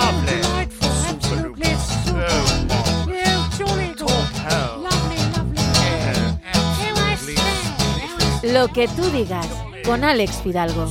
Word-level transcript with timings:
lovely. 0.00 0.40
Delightful, 0.42 0.88
absolutely 1.08 1.66
Lo 8.52 8.68
que 8.68 8.86
tú 8.88 9.02
digas 9.10 9.46
con 9.84 10.04
Alex 10.04 10.40
Fidalgo. 10.42 10.88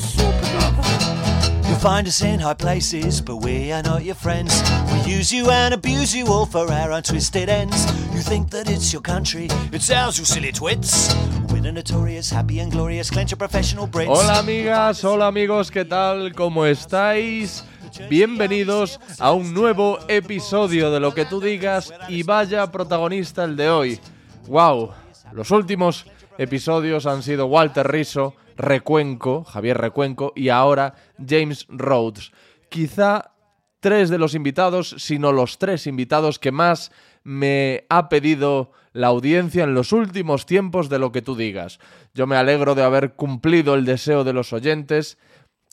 You'll 1.68 1.80
find 1.80 2.08
us 2.08 2.22
in 2.22 2.40
high 2.40 2.54
places, 2.54 3.22
but 3.22 3.38
we 3.38 3.72
are 3.72 3.82
not 3.82 4.04
your 4.04 4.16
friends. 4.16 4.62
We 4.92 5.14
use 5.14 5.32
you 5.32 5.50
and 5.50 5.74
abuse 5.74 6.14
you 6.14 6.28
all 6.28 6.46
for 6.46 6.70
our 6.72 6.92
untwisted 6.92 7.50
ends. 7.50 7.86
You 8.14 8.22
think 8.22 8.50
that 8.52 8.70
it's 8.70 8.92
your 8.92 9.02
country, 9.02 9.48
it's 9.72 9.90
ours, 9.90 10.20
you 10.20 10.26
silly 10.26 10.52
twits. 10.52 11.16
We're 11.50 11.62
the 11.62 11.72
notorious, 11.72 12.30
happy 12.30 12.60
and 12.60 12.72
glorious, 12.72 13.10
clench 13.10 13.32
your 13.32 13.38
professional 13.38 13.88
Brits. 13.88 14.10
Hola 14.10 14.40
amigas, 14.40 15.04
hola 15.04 15.28
amigos, 15.28 15.72
¿qué 15.72 15.86
tal? 15.86 16.34
¿Cómo 16.34 16.66
estáis? 16.66 17.64
Bienvenidos 18.10 19.00
a 19.20 19.32
un 19.32 19.54
nuevo 19.54 20.00
episodio 20.08 20.92
de 20.92 21.00
Lo 21.00 21.14
que 21.14 21.26
tú 21.26 21.40
digas 21.40 21.94
y 22.10 22.24
vaya 22.24 22.72
protagonista 22.72 23.44
el 23.44 23.56
de 23.56 23.70
hoy. 23.70 24.00
¡Wow! 24.48 24.92
Los 25.34 25.52
últimos 25.52 26.06
episodios 26.38 27.06
han 27.06 27.24
sido 27.24 27.48
Walter 27.48 27.88
Riso, 27.88 28.36
Recuenco, 28.58 29.44
Javier 29.44 29.78
Recuenco 29.78 30.34
y 30.36 30.50
ahora 30.50 30.96
James 31.18 31.66
Rhodes. 31.70 32.32
Quizá 32.70 33.32
tres 33.80 34.10
de 34.10 34.18
los 34.18 34.36
invitados, 34.36 34.96
sino 34.98 35.32
los 35.32 35.58
tres 35.58 35.88
invitados 35.88 36.40
que 36.40 36.52
más 36.52 36.92
me 37.24 37.86
ha 37.90 38.10
pedido 38.10 38.72
la 38.94 39.08
audiencia 39.08 39.64
en 39.64 39.74
los 39.74 39.92
últimos 39.92 40.46
tiempos 40.46 40.90
de 40.90 41.00
lo 41.00 41.12
que 41.12 41.22
tú 41.22 41.36
digas. 41.36 41.80
Yo 42.14 42.28
me 42.28 42.36
alegro 42.36 42.76
de 42.76 42.84
haber 42.84 43.14
cumplido 43.14 43.76
el 43.76 43.86
deseo 43.86 44.24
de 44.24 44.34
los 44.34 44.54
oyentes, 44.54 45.18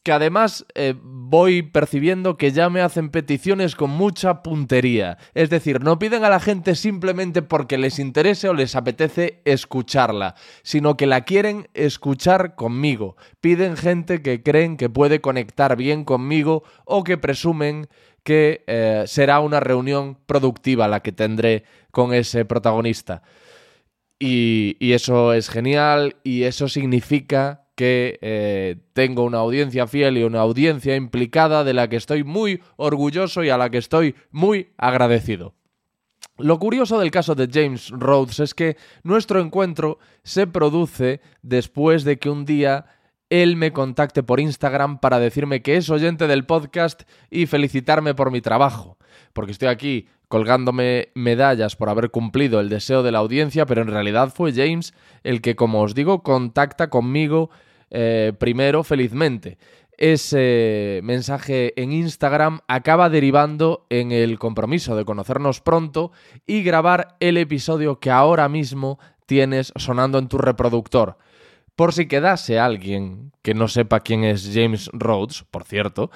que 0.02 0.12
además 0.12 0.66
eh, 0.74 0.94
voy 1.00 1.62
percibiendo 1.62 2.36
que 2.36 2.50
ya 2.50 2.68
me 2.70 2.80
hacen 2.80 3.10
peticiones 3.10 3.76
con 3.76 3.90
mucha 3.90 4.42
puntería. 4.42 5.18
Es 5.34 5.48
decir, 5.48 5.82
no 5.82 5.98
piden 5.98 6.24
a 6.24 6.30
la 6.30 6.40
gente 6.40 6.74
simplemente 6.74 7.42
porque 7.42 7.78
les 7.78 7.98
interese 7.98 8.48
o 8.48 8.54
les 8.54 8.74
apetece 8.74 9.40
escucharla, 9.44 10.34
sino 10.62 10.96
que 10.96 11.06
la 11.06 11.20
quieren 11.20 11.68
escuchar 11.74 12.56
conmigo. 12.56 13.16
Piden 13.40 13.76
gente 13.76 14.22
que 14.22 14.42
creen 14.42 14.76
que 14.76 14.90
puede 14.90 15.20
conectar 15.20 15.76
bien 15.76 16.04
conmigo 16.04 16.64
o 16.84 17.04
que 17.04 17.16
presumen 17.16 17.88
que 18.24 18.64
eh, 18.66 19.04
será 19.06 19.40
una 19.40 19.60
reunión 19.60 20.18
productiva 20.26 20.88
la 20.88 21.00
que 21.00 21.12
tendré 21.12 21.64
con 21.92 22.12
ese 22.12 22.44
protagonista. 22.44 23.22
Y, 24.18 24.76
y 24.80 24.92
eso 24.92 25.32
es 25.32 25.48
genial 25.48 26.16
y 26.22 26.44
eso 26.44 26.68
significa 26.68 27.61
que 27.74 28.18
eh, 28.20 28.76
tengo 28.92 29.24
una 29.24 29.38
audiencia 29.38 29.86
fiel 29.86 30.18
y 30.18 30.24
una 30.24 30.40
audiencia 30.40 30.96
implicada 30.96 31.64
de 31.64 31.74
la 31.74 31.88
que 31.88 31.96
estoy 31.96 32.24
muy 32.24 32.62
orgulloso 32.76 33.42
y 33.42 33.50
a 33.50 33.58
la 33.58 33.70
que 33.70 33.78
estoy 33.78 34.14
muy 34.30 34.72
agradecido. 34.76 35.54
Lo 36.38 36.58
curioso 36.58 36.98
del 36.98 37.10
caso 37.10 37.34
de 37.34 37.48
James 37.52 37.90
Rhodes 37.90 38.40
es 38.40 38.54
que 38.54 38.76
nuestro 39.02 39.40
encuentro 39.40 39.98
se 40.22 40.46
produce 40.46 41.20
después 41.42 42.04
de 42.04 42.18
que 42.18 42.30
un 42.30 42.44
día 42.44 42.86
él 43.32 43.56
me 43.56 43.72
contacte 43.72 44.22
por 44.22 44.40
Instagram 44.40 44.98
para 44.98 45.18
decirme 45.18 45.62
que 45.62 45.78
es 45.78 45.88
oyente 45.88 46.26
del 46.26 46.44
podcast 46.44 47.04
y 47.30 47.46
felicitarme 47.46 48.14
por 48.14 48.30
mi 48.30 48.42
trabajo. 48.42 48.98
Porque 49.32 49.52
estoy 49.52 49.68
aquí 49.68 50.06
colgándome 50.28 51.08
medallas 51.14 51.74
por 51.74 51.88
haber 51.88 52.10
cumplido 52.10 52.60
el 52.60 52.68
deseo 52.68 53.02
de 53.02 53.10
la 53.10 53.20
audiencia, 53.20 53.64
pero 53.64 53.80
en 53.80 53.88
realidad 53.88 54.34
fue 54.34 54.52
James 54.52 54.92
el 55.24 55.40
que, 55.40 55.56
como 55.56 55.80
os 55.80 55.94
digo, 55.94 56.22
contacta 56.22 56.90
conmigo 56.90 57.48
eh, 57.90 58.34
primero 58.38 58.84
felizmente. 58.84 59.56
Ese 59.96 61.00
mensaje 61.02 61.72
en 61.80 61.92
Instagram 61.92 62.60
acaba 62.68 63.08
derivando 63.08 63.86
en 63.88 64.12
el 64.12 64.38
compromiso 64.38 64.94
de 64.94 65.06
conocernos 65.06 65.62
pronto 65.62 66.12
y 66.46 66.62
grabar 66.62 67.16
el 67.18 67.38
episodio 67.38 67.98
que 67.98 68.10
ahora 68.10 68.50
mismo 68.50 68.98
tienes 69.24 69.72
sonando 69.76 70.18
en 70.18 70.28
tu 70.28 70.36
reproductor. 70.36 71.16
Por 71.74 71.94
si 71.94 72.06
quedase 72.06 72.58
alguien 72.58 73.32
que 73.42 73.54
no 73.54 73.66
sepa 73.66 74.00
quién 74.00 74.24
es 74.24 74.50
James 74.52 74.90
Rhodes, 74.92 75.44
por 75.50 75.64
cierto, 75.64 76.10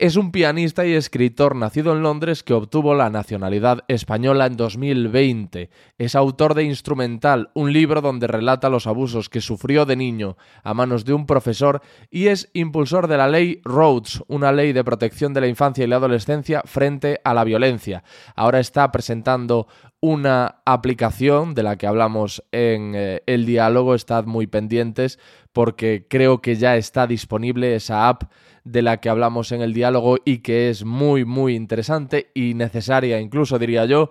es 0.00 0.14
un 0.14 0.30
pianista 0.30 0.86
y 0.86 0.92
escritor 0.92 1.56
nacido 1.56 1.92
en 1.92 2.04
Londres 2.04 2.44
que 2.44 2.54
obtuvo 2.54 2.94
la 2.94 3.10
nacionalidad 3.10 3.80
española 3.88 4.46
en 4.46 4.56
2020. 4.56 5.70
Es 5.98 6.14
autor 6.14 6.54
de 6.54 6.62
Instrumental, 6.62 7.50
un 7.54 7.72
libro 7.72 8.00
donde 8.00 8.28
relata 8.28 8.68
los 8.68 8.86
abusos 8.86 9.28
que 9.28 9.40
sufrió 9.40 9.86
de 9.86 9.96
niño 9.96 10.36
a 10.62 10.72
manos 10.72 11.04
de 11.04 11.14
un 11.14 11.26
profesor 11.26 11.82
y 12.10 12.28
es 12.28 12.48
impulsor 12.52 13.08
de 13.08 13.16
la 13.16 13.26
ley 13.26 13.60
Rhodes, 13.64 14.22
una 14.28 14.52
ley 14.52 14.72
de 14.72 14.84
protección 14.84 15.34
de 15.34 15.40
la 15.40 15.48
infancia 15.48 15.82
y 15.82 15.88
la 15.88 15.96
adolescencia 15.96 16.62
frente 16.64 17.20
a 17.24 17.34
la 17.34 17.42
violencia. 17.42 18.04
Ahora 18.36 18.60
está 18.60 18.92
presentando 18.92 19.66
una 20.00 20.60
aplicación 20.64 21.54
de 21.54 21.62
la 21.62 21.76
que 21.76 21.86
hablamos 21.86 22.42
en 22.52 22.92
eh, 22.94 23.22
el 23.26 23.46
diálogo, 23.46 23.94
estad 23.94 24.24
muy 24.24 24.46
pendientes 24.46 25.18
porque 25.52 26.06
creo 26.08 26.40
que 26.40 26.54
ya 26.56 26.76
está 26.76 27.06
disponible 27.06 27.74
esa 27.74 28.08
app 28.08 28.30
de 28.64 28.82
la 28.82 28.98
que 28.98 29.08
hablamos 29.08 29.50
en 29.50 29.60
el 29.60 29.72
diálogo 29.72 30.18
y 30.24 30.38
que 30.38 30.70
es 30.70 30.84
muy 30.84 31.24
muy 31.24 31.54
interesante 31.56 32.30
y 32.34 32.54
necesaria 32.54 33.20
incluso 33.20 33.58
diría 33.58 33.84
yo. 33.86 34.10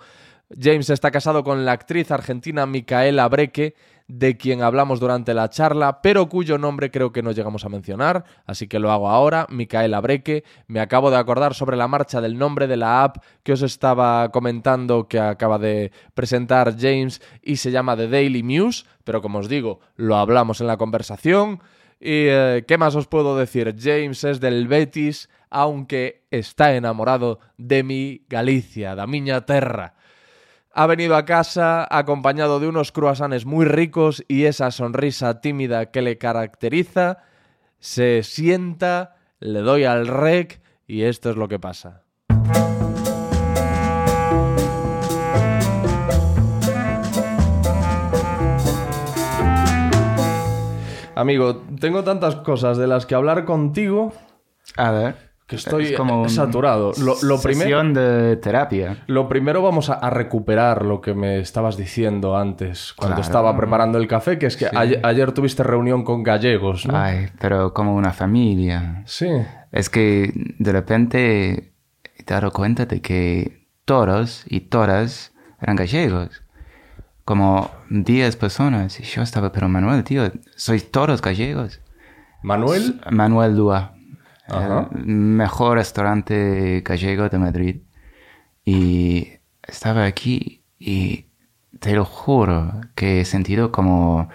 James 0.49 0.89
está 0.89 1.11
casado 1.11 1.43
con 1.43 1.65
la 1.65 1.73
actriz 1.73 2.09
argentina 2.11 2.65
Micaela 2.65 3.27
Breque, 3.27 3.75
de 4.07 4.37
quien 4.37 4.61
hablamos 4.61 4.99
durante 4.99 5.33
la 5.33 5.49
charla, 5.49 6.01
pero 6.01 6.29
cuyo 6.29 6.57
nombre 6.57 6.91
creo 6.91 7.11
que 7.11 7.21
no 7.21 7.31
llegamos 7.31 7.65
a 7.65 7.69
mencionar, 7.69 8.23
así 8.45 8.67
que 8.67 8.79
lo 8.79 8.91
hago 8.91 9.09
ahora, 9.09 9.47
Micaela 9.49 9.99
Breque. 9.99 10.43
Me 10.67 10.79
acabo 10.79 11.11
de 11.11 11.17
acordar 11.17 11.53
sobre 11.53 11.75
la 11.75 11.87
marcha 11.87 12.21
del 12.21 12.37
nombre 12.37 12.67
de 12.67 12.77
la 12.77 13.03
app 13.03 13.17
que 13.43 13.53
os 13.53 13.61
estaba 13.61 14.29
comentando 14.29 15.07
que 15.07 15.19
acaba 15.19 15.59
de 15.59 15.91
presentar 16.13 16.75
James 16.79 17.21
y 17.41 17.57
se 17.57 17.71
llama 17.71 17.97
The 17.97 18.07
Daily 18.07 18.43
News, 18.43 18.85
pero 19.03 19.21
como 19.21 19.39
os 19.39 19.49
digo, 19.49 19.81
lo 19.95 20.15
hablamos 20.15 20.61
en 20.61 20.67
la 20.67 20.77
conversación. 20.77 21.59
¿Y 21.99 22.29
eh, 22.29 22.63
qué 22.67 22.77
más 22.77 22.95
os 22.95 23.07
puedo 23.07 23.37
decir? 23.37 23.75
James 23.77 24.23
es 24.23 24.39
del 24.39 24.67
Betis, 24.67 25.29
aunque 25.49 26.27
está 26.31 26.75
enamorado 26.75 27.39
de 27.57 27.83
mi 27.83 28.25
Galicia, 28.29 28.95
da 28.95 29.07
miña 29.07 29.45
terra. 29.45 29.95
Ha 30.79 30.85
venido 30.85 31.15
a 31.15 31.25
casa 31.25 31.87
acompañado 31.89 32.59
de 32.59 32.67
unos 32.67 32.91
croissants 32.91 33.47
muy 33.47 33.65
ricos 33.65 34.23
y 34.27 34.45
esa 34.45 34.69
sonrisa 34.69 35.41
tímida 35.41 35.89
que 35.89 36.03
le 36.03 36.19
caracteriza. 36.19 37.17
Se 37.79 38.21
sienta, 38.21 39.15
le 39.39 39.61
doy 39.61 39.85
al 39.85 40.05
rec 40.05 40.61
y 40.85 41.01
esto 41.01 41.31
es 41.31 41.35
lo 41.35 41.47
que 41.47 41.57
pasa. 41.57 42.03
Amigo, 51.15 51.63
tengo 51.79 52.03
tantas 52.03 52.35
cosas 52.35 52.77
de 52.77 52.85
las 52.85 53.07
que 53.07 53.15
hablar 53.15 53.45
contigo 53.45 54.13
A 54.75 54.91
ver. 54.91 55.26
Que 55.47 55.55
estoy 55.55 55.85
es 55.85 55.91
como 55.93 56.27
saturado. 56.29 56.91
Lo, 56.99 57.15
lo 57.23 57.41
primero, 57.41 57.61
Sesión 57.69 57.93
de 57.93 58.35
terapia. 58.35 59.03
lo 59.07 59.27
primero 59.29 59.61
vamos 59.61 59.89
a, 59.89 59.93
a 59.93 60.09
recuperar 60.09 60.83
lo 60.85 60.99
que 61.01 61.13
me 61.13 61.39
estabas 61.39 61.77
diciendo 61.77 62.35
antes, 62.37 62.93
cuando 62.97 63.15
Claro. 63.15 63.25
estaba 63.27 63.57
preparando 63.57 63.97
el 63.97 64.07
café, 64.07 64.37
que 64.37 64.45
es 64.47 64.57
que 64.57 64.67
ayer, 64.75 64.99
ayer 65.03 65.31
tuviste 65.31 65.63
reunión 65.63 66.03
con 66.03 66.21
gallegos, 66.23 66.85
¿no? 66.85 66.97
Ay, 66.97 67.27
pero 67.39 67.73
como 67.73 67.95
una 67.95 68.11
familia. 68.13 69.03
Sí. 69.05 69.29
Es 69.71 69.89
que 69.89 70.31
de 70.59 70.71
repente 70.71 71.71
te 72.25 72.33
dado 72.33 72.51
cuenta 72.51 72.85
de 72.85 73.01
que 73.01 73.65
todos 73.85 74.43
y 74.49 74.59
todas 74.61 75.31
eran 75.61 75.77
gallegos. 75.77 76.43
Como 77.23 77.71
10 77.89 78.35
personas. 78.37 78.99
Y 78.99 79.03
yo 79.03 79.21
estaba, 79.21 79.51
pero 79.51 79.67
Manuel, 79.69 80.03
tío, 80.03 80.29
sois 80.55 80.91
todos 80.91 81.21
gallegos. 81.21 81.79
Manuel, 82.43 83.01
Manuel 83.11 83.55
Dua. 83.55 83.93
Ajá. 84.49 84.89
el 84.95 85.05
mejor 85.05 85.77
restaurante 85.77 86.81
gallego 86.85 87.29
de 87.29 87.37
Madrid. 87.37 87.77
Y 88.65 89.29
estaba 89.63 90.05
aquí 90.05 90.63
y 90.79 91.27
te 91.79 91.93
lo 91.93 92.05
juro 92.05 92.81
que 92.95 93.21
he 93.21 93.25
sentido 93.25 93.71
como 93.71 94.29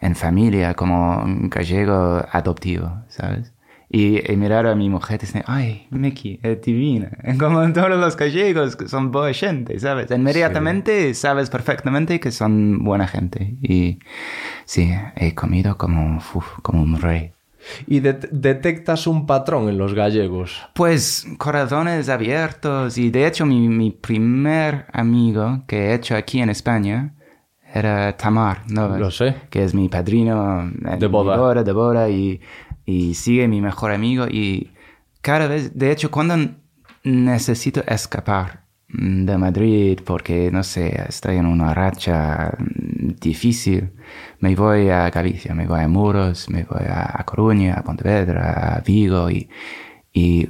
en 0.00 0.16
familia, 0.16 0.74
como 0.74 1.22
un 1.22 1.50
gallego 1.50 2.24
adoptivo, 2.32 3.04
¿sabes? 3.08 3.52
Y, 3.92 4.32
y 4.32 4.36
mirar 4.36 4.66
a 4.66 4.76
mi 4.76 4.88
mujer 4.88 5.18
y 5.20 5.26
decir, 5.26 5.42
ay, 5.46 5.86
Mickey, 5.90 6.38
es 6.44 6.62
divina. 6.62 7.10
Como 7.40 7.60
en 7.64 7.72
todos 7.72 7.90
los 7.90 8.16
gallegos 8.16 8.76
que 8.76 8.86
son 8.86 9.10
buena 9.10 9.34
gente, 9.34 9.80
¿sabes? 9.80 10.08
Inmediatamente 10.12 11.12
sabes 11.14 11.50
perfectamente 11.50 12.20
que 12.20 12.30
son 12.30 12.84
buena 12.84 13.08
gente. 13.08 13.56
Y 13.60 13.98
sí, 14.64 14.94
he 15.16 15.34
comido 15.34 15.76
como, 15.76 16.18
uf, 16.18 16.60
como 16.62 16.82
un 16.82 17.00
rey. 17.00 17.32
Y 17.86 18.00
det- 18.00 18.28
detectas 18.30 19.06
un 19.06 19.26
patrón 19.26 19.68
en 19.68 19.78
los 19.78 19.94
gallegos. 19.94 20.60
Pues 20.74 21.26
corazones 21.38 22.08
abiertos 22.08 22.96
y 22.98 23.10
de 23.10 23.26
hecho 23.26 23.46
mi, 23.46 23.68
mi 23.68 23.90
primer 23.90 24.86
amigo 24.92 25.62
que 25.66 25.88
he 25.90 25.94
hecho 25.94 26.16
aquí 26.16 26.40
en 26.40 26.50
España 26.50 27.14
era 27.72 28.16
Tamar, 28.16 28.62
¿no? 28.68 28.98
Lo 28.98 29.10
sé. 29.10 29.34
Que 29.50 29.62
es 29.64 29.74
mi 29.74 29.88
padrino 29.88 30.62
en 30.62 30.98
De 30.98 31.06
boda. 31.06 31.62
de 31.62 31.72
boda 31.72 32.08
y, 32.08 32.40
y 32.84 33.14
sigue 33.14 33.46
mi 33.46 33.60
mejor 33.60 33.92
amigo 33.92 34.26
y 34.28 34.72
cada 35.20 35.46
vez, 35.46 35.78
de 35.78 35.92
hecho 35.92 36.10
cuando 36.10 36.34
necesito 37.04 37.82
escapar 37.86 38.64
de 38.88 39.38
Madrid 39.38 40.00
porque, 40.04 40.50
no 40.50 40.64
sé, 40.64 41.04
estoy 41.08 41.36
en 41.36 41.46
una 41.46 41.72
racha 41.74 42.52
mm, 42.58 43.10
difícil. 43.20 43.92
Me 44.40 44.54
voy 44.56 44.88
a 44.88 45.10
Galicia, 45.10 45.54
me 45.54 45.66
voy 45.66 45.80
a 45.80 45.88
Muros, 45.88 46.48
me 46.48 46.64
voy 46.64 46.86
a 46.88 47.22
Coruña, 47.26 47.74
a 47.74 47.82
Pontevedra, 47.82 48.76
a 48.76 48.80
Vigo 48.80 49.30
y, 49.30 49.48
y 50.12 50.48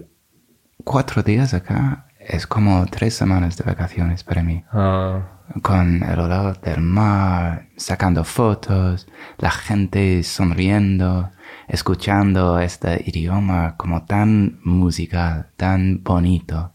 cuatro 0.84 1.22
días 1.22 1.54
acá 1.54 2.06
es 2.20 2.46
como 2.46 2.86
tres 2.86 3.14
semanas 3.14 3.56
de 3.56 3.64
vacaciones 3.64 4.22
para 4.22 4.42
mí. 4.42 4.62
Ah, 4.72 5.40
Con 5.62 6.02
el 6.04 6.20
olor 6.20 6.60
del 6.60 6.80
mar, 6.80 7.68
sacando 7.76 8.22
fotos, 8.22 9.08
la 9.38 9.50
gente 9.50 10.22
sonriendo, 10.22 11.30
escuchando 11.66 12.60
este 12.60 13.02
idioma 13.04 13.76
como 13.76 14.04
tan 14.04 14.60
musical, 14.62 15.48
tan 15.56 16.02
bonito. 16.04 16.74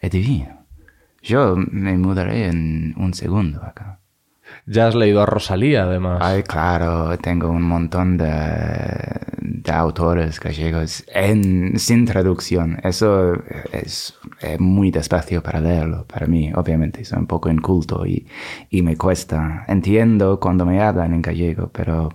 Es 0.00 0.10
divino. 0.10 0.64
Yo 1.22 1.54
me 1.56 1.96
mudaré 1.96 2.48
en 2.48 2.94
un 2.96 3.14
segundo 3.14 3.62
acá. 3.62 3.95
Ya 4.66 4.88
has 4.88 4.94
leído 4.94 5.22
a 5.22 5.26
Rosalía, 5.26 5.84
además. 5.84 6.18
Ay, 6.22 6.42
claro, 6.42 7.16
tengo 7.18 7.50
un 7.50 7.62
montón 7.62 8.16
de, 8.16 8.26
de 9.38 9.72
autores 9.72 10.40
gallegos 10.40 11.04
en, 11.08 11.78
sin 11.78 12.04
traducción. 12.04 12.78
Eso 12.82 13.34
es, 13.72 14.14
es 14.40 14.60
muy 14.60 14.90
despacio 14.90 15.42
para 15.42 15.60
leerlo, 15.60 16.06
para 16.06 16.26
mí, 16.26 16.52
obviamente. 16.54 17.04
Soy 17.04 17.18
un 17.18 17.26
poco 17.26 17.50
inculto 17.50 18.06
y, 18.06 18.26
y 18.70 18.82
me 18.82 18.96
cuesta. 18.96 19.64
Entiendo 19.68 20.40
cuando 20.40 20.64
me 20.64 20.82
hablan 20.82 21.14
en 21.14 21.22
gallego, 21.22 21.70
pero 21.72 22.10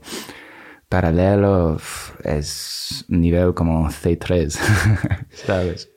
para 0.90 1.12
leerlo 1.12 1.78
es 2.24 3.06
nivel 3.08 3.54
como 3.54 3.88
C3, 3.88 4.50
¿sabes? 5.30 5.91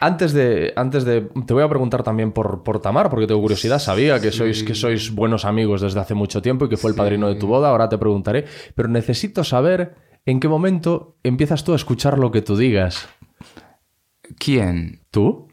Antes 0.00 0.32
de, 0.32 0.72
antes 0.76 1.04
de. 1.04 1.28
Te 1.46 1.54
voy 1.54 1.62
a 1.62 1.68
preguntar 1.68 2.02
también 2.02 2.32
por, 2.32 2.62
por 2.62 2.80
Tamar, 2.80 3.10
porque 3.10 3.26
tengo 3.26 3.40
curiosidad. 3.40 3.78
Sabía 3.78 4.20
que 4.20 4.32
sois, 4.32 4.62
que 4.62 4.74
sois 4.74 5.14
buenos 5.14 5.44
amigos 5.44 5.80
desde 5.80 6.00
hace 6.00 6.14
mucho 6.14 6.40
tiempo 6.40 6.64
y 6.64 6.68
que 6.68 6.76
fue 6.76 6.90
el 6.90 6.96
padrino 6.96 7.28
de 7.28 7.34
tu 7.34 7.46
boda. 7.46 7.68
Ahora 7.68 7.88
te 7.88 7.98
preguntaré. 7.98 8.44
Pero 8.74 8.88
necesito 8.88 9.44
saber 9.44 9.94
en 10.24 10.40
qué 10.40 10.48
momento 10.48 11.16
empiezas 11.22 11.64
tú 11.64 11.72
a 11.72 11.76
escuchar 11.76 12.18
lo 12.18 12.30
que 12.30 12.42
tú 12.42 12.56
digas. 12.56 13.08
¿Quién? 14.38 15.02
¿Tú? 15.10 15.47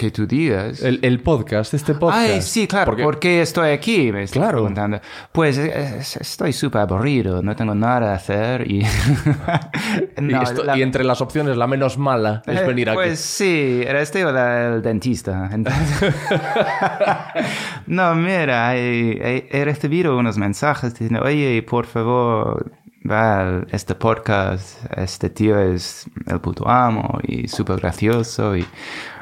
Que 0.00 0.10
tú 0.10 0.26
digas. 0.26 0.80
El, 0.82 0.98
el 1.02 1.20
podcast, 1.20 1.74
este 1.74 1.92
podcast. 1.92 2.30
Ay, 2.30 2.40
sí, 2.40 2.66
claro. 2.66 2.86
Porque- 2.92 3.02
¿Por 3.02 3.18
qué 3.18 3.42
estoy 3.42 3.68
aquí? 3.72 4.10
Me 4.10 4.24
Claro. 4.28 4.52
preguntando. 4.52 4.98
Pues 5.30 5.58
eh, 5.58 5.98
es- 5.98 6.16
estoy 6.16 6.54
súper 6.54 6.80
aburrido, 6.80 7.42
no 7.42 7.54
tengo 7.54 7.74
nada 7.74 8.00
que 8.00 8.14
hacer 8.14 8.70
y... 8.70 8.80
y, 10.16 10.22
No, 10.22 10.40
esto- 10.42 10.64
la- 10.64 10.78
y 10.78 10.80
entre 10.80 11.04
las 11.04 11.20
opciones, 11.20 11.58
la 11.58 11.66
menos 11.66 11.98
mala 11.98 12.42
es 12.46 12.60
Eh, 12.60 12.64
venir 12.66 12.88
aquí. 12.88 12.96
Pues 12.96 13.20
sí, 13.20 13.82
era 13.86 14.00
este 14.00 14.24
o 14.24 14.32
la- 14.32 14.76
el 14.76 14.80
dentista. 14.82 15.50
entonces- 15.52 16.14
no, 17.86 18.14
mira, 18.14 18.76
he, 18.76 19.10
he- 19.36 19.48
he 19.50 19.64
recibido 19.66 20.16
unos 20.16 20.38
mensajes 20.38 20.94
diciendo, 20.94 21.20
oye, 21.24 21.62
por 21.62 21.84
favor, 21.84 22.72
va 23.08 23.64
este 23.70 23.94
podcast, 23.94 24.82
este 24.96 25.28
tío 25.30 25.58
es 25.58 26.06
el 26.26 26.40
puto 26.40 26.66
amo 26.68 27.18
y 27.22 27.48
súper 27.48 27.80
gracioso 27.80 28.56
y 28.56 28.64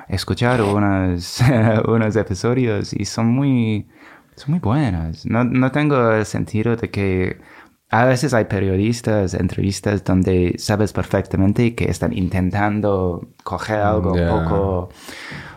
he 0.09 0.17
escuchado 0.17 0.75
unos, 0.75 1.41
unos 1.89 2.17
episodios 2.17 2.93
y 2.93 3.05
son 3.05 3.29
muy, 3.29 3.89
son 4.37 4.53
muy 4.53 4.61
buenas. 4.61 5.27
No, 5.27 5.45
no 5.45 5.71
tengo 5.71 6.13
el 6.13 6.27
sentido 6.27 6.77
de 6.77 6.91
que 6.91 7.39
a 7.91 8.05
veces 8.05 8.35
hay 8.35 8.45
periodistas, 8.45 9.35
entrevistas 9.35 10.05
donde 10.05 10.57
sabes 10.59 10.93
perfectamente 10.93 11.75
que 11.75 11.85
están 11.91 12.13
intentando 12.13 13.29
coger 13.45 13.81
algo 13.81 14.13
un 14.13 14.29
poco, 14.29 14.89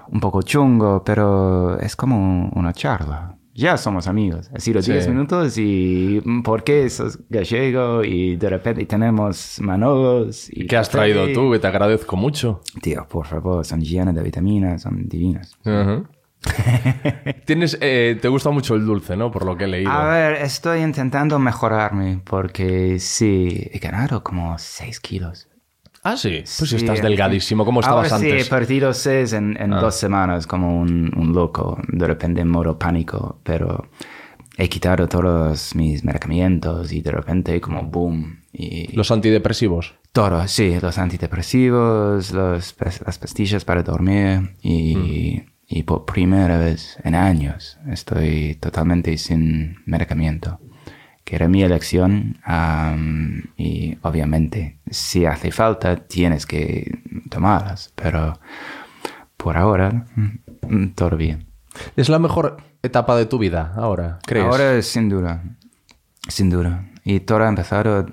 un 0.07 0.19
poco 0.19 0.41
chungo, 0.41 1.03
pero 1.03 1.77
es 1.79 1.95
como 1.95 2.49
una 2.55 2.73
charla. 2.73 3.37
Ya 3.53 3.75
somos 3.77 4.07
amigos. 4.07 4.49
Ha 4.55 4.59
sido 4.59 4.81
Sí. 4.81 4.91
10 4.93 5.09
minutos 5.09 5.57
y 5.57 6.21
mm, 6.23 6.41
¿por 6.41 6.63
qué 6.63 6.89
sos 6.89 7.19
gallego? 7.29 8.03
Y 8.03 8.37
de 8.37 8.49
repente 8.49 8.85
tenemos 8.85 9.59
manolos. 9.61 10.47
Y 10.51 10.67
¿Qué 10.67 10.77
has 10.77 10.89
traído 10.89 11.27
tú? 11.33 11.51
Que 11.51 11.59
te 11.59 11.67
agradezco 11.67 12.15
mucho. 12.15 12.61
Tío, 12.81 13.05
por 13.09 13.25
favor, 13.27 13.65
son 13.65 13.81
llenas 13.81 14.15
de 14.15 14.23
vitaminas, 14.23 14.81
son 14.83 15.07
divinas. 15.07 15.57
Tienes, 17.45 17.77
eh, 17.81 18.17
te 18.19 18.27
gusta 18.27 18.49
mucho 18.49 18.75
el 18.75 18.85
dulce, 18.85 19.15
¿no? 19.15 19.29
Por 19.31 19.45
lo 19.45 19.55
que 19.57 19.65
he 19.65 19.67
leído. 19.67 19.91
A 19.91 20.09
ver, 20.09 20.33
estoy 20.41 20.79
intentando 20.81 21.37
mejorarme 21.37 22.21
porque 22.23 22.99
sí, 22.99 23.69
he 23.71 23.79
ganado 23.79 24.23
como 24.23 24.57
6 24.57 24.99
kilos. 25.01 25.47
Ah, 26.03 26.17
sí. 26.17 26.39
Pues 26.57 26.69
Sí, 26.69 26.75
estás 26.77 27.01
delgadísimo, 27.01 27.63
como 27.65 27.81
estabas 27.81 28.11
Ahora 28.11 28.15
antes. 28.23 28.41
sí, 28.43 28.47
he 28.47 28.49
perdido 28.49 28.93
6 28.93 29.33
en, 29.33 29.55
en 29.61 29.69
dos 29.71 29.95
semanas 29.95 30.47
como 30.47 30.79
un, 30.81 31.11
un 31.15 31.33
loco, 31.33 31.79
de 31.87 32.07
repente 32.07 32.41
en 32.41 32.47
modo 32.49 32.77
pánico, 32.79 33.39
pero 33.43 33.87
he 34.57 34.67
quitado 34.67 35.07
todos 35.07 35.75
mis 35.75 36.03
medicamentos 36.03 36.91
y 36.91 37.01
de 37.01 37.11
repente 37.11 37.61
como 37.61 37.83
boom. 37.83 38.39
Y 38.53 38.93
Los 38.95 39.11
antidepresivos. 39.11 39.93
todo, 40.11 40.45
sí, 40.47 40.77
los 40.81 40.97
antidepresivos, 40.97 42.31
los, 42.31 42.75
las 43.05 43.17
pastillas 43.19 43.63
para 43.65 43.83
dormir 43.83 44.55
y, 44.61 44.95
Mm. 45.37 45.51
y 45.67 45.83
por 45.83 46.05
primera 46.05 46.57
vez 46.57 46.97
en 47.03 47.15
años 47.15 47.77
estoy 47.89 48.55
totalmente 48.59 49.17
sin 49.17 49.77
medicamento, 49.85 50.59
que 51.23 51.35
era 51.35 51.47
mi 51.47 51.63
elección 51.63 52.39
y 53.57 53.97
obviamente 54.01 54.79
si 54.89 55.25
hace 55.25 55.51
falta 55.51 55.95
tienes 55.95 56.45
que 56.45 56.99
tomarlas, 57.29 57.93
pero 57.95 58.39
por 59.37 59.57
ahora 59.57 60.05
mm, 60.15 60.89
todo 60.95 61.17
bien. 61.17 61.47
¿Es 61.95 62.09
la 62.09 62.19
mejor 62.19 62.57
etapa 62.83 63.15
de 63.15 63.25
tu 63.25 63.37
vida 63.37 63.73
ahora, 63.75 64.19
crees? 64.25 64.45
Ahora 64.45 64.81
sin 64.81 65.09
duda, 65.09 65.43
sin 66.27 66.49
duda. 66.49 66.89
Y 67.03 67.21
todo 67.21 67.43
ha 67.43 67.49
empezado 67.49 68.07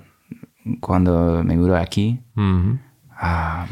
cuando 0.79 1.43
me 1.43 1.57
mudé 1.57 1.77
aquí. 1.77 2.21
Ah, 3.11 3.67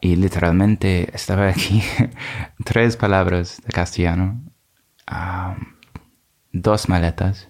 y 0.00 0.16
literalmente 0.16 1.14
estaba 1.14 1.48
aquí 1.48 1.82
tres 2.64 2.96
palabras 2.96 3.60
de 3.64 3.72
castellano, 3.72 4.44
ah, 5.06 5.56
dos 6.52 6.88
maletas 6.88 7.48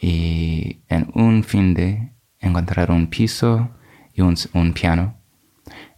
y 0.00 0.82
en 0.88 1.10
un 1.14 1.44
fin 1.44 1.74
de 1.74 2.12
encontrar 2.38 2.90
un 2.90 3.08
piso 3.08 3.70
y 4.14 4.22
un, 4.22 4.36
un 4.54 4.72
piano 4.72 5.20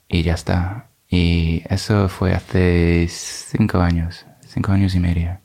y 0.09 0.23
ya 0.23 0.35
está. 0.35 0.91
Y 1.09 1.63
eso 1.69 2.09
fue 2.09 2.33
hace 2.33 3.07
cinco 3.09 3.81
años, 3.81 4.27
cinco 4.47 4.73
años 4.73 4.95
y 4.95 5.01
medio. 5.01 5.39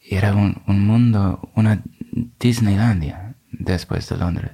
Y 0.00 0.14
era 0.14 0.34
un, 0.34 0.62
un 0.66 0.86
mundo, 0.86 1.50
una 1.54 1.82
Disneylandia 2.38 3.34
después 3.50 4.08
de 4.08 4.16
Londres. 4.16 4.52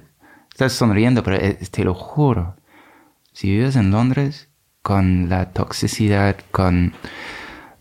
Estás 0.51 0.73
sonriendo, 0.73 1.21
pero 1.21 1.37
eh, 1.37 1.59
te 1.69 1.83
lo 1.83 1.93
juro. 1.93 2.55
Si 3.33 3.49
vives 3.49 3.75
en 3.75 3.91
Londres 3.91 4.49
con 4.81 5.29
la 5.29 5.51
toxicidad, 5.51 6.37
con 6.51 6.93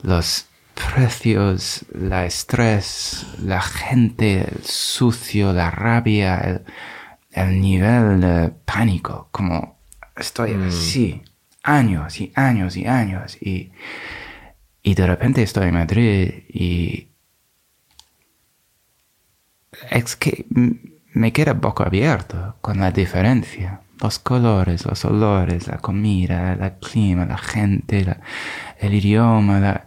los 0.02 0.49
precios, 0.75 1.85
la 1.93 2.26
estrés, 2.26 3.26
la 3.43 3.61
gente, 3.61 4.43
el 4.43 4.64
sucio, 4.64 5.52
la 5.52 5.71
rabia, 5.71 6.37
el, 6.38 6.62
el 7.33 7.61
nivel 7.61 8.21
de 8.21 8.50
pánico, 8.64 9.28
como 9.31 9.78
estoy 10.16 10.52
así, 10.54 11.23
años 11.62 12.21
y 12.21 12.33
años 12.35 12.76
y 12.76 12.87
años, 12.87 13.37
y, 13.40 13.73
y 14.83 14.95
de 14.95 15.07
repente 15.07 15.43
estoy 15.43 15.69
en 15.69 15.75
Madrid 15.75 16.33
y 16.49 17.09
es 19.90 20.16
que 20.16 20.47
me 21.12 21.33
queda 21.33 21.52
boca 21.54 21.85
abierto 21.85 22.57
con 22.61 22.78
la 22.78 22.90
diferencia. 22.90 23.81
Los 24.00 24.19
colores, 24.19 24.85
los 24.85 25.04
olores, 25.04 25.66
la 25.69 25.78
comida, 25.78 26.52
el 26.54 26.73
clima, 26.75 27.25
la 27.26 27.38
gente, 27.38 28.04
la- 28.04 28.21
el 28.78 28.93
idioma, 28.95 29.61
la, 29.61 29.87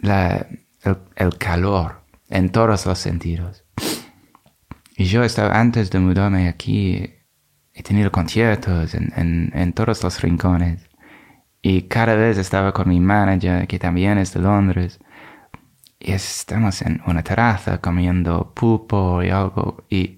la- 0.00 0.46
el, 0.84 0.96
el 1.16 1.38
calor, 1.38 2.02
en 2.28 2.50
todos 2.50 2.86
los 2.86 2.98
sentidos. 2.98 3.64
Y 4.96 5.04
yo 5.04 5.22
estaba, 5.24 5.58
antes 5.58 5.90
de 5.90 5.98
mudarme 6.00 6.48
aquí, 6.48 7.14
he 7.74 7.82
tenido 7.82 8.10
conciertos 8.10 8.94
en, 8.94 9.12
en, 9.16 9.52
en 9.54 9.72
todos 9.72 10.02
los 10.02 10.20
rincones. 10.20 10.88
Y 11.62 11.82
cada 11.82 12.14
vez 12.14 12.38
estaba 12.38 12.72
con 12.72 12.88
mi 12.88 13.00
manager, 13.00 13.66
que 13.66 13.78
también 13.78 14.18
es 14.18 14.32
de 14.34 14.40
Londres. 14.40 14.98
Y 16.00 16.12
estamos 16.12 16.82
en 16.82 17.00
una 17.06 17.22
terraza 17.22 17.78
comiendo 17.78 18.52
pulpo 18.54 19.22
y 19.22 19.30
algo. 19.30 19.84
Y 19.90 20.16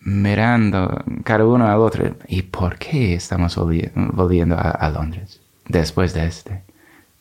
mirando 0.00 1.04
cada 1.24 1.44
uno 1.46 1.66
al 1.66 1.78
otro. 1.78 2.16
¿Y 2.28 2.42
por 2.42 2.78
qué 2.78 3.14
estamos 3.14 3.56
volvi- 3.58 3.90
volviendo 4.12 4.56
a, 4.56 4.70
a 4.70 4.90
Londres 4.90 5.40
después 5.68 6.14
de 6.14 6.26
este? 6.26 6.62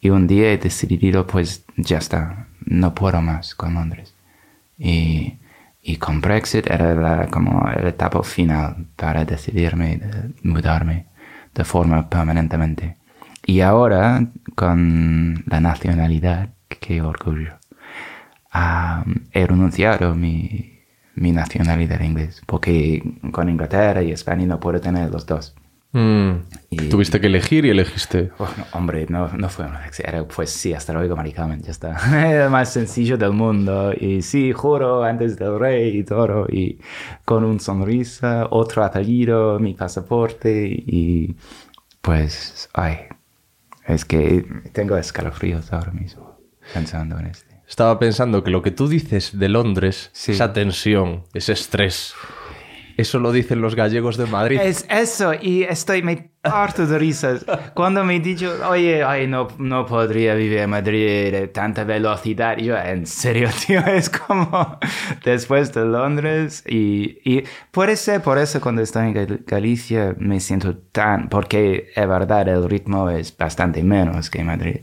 Y 0.02 0.10
un 0.10 0.28
día 0.28 0.52
he 0.54 0.58
decidido, 0.58 1.28
pues 1.28 1.66
ya 1.84 1.98
está, 1.98 2.48
no 2.66 2.94
puedo 2.94 3.22
más 3.22 3.56
con 3.56 3.74
Londres. 3.74 4.14
Y, 4.78 5.38
y 5.82 5.98
con 5.98 6.22
Brexit 6.22 6.68
era 6.70 6.94
la, 6.96 7.28
como 7.28 7.62
la 7.64 7.90
etapa 7.90 8.24
final 8.24 8.88
para 8.96 9.26
decidirme 9.26 9.98
de 9.98 10.34
mudarme 10.44 11.08
de 11.56 11.64
forma 11.66 12.10
permanentemente. 12.10 12.98
y 13.46 13.62
ahora, 13.62 14.28
con 14.56 15.44
la 15.48 15.60
nacionalidad, 15.60 16.50
qué 16.68 17.02
orgullo, 17.02 17.54
ah, 18.52 19.04
he 19.32 19.46
renunciado 19.48 20.16
mi, 20.16 20.80
mi 21.16 21.32
nacionalidad 21.32 22.02
inglés, 22.02 22.42
porque 22.46 23.04
con 23.32 23.50
Inglaterra 23.50 24.02
y 24.04 24.12
España 24.12 24.46
no 24.46 24.60
puedo 24.60 24.80
tener 24.80 25.10
los 25.12 25.26
dos. 25.26 25.56
Mm. 25.92 26.32
Y- 26.70 26.90
Tuviste 26.90 27.20
que 27.20 27.28
elegir 27.28 27.66
y 27.66 27.70
elegiste. 27.72 28.32
Bueno, 28.38 28.54
hombre, 28.74 29.08
no, 29.10 29.28
no 29.30 29.50
fue 29.50 29.66
una 29.66 29.80
elección, 29.82 30.28
pues 30.36 30.52
sí, 30.52 30.72
hasta 30.74 30.94
luego, 30.94 31.16
maricamen, 31.16 31.62
ya 31.64 31.72
está. 31.72 31.98
El 32.44 32.50
más 32.52 32.72
sencillo 32.72 33.18
del 33.18 33.32
mundo. 33.34 33.92
Y 34.00 34.22
sí, 34.22 34.52
juro, 34.52 35.04
antes 35.04 35.38
del 35.38 35.58
rey 35.60 35.98
y 35.98 36.04
todo. 36.04 36.46
Y 36.48 36.80
con 37.26 37.44
un 37.44 37.60
sonrisa, 37.60 38.48
otro 38.52 38.84
apellido, 38.84 39.58
mi 39.60 39.74
pasaporte. 39.74 40.68
Y 40.68 41.36
pues, 42.02 42.70
ay, 42.74 42.98
es 43.88 44.06
que 44.06 44.46
tengo 44.72 44.96
escalofríos 44.96 45.74
ahora 45.74 45.92
mismo 45.92 46.38
pensando 46.74 47.18
en 47.20 47.28
este. 47.28 47.50
Estaba 47.68 47.98
pensando 48.00 48.44
que 48.44 48.50
lo 48.52 48.62
que 48.64 48.72
tú 48.72 48.88
dices 48.88 49.38
de 49.38 49.50
Londres, 49.50 50.10
Sí. 50.14 50.32
esa 50.32 50.54
tensión, 50.54 51.24
ese 51.34 51.54
estrés, 51.54 52.14
eso 53.00 53.20
lo 53.20 53.32
dicen 53.32 53.62
los 53.62 53.76
gallegos 53.76 54.18
de 54.18 54.26
Madrid. 54.26 54.60
Es 54.62 54.86
eso, 54.90 55.34
y 55.34 55.64
estoy, 55.64 56.02
me 56.04 56.30
parto 56.42 56.86
de 56.88 56.98
risas. 56.98 57.46
Cuando 57.74 58.04
me 58.04 58.16
he 58.16 58.20
dicho, 58.20 58.54
oye, 58.70 59.04
ay, 59.04 59.28
no, 59.28 59.48
no 59.58 59.86
podría 59.86 60.34
vivir 60.36 60.60
en 60.60 60.70
Madrid 60.70 61.32
de 61.32 61.48
tanta 61.48 61.84
velocidad. 61.84 62.58
Yo, 62.58 62.78
en 62.78 63.06
serio, 63.06 63.50
tío, 63.68 63.80
es 63.86 64.10
como 64.10 64.78
después 65.24 65.74
de 65.74 65.86
Londres. 65.86 66.64
Y, 66.68 67.20
y 67.24 67.44
puede 67.72 67.96
ser 67.96 68.22
por 68.22 68.38
eso 68.38 68.62
cuando 68.62 68.82
estoy 68.82 69.08
en 69.08 69.14
Gal- 69.16 69.44
Galicia 69.46 70.16
me 70.18 70.40
siento 70.40 70.76
tan, 70.78 71.30
porque 71.30 71.92
es 71.96 72.08
verdad, 72.08 72.48
el 72.48 72.70
ritmo 72.70 73.10
es 73.10 73.36
bastante 73.36 73.84
menos 73.84 74.30
que 74.30 74.40
en 74.40 74.48
Madrid. 74.48 74.78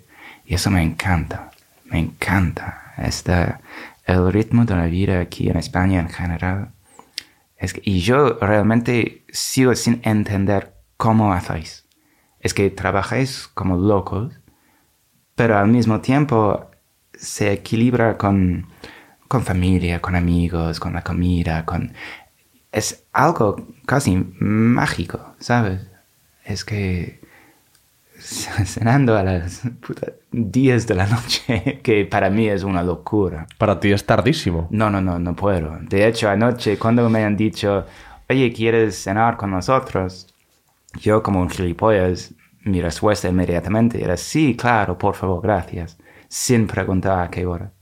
Y 0.46 0.54
eso 0.54 0.70
me 0.70 0.82
encanta, 0.82 1.50
me 1.87 1.99
encanta. 1.99 2.92
Esta, 2.99 3.61
el 4.06 4.32
ritmo 4.32 4.64
de 4.64 4.76
la 4.76 4.87
vida 4.87 5.20
aquí 5.20 5.49
en 5.50 5.56
España 5.56 6.00
en 6.00 6.08
general. 6.08 6.70
Es 7.56 7.72
que- 7.72 7.82
y 7.84 8.00
yo 8.00 8.38
realmente 8.40 9.25
sigo 9.30 9.75
sin 9.75 10.00
entender 10.04 10.75
cómo 10.96 11.32
hacéis. 11.32 11.86
Es 12.40 12.54
que 12.54 12.70
trabajáis 12.70 13.48
como 13.48 13.76
locos, 13.76 14.38
pero 15.34 15.58
al 15.58 15.68
mismo 15.68 16.00
tiempo 16.00 16.70
se 17.14 17.52
equilibra 17.52 18.18
con, 18.18 18.68
con 19.28 19.42
familia, 19.42 20.00
con 20.00 20.16
amigos, 20.16 20.80
con 20.80 20.94
la 20.94 21.02
comida, 21.02 21.64
con... 21.64 21.92
Es 22.72 23.04
algo 23.12 23.66
casi 23.86 24.16
mágico, 24.38 25.34
¿sabes? 25.38 25.86
Es 26.44 26.64
que 26.64 27.20
cenando 28.64 29.16
a 29.16 29.23
las 29.23 29.62
puta 29.80 30.12
10 30.33 30.87
de 30.87 30.95
la 30.95 31.06
noche, 31.06 31.80
que 31.83 32.04
para 32.04 32.30
mí 32.30 32.49
es 32.49 32.64
una 32.64 32.83
locura. 32.83 33.47
Para 33.59 33.78
ti 33.78 33.92
es 33.92 34.04
tardísimo. 34.04 34.68
No, 34.71 34.90
no, 34.90 35.00
no, 35.00 35.18
no 35.18 35.35
puedo. 35.37 35.78
De 35.83 36.06
hecho, 36.06 36.28
anoche 36.28 36.78
cuando 36.78 37.09
me 37.09 37.25
han 37.25 37.37
dicho, 37.37 37.87
oye, 38.28 38.52
¿quieres 38.52 39.02
cenar 39.02 39.37
con 39.37 39.50
nosotros? 39.50 40.26
Yo 41.00 41.23
como 41.23 41.40
un 41.40 41.50
gilipollas, 41.50 42.35
mi 42.62 42.80
respuesta 42.80 43.28
inmediatamente 43.28 44.02
era, 44.02 44.16
sí, 44.16 44.56
claro, 44.56 44.99
por 44.99 45.14
favor, 45.14 45.40
gracias, 45.42 45.99
sin 46.28 46.66
preguntar 46.66 47.21
a 47.21 47.30
qué 47.30 47.47
hora. 47.47 47.73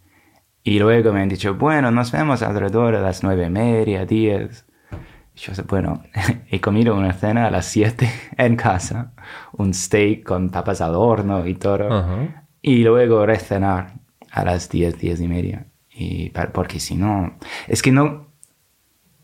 Y 0.63 0.79
luego 0.79 1.13
me 1.13 1.21
han 1.21 1.29
dicho, 1.29 1.55
bueno, 1.55 1.91
nos 1.91 2.11
vemos 2.11 2.43
alrededor 2.43 2.97
de 2.97 3.03
las 3.03 3.23
nueve 3.23 3.47
y 3.47 3.51
media, 3.51 4.07
diez. 4.07 4.64
Yo 5.37 5.55
sé, 5.55 5.63
bueno, 5.63 6.03
he 6.51 6.61
comido 6.61 6.95
una 6.95 7.13
cena 7.13 7.47
a 7.47 7.51
las 7.51 7.67
siete 7.67 8.11
en 8.37 8.57
casa, 8.57 9.13
un 9.53 9.75
steak 9.75 10.23
con 10.25 10.51
papas 10.51 10.81
al 10.81 10.95
horno 10.95 11.47
y 11.47 11.55
todo. 11.55 11.93
Ajá. 11.93 12.45
Y 12.63 12.83
luego 12.85 13.27
recenar 13.27 13.95
a 14.31 14.45
las 14.45 14.69
10, 14.69 14.99
10 14.99 15.21
y 15.21 15.29
media. 15.29 15.67
Y 15.97 16.31
porque 16.53 16.81
si 16.81 16.97
no, 16.97 17.37
es 17.69 17.83
que 17.83 17.93
no, 17.93 18.29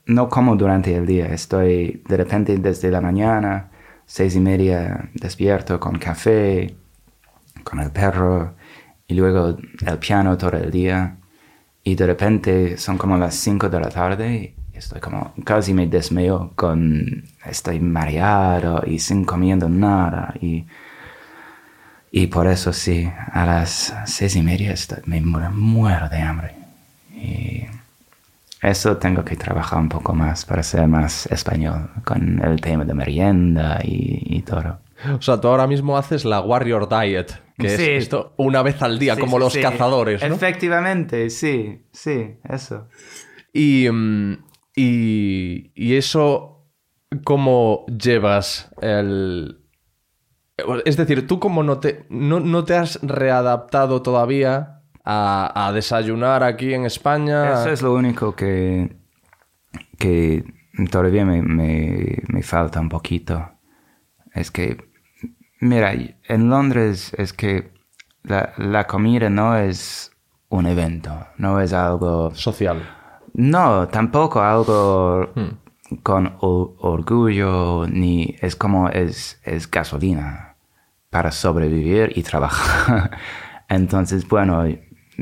no 0.06 0.28
como 0.28 0.56
durante 0.56 0.94
el 0.94 1.06
día. 1.06 1.26
Estoy 1.26 2.02
de 2.06 2.16
repente 2.16 2.56
desde 2.58 2.90
la 2.90 3.00
mañana, 3.00 3.70
seis 4.04 4.36
y 4.36 4.40
media, 4.40 5.10
despierto 5.14 5.80
con 5.80 5.98
café, 5.98 6.76
con 7.64 7.80
el 7.80 7.90
perro, 7.90 8.54
y 9.06 9.14
luego 9.14 9.56
el 9.86 9.98
piano 9.98 10.36
todo 10.36 10.56
el 10.56 10.70
día. 10.70 11.16
Y 11.82 11.94
de 11.94 12.06
repente 12.06 12.76
son 12.76 12.98
como 12.98 13.16
las 13.16 13.34
5 13.34 13.68
de 13.68 13.80
la 13.80 13.88
tarde 13.88 14.54
estoy 14.80 15.00
como, 15.00 15.32
casi 15.44 15.72
me 15.74 15.86
desmayo 15.86 16.50
con, 16.56 17.24
estoy 17.46 17.78
mareado 17.80 18.82
y 18.86 18.98
sin 18.98 19.24
comiendo 19.24 19.68
nada. 19.68 20.34
Y 20.40 20.64
y 22.12 22.26
por 22.26 22.48
eso 22.48 22.72
sí, 22.72 23.08
a 23.32 23.46
las 23.46 23.94
seis 24.06 24.34
y 24.34 24.42
media 24.42 24.72
estoy- 24.72 25.02
me 25.06 25.20
mu- 25.20 25.38
muero 25.52 26.08
de 26.08 26.18
hambre. 26.20 26.54
Y 27.14 27.66
eso 28.60 28.96
tengo 28.96 29.24
que 29.24 29.36
trabajar 29.36 29.78
un 29.78 29.88
poco 29.88 30.12
más 30.12 30.44
para 30.44 30.62
ser 30.64 30.88
más 30.88 31.26
español 31.26 31.88
con 32.04 32.42
el 32.44 32.60
tema 32.60 32.84
de 32.84 32.94
merienda 32.94 33.78
y, 33.84 34.22
y 34.38 34.42
todo. 34.42 34.80
O 35.16 35.22
sea, 35.22 35.40
tú 35.40 35.46
ahora 35.48 35.66
mismo 35.68 35.96
haces 35.96 36.24
la 36.24 36.40
Warrior 36.40 36.88
Diet, 36.88 37.30
que 37.56 37.68
Sí. 37.68 37.74
es 37.84 38.02
esto 38.04 38.34
una 38.38 38.62
vez 38.62 38.82
al 38.82 38.98
día, 38.98 39.14
Sí, 39.14 39.20
como 39.20 39.36
sí, 39.36 39.40
los 39.44 39.56
cazadores, 39.70 40.20
¿no? 40.28 40.34
Efectivamente, 40.34 41.30
sí, 41.30 41.82
sí, 41.92 42.34
eso. 42.42 42.88
Y, 43.52 43.88
mm, 43.88 44.36
y, 44.80 45.72
y 45.74 45.96
eso, 45.96 46.66
¿cómo 47.24 47.84
llevas 47.86 48.70
el... 48.80 49.56
Es 50.84 50.96
decir, 50.96 51.26
tú 51.26 51.38
como 51.38 51.62
no 51.62 51.78
te, 51.78 52.04
no, 52.10 52.38
no 52.38 52.64
te 52.64 52.74
has 52.74 52.98
readaptado 53.02 54.02
todavía 54.02 54.82
a, 55.04 55.66
a 55.66 55.72
desayunar 55.72 56.42
aquí 56.42 56.74
en 56.74 56.84
España. 56.84 57.54
Eso 57.54 57.70
es 57.70 57.82
lo 57.82 57.94
único 57.94 58.36
que, 58.36 58.96
que 59.98 60.44
todavía 60.90 61.24
me, 61.24 61.40
me, 61.40 62.22
me 62.28 62.42
falta 62.42 62.78
un 62.78 62.90
poquito. 62.90 63.52
Es 64.34 64.50
que, 64.50 64.76
mira, 65.60 65.94
en 65.94 66.50
Londres 66.50 67.12
es 67.16 67.32
que 67.32 67.72
la, 68.22 68.52
la 68.58 68.86
comida 68.86 69.30
no 69.30 69.56
es 69.56 70.12
un 70.50 70.66
evento, 70.66 71.26
no 71.38 71.58
es 71.60 71.72
algo... 71.72 72.34
social. 72.34 72.82
No, 73.34 73.88
tampoco 73.88 74.40
algo 74.40 75.30
con 76.02 76.34
o- 76.40 76.74
orgullo, 76.80 77.86
ni 77.88 78.36
es 78.40 78.56
como 78.56 78.88
es, 78.88 79.40
es 79.44 79.70
gasolina 79.70 80.56
para 81.10 81.30
sobrevivir 81.32 82.12
y 82.16 82.22
trabajar. 82.22 83.10
Entonces, 83.68 84.28
bueno, 84.28 84.64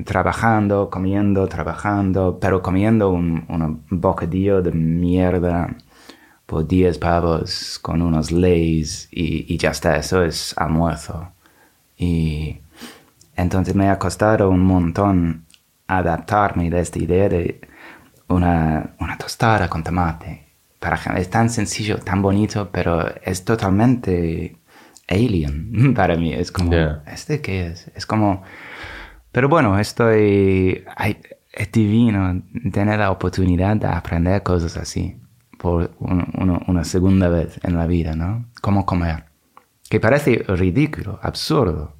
trabajando, 0.04 0.90
comiendo, 0.90 1.46
trabajando, 1.48 2.38
pero 2.40 2.62
comiendo 2.62 3.10
un, 3.10 3.44
un 3.48 3.84
bocadillo 3.90 4.62
de 4.62 4.72
mierda 4.72 5.76
por 6.46 6.66
10 6.66 6.98
pavos 6.98 7.78
con 7.80 8.02
unos 8.02 8.32
leys 8.32 9.08
y, 9.12 9.52
y 9.52 9.58
ya 9.58 9.70
está, 9.70 9.96
eso 9.96 10.22
es 10.24 10.56
almuerzo. 10.58 11.28
Y 11.98 12.60
entonces 13.36 13.74
me 13.74 13.88
ha 13.90 13.98
costado 13.98 14.50
un 14.50 14.60
montón 14.64 15.44
adaptarme 15.86 16.70
de 16.70 16.80
esta 16.80 16.98
idea 16.98 17.28
de 17.28 17.60
una, 18.28 18.94
una 19.00 19.16
tostada 19.18 19.68
con 19.68 19.82
tomate. 19.82 20.46
Para, 20.80 20.96
es 21.18 21.28
tan 21.30 21.50
sencillo, 21.50 21.98
tan 21.98 22.22
bonito, 22.22 22.70
pero 22.70 23.04
es 23.22 23.44
totalmente 23.44 24.56
alien 25.08 25.94
para 25.96 26.16
mí. 26.16 26.32
Es 26.32 26.52
como. 26.52 26.70
¿este 27.06 27.40
qué 27.40 27.66
es? 27.68 27.90
Es 27.94 28.06
como... 28.06 28.42
Pero 29.32 29.48
bueno, 29.48 29.78
estoy... 29.78 30.84
ay, 30.96 31.18
es 31.52 31.72
divino 31.72 32.42
tener 32.72 32.98
la 33.00 33.10
oportunidad 33.10 33.76
de 33.76 33.86
aprender 33.88 34.42
cosas 34.42 34.76
así 34.76 35.20
por 35.58 35.90
un- 35.98 36.28
uno- 36.38 36.62
una 36.68 36.84
segunda 36.84 37.28
vez 37.28 37.58
en 37.64 37.76
la 37.76 37.86
vida, 37.86 38.14
¿no? 38.14 38.46
Cómo 38.62 38.86
comer. 38.86 39.24
Que 39.90 39.98
parece 40.00 40.44
ridículo, 40.46 41.18
absurdo. 41.22 41.94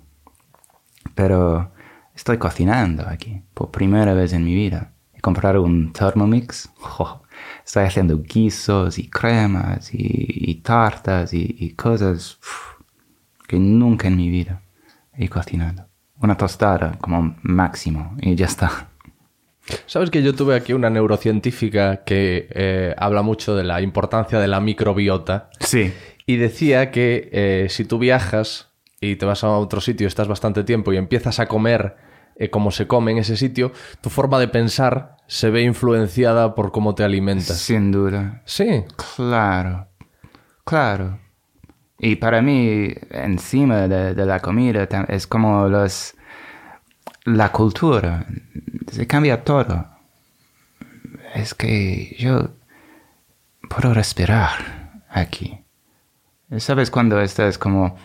Pero 1.15 1.73
estoy 2.15 2.39
cocinando 2.39 3.07
aquí 3.09 3.43
por 3.55 3.71
primera 3.71 4.15
vez 4.15 4.33
en 4.33 4.45
mi 4.45 4.55
vida. 4.55 4.93
He 5.19 5.21
comprado 5.21 5.63
un 5.63 5.93
Thermomix. 5.93 6.71
Jo, 6.77 7.23
estoy 7.67 7.85
haciendo 7.85 8.23
guisos 8.23 8.99
y 9.01 9.11
cremas 9.11 9.93
y, 9.93 9.99
y 10.01 10.55
tartas 10.63 11.35
y, 11.35 11.57
y 11.59 11.71
cosas 11.75 12.39
uf, 12.41 12.81
que 13.49 13.59
nunca 13.59 14.07
en 14.07 14.17
mi 14.17 14.31
vida 14.31 14.63
he 15.13 15.29
cocinado. 15.29 15.89
Una 16.21 16.37
tostada 16.37 16.97
como 17.01 17.37
máximo 17.43 18.17
y 18.21 18.37
ya 18.37 18.47
está. 18.47 18.89
Sabes 19.87 20.11
que 20.11 20.23
yo 20.23 20.35
tuve 20.35 20.55
aquí 20.55 20.73
una 20.73 20.89
neurocientífica 20.89 22.05
que 22.05 22.49
eh, 22.53 22.95
habla 22.97 23.23
mucho 23.23 23.55
de 23.57 23.65
la 23.65 23.81
importancia 23.83 24.39
de 24.39 24.49
la 24.49 24.61
microbiota 24.61 25.51
Sí. 25.61 25.93
y 26.27 26.37
decía 26.37 26.91
que 26.93 27.29
eh, 27.33 27.67
si 27.71 27.85
tú 27.85 27.99
viajas 27.99 28.69
y 29.01 29.17
te 29.17 29.27
vas 29.27 29.43
a 29.45 29.49
otro 29.51 29.81
sitio, 29.81 30.07
estás 30.07 30.27
bastante 30.29 30.63
tiempo 30.65 30.93
y 30.93 30.97
empiezas 30.97 31.39
a 31.41 31.47
comer 31.47 31.97
eh, 32.39 32.51
como 32.51 32.71
se 32.71 32.87
come 32.87 33.13
en 33.13 33.19
ese 33.19 33.37
sitio, 33.37 33.73
tu 34.01 34.11
forma 34.11 34.39
de 34.39 34.49
pensar 34.49 35.17
se 35.27 35.51
ve 35.51 35.63
influenciada 35.63 36.55
por 36.55 36.73
cómo 36.73 36.95
te 36.95 37.05
alimentas. 37.05 37.59
Sin 37.59 37.91
duda. 37.91 38.43
Sí. 38.47 38.85
Claro. 39.17 39.89
Claro. 40.65 41.19
Y 41.99 42.17
para 42.17 42.41
mí, 42.41 42.95
encima 43.11 43.89
de, 43.89 44.15
de 44.15 44.27
la 44.27 44.39
comida, 44.39 44.87
es 45.09 45.27
como 45.27 45.67
los, 45.69 46.15
la 47.25 47.51
cultura. 47.51 48.27
Se 48.91 49.07
cambia 49.07 49.43
todo. 49.43 49.87
Es 51.35 51.55
que 51.55 52.15
yo 52.19 52.51
puedo 53.69 53.93
respirar 53.93 55.03
aquí. 55.11 55.65
¿Sabes 56.59 56.91
cuando 56.91 57.21
estás 57.21 57.59
como... 57.59 57.97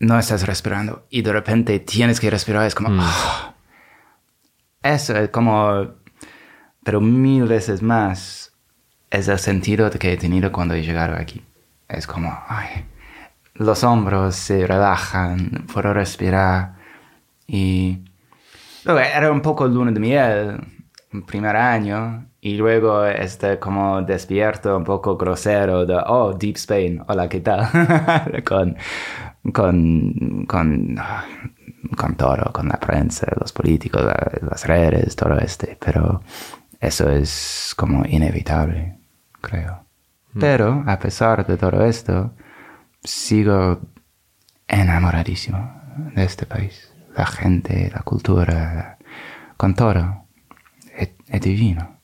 No 0.00 0.18
estás 0.18 0.46
respirando 0.46 1.06
y 1.10 1.20
de 1.22 1.32
repente 1.32 1.78
tienes 1.78 2.20
que 2.20 2.30
respirar? 2.30 2.66
Es 2.66 2.74
como... 2.74 2.88
ah. 3.00 3.54
Eso 4.82 5.14
es 5.16 5.28
como... 5.28 5.88
Pero 6.82 7.02
mil 7.02 7.44
veces 7.44 7.82
más 7.82 8.52
es 9.10 9.28
el 9.28 9.38
sentido 9.38 9.90
que 9.90 10.14
he 10.14 10.16
tenido 10.16 10.50
cuando 10.50 10.74
he 10.74 10.82
llegado 10.82 11.16
aquí. 11.16 11.44
Es 11.86 12.06
como... 12.06 12.36
Ay, 12.48 12.86
los 13.54 13.84
hombros 13.84 14.36
se 14.36 14.66
relajan, 14.66 15.66
puedo 15.72 15.92
respirar 15.92 16.76
y... 17.46 17.98
Luego 18.84 19.00
era 19.00 19.30
un 19.30 19.42
poco 19.42 19.66
luna 19.68 19.92
de 19.92 20.00
miel, 20.00 20.60
el 21.12 21.22
primer 21.24 21.54
año, 21.56 22.26
y 22.40 22.56
luego 22.56 23.04
este 23.04 23.58
como 23.58 24.00
despierto 24.00 24.74
un 24.74 24.84
poco 24.84 25.18
grosero 25.18 25.84
de, 25.84 25.94
oh, 26.06 26.32
Deep 26.32 26.56
Spain, 26.56 27.02
hola, 27.06 27.28
¿qué 27.28 27.40
tal? 27.40 27.68
con, 28.44 28.78
con, 29.52 30.44
con, 30.46 30.96
con 31.96 32.14
todo, 32.16 32.52
con 32.52 32.68
la 32.68 32.78
prensa, 32.80 33.26
los 33.40 33.52
políticos, 33.52 34.02
la- 34.04 34.38
las 34.50 34.66
redes, 34.66 35.14
todo 35.16 35.38
este, 35.38 35.76
pero 35.84 36.22
eso 36.80 37.10
es 37.10 37.74
como 37.76 38.04
inevitable, 38.06 38.96
creo. 39.40 39.84
Pero 40.38 40.84
a 40.86 40.98
pesar 40.98 41.44
de 41.46 41.56
todo 41.56 41.84
esto, 41.84 42.32
sigo 43.02 43.80
enamoradísimo 44.68 45.80
de 46.14 46.24
este 46.24 46.46
país. 46.46 46.92
La 47.16 47.26
gente, 47.26 47.90
la 47.92 48.00
cultura, 48.02 48.98
con 49.56 49.74
todo. 49.74 50.24
Es, 50.96 51.10
es 51.26 51.40
divino. 51.40 51.99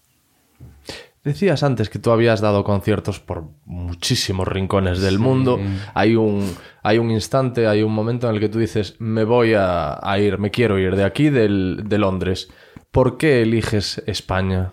Decías 1.26 1.62
antes 1.64 1.90
que 1.90 1.98
tú 1.98 2.12
habías 2.12 2.40
dado 2.40 2.62
conciertos 2.62 3.18
por 3.18 3.48
muchísimos 3.64 4.46
rincones 4.46 5.00
del 5.00 5.18
mundo. 5.18 5.58
Hay 5.92 6.14
un, 6.14 6.48
hay 6.84 6.98
un 6.98 7.10
instante, 7.10 7.66
hay 7.66 7.82
un 7.82 7.92
momento 7.92 8.28
en 8.28 8.34
el 8.36 8.40
que 8.40 8.48
tú 8.48 8.60
dices, 8.60 8.94
me 9.00 9.24
voy 9.24 9.54
a, 9.54 9.98
a 10.00 10.18
ir, 10.20 10.38
me 10.38 10.50
quiero 10.52 10.78
ir 10.78 10.94
de 10.94 11.02
aquí, 11.04 11.28
del, 11.30 11.82
de 11.88 11.98
Londres. 11.98 12.48
¿Por 12.92 13.18
qué 13.18 13.42
eliges 13.42 14.00
España? 14.06 14.70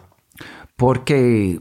Porque, 0.76 1.60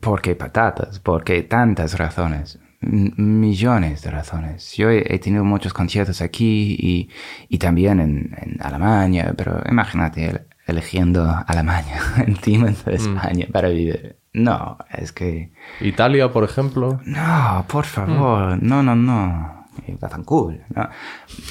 porque 0.00 0.34
patatas, 0.34 0.98
porque 0.98 1.42
tantas 1.42 1.98
razones, 1.98 2.58
millones 2.80 4.02
de 4.02 4.10
razones. 4.10 4.74
Yo 4.76 4.90
he, 4.90 5.14
he 5.14 5.18
tenido 5.18 5.44
muchos 5.44 5.72
conciertos 5.72 6.20
aquí 6.22 6.76
y, 6.78 7.10
y 7.48 7.58
también 7.58 8.00
en, 8.00 8.34
en 8.40 8.56
Alemania, 8.62 9.34
pero 9.36 9.60
imagínate 9.70 10.26
el- 10.30 10.40
eligiendo 10.66 11.28
Alemania 11.46 12.00
encima 12.26 12.70
de 12.70 12.94
España 12.94 13.46
para 13.52 13.68
vivir. 13.68 14.16
No, 14.32 14.78
es 14.90 15.12
que... 15.12 15.52
Italia, 15.80 16.32
por 16.32 16.44
ejemplo. 16.44 17.00
No, 17.04 17.64
por 17.68 17.84
favor, 17.84 18.62
no, 18.62 18.82
no, 18.82 18.96
no. 18.96 19.66
Está 19.86 20.08
tan 20.08 20.24
cool. 20.24 20.62
¿no? 20.74 20.88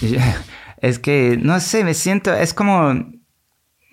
Es 0.82 0.98
que, 0.98 1.38
no 1.40 1.60
sé, 1.60 1.84
me 1.84 1.94
siento, 1.94 2.34
es 2.34 2.56
como, 2.56 3.06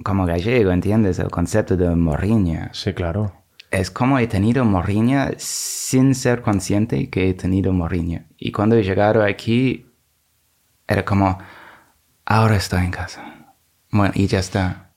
como 0.02 0.24
gallego, 0.24 0.70
¿entiendes? 0.70 1.18
El 1.18 1.30
concepto 1.30 1.76
de 1.76 1.94
morriña. 1.94 2.70
Sí, 2.72 2.94
claro. 2.94 3.44
Es 3.70 3.90
como 3.90 4.18
he 4.18 4.26
tenido 4.26 4.64
morriña 4.64 5.32
sin 5.36 6.14
ser 6.14 6.40
consciente 6.40 7.10
que 7.10 7.28
he 7.28 7.34
tenido 7.34 7.74
morriña. 7.74 8.24
Y 8.38 8.52
cuando 8.52 8.74
he 8.74 8.82
llegado 8.82 9.22
aquí, 9.22 9.86
era 10.86 11.04
como, 11.04 11.38
ahora 12.24 12.56
estoy 12.56 12.84
en 12.84 12.90
casa. 12.90 13.54
Bueno, 13.90 14.14
y 14.16 14.26
ya 14.26 14.38
está. 14.38 14.92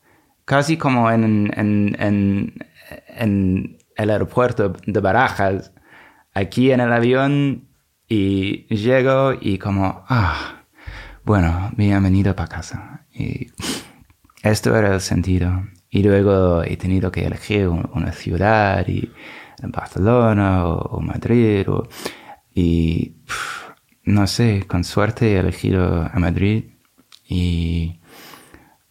Casi 0.46 0.78
como 0.78 1.12
en, 1.12 1.52
en, 1.58 1.96
en, 2.00 2.54
en 3.10 3.81
el 4.02 4.10
aeropuerto 4.10 4.74
de 4.86 5.00
Barajas, 5.00 5.72
aquí 6.34 6.72
en 6.72 6.80
el 6.80 6.92
avión, 6.94 7.68
y 8.08 8.66
llego 8.76 9.34
y 9.40 9.58
como, 9.58 10.04
ah, 10.10 10.64
bueno, 11.24 11.72
bienvenido 11.78 12.36
para 12.36 12.50
casa. 12.50 13.06
Y 13.14 13.48
esto 14.44 14.76
era 14.76 14.94
el 14.94 15.02
sentido. 15.02 15.64
Y 15.90 16.04
luego 16.04 16.64
he 16.64 16.78
tenido 16.78 17.12
que 17.12 17.26
elegir 17.26 17.68
un- 17.68 17.90
una 17.94 18.12
ciudad, 18.12 18.88
y 18.88 19.12
Barcelona 19.64 20.66
o, 20.66 20.98
o 20.98 21.02
Madrid, 21.02 21.70
o- 21.70 21.88
y 22.54 23.18
pf, 23.28 23.74
no 24.06 24.26
sé, 24.28 24.66
con 24.68 24.84
suerte 24.84 25.34
he 25.36 25.40
elegido 25.40 26.10
a 26.12 26.20
Madrid. 26.20 26.66
Y 27.30 28.00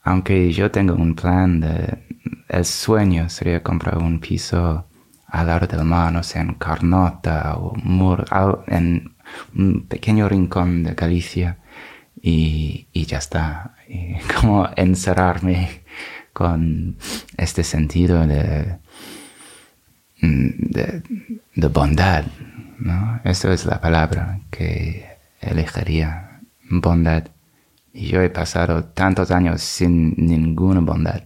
aunque 0.03 0.53
yo 0.53 0.71
tengo 0.71 0.95
un 0.95 1.15
plan 1.15 1.61
de, 1.61 2.07
el 2.49 2.65
sueño 2.65 3.29
sería 3.29 3.63
comprar 3.63 3.99
un 3.99 4.19
piso 4.21 4.87
al 5.31 5.47
lado 5.47 5.67
del 5.67 5.85
mar, 5.85 6.13
no 6.13 6.23
sé, 6.23 6.41
en 6.41 6.55
Carnota 6.55 7.55
o 7.57 7.75
Mur, 7.77 8.25
en 8.67 9.15
un 9.57 9.87
pequeño 9.87 10.29
rincón 10.29 10.83
de 10.83 10.95
Galicia 10.95 11.59
y, 12.21 12.89
ya 12.93 13.19
está. 13.19 13.75
Y 13.89 14.17
como 14.41 14.69
encerrarme 14.77 15.83
con 16.33 16.97
este 17.37 17.65
sentido 17.65 18.27
de, 18.27 18.79
mm, 20.21 20.49
de, 20.71 21.03
de 21.55 21.69
bondad, 21.69 22.25
¿no? 22.79 23.21
Esa 23.25 23.53
es 23.53 23.67
la 23.67 23.81
palabra 23.81 24.41
que 24.51 25.07
elegiría, 25.41 26.41
bondad. 26.69 27.25
Y 27.93 28.07
yo 28.07 28.23
he 28.23 28.31
pasado 28.31 28.85
tantos 28.85 29.31
años 29.31 29.63
sin 29.63 30.15
ninguna 30.17 30.81
bondad, 30.81 31.25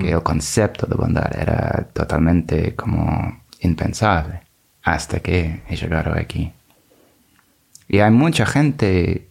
que 0.00 0.12
el 0.12 0.22
concepto 0.22 0.86
de 0.86 0.94
bondad 0.94 1.30
era 1.36 1.88
totalmente 1.92 2.74
como 2.74 3.42
impensable, 3.60 4.40
hasta 4.82 5.20
que 5.20 5.62
he 5.68 5.76
llegado 5.76 6.12
aquí. 6.14 6.52
Y 7.88 7.98
hay 7.98 8.10
mucha 8.10 8.46
gente 8.46 9.28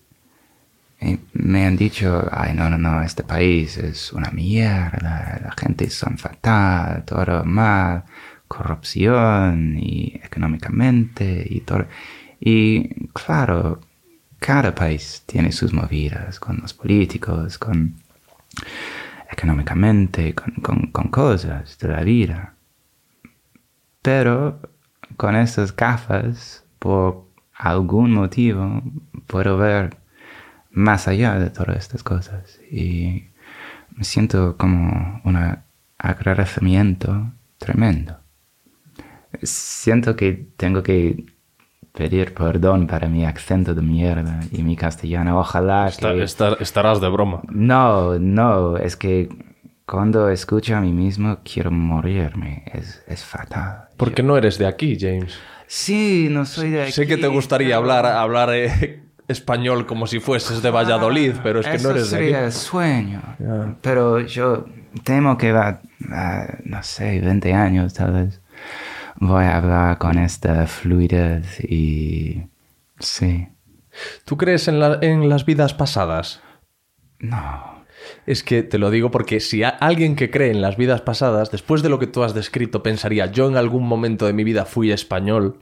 y 1.02 1.20
me 1.34 1.66
han 1.66 1.76
dicho, 1.76 2.30
ay, 2.32 2.54
no, 2.54 2.70
no, 2.70 2.78
no, 2.78 3.02
este 3.02 3.24
país 3.24 3.78
es 3.78 4.14
una 4.14 4.32
mierda, 4.32 5.42
la 5.44 5.54
gente 5.58 5.90
son 5.90 6.18
fatal, 6.18 7.04
todo 7.06 7.44
mal, 7.44 8.04
corrupción 8.48 9.78
y 9.78 10.20
económicamente 10.24 11.46
y 11.50 11.62
todo. 11.62 11.86
Y 12.40 13.08
claro, 13.12 13.82
cada 14.40 14.74
país 14.74 15.24
tiene 15.26 15.52
sus 15.52 15.74
movidas 15.74 16.40
con 16.40 16.60
los 16.62 16.74
políticos, 16.74 17.58
con 17.58 17.96
económicamente, 19.34 20.34
con, 20.34 20.92
cosas 21.10 21.78
de 21.80 21.88
la 21.88 22.02
vida. 22.04 22.56
Pero 24.02 24.62
con 25.18 25.36
estas 25.36 25.76
gafas, 25.76 26.66
por 26.80 27.28
algún 27.54 28.14
motivo, 28.14 28.82
puedo 29.28 29.58
ver 29.58 29.98
más 30.72 31.08
allá 31.08 31.40
de 31.40 31.50
todas 31.50 31.78
estas 31.78 32.04
cosas. 32.04 32.60
Y 32.72 33.26
me 33.96 34.04
siento 34.04 34.58
como 34.58 35.22
un 35.24 35.58
agradecimiento 35.98 37.32
tremendo. 37.58 38.20
Siento 39.42 40.16
que 40.16 40.48
tengo 40.58 40.84
que 40.84 41.26
pedir 41.94 42.34
perdón 42.34 42.88
para 42.88 43.08
mi 43.08 43.24
acento 43.26 43.74
de 43.76 43.82
mierda 43.82 44.40
y 44.52 44.64
mi 44.64 44.76
castellano. 44.76 45.40
Ojalá 45.40 45.88
Está- 45.88 46.14
que... 46.14 46.24
estar- 46.24 46.58
estarás 46.60 47.00
de 47.00 47.08
broma. 47.10 47.42
No, 47.50 48.18
no, 48.20 48.78
es 48.78 48.96
que 48.98 49.30
cuando 49.86 50.30
escucho 50.30 50.76
a 50.76 50.82
mí 50.82 50.92
mismo 50.92 51.40
quiero 51.44 51.70
morirme. 51.72 52.64
Es, 52.74 53.04
es 53.08 53.24
fatal. 53.24 53.90
Porque 53.98 54.24
no 54.24 54.36
eres 54.38 54.58
de 54.58 54.66
aquí, 54.66 54.98
James. 55.00 55.38
Sí, 55.68 56.28
no 56.32 56.46
soy 56.46 56.72
de 56.72 56.84
aquí. 56.84 56.92
Sé 56.92 57.06
que 57.08 57.18
te 57.18 57.28
gustaría 57.28 57.68
pero- 57.70 57.78
hablar, 57.80 58.06
hablar 58.06 58.50
eh, 58.54 59.04
español 59.28 59.86
como 59.86 60.08
si 60.08 60.20
fueses 60.20 60.62
de 60.62 60.72
Valladolid, 60.72 61.36
pero 61.44 61.60
es 61.60 61.68
que 61.68 61.76
Eso 61.76 61.88
no 61.90 61.92
eres 61.96 62.10
de 62.12 62.18
sería 62.18 62.38
aquí. 62.40 62.46
el 62.48 62.52
sueño. 62.52 63.22
Pero 63.82 64.20
yo 64.22 64.66
temo 65.04 65.38
que 65.38 65.52
va, 65.52 65.82
a, 66.12 66.48
no 66.66 66.82
sé, 66.84 67.20
20 67.22 67.54
años 67.54 67.94
tal 67.94 68.12
vez, 68.14 68.42
voy 69.16 69.44
a 69.46 69.58
hablar 69.58 69.98
con 69.98 70.18
esta 70.18 70.68
fluidez 70.68 71.60
y... 71.64 72.44
Sí. 73.00 73.48
¿Tú 74.26 74.38
crees 74.38 74.68
en, 74.68 74.80
la- 74.80 75.00
en 75.02 75.30
las 75.30 75.46
vidas 75.46 75.74
pasadas? 75.74 76.42
No. 77.20 77.84
Es 78.26 78.44
que 78.44 78.64
te 78.64 78.78
lo 78.78 78.92
digo 78.92 79.12
porque 79.12 79.40
si 79.40 79.64
alguien 79.64 80.16
que 80.16 80.30
cree 80.30 80.52
en 80.52 80.62
las 80.62 80.78
vidas 80.78 81.02
pasadas, 81.02 81.52
después 81.52 81.82
de 81.84 81.90
lo 81.90 82.00
que 82.00 82.08
tú 82.08 82.24
has 82.24 82.34
descrito, 82.34 82.84
pensaría, 82.84 83.28
yo 83.28 83.48
en 83.48 83.56
algún 83.58 83.88
momento 83.88 84.26
de 84.26 84.34
mi 84.34 84.44
vida 84.44 84.66
fui 84.66 84.92
español 84.92 85.60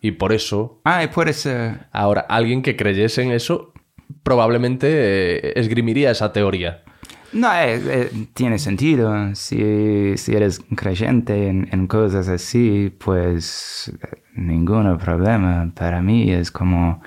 y 0.00 0.12
por 0.12 0.32
eso, 0.32 0.80
Ay, 0.84 1.08
puede 1.08 1.32
ser... 1.32 1.86
ahora, 1.92 2.22
alguien 2.22 2.62
que 2.62 2.76
creyese 2.76 3.22
en 3.22 3.32
eso 3.32 3.72
probablemente 4.22 4.88
eh, 5.48 5.52
esgrimiría 5.56 6.10
esa 6.10 6.32
teoría. 6.32 6.82
No, 7.32 7.50
eh, 7.54 7.80
eh, 7.86 8.26
tiene 8.34 8.58
sentido. 8.58 9.34
Si, 9.34 10.16
si 10.18 10.34
eres 10.34 10.60
creyente 10.76 11.48
en, 11.48 11.86
cosas 11.86 12.28
así, 12.28 12.94
pues 12.98 13.90
eh, 14.02 14.22
ningún 14.34 14.98
problema. 14.98 15.70
Para 15.74 16.02
mí 16.02 16.30
es 16.30 16.50
como 16.50 17.02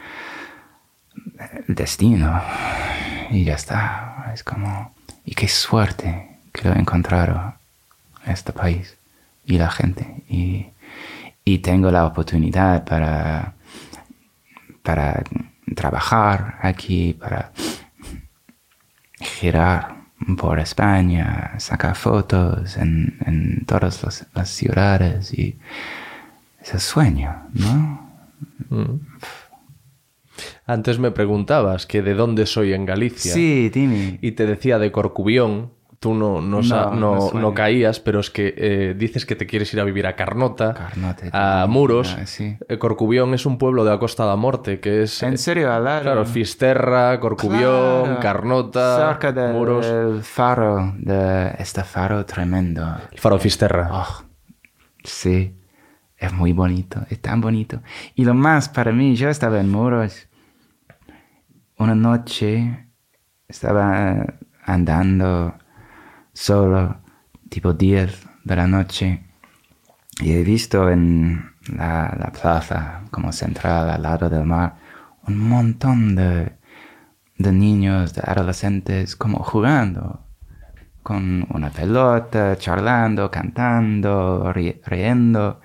el 1.68 1.76
destino. 1.76 2.42
Y 3.30 3.44
ya 3.44 3.54
está. 3.54 4.32
Es 4.34 4.44
como... 4.44 4.94
Y 5.26 5.36
qué 5.36 5.48
suerte 5.48 6.40
que 6.52 6.70
lo 6.70 6.76
he 6.76 6.80
encontrado 6.80 7.56
este 8.26 8.52
país 8.52 8.98
y 9.46 9.58
la 9.58 9.70
gente. 9.70 10.24
Y, 10.28 10.68
y 11.44 11.60
tengo 11.60 11.92
la 11.92 12.06
oportunidad 12.06 12.84
para, 12.84 13.54
para 14.82 15.24
trabajar 15.76 16.58
aquí, 16.62 17.14
para 17.14 17.52
girar 19.20 19.95
por 20.38 20.60
España, 20.60 21.54
sacar 21.60 21.96
fotos 21.96 22.78
en, 22.78 23.18
en 23.26 23.66
todas 23.66 24.04
las, 24.04 24.28
las 24.34 24.50
ciudades 24.50 25.34
y 25.34 25.58
ese 26.62 26.80
sueño, 26.80 27.48
¿no? 27.54 28.12
Antes 30.66 30.98
me 30.98 31.12
preguntabas 31.12 31.86
que 31.86 32.02
de 32.02 32.16
dónde 32.16 32.46
soy 32.46 32.74
en 32.74 32.86
Galicia. 32.86 33.34
Sí, 33.34 33.70
dime. 33.70 34.18
Y 34.22 34.32
te 34.32 34.46
decía 34.46 34.80
de 34.80 34.92
Corcubión. 34.92 35.75
Tú 36.06 36.14
no, 36.14 36.40
no, 36.40 36.62
No, 36.62 37.32
no- 37.34 37.54
caías, 37.56 38.00
pero 38.00 38.20
es 38.20 38.30
que 38.30 38.54
eh, 38.56 38.94
dices 38.96 39.26
que 39.26 39.36
te 39.36 39.48
quieres 39.48 39.74
ir 39.74 39.80
a 39.80 39.84
vivir 39.84 40.06
a 40.06 40.16
Carnota, 40.16 40.92
a. 41.32 41.66
Muros. 41.68 42.16
Sí. 42.26 42.56
Eh, 42.70 42.78
Corcubión 42.78 43.34
es 43.34 43.48
un 43.48 43.58
pueblo 43.58 43.84
de 43.84 43.90
la 43.90 43.98
Costa 43.98 44.24
da 44.24 44.36
Morte, 44.36 44.80
que 44.80 45.02
es... 45.02 45.24
En 45.24 45.34
eh, 45.34 45.38
serio, 45.40 45.74
hablar. 45.74 46.04
Claro, 46.04 46.24
Fisterra, 46.26 47.20
Corcubión, 47.20 48.04
Claro. 48.04 48.20
Carnota, 48.20 49.08
Cerca 49.10 49.32
del 49.32 49.54
Muros... 49.54 49.84
del 49.84 50.22
faro, 50.22 50.94
de 50.96 51.56
este 51.58 51.84
faro 51.84 52.24
tremendo. 52.24 52.86
El 53.12 53.18
faro 53.18 53.40
Fisterra. 53.40 53.90
Oh, 53.92 54.26
sí, 55.04 55.58
es 56.20 56.34
muy 56.34 56.54
bonito, 56.54 57.02
es 57.10 57.20
tan 57.20 57.42
bonito. 57.42 57.82
Y 58.14 58.26
lo 58.26 58.36
más 58.36 58.70
para 58.70 58.92
mí, 58.92 59.16
yo 59.16 59.30
estaba 59.30 59.60
en 59.60 59.72
Muros. 59.72 60.28
Una 61.80 61.96
noche 61.96 62.90
estaba 63.48 64.24
andando 64.64 65.56
solo, 66.36 66.98
tipo 67.50 67.74
10 67.74 68.28
de 68.44 68.56
la 68.56 68.68
noche, 68.68 69.24
y 70.22 70.32
he 70.34 70.44
visto 70.44 70.90
en 70.92 71.54
la, 71.76 72.16
la 72.20 72.32
plaza 72.32 73.02
como 73.10 73.32
central 73.32 73.90
al 73.90 74.02
lado 74.04 74.30
del 74.30 74.46
mar 74.46 74.76
un 75.28 75.40
montón 75.40 76.16
de, 76.16 76.52
de 77.38 77.52
niños, 77.52 78.14
de 78.14 78.22
adolescentes 78.24 79.16
como 79.16 79.40
jugando 79.40 80.22
con 81.02 81.46
una 81.52 81.70
pelota, 81.70 82.56
charlando, 82.58 83.30
cantando, 83.32 84.52
ri- 84.54 84.80
riendo, 84.86 85.62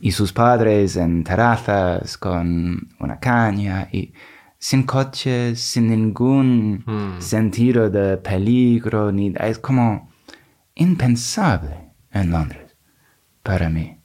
y 0.00 0.12
sus 0.12 0.32
padres 0.32 0.96
en 0.96 1.24
terrazas 1.24 2.16
con 2.18 2.88
una 3.00 3.18
caña 3.18 3.88
y 3.92 4.12
sin 4.58 4.82
coches, 4.84 5.60
sin 5.60 5.88
ningún 5.88 6.84
sentido 7.20 7.88
de 7.90 8.16
peligro, 8.18 9.10
ni 9.12 9.32
es 9.38 9.58
como 9.58 10.09
impensable 10.80 11.92
en 12.10 12.30
Londres 12.30 12.76
para 13.42 13.68
mí. 13.68 13.98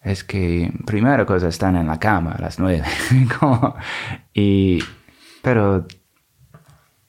Es 0.00 0.24
que 0.24 0.72
primera 0.86 1.26
cosa 1.26 1.48
están 1.48 1.76
en 1.76 1.86
la 1.86 1.98
cama 1.98 2.32
a 2.32 2.40
las 2.40 2.58
nueve, 2.58 2.84
y 4.32 4.78
pero 5.42 5.86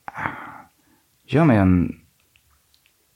ah, 0.07 0.69
yo 1.25 1.45
me 1.45 1.57
han 1.57 2.07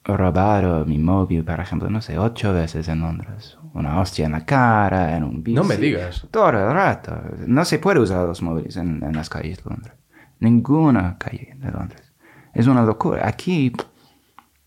robado 0.04 0.86
mi 0.86 1.00
móvil, 1.00 1.44
por 1.44 1.60
ejemplo, 1.60 1.90
no 1.90 2.02
sé, 2.02 2.20
ocho 2.20 2.54
veces 2.54 2.88
en 2.88 3.00
Londres. 3.00 3.58
Una 3.74 4.00
hostia 4.00 4.28
en 4.28 4.34
la 4.34 4.46
cara, 4.46 5.18
en 5.18 5.24
un 5.24 5.42
bici. 5.42 5.56
No 5.56 5.64
me 5.64 5.78
digas. 5.78 6.28
Todo 6.30 6.50
el 6.50 6.74
rato. 6.74 7.20
No 7.48 7.66
se 7.66 7.80
puede 7.80 8.00
usar 8.00 8.28
los 8.28 8.44
móviles 8.44 8.78
en, 8.78 9.04
en 9.04 9.14
las 9.14 9.30
calles 9.30 9.64
de 9.64 9.70
Londres. 9.70 9.96
Ninguna 10.40 11.18
calle 11.18 11.56
de 11.58 11.72
Londres. 11.72 12.14
Es 12.54 12.68
una 12.68 12.84
locura. 12.84 13.28
Aquí, 13.28 13.74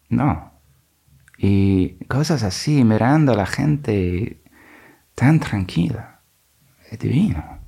no. 0.09 0.56
Y 1.39 2.05
cosas 2.07 2.43
así, 2.43 2.83
mirando 2.85 3.33
a 3.33 3.37
la 3.37 3.47
gente 3.47 4.43
tan 5.15 5.39
tranquila. 5.41 6.21
Es 6.91 6.99
divino. 6.99 7.59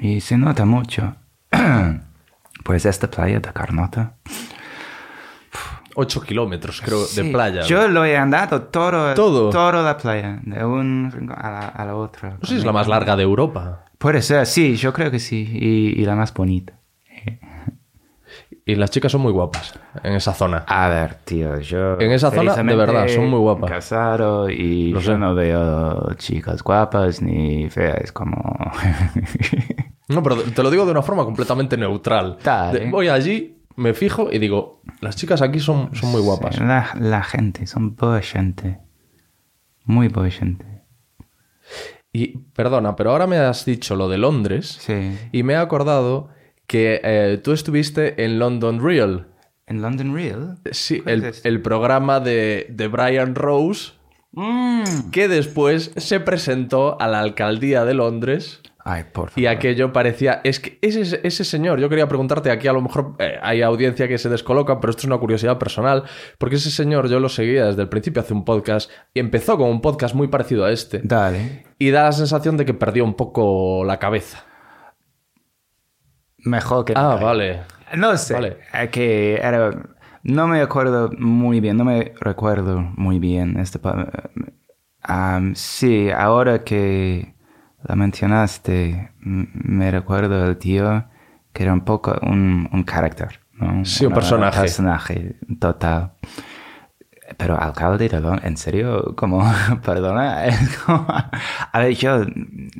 Y 0.00 0.20
se 0.20 0.36
nota 0.36 0.64
mucho. 0.64 1.14
pues 2.64 2.84
esta 2.86 3.10
playa 3.10 3.40
de 3.40 3.52
Carnota. 3.52 4.16
8 5.96 6.20
kilómetros, 6.22 6.80
creo, 6.80 7.00
de 7.02 7.06
Sí, 7.06 7.30
playa. 7.30 7.62
Yo 7.62 7.86
lo 7.86 8.04
he 8.04 8.16
andado 8.16 8.62
todo, 8.62 9.14
¿Todo? 9.14 9.50
toda 9.50 9.80
la 9.82 9.96
playa, 9.96 10.40
de 10.42 10.64
un 10.64 11.10
rincón 11.12 11.36
a 11.38 11.50
la, 11.50 11.68
a 11.68 11.84
la 11.84 11.94
otra. 11.94 12.30
No 12.30 12.38
sé 12.42 12.54
si 12.54 12.56
es 12.56 12.64
la 12.64 12.72
más 12.72 12.88
larga 12.88 13.14
de 13.14 13.22
Europa. 13.22 13.84
Puede 13.98 14.20
ser, 14.20 14.44
sí, 14.46 14.74
yo 14.74 14.92
creo 14.92 15.12
que 15.12 15.20
sí, 15.20 15.48
y, 15.52 16.00
y 16.00 16.04
la 16.04 16.16
más 16.16 16.34
bonita. 16.34 16.80
Y 18.66 18.76
las 18.76 18.90
chicas 18.90 19.12
son 19.12 19.20
muy 19.20 19.30
guapas 19.32 19.78
en 20.02 20.14
esa 20.14 20.32
zona. 20.32 20.64
A 20.66 20.88
ver, 20.88 21.16
tío, 21.24 21.60
yo... 21.60 22.00
En 22.00 22.12
esa 22.12 22.30
zona, 22.30 22.54
de 22.56 22.74
verdad, 22.74 23.08
son 23.08 23.28
muy 23.28 23.38
guapas. 23.38 23.70
Casado 23.70 24.48
y 24.48 24.90
Lo 24.90 25.00
yo 25.00 25.12
sé. 25.12 25.18
no 25.18 25.34
veo 25.34 26.14
chicas 26.14 26.62
guapas 26.62 27.20
ni 27.20 27.68
feas, 27.68 28.10
como... 28.12 28.36
No, 30.08 30.22
pero 30.22 30.36
te 30.36 30.62
lo 30.62 30.70
digo 30.70 30.84
de 30.84 30.90
una 30.92 31.02
forma 31.02 31.24
completamente 31.24 31.76
neutral. 31.78 32.36
Voy 32.90 33.08
allí, 33.08 33.62
me 33.76 33.94
fijo 33.94 34.28
y 34.30 34.38
digo, 34.38 34.82
las 35.00 35.16
chicas 35.16 35.40
aquí 35.42 35.60
son, 35.60 35.94
son 35.94 36.10
muy 36.12 36.20
guapas. 36.20 36.58
la, 36.60 36.90
la 37.00 37.22
gente, 37.22 37.66
son 37.66 37.96
boa 37.96 38.20
gente. 38.20 38.78
Muy 39.86 40.08
boa 40.08 40.28
gente. 40.30 40.82
Y 42.12 42.38
perdona, 42.54 42.96
pero 42.96 43.10
ahora 43.12 43.26
me 43.26 43.38
has 43.38 43.64
dicho 43.64 43.96
lo 43.96 44.08
de 44.08 44.18
Londres 44.18 44.78
Sí. 44.80 45.18
y 45.32 45.42
me 45.42 45.54
he 45.54 45.56
acordado 45.56 46.28
que 46.66 47.00
eh, 47.04 47.40
tú 47.42 47.52
estuviste 47.52 48.24
en 48.24 48.38
London 48.38 48.84
Real. 48.84 49.26
¿En 49.66 49.80
London 49.82 50.14
Real? 50.14 50.58
Sí, 50.72 51.00
¿Cuál 51.00 51.14
el, 51.14 51.24
es 51.24 51.44
el 51.44 51.62
programa 51.62 52.20
de, 52.20 52.66
de 52.70 52.88
Brian 52.88 53.34
Rose, 53.34 53.92
Mm. 54.36 55.10
que 55.12 55.28
después 55.28 55.92
se 55.96 56.18
presentó 56.18 57.00
a 57.00 57.06
la 57.06 57.20
alcaldía 57.20 57.84
de 57.84 57.94
Londres. 57.94 58.60
Ay, 58.86 59.04
por 59.12 59.30
favor. 59.30 59.38
Y 59.40 59.46
aquello 59.46 59.92
parecía. 59.92 60.40
Es 60.42 60.58
que 60.58 60.76
ese, 60.82 61.20
ese 61.22 61.44
señor, 61.44 61.78
yo 61.78 61.88
quería 61.88 62.08
preguntarte, 62.08 62.50
aquí 62.50 62.66
a 62.66 62.72
lo 62.72 62.82
mejor 62.82 63.14
eh, 63.20 63.36
hay 63.40 63.62
audiencia 63.62 64.08
que 64.08 64.18
se 64.18 64.28
descoloca, 64.28 64.80
pero 64.80 64.90
esto 64.90 65.02
es 65.02 65.06
una 65.06 65.18
curiosidad 65.18 65.56
personal, 65.58 66.02
porque 66.36 66.56
ese 66.56 66.72
señor 66.72 67.08
yo 67.08 67.20
lo 67.20 67.28
seguía 67.28 67.66
desde 67.66 67.82
el 67.82 67.88
principio, 67.88 68.22
hace 68.22 68.34
un 68.34 68.44
podcast, 68.44 68.90
y 69.14 69.20
empezó 69.20 69.56
con 69.56 69.70
un 69.70 69.80
podcast 69.80 70.16
muy 70.16 70.26
parecido 70.26 70.64
a 70.64 70.72
este, 70.72 71.00
Dale. 71.04 71.64
y 71.78 71.90
da 71.90 72.02
la 72.02 72.12
sensación 72.12 72.56
de 72.56 72.64
que 72.64 72.74
perdió 72.74 73.04
un 73.04 73.14
poco 73.14 73.84
la 73.84 74.00
cabeza. 74.00 74.44
Mejor 76.44 76.84
que... 76.84 76.94
Ah, 76.96 77.16
vale. 77.20 77.62
No 77.96 78.16
sé. 78.16 78.34
Vale. 78.34 78.58
Que 78.90 79.36
era... 79.36 79.70
No 80.22 80.46
me 80.46 80.60
acuerdo 80.62 81.10
muy 81.18 81.60
bien, 81.60 81.76
no 81.76 81.84
me 81.84 82.14
recuerdo 82.20 82.80
muy 82.96 83.18
bien. 83.18 83.58
Este, 83.58 83.78
pa- 83.78 84.08
Am, 85.02 85.54
sí, 85.54 86.10
ahora 86.10 86.64
que 86.64 87.34
la 87.82 87.94
mencionaste, 87.94 89.10
me 89.20 89.90
recuerdo 89.90 90.46
el 90.46 90.56
tío 90.56 91.04
que 91.52 91.62
era 91.62 91.74
un 91.74 91.82
poco 91.82 92.18
un, 92.22 92.68
un 92.72 92.82
carácter. 92.84 93.40
¿no? 93.52 93.84
Sí, 93.84 94.06
un 94.06 94.14
personaje. 94.14 94.60
personaje 94.62 95.36
total. 95.60 96.12
Pero 97.36 97.60
alcalde 97.60 98.08
de 98.08 98.20
Londres, 98.20 98.44
en 98.46 98.56
serio, 98.56 99.14
como, 99.16 99.44
perdona, 99.84 100.44
como, 100.86 101.06
a 101.08 101.78
ver, 101.78 101.94
yo 101.94 102.24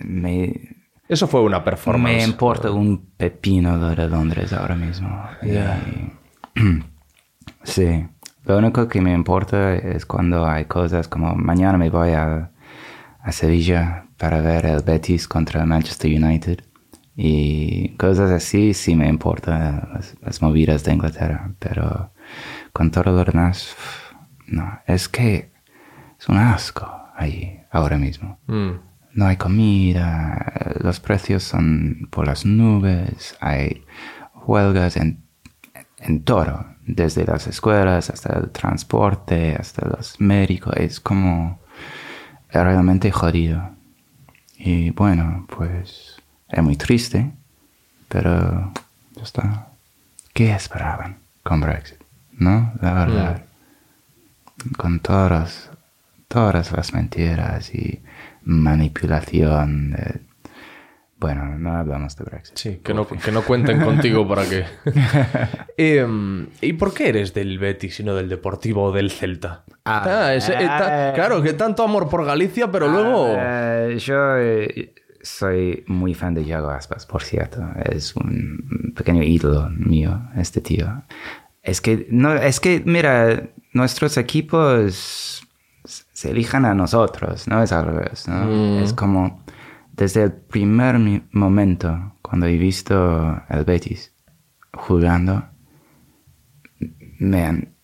me, 0.04 0.76
Eso 1.08 1.26
fue 1.26 1.42
una 1.42 1.58
me 1.58 1.64
performance. 1.64 2.24
importa 2.24 2.70
un 2.70 3.10
pepino 3.16 3.78
de 3.90 4.08
Londres 4.08 4.52
ahora 4.52 4.74
mismo. 4.76 5.22
Y- 5.42 6.60
sí. 7.62 8.06
Lo 8.44 8.58
único 8.58 8.88
que 8.88 9.00
me 9.00 9.12
importa 9.14 9.74
es 9.74 10.04
cuando 10.04 10.46
hay 10.46 10.66
cosas 10.66 11.08
como 11.08 11.34
mañana 11.34 11.78
me 11.78 11.88
voy 11.90 12.10
a, 12.10 12.50
a 13.20 13.32
Sevilla 13.32 14.06
para 14.18 14.40
ver 14.42 14.66
el 14.66 14.82
Betis 14.82 15.26
contra 15.26 15.60
el 15.62 15.66
Manchester 15.66 16.10
United. 16.10 16.60
Y 17.16 17.90
cosas 17.96 18.30
así 18.30 18.74
sí 18.74 18.94
me 18.96 19.08
importan 19.08 19.88
las, 19.94 20.16
las 20.20 20.42
movidas 20.42 20.84
de 20.84 20.92
Inglaterra. 20.94 21.52
Pero 21.58 22.12
con 22.72 22.90
todo 22.90 23.12
lo 23.12 23.24
demás, 23.24 23.74
no. 24.46 24.80
Es 24.86 25.08
que 25.08 25.52
es 26.18 26.28
un 26.28 26.36
asco 26.36 26.86
allí 27.16 27.58
ahora 27.70 27.96
mismo. 27.96 28.38
Mm. 28.46 28.72
No 29.14 29.26
hay 29.26 29.36
comida, 29.36 30.74
los 30.80 31.00
precios 31.00 31.42
son 31.44 32.08
por 32.10 32.26
las 32.26 32.44
nubes, 32.44 33.36
hay 33.40 33.84
huelgas 34.46 34.96
en, 34.96 35.22
en 35.98 36.24
todo, 36.24 36.66
desde 36.84 37.24
las 37.24 37.46
escuelas 37.46 38.10
hasta 38.10 38.38
el 38.38 38.50
transporte, 38.50 39.56
hasta 39.58 39.88
los 39.88 40.20
médicos, 40.20 40.74
es 40.76 41.00
como 41.00 41.60
realmente 42.52 43.10
jodido. 43.12 43.70
Y 44.56 44.90
bueno, 44.90 45.46
pues 45.56 46.16
es 46.48 46.62
muy 46.62 46.76
triste, 46.76 47.32
pero 48.08 48.72
ya 49.14 49.22
está. 49.22 49.68
¿Qué 50.32 50.52
esperaban 50.52 51.18
con 51.42 51.60
Brexit? 51.60 52.04
¿no? 52.38 52.72
La 52.80 52.92
verdad. 52.92 53.44
Con 54.76 55.00
todas, 55.00 55.70
todas 56.28 56.72
las 56.72 56.92
mentiras 56.94 57.74
y 57.74 58.02
manipulación. 58.44 59.90
de- 59.92 60.20
Bueno, 61.16 61.56
no 61.58 61.76
hablamos 61.76 62.16
de 62.16 62.24
Brexit. 62.24 62.56
Sí, 62.56 62.80
que 62.84 62.92
no, 62.92 63.06
que 63.06 63.32
no 63.32 63.42
cuenten 63.42 63.80
contigo 63.80 64.26
para 64.28 64.44
que... 64.48 64.64
Em, 65.76 66.46
¿Y 66.60 66.74
por 66.74 66.92
qué 66.92 67.08
eres 67.08 67.32
del 67.34 67.58
Betis 67.58 68.00
y 68.00 68.04
no 68.04 68.14
del 68.14 68.28
Deportivo 68.28 68.84
o 68.84 68.92
del 68.92 69.10
Celta? 69.10 69.64
Ah, 69.84 70.34
ese- 70.34 70.52
eh, 70.54 70.66
ta- 70.66 71.10
eh. 71.10 71.12
claro, 71.14 71.42
que 71.42 71.52
tanto 71.54 71.82
amor 71.82 72.08
por 72.08 72.24
Galicia, 72.24 72.70
pero 72.70 72.88
luego... 72.88 73.28
Eh, 73.38 73.96
yo 73.98 74.36
eh, 74.38 74.94
soy 75.22 75.84
muy 75.86 76.12
fan 76.14 76.34
de 76.34 76.42
Iago 76.44 76.68
Aspas, 76.70 77.06
por 77.06 77.22
cierto. 77.22 77.64
Es 77.90 78.14
un 78.16 78.92
pequeño 78.94 79.22
ídolo 79.22 79.70
mío, 79.70 80.20
este 80.36 80.60
tío. 80.60 81.04
Es 81.62 81.80
que, 81.80 82.06
no, 82.10 82.34
es 82.34 82.60
que, 82.60 82.82
mira, 82.84 83.48
nuestros 83.72 84.18
equipos 84.18 85.33
se 86.14 86.30
elijan 86.30 86.64
a 86.64 86.74
nosotros, 86.74 87.48
no 87.48 87.60
es 87.62 87.72
al 87.72 87.86
revés, 87.86 88.28
¿no? 88.28 88.80
Es 88.80 88.92
como, 88.92 89.44
desde 89.92 90.22
el 90.22 90.32
primer 90.32 90.96
momento, 91.32 92.14
cuando 92.22 92.46
he 92.46 92.56
visto 92.56 93.42
el 93.48 93.64
Betis 93.64 94.14
jugando, 94.72 95.44
me 97.18 97.44
han 97.44 97.74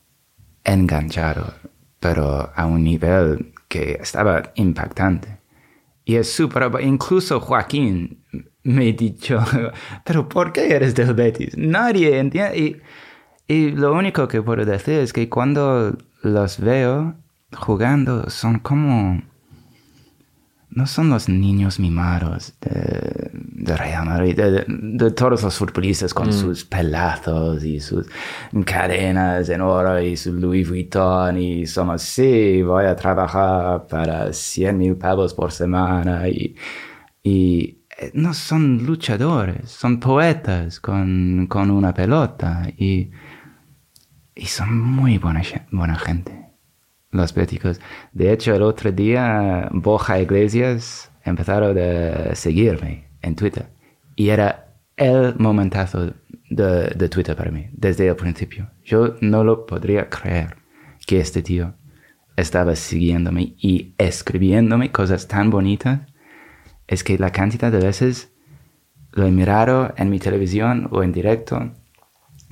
enganchado, 0.63 1.53
pero 1.99 2.53
a 2.55 2.67
un 2.67 2.85
nivel 2.85 3.53
que 3.67 3.99
estaba 4.01 4.53
impactante. 4.55 5.41
Y 6.05 6.15
es 6.15 6.33
súper... 6.33 6.71
Incluso 6.83 7.41
Joaquín 7.41 8.25
me 8.63 8.91
ha 8.91 8.93
dicho, 8.93 9.45
pero 10.05 10.29
¿por 10.29 10.53
qué 10.53 10.73
eres 10.73 10.95
del 10.95 11.15
Betis? 11.15 11.57
Nadie 11.57 12.17
entiende. 12.17 12.59
Y, 12.59 13.53
y 13.53 13.71
lo 13.73 13.93
único 13.93 14.29
que 14.29 14.41
puedo 14.41 14.65
decir 14.65 15.01
es 15.01 15.13
que 15.13 15.29
cuando 15.29 15.99
los 16.23 16.61
veo 16.61 17.17
jugando 17.57 18.29
son 18.31 18.59
como... 18.61 19.23
No 20.73 20.87
son 20.87 21.11
los 21.11 21.29
niños 21.29 21.81
mimados 21.81 22.55
de, 22.61 23.31
de 23.33 23.77
Real 23.77 24.07
Madrid, 24.07 24.37
de, 24.37 24.51
de- 24.53 24.65
de 24.69 25.11
todos 25.11 25.43
los 25.43 25.57
futbolistas 25.59 26.15
con 26.15 26.33
sus 26.33 26.65
pelazos 26.65 27.65
y 27.65 27.81
sus 27.81 28.07
cadenas 28.65 29.49
en 29.49 29.63
oro 29.63 30.01
y 30.01 30.17
su 30.17 30.33
Louis 30.33 30.69
Vuitton 30.69 31.37
y 31.39 31.67
somos, 31.67 32.03
sí, 32.03 32.63
voy 32.63 32.85
a 32.85 32.95
trabajar 32.95 33.89
para 33.89 34.33
100 34.33 34.79
mil 34.79 34.97
pavos 34.97 35.35
por 35.35 35.51
semana 35.51 36.29
y, 36.29 36.55
y 37.21 37.79
eh, 37.99 38.13
no 38.15 38.33
son 38.33 38.87
luchadores, 38.87 39.73
son 39.73 39.99
poetas 39.99 40.79
con, 40.79 41.49
con 41.49 41.73
una 41.73 41.93
pelota 41.93 42.69
y, 42.79 43.11
y 44.37 44.47
son 44.47 44.79
muy 44.81 45.19
buena, 45.19 45.43
buena 45.73 45.97
gente 45.99 46.40
los 47.11 47.35
béticos. 47.35 47.81
De 48.13 48.33
hecho, 48.33 48.55
el 48.55 48.63
otro 48.63 48.93
día 48.93 49.69
Borja 49.73 50.21
Iglesias 50.21 51.11
empezaron 51.25 51.77
a 51.79 52.35
seguirme 52.35 53.09
en 53.23 53.35
Twitter. 53.37 53.71
Y 54.17 54.29
era 54.29 54.77
el 54.97 55.35
momentazo 55.39 56.15
de, 56.51 56.91
de 56.91 57.09
Twitter 57.09 57.37
para 57.37 57.51
mí, 57.51 57.69
desde 57.73 58.09
el 58.09 58.17
principio. 58.17 58.71
Yo 58.85 59.17
no 59.21 59.45
lo 59.45 59.67
podría 59.67 60.09
creer 60.09 60.57
que 61.07 61.21
este 61.21 61.43
tío 61.43 61.75
estaba 62.37 62.77
siguiéndome 62.77 63.55
y 63.59 63.95
escribiéndome 63.99 64.93
cosas 64.93 65.29
tan 65.29 65.51
bonitas. 65.51 66.01
Es 66.87 67.05
que 67.05 67.19
la 67.19 67.31
cantidad 67.31 67.71
de 67.71 67.79
veces 67.79 68.33
lo 69.13 69.27
he 69.27 69.31
mirado 69.31 69.93
en 69.97 70.11
mi 70.11 70.19
televisión 70.19 70.89
o 70.91 71.03
en 71.03 71.13
directo 71.13 71.73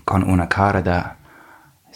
con 0.04 0.28
una 0.28 0.48
cara 0.48 0.82
de 0.82 1.17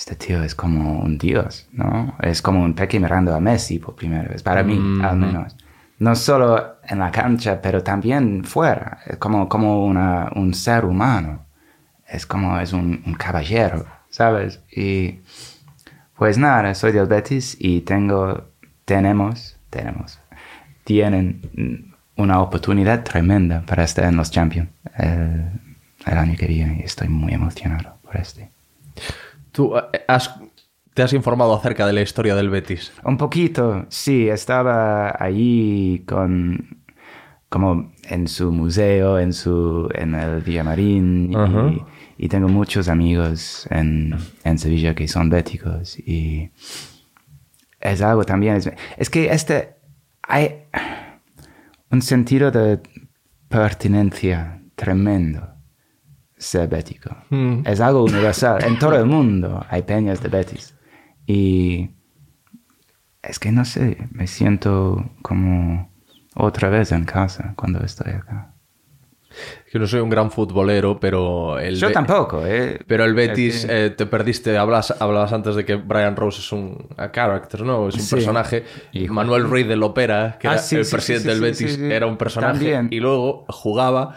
este 0.03 0.17
tío 0.17 0.43
es 0.43 0.57
como 0.57 0.99
un 0.99 1.17
dios, 1.17 1.69
¿no? 1.71 2.17
Es 2.21 2.43
como 2.43 2.65
un 2.65 2.75
Peque 2.75 2.99
mirando 2.99 3.33
a 3.37 3.39
Messi 3.39 3.79
por 3.79 3.95
primera 3.95 4.29
vez, 4.29 4.43
para 4.43 4.65
mí 4.65 4.75
al 5.01 5.17
menos. 5.17 5.57
No 6.01 6.17
solo 6.17 6.75
en 6.83 6.99
la 6.99 7.13
cancha, 7.13 7.63
pero 7.63 7.85
también 7.85 8.43
fuera, 8.43 8.99
es 9.07 9.17
como, 9.19 9.49
como 9.49 9.87
una, 9.87 10.29
un 10.35 10.55
ser 10.55 10.85
humano. 10.87 11.45
Es 12.05 12.27
como 12.27 12.59
es 12.59 12.73
un, 12.73 13.01
un 13.07 13.15
caballero, 13.15 13.87
¿sabes? 14.11 14.61
Y 14.73 15.21
pues 16.17 16.37
nada, 16.37 16.75
soy 16.75 16.91
del 16.91 17.07
Betis 17.07 17.57
y 17.61 17.83
tengo, 17.83 18.49
tenemos, 18.85 19.57
tenemos, 19.71 20.19
tienen 20.83 21.49
mm, 21.55 22.21
una 22.21 22.41
oportunidad 22.41 23.05
tremenda 23.05 23.63
para 23.65 23.85
estar 23.85 24.07
en 24.07 24.17
los 24.17 24.33
Champions 24.33 24.69
el, 24.99 25.45
el 26.07 26.19
año 26.19 26.35
que 26.37 26.47
viene 26.49 26.81
y 26.81 26.83
estoy 26.83 27.07
muy 27.07 27.33
emocionado 27.35 27.99
por 28.03 28.17
este. 28.17 28.51
¿Tú 29.53 29.77
eh, 29.77 29.83
has- 30.09 30.35
te 30.95 31.03
has 31.03 31.13
informado 31.13 31.55
acerca 31.55 31.87
de 31.87 31.93
la 31.93 32.03
historia 32.03 32.35
del 32.35 32.51
Betis? 32.51 32.93
Un 33.05 33.17
poquito, 33.17 33.87
sí, 33.89 34.29
estaba 34.29 35.15
allí 35.19 36.05
con 36.07 36.79
como 37.49 37.93
en 38.05 38.29
su 38.29 38.51
museo, 38.51 39.19
en 39.19 39.35
su 39.35 39.89
en 39.95 40.15
el 40.15 40.41
Villamarín 40.41 41.35
y, 42.19 42.25
y 42.25 42.29
tengo 42.29 42.49
muchos 42.49 42.89
amigos 42.89 43.67
en, 43.71 44.17
en 44.45 44.59
Sevilla 44.59 44.95
que 44.95 45.07
son 45.07 45.29
béticos 45.29 45.99
y 45.99 46.51
es 47.79 48.01
algo 48.01 48.25
también 48.25 48.57
es, 48.57 48.71
es 48.97 49.11
que 49.11 49.31
este 49.33 49.75
hay 50.23 50.63
un 51.91 52.01
sentido 52.01 52.51
de 52.51 52.81
pertinencia 53.49 54.63
tremendo 54.75 55.52
ser 56.43 56.69
bético. 56.69 57.11
Mm. 57.31 57.63
Es 57.67 57.81
algo 57.81 58.05
universal. 58.05 58.63
En 58.65 58.79
todo 58.79 58.97
el 58.97 59.07
mundo 59.07 59.65
hay 59.69 59.83
peñas 59.83 60.23
de 60.23 60.29
Betis. 60.29 60.75
Y 61.27 61.91
es 63.23 63.39
que 63.39 63.53
no 63.53 63.65
sé, 63.65 63.97
me 64.11 64.27
siento 64.27 65.11
como 65.23 65.91
otra 66.35 66.69
vez 66.69 66.93
en 66.93 67.05
casa 67.05 67.55
cuando 67.57 67.81
estoy 67.85 68.13
acá. 68.13 68.49
Que 69.71 69.79
no 69.79 69.87
soy 69.87 70.01
un 70.01 70.11
gran 70.11 70.31
futbolero, 70.31 71.01
pero 71.01 71.59
el 71.59 71.77
Yo 71.77 71.87
Be- 71.89 71.95
tampoco, 71.95 72.45
¿eh? 72.47 72.79
Pero 72.87 73.05
el 73.05 73.15
Betis, 73.15 73.61
Es 73.61 73.67
que- 73.67 73.87
eh, 73.87 73.91
te 73.91 74.05
perdiste, 74.05 74.59
hablas, 74.59 74.95
hablabas 75.01 75.33
antes 75.33 75.55
de 75.55 75.65
que 75.65 75.77
Brian 75.77 76.17
Rose 76.17 76.41
es 76.41 76.53
un 76.53 76.87
character, 77.13 77.63
¿no? 77.63 77.89
Es 77.89 77.95
un 77.95 78.01
Sí. 78.03 78.15
personaje. 78.15 78.65
Y- 78.93 79.09
Manuel 79.09 79.45
Ruiz 79.45 79.67
del 79.67 79.83
Opera, 79.83 80.37
que 80.39 80.49
Ah, 80.49 80.53
era 80.55 80.61
sí, 80.63 80.77
el 80.77 80.85
sí, 80.85 80.93
presidente 80.93 81.29
del 81.31 81.41
Betis, 81.41 81.79
era 81.79 82.07
un 82.07 82.19
personaje. 82.19 82.53
También. 82.53 82.89
Y 82.91 83.01
luego 83.01 83.47
jugaba 83.49 84.15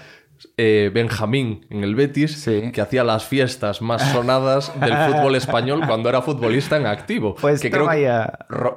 eh, 0.58 0.92
Benjamín 0.94 1.66
en 1.70 1.84
el 1.84 1.96
Betis, 1.96 2.34
Sí. 2.42 2.72
que 2.74 2.82
hacía 2.82 3.04
las 3.04 3.26
fiestas 3.26 3.82
más 3.82 4.02
sonadas 4.12 4.72
del 4.80 4.94
fútbol 4.96 5.36
español 5.36 5.82
cuando 5.88 6.10
era 6.10 6.22
futbolista 6.22 6.78
en 6.78 6.86
activo. 6.88 7.36
Pues 7.36 7.62
que 7.62 7.70
creo 7.72 7.84
toma 7.84 7.96
que 7.96 8.22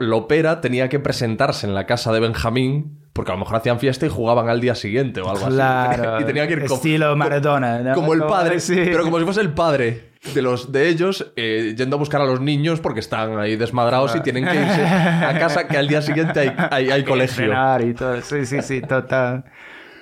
Lopera 0.00 0.60
tenía 0.60 0.88
que 0.88 0.98
presentarse 0.98 1.66
en 1.66 1.74
la 1.74 1.86
casa 1.86 2.12
de 2.12 2.20
Benjamín. 2.20 2.98
Porque 3.12 3.32
a 3.32 3.34
lo 3.34 3.40
mejor 3.40 3.56
hacían 3.56 3.80
fiesta 3.80 4.06
y 4.06 4.08
jugaban 4.10 4.48
al 4.48 4.60
día 4.60 4.76
siguiente 4.76 5.20
o 5.20 5.28
algo 5.28 5.48
Claro, 5.48 6.14
así. 6.14 6.22
Y 6.22 6.26
tenía 6.26 6.46
que 6.46 6.52
ir 6.52 6.62
como- 6.62 6.76
estilo 6.76 7.16
Maradona, 7.16 7.80
¿no? 7.80 7.94
como 7.94 8.14
el 8.14 8.22
padre, 8.22 8.60
sí. 8.60 8.76
pero 8.76 9.02
como 9.02 9.18
si 9.18 9.24
fuese 9.24 9.40
el 9.40 9.50
padre 9.54 10.10
de 10.34 10.40
los 10.42 10.70
de 10.70 10.88
ellos 10.88 11.32
eh, 11.34 11.74
yendo 11.76 11.96
a 11.96 11.98
buscar 11.98 12.20
a 12.20 12.24
los 12.26 12.40
niños 12.40 12.78
porque 12.80 13.00
están 13.00 13.36
ahí 13.40 13.56
desmadrados 13.56 14.14
y 14.14 14.20
tienen 14.20 14.44
que 14.46 14.54
irse 14.54 14.82
a 14.86 15.36
casa 15.36 15.66
que 15.66 15.76
al 15.76 15.88
día 15.88 16.00
siguiente 16.00 16.38
hay, 16.38 16.52
hay, 16.70 16.90
hay 16.92 17.04
colegio. 17.12 17.52
Y 17.84 17.94
todo. 17.94 18.20
Sí, 18.22 18.46
sí, 18.46 18.62
sí, 18.62 18.82
total. 18.82 19.44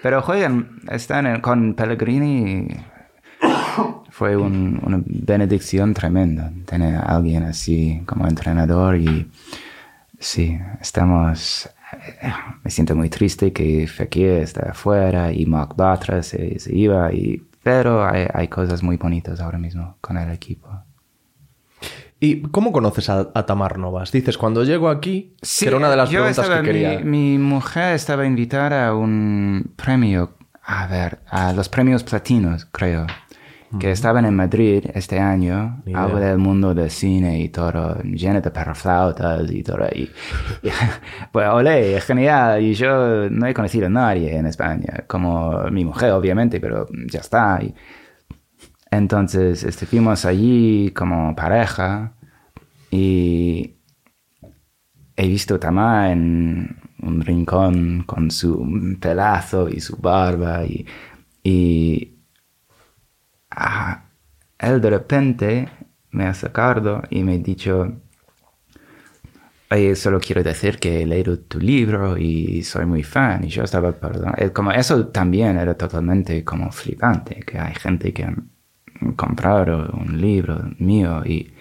Pero 0.07 0.23
juegan, 0.23 0.79
están 0.89 1.27
en- 1.27 1.41
con 1.41 1.75
Pellegrini. 1.75 2.69
Fue 4.11 4.37
un- 4.37 4.79
una 4.85 5.03
benedicción 5.05 5.95
tremenda 5.95 6.53
tener 6.65 6.95
a 6.95 7.01
alguien 7.17 7.43
así 7.43 8.03
como 8.07 8.29
entrenador 8.29 8.97
y 8.99 9.29
sí, 10.21 10.57
estamos... 10.81 11.69
eh, 12.23 12.33
Me 12.63 12.71
siento 12.71 12.95
muy 12.95 13.11
triste 13.11 13.53
que 13.53 13.89
Fekir 13.89 14.29
está 14.47 14.71
afuera 14.71 15.33
y 15.33 15.45
Mark 15.45 15.75
Batra 15.77 16.23
se, 16.23 16.57
se 16.61 16.73
iba, 16.73 17.13
y, 17.13 17.43
pero 17.65 18.05
hay, 18.07 18.29
hay 18.33 18.47
cosas 18.47 18.85
muy 18.85 18.97
bonitas 18.99 19.41
ahora 19.41 19.59
mismo 19.59 19.97
con 20.01 20.17
el 20.19 20.31
equipo. 20.31 20.69
¿Y 22.19 22.43
cómo 22.43 22.73
conoces 22.73 23.11
a, 23.11 23.29
a 23.35 23.47
Tamar 23.47 23.79
Novas? 23.79 24.11
Dices, 24.11 24.39
cuando 24.39 24.65
llego 24.65 24.89
aquí, 24.89 25.35
que 25.61 25.67
era 25.69 25.77
una 25.77 25.91
de 25.91 25.97
las 25.97 26.09
preguntas 26.09 26.39
estaba- 26.39 26.63
que 26.63 26.67
quería. 26.67 26.99
Mi, 27.01 27.37
mi 27.37 27.39
mujer 27.39 27.95
estaba 27.95 28.25
invitada 28.27 28.89
a 28.89 28.95
un 28.95 29.73
premio, 29.77 30.35
a 30.65 30.87
ver, 30.87 31.19
a 31.29 31.53
los 31.53 31.69
premios 31.69 32.03
platinos, 32.05 32.67
creo, 32.73 33.07
que 33.79 33.91
estaban 33.91 34.25
en 34.25 34.35
Madrid 34.35 34.85
este 34.95 35.19
año, 35.21 35.83
Ni 35.85 35.93
algo 35.93 36.17
idea. 36.19 36.29
del 36.31 36.39
mundo 36.39 36.73
del 36.73 36.91
cine 36.91 37.39
y 37.41 37.51
todo, 37.51 38.01
lleno 38.03 38.41
de 38.41 38.51
perroflautas 38.51 39.51
y 39.51 39.63
todo. 39.63 39.87
Y, 39.95 40.11
y- 40.63 40.71
pues, 41.33 41.47
olé, 41.49 42.01
genial. 42.01 42.63
Y 42.63 42.73
yo 42.73 43.29
no 43.29 43.47
he 43.47 43.53
conocido 43.53 43.87
a 43.89 43.91
nadie 43.91 44.35
en 44.35 44.47
España, 44.47 45.05
como 45.07 45.65
mi 45.71 45.85
mujer, 45.85 46.13
obviamente, 46.13 46.61
pero 46.61 46.87
ya 47.11 47.21
está. 47.21 47.59
Y, 47.63 47.75
entonces 48.91 49.65
estuvimos 49.65 50.25
allí 50.25 50.91
como 50.93 51.35
pareja 51.35 52.15
y 52.91 53.77
he 55.17 55.29
visto 55.29 55.57
a 55.57 55.61
Tamá 55.61 56.13
en 56.13 56.77
un 57.03 57.21
rincón 57.23 58.05
con 58.05 58.31
su 58.31 58.97
pelazo 59.01 59.69
y 59.69 59.81
su 59.81 59.97
barba 59.97 60.65
y, 60.65 60.87
y 61.43 62.19
ah, 63.51 64.05
él 64.59 64.81
de 64.81 64.91
repente 64.91 65.69
me 66.11 66.27
ha 66.27 66.35
sacado 66.35 67.03
y 67.11 67.23
me 67.23 67.35
ha 67.35 67.39
dicho, 67.39 68.01
Oye, 69.69 69.97
solo 69.97 70.21
quiero 70.21 70.45
decir 70.45 70.79
que 70.79 71.03
he 71.03 71.07
leído 71.07 71.41
tu 71.41 71.59
libro 71.59 72.17
y 72.17 72.63
soy 72.63 72.87
muy 72.87 73.03
fan. 73.03 73.45
Y 73.45 73.49
yo 73.49 73.65
estaba, 73.65 73.93
perdón, 73.93 74.33
eh, 74.39 74.53
como 74.53 74.71
eso 74.71 75.09
también 75.09 75.59
era 75.59 75.75
totalmente 75.77 76.45
como 76.45 76.71
flipante, 76.71 77.41
que 77.41 77.59
hay 77.59 77.75
gente 77.75 78.13
que 78.13 78.33
han 79.01 79.13
comprado 79.13 79.91
un 79.93 80.21
libro 80.21 80.61
mío 80.79 81.23
y... 81.25 81.53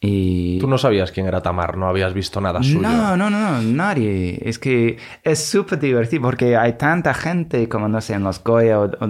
y 0.00 0.58
Tú 0.58 0.66
no 0.68 0.78
sabías 0.78 1.12
quién 1.12 1.26
era 1.26 1.40
Tamar, 1.42 1.76
no 1.76 1.86
habías 1.88 2.12
visto 2.14 2.40
nada 2.40 2.62
suyo. 2.62 2.80
no, 2.80 3.16
no, 3.16 3.30
no, 3.30 3.62
nadie. 3.62 4.40
Es 4.48 4.58
que 4.58 4.96
es 5.22 5.44
súper 5.44 5.78
divertido 5.78 6.22
porque 6.22 6.56
hay 6.56 6.72
tanta 6.74 7.14
gente, 7.14 7.68
como 7.68 7.88
no 7.88 8.00
sé, 8.00 8.14
en 8.14 8.24
los 8.24 8.42
Goya, 8.42 8.80
o- 8.80 8.84
o- 8.86 9.08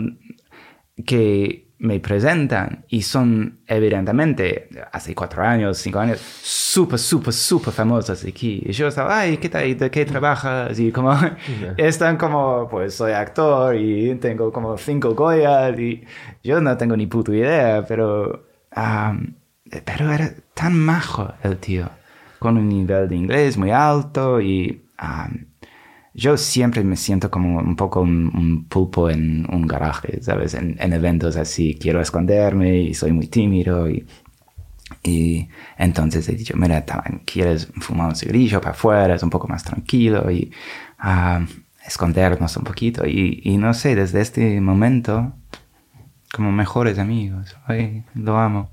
que 1.06 1.71
me 1.82 1.98
presentan 1.98 2.84
y 2.88 3.02
son 3.02 3.58
evidentemente, 3.66 4.68
hace 4.92 5.16
cuatro 5.16 5.42
años, 5.42 5.78
cinco 5.78 5.98
años, 5.98 6.20
súper, 6.20 6.96
súper, 6.96 7.32
súper 7.32 7.72
famosos 7.72 8.24
aquí. 8.24 8.62
Y 8.64 8.70
yo 8.70 8.86
estaba, 8.86 9.18
ay, 9.18 9.38
¿qué 9.38 9.48
tal? 9.48 9.76
¿De 9.76 9.90
qué 9.90 10.04
trabajas? 10.04 10.78
Y 10.78 10.92
como, 10.92 11.12
están 11.76 12.16
como, 12.16 12.68
pues 12.70 12.94
soy 12.94 13.12
actor 13.12 13.74
y 13.74 14.14
tengo 14.14 14.52
como 14.52 14.78
cinco 14.78 15.14
Goyas 15.14 15.76
y 15.76 16.04
yo 16.44 16.60
no 16.60 16.76
tengo 16.76 16.96
ni 16.96 17.06
puta 17.08 17.32
idea, 17.32 17.84
pero... 17.86 18.46
pero 19.84 20.12
era 20.12 20.30
tan 20.54 20.78
majo 20.78 21.34
el 21.42 21.56
tío, 21.58 21.90
con 22.38 22.58
un 22.58 22.68
nivel 22.68 23.08
de 23.08 23.16
inglés 23.16 23.58
muy 23.58 23.72
alto 23.72 24.40
y 24.40 24.84
am, 24.98 25.51
yo 26.14 26.36
siempre 26.36 26.84
me 26.84 26.96
siento 26.96 27.30
como 27.30 27.58
un 27.58 27.76
poco 27.76 28.00
un, 28.00 28.30
un 28.34 28.64
pulpo 28.64 29.08
en 29.10 29.46
un 29.52 29.66
garaje, 29.66 30.22
¿sabes? 30.22 30.54
En, 30.54 30.76
en 30.78 30.92
eventos 30.92 31.36
así, 31.36 31.76
quiero 31.80 32.00
esconderme 32.00 32.78
y 32.78 32.94
soy 32.94 33.12
muy 33.12 33.28
tímido 33.28 33.88
y, 33.88 34.06
y 35.02 35.48
entonces 35.78 36.28
he 36.28 36.34
dicho, 36.34 36.54
mira, 36.56 36.84
Taman, 36.84 37.22
¿quieres 37.24 37.68
fumar 37.80 38.08
un 38.08 38.16
cigarrillo 38.16 38.60
para 38.60 38.72
afuera? 38.72 39.14
Es 39.14 39.22
un 39.22 39.30
poco 39.30 39.48
más 39.48 39.64
tranquilo 39.64 40.30
y 40.30 40.52
am, 40.98 41.48
escondernos 41.86 42.56
un 42.56 42.64
poquito 42.64 43.06
y, 43.06 43.40
y 43.42 43.56
no 43.56 43.72
sé, 43.74 43.94
desde 43.94 44.20
este 44.20 44.60
momento 44.60 45.32
como 46.32 46.50
mejores 46.52 46.98
amigos. 46.98 47.56
Ay, 47.66 48.04
lo 48.14 48.38
amo. 48.38 48.70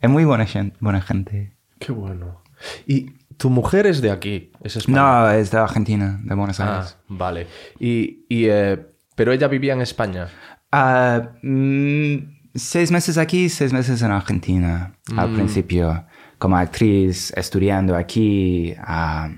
Es 0.00 0.10
muy 0.10 0.24
buena 0.24 0.46
gente. 0.46 0.76
Buena 0.80 1.00
gente. 1.00 1.52
Qué 1.78 1.92
bueno. 1.92 2.42
Y 2.86 3.12
tu 3.42 3.50
mujer 3.50 3.86
es 3.86 4.00
de 4.00 4.10
aquí, 4.10 4.50
es 4.62 4.76
española. 4.76 5.02
No, 5.02 5.30
es 5.40 5.50
de 5.50 5.58
Argentina, 5.58 6.20
de 6.22 6.34
Buenos 6.34 6.58
Ah, 6.60 6.76
Aires. 6.78 6.96
vale. 7.08 7.46
Y, 7.80 8.24
y, 8.28 8.46
eh, 8.48 8.78
pero 9.16 9.32
ella 9.32 9.48
vivía 9.48 9.72
en 9.74 9.82
España. 9.82 10.28
Ah, 10.70 11.30
mm, 11.42 12.16
seis 12.54 12.90
meses 12.90 13.18
aquí, 13.18 13.48
seis 13.48 13.72
meses 13.72 14.00
en 14.02 14.10
Argentina. 14.12 14.94
Al 15.16 15.32
principio, 15.34 16.04
como 16.38 16.56
actriz, 16.56 17.32
estudiando 17.36 17.96
aquí. 17.96 18.74
ah, 18.78 19.28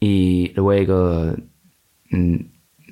y 0.00 0.52
luego 0.56 1.34
mm, 2.10 2.36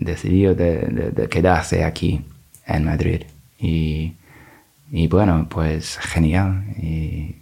decidió 0.00 0.54
de, 0.54 0.78
de- 0.98 1.10
de 1.10 1.28
quedarse 1.28 1.84
aquí, 1.84 2.24
en 2.66 2.84
Madrid. 2.84 3.22
Y, 3.58 4.14
y 4.90 5.06
bueno, 5.08 5.46
pues 5.50 5.98
genial. 5.98 6.64
Y 6.80 7.36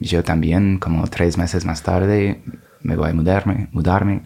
yo 0.00 0.22
también, 0.24 0.78
como 0.78 1.06
tres 1.06 1.36
meses 1.38 1.64
más 1.64 1.82
tarde, 1.82 2.42
me 2.82 2.96
voy 2.96 3.10
a 3.10 3.14
mudarme, 3.14 3.68
mudarme 3.72 4.22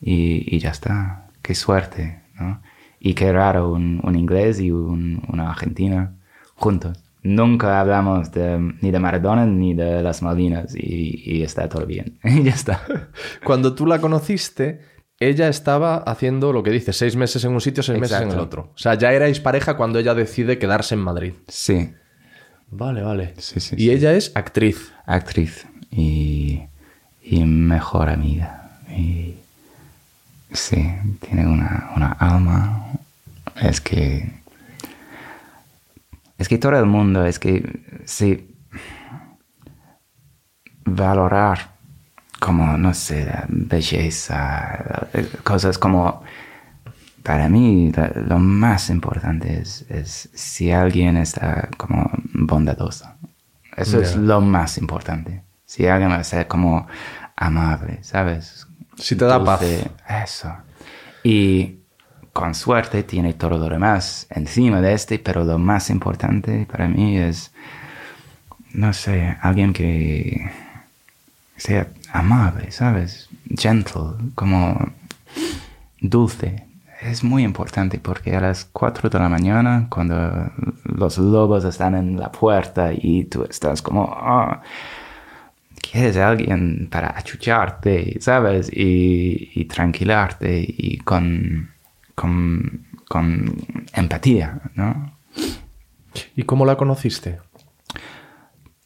y, 0.00 0.54
y 0.54 0.58
ya 0.58 0.70
está. 0.70 1.28
Qué 1.42 1.54
suerte, 1.54 2.20
¿no? 2.38 2.60
Y 2.98 3.14
qué 3.14 3.32
raro 3.32 3.72
un, 3.72 4.00
un 4.02 4.16
inglés 4.16 4.60
y 4.60 4.70
un, 4.70 5.22
una 5.28 5.50
argentina 5.50 6.14
juntos. 6.56 6.98
Nunca 7.22 7.80
hablamos 7.80 8.32
de- 8.32 8.74
ni 8.80 8.90
de 8.90 8.98
Maradona 9.00 9.46
ni 9.46 9.74
de 9.74 10.02
las 10.02 10.22
Malvinas 10.22 10.74
y, 10.74 11.22
y 11.24 11.42
está 11.42 11.68
todo 11.68 11.86
bien. 11.86 12.18
y 12.24 12.42
ya 12.44 12.52
está. 12.52 12.80
Cuando 13.44 13.74
tú 13.74 13.86
la 13.86 14.00
conociste, 14.00 14.80
ella 15.20 15.48
estaba 15.48 15.96
haciendo 15.98 16.52
lo 16.52 16.62
que 16.62 16.70
dice, 16.70 16.92
seis 16.92 17.16
meses 17.16 17.44
en 17.44 17.52
un 17.52 17.60
sitio, 17.60 17.82
seis 17.82 17.98
meses 18.00 18.20
en 18.22 18.30
el 18.30 18.38
otro. 18.38 18.72
O 18.74 18.78
sea, 18.78 18.94
ya 18.94 19.12
erais 19.12 19.40
pareja 19.40 19.76
cuando 19.76 19.98
ella 19.98 20.14
decide 20.14 20.58
quedarse 20.58 20.94
en 20.94 21.00
Madrid. 21.00 21.32
Sí, 21.48 21.90
Vale, 22.70 23.02
vale. 23.02 23.34
Sí, 23.38 23.60
sí, 23.60 23.76
y 23.76 23.78
sí. 23.86 23.90
ella 23.90 24.12
es 24.12 24.32
actriz. 24.34 24.92
actriz 25.06 25.66
y, 25.90 26.62
y 27.22 27.44
mejor 27.44 28.08
amiga. 28.08 28.80
Y 28.90 29.36
sí, 30.52 30.92
tiene 31.20 31.46
una, 31.46 31.92
una 31.96 32.12
alma. 32.12 32.92
Es 33.60 33.80
que. 33.80 34.32
Es 36.38 36.48
que 36.48 36.58
todo 36.58 36.78
el 36.78 36.86
mundo, 36.86 37.24
es 37.24 37.38
que 37.38 37.80
sí. 38.04 38.52
Valorar 40.84 41.74
como, 42.38 42.76
no 42.76 42.94
sé, 42.94 43.24
la 43.24 43.46
belleza, 43.48 45.08
cosas 45.42 45.78
como. 45.78 46.22
Para 47.26 47.48
mí, 47.48 47.90
la- 47.90 48.12
lo 48.14 48.38
más 48.38 48.88
importante 48.88 49.58
es, 49.60 49.84
es 49.88 50.28
si 50.32 50.70
alguien 50.70 51.16
está 51.16 51.68
como 51.76 52.08
bondadoso. 52.32 53.06
Eso 53.76 54.00
es 54.00 54.14
lo 54.16 54.40
más 54.40 54.78
importante. 54.78 55.42
Si 55.66 55.86
alguien 55.88 56.10
va 56.10 56.16
a 56.16 56.24
ser 56.24 56.46
como 56.46 56.86
amable, 57.34 57.98
¿sabes? 58.02 58.66
Si 58.96 59.16
te 59.16 59.24
da 59.24 59.38
paz. 59.44 59.60
Eso. 60.24 60.54
Y 61.24 61.80
con 62.32 62.54
suerte 62.54 63.02
tiene 63.02 63.34
todo 63.34 63.58
lo 63.58 63.68
demás 63.68 64.26
encima 64.30 64.80
de 64.80 64.92
este, 64.94 65.18
pero 65.18 65.42
lo 65.44 65.58
más 65.58 65.90
importante 65.90 66.66
para 66.70 66.86
mí 66.86 67.18
es, 67.18 67.50
no 68.72 68.92
sé, 68.92 69.36
alguien 69.42 69.72
que 69.72 70.50
sea 71.56 71.88
amable, 72.12 72.70
¿sabes? 72.70 73.28
Gentle, 73.58 74.12
como 74.34 74.78
dulce. 76.00 76.65
Es 77.06 77.22
muy 77.22 77.44
importante 77.44 77.98
porque 78.00 78.34
a 78.34 78.40
las 78.40 78.64
4 78.64 79.08
de 79.08 79.18
la 79.18 79.28
mañana, 79.28 79.86
cuando 79.88 80.50
los 80.84 81.18
lobos 81.18 81.64
están 81.64 81.94
en 81.94 82.18
la 82.18 82.32
puerta 82.32 82.90
y 82.92 83.24
tú 83.24 83.44
estás 83.44 83.80
como, 83.80 84.12
"Ah, 84.12 84.60
quieres 85.80 86.16
a 86.16 86.28
alguien 86.28 86.88
para 86.90 87.16
achucharte, 87.16 88.16
¿sabes? 88.20 88.70
Y, 88.72 89.50
y 89.54 89.64
tranquilarte 89.66 90.64
y 90.66 90.98
con, 90.98 91.70
con, 92.14 92.86
con 93.08 93.54
empatía, 93.94 94.60
¿no? 94.74 95.16
¿Y 96.34 96.42
cómo 96.44 96.66
la 96.66 96.76
conociste? 96.76 97.38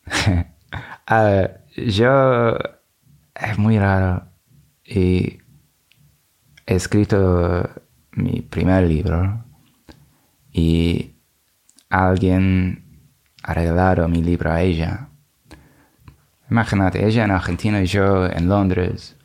Ah, 1.13 1.49
yo 1.77 2.57
es 3.35 3.59
muy 3.59 3.77
raro 3.81 4.29
y 4.85 5.39
he 6.67 6.75
escrito 6.77 7.69
mi 8.23 8.43
primer 8.43 8.85
libro 8.85 9.45
y 10.53 11.15
alguien 11.89 12.85
ha 13.43 13.55
regalado 13.55 14.09
mi 14.09 14.23
libro 14.23 14.53
a 14.53 14.63
ella. 14.63 15.09
Imagínate, 16.51 17.07
ella 17.07 17.25
en 17.25 17.31
Argentina 17.31 17.81
y 17.83 17.87
yo 17.87 18.27
en 18.27 18.49
Londres 18.49 19.17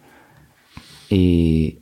y 1.09 1.79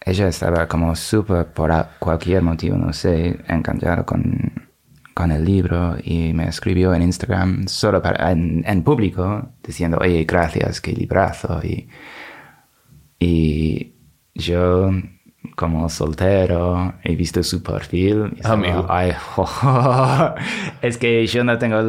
ella 0.00 0.28
estaba 0.28 0.66
como 0.66 0.94
súper 0.96 1.52
por 1.52 1.70
cualquier 1.98 2.42
motivo, 2.42 2.76
no 2.76 2.92
sé, 2.92 3.38
encantada 3.48 4.04
con, 4.04 4.68
con 5.14 5.30
el 5.32 5.44
libro 5.44 5.96
y 6.02 6.32
me 6.32 6.48
escribió 6.48 6.94
en 6.94 7.02
Instagram 7.02 7.68
solo 7.68 8.00
para, 8.00 8.32
en, 8.32 8.64
en 8.66 8.82
público 8.82 9.52
diciendo, 9.62 9.98
oye, 10.00 10.24
gracias, 10.24 10.80
qué 10.80 10.92
librazo. 10.92 11.60
Y, 11.62 11.88
y 13.18 13.94
yo, 14.34 14.90
como 15.56 15.88
soltero, 15.88 16.94
he 17.02 17.16
visto 17.16 17.42
su 17.42 17.62
perfil. 17.62 18.30
y 18.32 18.36
estaba, 18.36 18.54
Amigo. 18.54 18.86
"Ay, 18.88 19.12
es 20.82 20.98
que 20.98 21.26
yo 21.26 21.44
no 21.44 21.56
tengo 21.58 21.82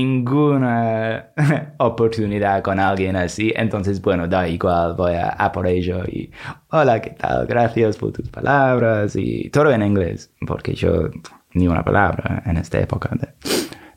ninguna 0.00 1.30
oportunidad 1.78 2.62
con 2.62 2.78
alguien 2.78 3.16
así. 3.16 3.52
Entonces, 3.56 4.00
bueno, 4.00 4.26
da 4.28 4.46
igual, 4.48 4.94
voy 4.94 5.14
a, 5.14 5.30
a 5.30 5.50
por 5.52 5.66
ello. 5.66 6.04
Y 6.06 6.30
hola, 6.70 7.00
¿qué 7.00 7.10
tal? 7.10 7.46
Gracias 7.46 7.96
por 7.96 8.12
tus 8.12 8.28
palabras. 8.28 9.16
Y 9.16 9.48
todo 9.50 9.70
en 9.70 9.82
inglés, 9.82 10.30
porque 10.46 10.74
yo 10.74 11.10
ni 11.54 11.68
una 11.68 11.84
palabra 11.84 12.42
en 12.46 12.56
esta 12.56 12.78
época 12.78 13.10
de, 13.18 13.28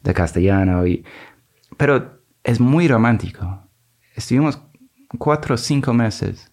de 0.01 0.13
castellano. 0.13 0.85
Y, 0.87 1.03
pero 1.77 2.21
es 2.43 2.59
muy 2.59 2.87
romántico. 2.87 3.67
Estuvimos 4.15 4.61
cuatro 5.17 5.55
o 5.55 5.57
cinco 5.57 5.93
meses 5.93 6.51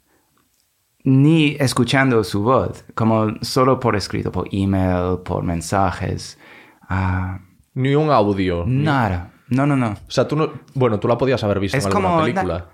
ni 1.05 1.57
escuchando 1.59 2.23
su 2.25 2.43
voz, 2.43 2.85
como 2.95 3.35
solo 3.43 3.81
por 3.81 3.97
escrito, 3.97 4.31
por 4.33 4.49
email, 4.53 5.19
por 5.25 5.43
mensajes. 5.43 6.39
ah, 6.89 7.41
Ni 7.75 7.95
un 7.95 8.11
audio. 8.11 8.65
nada. 8.67 9.33
No, 9.49 9.67
no, 9.67 9.77
no. 9.77 9.91
O 10.07 10.11
sea, 10.11 10.29
tú 10.29 10.37
no... 10.37 10.51
Bueno, 10.75 11.01
tú 11.01 11.09
la 11.09 11.19
podías 11.19 11.43
haber 11.43 11.59
visto 11.59 11.77
Es 11.77 11.85
en 11.85 11.89
alguna 11.91 12.09
como... 12.11 12.21
película. 12.23 12.69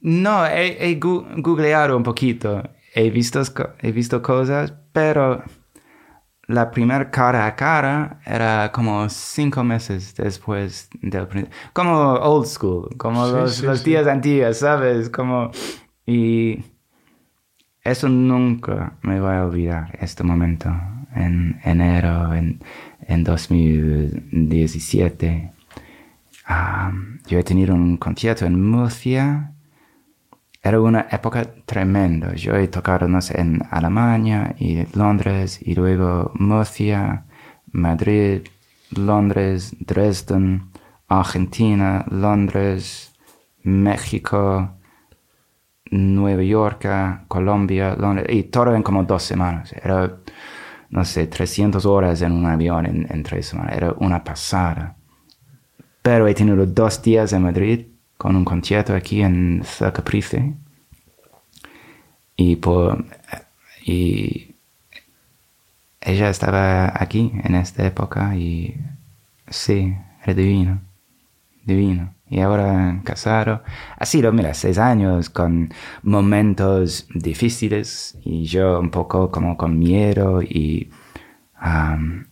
No, 0.00 0.46
he, 0.46 0.76
he 0.90 0.98
gu- 1.00 1.40
googleado 1.42 1.96
un 1.96 2.02
poquito. 2.02 2.62
He 2.94 3.08
visto, 3.10 3.40
he 3.80 3.92
visto 3.92 4.20
cosas, 4.20 4.74
pero 4.92 5.42
la 6.48 6.70
primera 6.70 7.10
cara 7.10 7.46
a 7.46 7.54
cara 7.56 8.20
era 8.26 8.70
como 8.72 9.08
cinco 9.08 9.62
meses 9.64 10.14
después 10.16 10.90
del 11.00 11.48
como 11.72 12.14
old 12.14 12.46
school, 12.46 12.88
como 12.98 13.26
Sí, 13.26 13.32
los, 13.32 13.54
sí, 13.54 13.66
los 13.66 13.78
sí. 13.78 13.90
días 13.90 14.06
antiguos, 14.06 14.58
¿sabes? 14.58 15.08
Como 15.08 15.50
y 16.04 16.58
eso 17.84 18.08
nunca 18.08 18.94
me 19.02 19.20
voy 19.20 19.34
a 19.34 19.46
olvidar 19.46 19.96
este 20.00 20.24
momento 20.24 20.70
en 21.14 21.60
enero 21.64 22.34
en, 22.34 22.60
en 23.06 23.24
2017. 23.24 25.52
Ah, 26.46 26.92
yo 27.26 27.38
he 27.38 27.44
tenido 27.44 27.74
un 27.74 27.96
concierto 27.96 28.44
en 28.46 28.62
Murcia 28.62 29.52
era 30.62 30.80
una 30.80 31.08
época 31.10 31.44
tremenda. 31.66 32.34
Yo 32.34 32.54
he 32.54 32.68
tocado, 32.68 33.08
no 33.08 33.20
sé, 33.20 33.40
en 33.40 33.62
Alemania 33.70 34.54
y 34.58 34.86
Londres 34.96 35.58
y 35.60 35.74
luego 35.74 36.30
Murcia, 36.34 37.24
Madrid, 37.72 38.42
Londres, 38.90 39.74
Dresden, 39.80 40.70
Argentina, 41.08 42.04
Londres, 42.08 43.12
México, 43.64 44.70
Nueva 45.92 46.42
York, 46.42 46.86
Colombia, 47.28 47.94
Londres, 47.94 48.26
y 48.30 48.44
todo 48.44 48.74
en 48.74 48.82
como 48.82 49.04
dos 49.04 49.22
semanas. 49.22 49.72
Era, 49.72 50.16
no 50.90 51.04
sé, 51.04 51.26
300 51.26 51.84
horas 51.86 52.22
en 52.22 52.32
un 52.32 52.46
avión 52.46 52.86
en, 52.86 53.22
tres 53.22 53.46
semanas. 53.46 53.76
Era 53.76 53.92
una 53.98 54.24
pasada. 54.24 54.96
Pero 56.02 56.26
he 56.26 56.34
tenido 56.34 56.66
dos 56.66 57.02
días 57.02 57.32
en 57.32 57.42
Madrid 57.42 57.86
con 58.16 58.34
un 58.36 58.44
concierto 58.44 58.94
aquí 58.94 59.22
en 59.22 59.62
Caprice. 59.92 60.54
Y 62.36 62.56
por 62.56 63.04
y 63.84 64.54
ella 66.00 66.30
estaba 66.30 66.92
aquí 66.94 67.32
en 67.44 67.54
esta 67.54 67.86
época 67.86 68.34
y 68.36 68.76
sí, 69.48 69.94
era 70.22 70.34
divino, 70.34 70.80
divino. 71.64 72.14
Y 72.32 72.40
ahora 72.40 73.02
casado. 73.04 73.62
Ha 73.98 74.06
sido, 74.06 74.32
mira, 74.32 74.54
seis 74.54 74.78
años 74.78 75.28
con 75.28 75.68
momentos 76.02 77.06
difíciles 77.14 78.16
y 78.24 78.44
yo 78.44 78.80
un 78.80 78.90
poco 78.90 79.30
como 79.30 79.56
con 79.58 79.78
miedo 79.78 80.40
y... 80.42 80.88
am, 81.54 82.28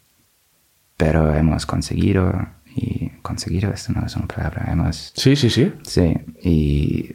pero 0.97 1.35
hemos 1.35 1.67
conseguido 1.67 2.33
y 2.75 3.11
conseguido, 3.23 3.71
esto 3.73 3.93
no 3.93 4.07
es 4.07 4.17
una 4.17 4.27
palabra, 4.27 4.69
hemos... 4.73 5.13
Sí, 5.17 5.37
sí, 5.37 5.51
sí. 5.51 5.73
Sí, 5.83 6.15
y 6.43 7.11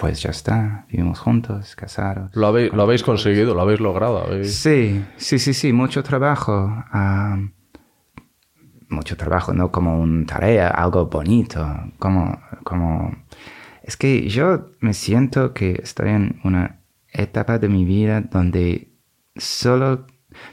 pues 0.00 0.22
ya 0.22 0.30
está, 0.30 0.86
vivimos 0.90 1.18
juntos, 1.18 1.74
casados. 1.74 2.30
Lo 2.36 2.46
habéis, 2.48 2.72
lo 2.72 2.82
habéis 2.82 3.02
conseguido, 3.02 3.54
lo 3.54 3.62
habéis 3.62 3.80
logrado. 3.80 4.24
habéis- 4.24 4.54
Sí, 4.54 5.04
sí, 5.16 5.38
sí, 5.38 5.52
sí, 5.54 5.72
mucho 5.72 6.02
trabajo. 6.04 6.70
ah, 6.92 7.38
mucho 8.88 9.16
trabajo, 9.16 9.52
no 9.52 9.70
como 9.70 10.00
una 10.00 10.24
tarea, 10.26 10.68
algo 10.68 11.06
bonito, 11.06 11.66
como, 11.98 12.40
como... 12.64 13.14
Es 13.82 13.96
que 13.96 14.28
yo 14.28 14.70
me 14.80 14.92
siento 14.94 15.54
que 15.54 15.80
estoy 15.82 16.10
en 16.10 16.40
una 16.44 16.80
etapa 17.10 17.58
de 17.58 17.68
mi 17.68 17.84
vida 17.84 18.20
donde 18.20 18.88
solo 19.36 20.06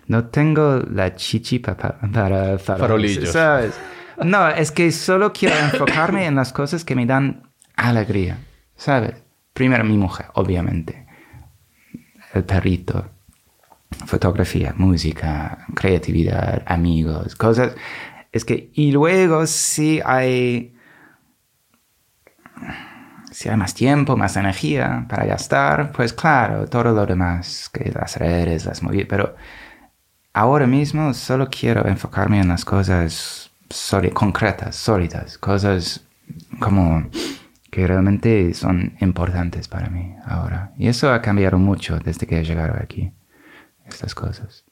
no 0.07 0.25
tengo 0.27 0.81
la 0.89 1.15
chichi 1.15 1.59
pa- 1.59 1.75
pa- 1.75 1.99
para, 1.99 2.57
para 2.57 2.57
Farolillos. 2.57 3.29
¿sabes? 3.31 3.77
No, 4.23 4.47
es 4.47 4.71
que 4.71 4.91
solo 4.91 5.33
quiero 5.33 5.55
enfocarme 5.57 6.25
en 6.25 6.36
las 6.36 6.53
cosas 6.53 6.86
que 6.86 6.95
me 6.95 7.05
dan 7.05 7.43
alegría, 7.75 8.38
¿sabes? 8.77 9.21
Primero 9.53 9.83
mi 9.83 9.97
mujer, 9.97 10.27
obviamente. 10.36 11.05
El 12.33 12.45
perrito, 12.45 13.09
fotografía, 14.05 14.73
música, 14.77 15.65
creatividad, 15.75 16.63
amigos, 16.65 17.36
cosas. 17.36 17.75
Es 18.36 18.43
que, 18.43 18.69
y 18.73 18.91
luego 18.91 19.47
si 19.47 20.01
hay, 20.03 20.75
si 23.31 23.47
hay 23.47 23.55
más 23.55 23.73
tiempo, 23.73 24.17
más 24.17 24.36
energía 24.36 25.05
para 25.07 25.23
gastar, 25.25 25.93
pues 25.93 26.11
claro, 26.11 26.67
todo 26.67 26.91
lo 26.91 27.05
demás, 27.05 27.69
que 27.69 27.89
las 27.93 28.17
redes, 28.17 28.65
las 28.65 28.83
movidas, 28.83 29.07
pero 29.07 29.36
ahora 30.33 30.67
mismo 30.67 31.13
solo 31.13 31.47
quiero 31.49 31.88
enfocarme 31.88 32.41
en 32.41 32.49
las 32.49 32.65
cosas 32.65 33.51
concretas, 34.13 34.75
sólidas, 34.75 35.38
cosas 35.38 36.03
como 36.59 37.09
que 37.71 37.88
realmente 37.88 38.53
son 38.53 38.97
importantes 38.99 39.69
para 39.69 39.88
mí 39.88 40.13
ahora. 40.25 40.73
Y 40.77 40.89
eso 40.89 41.09
ha 41.13 41.21
cambiado 41.21 41.57
mucho 41.57 41.99
desde 41.99 42.27
que 42.27 42.38
he 42.41 42.43
llegado 42.43 42.75
aquí, 42.83 43.13
estas 43.86 44.13
cosas. 44.13 44.64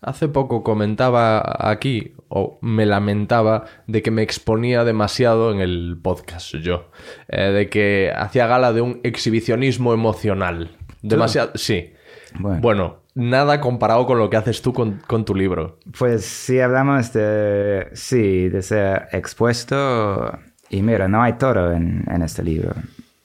Hace 0.00 0.28
poco 0.28 0.62
comentaba 0.62 1.42
aquí, 1.70 2.14
o 2.28 2.58
me 2.62 2.86
lamentaba, 2.86 3.64
de 3.86 4.02
que 4.02 4.10
me 4.10 4.22
exponía 4.22 4.84
demasiado 4.84 5.52
en 5.52 5.60
el 5.60 5.98
podcast 6.02 6.54
yo. 6.56 6.90
Eh, 7.28 7.50
de 7.50 7.68
que 7.68 8.12
hacía 8.16 8.46
gala 8.46 8.72
de 8.72 8.80
un 8.80 9.00
exhibicionismo 9.02 9.92
emocional. 9.92 10.76
Demasiado. 11.02 11.52
Sí. 11.54 11.92
Bueno. 12.38 12.60
Bueno, 12.60 12.98
nada 13.14 13.60
comparado 13.60 14.06
con 14.06 14.18
lo 14.18 14.30
que 14.30 14.36
haces 14.36 14.62
tú 14.62 14.72
con, 14.72 15.00
con 15.06 15.24
tu 15.24 15.34
libro. 15.34 15.78
Pues 15.98 16.24
si 16.24 16.60
hablamos 16.60 17.12
de, 17.12 17.88
sí, 17.92 18.48
de 18.48 18.62
ser 18.62 19.08
expuesto, 19.12 20.38
y 20.70 20.82
mira, 20.82 21.08
no 21.08 21.22
hay 21.22 21.34
todo 21.34 21.72
en, 21.72 22.04
en 22.10 22.22
este 22.22 22.42
libro, 22.42 22.74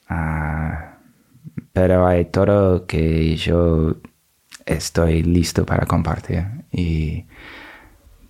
Ah, 0.09 0.97
pero 1.71 2.05
hay 2.05 2.25
todo 2.25 2.85
que 2.85 3.35
yo 3.35 3.95
estoy 4.66 5.24
listo 5.24 5.66
para 5.66 5.86
compartir. 5.86 6.45
Y, 6.72 7.26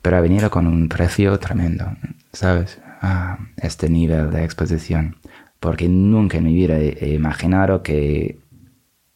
pero 0.02 0.18
ha 0.18 0.22
venido 0.22 0.50
con 0.50 0.68
un 0.68 0.90
precio 0.90 1.40
tremendo, 1.40 1.86
¿sabes? 2.32 2.82
Ah, 3.02 3.38
este 3.58 3.90
nivel 3.90 4.32
de 4.32 4.44
exposición. 4.44 5.18
Porque 5.60 5.88
nunca 5.88 6.38
en 6.38 6.44
mi 6.44 6.54
vida 6.54 6.78
he, 6.78 7.14
imaginado 7.14 7.84
que 7.84 8.40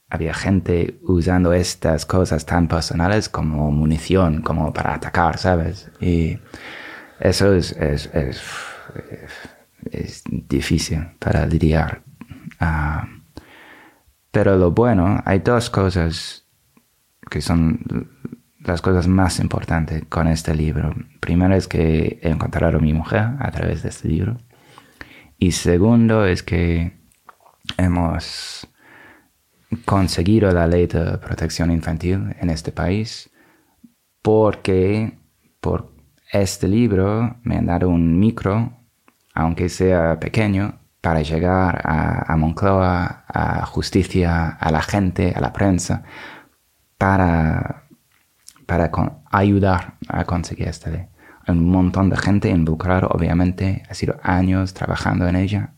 había 0.10 0.34
gente 0.34 1.00
usando 1.04 1.52
estas 1.52 2.06
cosas 2.06 2.46
tan 2.46 2.68
personales 2.68 3.28
como 3.28 3.70
munición, 3.72 4.42
como 4.42 4.74
para 4.74 4.94
atacar, 4.94 5.38
¿sabes? 5.38 5.92
Y 6.00 6.40
eso 7.20 7.54
es, 7.54 7.74
es, 7.74 8.10
es, 8.14 8.42
es 9.92 10.24
difícil 10.26 11.08
para 11.20 11.46
lidiar. 11.46 12.02
Ah, 12.60 13.08
pero 14.32 14.58
lo 14.58 14.72
bueno, 14.72 15.22
hay 15.26 15.40
dos 15.40 15.70
cosas 15.70 16.47
que 17.30 17.42
son 17.42 18.10
las 18.60 18.82
cosas 18.82 19.08
más 19.08 19.40
importantes 19.40 20.04
con 20.10 20.28
este 20.28 20.54
libro. 20.54 20.94
Primero 21.20 21.56
es 21.56 21.68
que 21.68 22.20
he 22.22 22.30
encontrado 22.30 22.78
a 22.78 22.82
mi 22.82 22.94
mujer 22.94 23.30
a 23.40 23.52
través 23.52 23.84
de 23.84 23.90
este 23.90 24.08
libro. 24.10 24.38
Y 25.38 25.52
segundo 25.52 26.26
es 26.26 26.44
que 26.44 26.98
hemos 27.78 28.68
conseguido 29.86 30.52
la 30.52 30.68
ley 30.68 30.88
de 30.88 31.18
protección 31.18 31.72
infantil 31.72 32.36
en 32.40 32.50
este 32.50 32.72
país 32.72 33.30
porque 34.22 35.18
por 35.62 35.94
este 36.32 36.68
libro 36.68 37.38
me 37.44 37.58
han 37.58 37.66
dado 37.66 37.90
un 37.90 38.20
micro, 38.20 38.74
aunque 39.34 39.70
sea 39.70 40.20
pequeño, 40.20 40.80
para 41.00 41.22
llegar 41.22 41.82
a, 41.86 42.34
a 42.34 42.36
Moncloa, 42.36 43.24
a 43.28 43.66
justicia, 43.66 44.50
a 44.50 44.72
la 44.72 44.82
gente, 44.82 45.34
a 45.34 45.40
la 45.40 45.54
prensa, 45.54 46.04
para, 46.98 47.84
para 48.66 48.92
ayudar 49.32 49.96
a 50.08 50.26
conseguir 50.26 50.68
esta 50.68 50.90
ley. 50.90 51.08
Hay 51.46 51.56
un 51.56 51.70
montón 51.70 52.10
de 52.10 52.18
gente 52.18 52.50
involucrada, 52.50 53.08
obviamente, 53.08 53.84
ha 53.90 53.94
sido 53.94 54.18
años 54.22 54.74
trabajando 54.74 55.28
en 55.28 55.36
ella, 55.36 55.74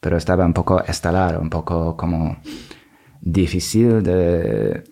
pero 0.00 0.16
estaba 0.16 0.46
un 0.46 0.54
poco 0.54 0.82
instalado, 0.86 1.40
un 1.40 1.50
poco 1.50 1.96
como 1.96 2.38
difícil 3.20 4.02
de 4.02 4.84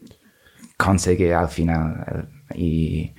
conseguir 0.77 1.35
al 1.35 1.49
final. 1.49 2.29
Y 2.55 3.15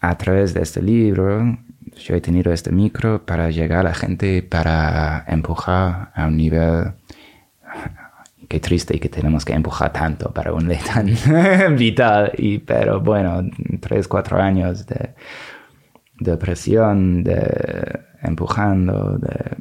a 0.00 0.16
través 0.16 0.54
de 0.54 0.62
este 0.62 0.82
libro, 0.82 1.58
yo 1.96 2.14
he 2.14 2.20
tenido 2.20 2.52
este 2.52 2.72
micro 2.72 3.24
para 3.24 3.50
llegar 3.50 3.80
a 3.80 3.90
la 3.90 3.94
gente, 3.94 4.42
para 4.42 5.24
empujar 5.28 6.10
a 6.14 6.26
un 6.26 6.36
nivel... 6.36 6.94
Qué 8.54 8.60
triste 8.60 9.00
que 9.00 9.08
tenemos 9.08 9.44
que 9.44 9.52
empujar 9.52 9.92
tanto 9.92 10.32
para 10.32 10.52
un 10.52 10.68
ley 10.68 10.78
tan 10.78 11.76
vital. 11.76 12.30
Y, 12.38 12.58
pero 12.58 13.00
bueno, 13.00 13.42
tres, 13.80 14.06
cuatro 14.06 14.40
años 14.40 14.86
de, 14.86 15.12
de 16.20 16.36
presión, 16.36 17.24
de 17.24 18.00
empujando, 18.22 19.18
de 19.18 19.56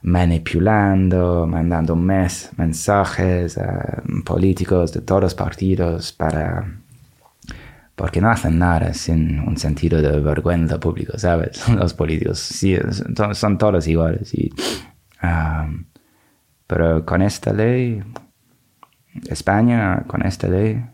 manipulando, 0.00 1.46
mandando 1.46 1.94
mes, 1.94 2.52
mensajes 2.56 3.58
a 3.58 4.02
políticos 4.24 4.94
de 4.94 5.02
todos 5.02 5.20
los 5.20 5.34
partidos 5.34 6.14
para... 6.14 6.72
Porque 7.94 8.22
no 8.22 8.30
hacen 8.30 8.58
nada 8.58 8.94
sin 8.94 9.40
un 9.40 9.58
sentido 9.58 10.00
de 10.00 10.20
vergüenza 10.20 10.80
público, 10.80 11.18
¿sabes? 11.18 11.68
Los 11.68 11.92
políticos 11.92 12.38
sí, 12.38 12.78
son, 13.14 13.34
son 13.34 13.58
todos 13.58 13.86
iguales. 13.86 14.32
Y, 14.32 14.50
ah, 15.20 15.68
pero 16.66 17.04
con 17.04 17.22
esta 17.22 17.52
ley, 17.52 18.02
España, 19.28 20.04
con 20.06 20.24
esta 20.26 20.48
ley, 20.48 20.84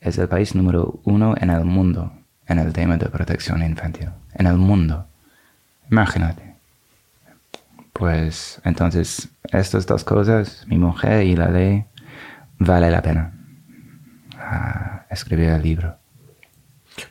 es 0.00 0.18
el 0.18 0.28
país 0.28 0.54
número 0.54 1.00
uno 1.04 1.34
en 1.38 1.50
el 1.50 1.64
mundo 1.64 2.12
en 2.46 2.58
el 2.58 2.72
tema 2.72 2.96
de 2.96 3.06
protección 3.08 3.62
infantil. 3.62 4.10
En 4.34 4.46
el 4.46 4.56
mundo. 4.56 5.06
Imagínate. 5.90 6.54
Pues 7.92 8.60
entonces, 8.64 9.28
estas 9.50 9.86
dos 9.86 10.04
cosas, 10.04 10.64
mi 10.66 10.78
mujer 10.78 11.24
y 11.24 11.36
la 11.36 11.48
ley, 11.48 11.84
vale 12.58 12.90
la 12.90 13.02
pena 13.02 13.32
ah, 14.38 15.06
escribir 15.10 15.50
el 15.50 15.62
libro. 15.62 15.96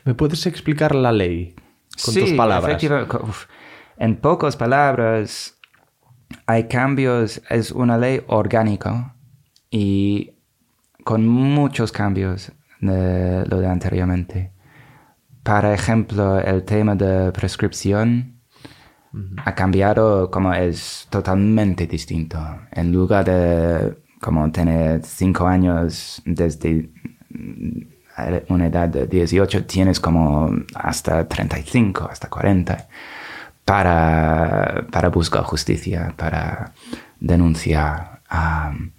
¿Me 0.04 0.14
puedes 0.14 0.46
explicar 0.46 0.94
la 0.94 1.12
ley 1.12 1.54
con 2.04 2.14
Sí, 2.14 2.20
tus 2.20 2.32
palabras? 2.32 2.82
uf. 3.22 3.46
En 3.96 4.16
pocas 4.16 4.56
palabras, 4.56 5.53
hay 6.46 6.68
cambios, 6.68 7.42
es 7.48 7.70
una 7.72 7.98
ley 7.98 8.22
orgánica 8.26 9.14
y 9.70 10.32
con 11.04 11.26
muchos 11.26 11.92
cambios 11.92 12.52
de 12.80 13.44
lo 13.46 13.60
de 13.60 13.66
anteriormente. 13.66 14.52
Para 15.42 15.74
ejemplo, 15.74 16.38
el 16.40 16.64
tema 16.64 16.94
de 16.94 17.30
prescripción 17.32 18.40
ha 19.44 19.54
cambiado 19.54 20.30
como 20.30 20.52
es 20.54 21.06
totalmente 21.10 21.86
distinto. 21.86 22.38
En 22.72 22.92
lugar 22.92 23.24
de 23.24 23.98
como 24.20 24.50
tener 24.50 25.04
cinco 25.04 25.46
años 25.46 26.22
desde 26.24 26.90
una 28.48 28.66
edad 28.66 28.88
de 28.88 29.06
18, 29.06 29.66
tienes 29.66 30.00
como 30.00 30.50
hasta 30.74 31.28
35, 31.28 32.08
hasta 32.10 32.28
40 32.28 32.88
para, 33.64 34.86
para 34.90 35.08
buscar 35.08 35.42
justicia, 35.44 36.14
para 36.16 36.72
denunciar. 37.20 38.20
Am, 38.28 38.92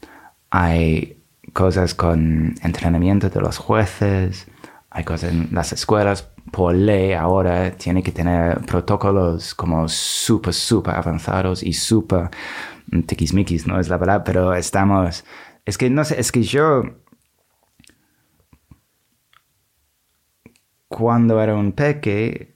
hay 0.49 1.24
cosas 1.53 1.93
con 1.93 2.55
entrenamiento 2.63 3.30
de 3.30 3.41
los 3.41 3.57
jueces, 3.57 4.47
hay 4.89 5.03
cosas 5.03 5.32
en 5.32 5.49
las 5.51 5.72
escuelas, 5.74 6.30
por 6.51 6.74
ley 6.74 7.13
ahora 7.13 7.72
tiene 7.72 8.03
que 8.03 8.11
tener 8.11 8.61
protocolos 8.61 9.55
como 9.55 9.89
súper, 9.89 10.53
súper 10.53 10.95
avanzados 10.95 11.63
y 11.63 11.74
súper 11.74 12.30
mm, 12.91 13.01
tiquismiquis, 13.01 13.68
no 13.68 13.80
es 13.80 13.89
la 13.89 13.97
verdad, 13.97 14.24
pero 14.26 14.53
estamos, 14.53 15.26
es 15.66 15.78
que 15.78 15.89
no 15.89 16.03
sé, 16.05 16.20
es 16.20 16.32
que 16.32 16.43
yo 16.43 16.84
cuando 20.88 21.41
era 21.41 21.55
un 21.55 21.74
peque, 21.74 22.55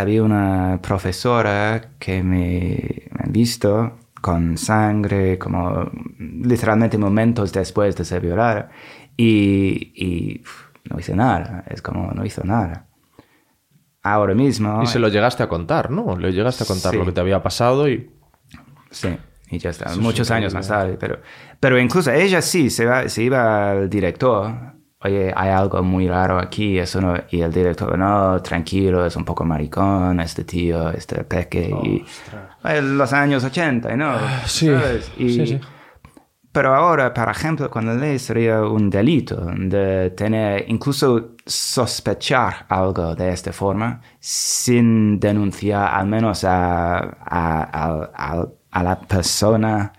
había 0.00 0.22
una 0.22 0.80
profesora 0.82 1.92
que 1.98 2.22
me 2.22 3.08
me 3.12 3.24
ha 3.24 3.30
visto 3.30 3.98
con 4.20 4.56
sangre, 4.58 5.38
como 5.38 5.90
literalmente 6.18 6.98
momentos 6.98 7.52
después 7.52 7.96
de 7.96 8.04
ser 8.04 8.20
violada, 8.20 8.70
y, 9.16 9.92
y 9.94 10.42
no 10.90 10.98
hice 10.98 11.14
nada, 11.14 11.64
es 11.68 11.82
como 11.82 12.10
no 12.12 12.24
hizo 12.24 12.42
nada. 12.44 12.86
Ahora 14.02 14.34
mismo... 14.34 14.82
Y 14.82 14.86
se 14.86 14.98
lo 14.98 15.08
llegaste 15.08 15.42
a 15.42 15.48
contar, 15.48 15.90
¿no? 15.90 16.16
Le 16.16 16.32
llegaste 16.32 16.64
a 16.64 16.66
contar 16.66 16.92
Sí. 16.92 16.98
lo 16.98 17.04
que 17.04 17.12
te 17.12 17.20
había 17.20 17.42
pasado 17.42 17.88
y... 17.88 18.10
Sí, 18.90 19.08
y 19.50 19.58
ya 19.58 19.70
está. 19.70 19.86
Eso 19.86 19.94
es 19.94 20.00
Muchos 20.00 20.30
años 20.30 20.54
más 20.54 20.68
tarde. 20.68 20.96
Pero, 20.98 21.20
pero 21.60 21.78
incluso 21.78 22.10
ella 22.10 22.40
sí, 22.40 22.70
se, 22.70 22.86
va, 22.86 23.08
se 23.08 23.22
iba 23.22 23.72
al 23.72 23.90
director. 23.90 24.77
Oye, 25.00 25.32
hay 25.36 25.50
algo 25.50 25.82
muy 25.82 26.08
raro 26.08 26.38
aquí. 26.38 26.78
Eso 26.78 27.00
no, 27.00 27.14
y 27.30 27.40
el 27.42 27.52
director, 27.52 27.96
no, 27.98 28.40
tranquilo, 28.42 29.06
es 29.06 29.14
un 29.16 29.24
poco 29.24 29.44
maricón 29.44 30.18
este 30.20 30.44
tío, 30.44 30.90
este 30.90 31.22
peque. 31.24 31.70
y, 31.84 32.04
Eh, 32.64 32.82
los 32.82 33.12
años 33.12 33.44
80, 33.44 33.94
¿no? 33.96 34.14
sí, 34.46 34.66
¿Sabes? 34.66 35.12
Y- 35.16 35.30
sí, 35.30 35.46
sí. 35.46 35.60
Pero 36.50 36.74
ahora, 36.74 37.12
por 37.14 37.28
ejemplo, 37.28 37.70
con 37.70 37.86
la 37.86 37.94
ley 37.94 38.18
sería 38.18 38.62
un 38.62 38.90
delito 38.90 39.36
de 39.56 40.10
tener, 40.10 40.64
incluso 40.68 41.36
sospechar 41.46 42.66
algo 42.68 43.14
de 43.14 43.28
esta 43.28 43.52
forma 43.52 44.00
sin 44.18 45.20
denunciar 45.20 45.94
al 45.94 46.06
menos 46.08 46.42
a, 46.44 46.96
a, 46.98 47.10
a- 47.20 48.10
a- 48.14 48.48
a 48.70 48.82
la 48.82 48.98
persona 49.00 49.92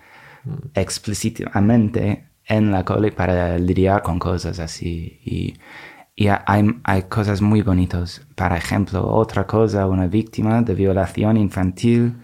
explícitamente 0.74 2.29
en 2.50 2.72
la 2.72 2.84
cole 2.86 3.14
para 3.14 3.58
lidiar 3.60 4.02
con 4.04 4.20
cosas 4.20 4.60
así. 4.60 5.20
Y, 5.26 5.56
y 6.16 6.28
hay, 6.30 6.66
hay 6.84 7.04
cosas 7.04 7.42
muy 7.42 7.62
bonitas. 7.62 8.28
Por 8.36 8.52
ejemplo, 8.54 9.08
otra 9.08 9.48
cosa, 9.48 9.88
una 9.88 10.08
víctima 10.08 10.62
de 10.64 10.76
violación 10.76 11.38
infantil 11.38 12.16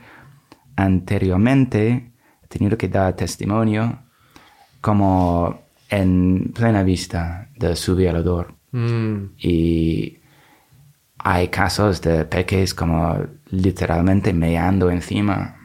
anteriormente 0.76 2.12
ha 2.44 2.48
tenido 2.48 2.78
que 2.78 2.88
dar 2.90 3.16
testimonio 3.16 4.00
como 4.82 5.62
en 5.90 6.52
plena 6.56 6.84
vista 6.84 7.50
de 7.58 7.76
su 7.76 7.96
violador. 7.96 8.56
Mm, 8.72 9.26
Y 9.40 10.20
hay 11.20 11.48
casos 11.50 12.02
de 12.02 12.26
peques 12.26 12.74
como 12.74 13.18
literalmente 13.50 14.34
meando 14.34 14.90
encima. 14.92 15.56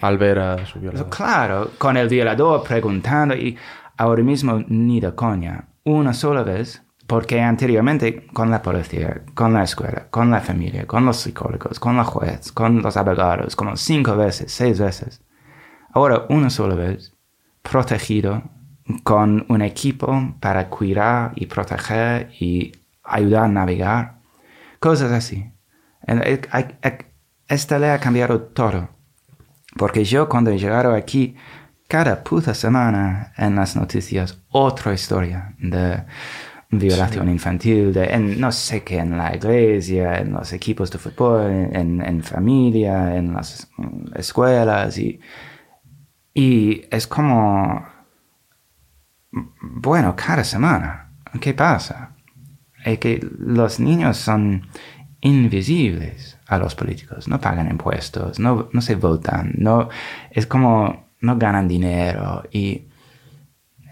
al 0.00 0.18
ver 0.18 0.38
a 0.38 0.66
su 0.66 0.80
violador. 0.80 1.08
Claro, 1.10 1.70
con 1.78 1.96
el 1.96 2.08
violador 2.08 2.64
preguntando 2.64 3.34
y 3.36 3.56
ahora 3.96 4.22
mismo 4.22 4.62
ni 4.68 5.00
de 5.00 5.14
coña, 5.14 5.68
una 5.84 6.12
sola 6.14 6.42
vez, 6.42 6.82
porque 7.06 7.40
anteriormente 7.40 8.26
con 8.32 8.50
la 8.50 8.62
policía, 8.62 9.22
con 9.34 9.52
la 9.52 9.64
escuela, 9.64 10.08
con 10.10 10.30
la 10.30 10.40
familia, 10.40 10.86
con 10.86 11.04
los 11.04 11.18
psicólogos, 11.18 11.78
con 11.78 11.96
la 11.96 12.04
juez, 12.04 12.52
con 12.52 12.80
los 12.82 12.96
abogados, 12.96 13.56
como 13.56 13.76
cinco 13.76 14.16
veces, 14.16 14.52
seis 14.52 14.78
veces. 14.78 15.20
Ahora 15.92 16.24
una 16.28 16.48
sola 16.50 16.74
vez, 16.74 17.12
protegido, 17.62 18.42
con 19.04 19.44
un 19.48 19.62
equipo 19.62 20.34
para 20.40 20.68
cuidar 20.68 21.32
y 21.36 21.46
proteger 21.46 22.30
y 22.40 22.72
ayudar 23.04 23.44
a 23.44 23.48
navegar, 23.48 24.18
cosas 24.80 25.12
así. 25.12 25.50
Eh, 26.06 26.40
hay- 26.50 26.76
Esta 27.48 27.78
ley 27.78 27.90
ha 27.90 27.98
cambiado 28.00 28.40
todo. 28.40 28.88
Porque 29.76 30.04
yo 30.04 30.28
cuando 30.28 30.50
he 30.50 30.58
llegado 30.58 30.94
aquí, 30.94 31.36
cada 31.92 32.24
puta 32.24 32.54
semana 32.54 33.34
en 33.36 33.54
las 33.54 33.76
noticias, 33.76 34.42
otra 34.48 34.94
historia 34.94 35.54
de 35.58 36.02
violación 36.70 37.28
infantil, 37.28 37.92
de 37.92 38.04
en 38.04 38.40
no 38.40 38.50
sé 38.50 38.82
qué, 38.82 38.96
en 38.96 39.18
la 39.18 39.36
iglesia, 39.36 40.18
en 40.18 40.32
los 40.32 40.54
equipos 40.54 40.90
de 40.90 40.96
fútbol, 40.96 41.50
en, 41.50 42.00
en 42.00 42.22
familia, 42.22 43.14
en 43.14 43.34
las 43.34 43.68
escuelas. 44.14 44.96
Y, 44.96 45.20
y 46.32 46.80
es 46.90 47.06
como, 47.06 47.86
bueno, 49.60 50.16
cada 50.16 50.44
semana, 50.44 51.12
¿qué 51.42 51.52
pasa? 51.52 52.16
Es 52.86 52.98
que 53.00 53.20
los 53.38 53.80
niños 53.80 54.16
son 54.16 54.66
invisibles 55.20 56.38
a 56.46 56.56
los 56.56 56.74
políticos, 56.74 57.28
no 57.28 57.38
pagan 57.38 57.70
impuestos, 57.70 58.38
no, 58.38 58.70
no 58.72 58.80
se 58.80 58.94
votan, 58.94 59.52
no, 59.58 59.90
es 60.30 60.46
como 60.46 61.11
no 61.22 61.38
ganan 61.38 61.66
dinero 61.68 62.42
y 62.52 62.88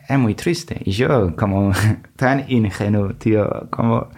es 0.09 0.19
muy 0.19 0.35
triste. 0.35 0.81
Y 0.85 0.91
yo 0.93 1.35
como 1.37 1.73
tan 2.17 2.45
ingenuo, 2.51 3.15
tío, 3.15 3.69
como 3.71 4.09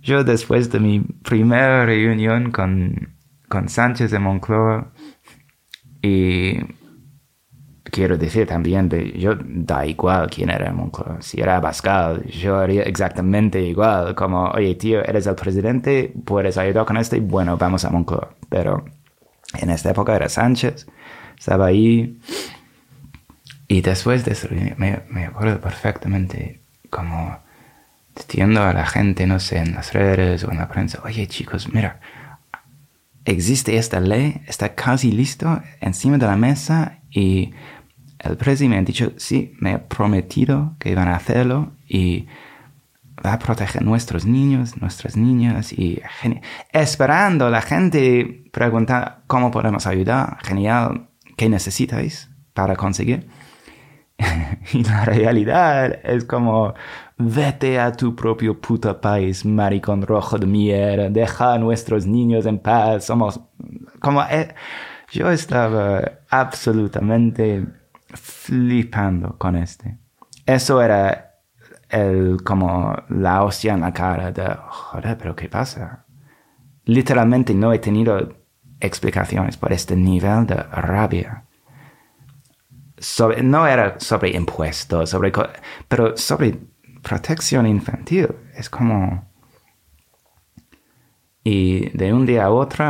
yo 0.00 0.24
después 0.24 0.70
de 0.70 0.80
mi 0.80 1.00
primera 1.00 1.86
reunión 1.86 2.52
con, 2.52 3.16
con 3.48 3.68
Sánchez 3.68 4.10
de 4.10 4.18
Moncloa 4.18 4.92
y 6.02 6.58
quiero 7.84 8.18
decir 8.18 8.46
también, 8.46 8.88
de, 8.88 9.12
yo 9.18 9.34
da 9.40 9.86
igual 9.86 10.28
quién 10.30 10.50
era 10.50 10.72
Moncloa. 10.72 11.22
Si 11.22 11.40
era 11.40 11.60
Pascal, 11.60 12.24
yo 12.26 12.58
haría 12.58 12.82
exactamente 12.82 13.60
igual. 13.62 14.14
Como, 14.14 14.50
oye, 14.50 14.74
tío, 14.74 15.02
eres 15.04 15.26
el 15.26 15.34
presidente, 15.34 16.12
puedes 16.24 16.58
ayudar 16.58 16.84
con 16.84 16.96
esto 16.96 17.16
y 17.16 17.20
bueno, 17.20 17.56
vamos 17.56 17.84
a 17.84 17.90
Moncloa. 17.90 18.34
Pero 18.48 18.84
en 19.54 19.70
esta 19.70 19.90
época 19.90 20.14
era 20.14 20.28
Sánchez, 20.28 20.86
estaba 21.38 21.66
ahí. 21.66 22.18
Y 23.68 23.80
después 23.80 24.24
de 24.24 24.32
eso, 24.32 24.48
me, 24.76 25.24
acuerdo 25.24 25.60
perfectamente 25.60 26.60
como 26.90 27.38
diciendo 28.14 28.62
a 28.62 28.72
la 28.72 28.86
gente, 28.86 29.26
no 29.26 29.40
sé, 29.40 29.58
en 29.58 29.74
las 29.74 29.92
redes 29.92 30.44
o 30.44 30.50
en 30.50 30.58
la 30.58 30.68
prensa, 30.68 31.00
oye 31.04 31.26
chicos, 31.26 31.72
mira, 31.72 32.00
existe 33.24 33.76
esta 33.76 34.00
ley, 34.00 34.40
está 34.46 34.74
casi 34.74 35.12
listo 35.12 35.60
encima 35.80 36.16
de 36.16 36.26
la 36.26 36.36
mesa 36.36 37.00
y 37.10 37.52
el 38.20 38.36
presidente 38.36 38.76
me 38.76 38.80
ha 38.80 38.84
dicho, 38.84 39.12
sí, 39.16 39.54
me 39.58 39.72
ha 39.72 39.82
prometido 39.88 40.74
que 40.78 40.90
iban 40.90 41.08
a 41.08 41.16
hacerlo 41.16 41.72
y 41.88 42.26
va 43.24 43.34
a 43.34 43.38
proteger 43.38 43.82
nuestros 43.82 44.24
niños, 44.26 44.80
nuestras 44.80 45.16
niñas 45.16 45.72
y 45.72 46.00
esperando 46.72 47.50
la 47.50 47.62
gente 47.62 48.44
preguntar 48.52 49.22
cómo 49.26 49.50
podemos 49.50 49.86
ayudar, 49.86 50.38
genial, 50.44 51.08
¿qué 51.36 51.48
necesitáis 51.48 52.30
para 52.54 52.76
conseguir? 52.76 53.28
y 54.72 54.82
la 54.84 55.04
realidad 55.04 56.00
es 56.04 56.24
como, 56.24 56.74
vete 57.18 57.78
a 57.78 57.92
tu 57.92 58.16
propio 58.16 58.60
puto 58.60 59.00
país, 59.00 59.44
maricón 59.44 60.02
rojo 60.02 60.38
de 60.38 60.46
mierda, 60.46 61.10
deja 61.10 61.54
a 61.54 61.58
nuestros 61.58 62.06
niños 62.06 62.46
en 62.46 62.58
paz, 62.58 63.04
somos 63.04 63.40
como... 64.00 64.22
eh, 64.22 64.54
yo 65.12 65.30
estaba 65.30 66.02
absolutamente 66.30 67.64
flipando 68.12 69.36
con 69.38 69.56
este. 69.56 69.98
Eso 70.44 70.82
era 70.82 71.34
el, 71.88 72.42
como 72.44 72.94
la 73.08 73.42
hostia 73.44 73.74
en 73.74 73.80
la 73.80 73.92
cara 73.92 74.32
de, 74.32 74.44
joder, 74.68 75.16
pero 75.16 75.36
¿qué 75.36 75.48
pasa? 75.48 76.04
Literalmente 76.84 77.54
no 77.54 77.72
he 77.72 77.78
tenido 77.78 78.36
explicaciones 78.86 79.56
por 79.56 79.72
este 79.72 79.94
nivel 79.96 80.46
de 80.46 80.54
rabia. 80.56 81.44
Sobre- 82.98 83.42
no 83.42 83.66
era 83.66 84.00
sobre 84.00 84.30
impuestos, 84.30 85.10
sobre, 85.10 85.32
pero 85.88 86.16
sobre 86.16 86.58
protección 87.02 87.66
infantil. 87.66 88.28
Es 88.54 88.70
como... 88.70 89.26
Y 91.44 91.90
de 91.96 92.12
un 92.12 92.26
día 92.26 92.44
a 92.46 92.50
otro 92.50 92.84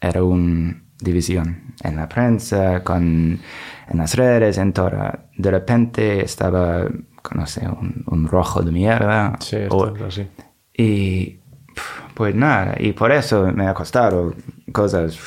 era 0.00 0.22
una 0.22 0.82
división 1.00 1.74
en 1.82 1.96
la 1.96 2.08
prensa, 2.08 2.84
con, 2.84 3.40
en 3.88 3.98
las 3.98 4.14
redes, 4.14 4.58
en 4.58 4.72
todo. 4.72 4.92
De 5.36 5.50
repente 5.50 6.24
estaba, 6.24 6.84
no 7.34 7.46
sé, 7.46 7.66
un, 7.66 8.04
un 8.06 8.28
rojo 8.28 8.62
de 8.62 8.70
mierda. 8.70 9.36
Sí, 9.40 9.56
o- 9.68 9.92
así. 10.06 10.28
y 10.76 11.40
pues 12.14 12.34
nada, 12.34 12.76
y 12.78 12.92
por 12.92 13.12
eso 13.12 13.50
me 13.52 13.66
ha 13.66 13.74
costado 13.74 14.34
cosas, 14.72 15.18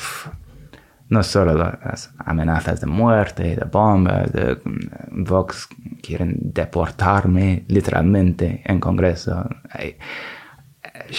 no 1.08 1.22
solo 1.22 1.54
las 1.54 2.12
amenazas 2.18 2.80
de 2.80 2.86
muerte, 2.86 3.56
de 3.56 3.64
bombas, 3.70 4.32
de 4.32 4.56
mm, 4.62 5.24
Vox 5.24 5.68
quieren 6.02 6.36
deportarme 6.40 7.64
literalmente 7.68 8.62
en 8.64 8.80
Congreso. 8.80 9.48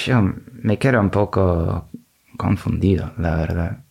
Yo 0.05 0.33
me 0.61 0.77
quedo 0.77 0.99
un 0.99 1.09
poco 1.09 1.89
confundido, 2.37 3.11
la 3.17 3.35
verdad. 3.35 3.83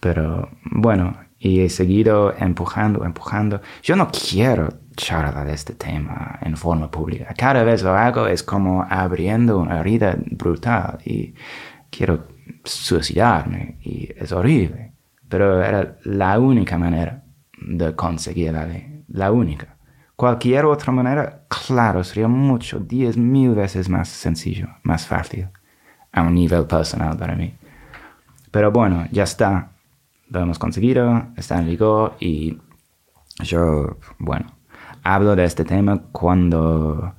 Pero 0.00 0.50
bueno, 0.64 1.16
y 1.38 1.60
he 1.60 1.68
seguido 1.68 2.34
empujando, 2.38 3.04
empujando. 3.04 3.60
Yo 3.82 3.96
no 3.96 4.10
quiero 4.10 4.68
charlar 4.96 5.46
de 5.46 5.54
este 5.54 5.74
tema 5.74 6.38
en 6.42 6.56
forma 6.56 6.90
pública. 6.90 7.34
Cada 7.36 7.62
vez 7.64 7.82
lo 7.82 7.94
hago 7.94 8.26
es 8.26 8.42
como 8.42 8.86
abriendo 8.88 9.58
una 9.58 9.80
herida 9.80 10.16
brutal 10.30 10.98
y 11.04 11.34
quiero 11.90 12.26
suicidarme 12.64 13.78
y 13.82 14.08
es 14.16 14.32
horrible. 14.32 14.92
Pero 15.28 15.62
era 15.62 15.96
la 16.04 16.38
única 16.38 16.78
manera 16.78 17.24
de 17.60 17.94
conseguir 17.94 18.52
la 18.52 18.66
ley. 18.66 19.04
La 19.08 19.32
única. 19.32 19.76
Cualquier 20.16 20.64
otra 20.66 20.92
manera, 20.92 21.44
claro, 21.48 22.04
sería 22.04 22.28
mucho, 22.28 22.78
diez 22.78 23.16
mil 23.16 23.54
veces 23.54 23.88
más 23.88 24.08
sencillo, 24.08 24.68
más 24.84 25.06
fácil, 25.06 25.48
a 26.12 26.22
un 26.22 26.34
nivel 26.34 26.66
personal 26.66 27.16
para 27.16 27.34
mí. 27.34 27.52
Pero 28.50 28.70
bueno, 28.70 29.06
ya 29.10 29.24
está. 29.24 29.72
Lo 30.28 30.40
hemos 30.40 30.58
conseguido, 30.58 31.26
está 31.36 31.58
en 31.58 31.66
vigor 31.66 32.16
y 32.20 32.58
yo, 33.42 33.98
bueno, 34.18 34.53
hablo 35.04 35.36
de 35.36 35.44
este 35.44 35.64
tema 35.64 36.00
cuando, 36.12 37.14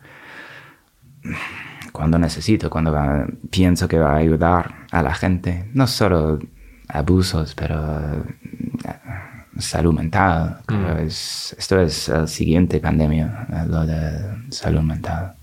cuando 1.91 2.17
necesito, 2.19 2.69
cuando 2.69 2.91
va- 2.91 3.25
pienso 3.49 3.87
que 3.87 3.99
va 3.99 4.13
a 4.13 4.17
ayudar 4.17 4.85
a 4.91 5.01
la 5.01 5.13
gente. 5.13 5.69
No 5.73 5.87
solo 5.87 6.39
abusos, 6.87 7.55
pero 7.55 7.75
eh, 8.13 9.59
salud 9.59 9.93
mental. 9.93 10.59
Creo 10.65 10.97
es- 10.97 11.55
esto 11.57 11.79
es 11.79 12.09
la 12.09 12.27
siguiente 12.27 12.79
pandemia, 12.79 13.47
eh, 13.51 13.65
lo 13.67 13.85
de 13.85 14.51
salud 14.51 14.81
mental. 14.81 15.33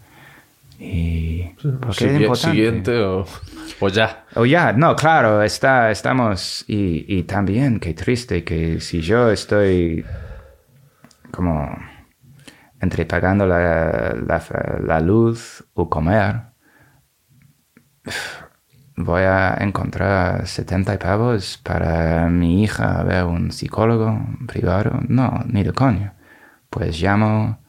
Y 0.78 1.44
porque 1.80 2.06
es 2.06 2.12
Sigui- 2.12 2.20
importante. 2.22 2.50
Siguiente 2.56 2.98
o, 3.00 3.24
o 3.80 3.88
ya. 3.88 4.24
Oh, 4.34 4.44
ya, 4.44 4.72
no, 4.72 4.96
claro, 4.96 5.40
está, 5.42 5.90
estamos, 5.92 6.64
y, 6.66 7.04
y 7.08 7.22
también, 7.22 7.78
qué 7.78 7.94
triste 7.94 8.42
que 8.42 8.80
si 8.80 9.00
yo 9.00 9.30
estoy 9.30 10.04
como 11.30 11.70
entre 12.82 13.06
pagando 13.06 13.46
la, 13.46 15.00
luz 15.00 15.64
o 15.74 15.88
comer, 15.88 16.42
voy 18.96 19.22
a 19.22 19.56
encontrar 19.60 20.46
70 20.46 20.98
pavos 20.98 21.58
para 21.58 22.28
mi 22.28 22.64
hija 22.64 23.02
ver 23.04 23.24
un 23.24 23.52
psicólogo 23.52 24.20
privado. 24.48 25.00
No, 25.08 25.44
ni 25.46 25.62
de 25.62 25.72
coño. 25.72 26.14
Pues 26.68 27.00
llamo 27.00 27.60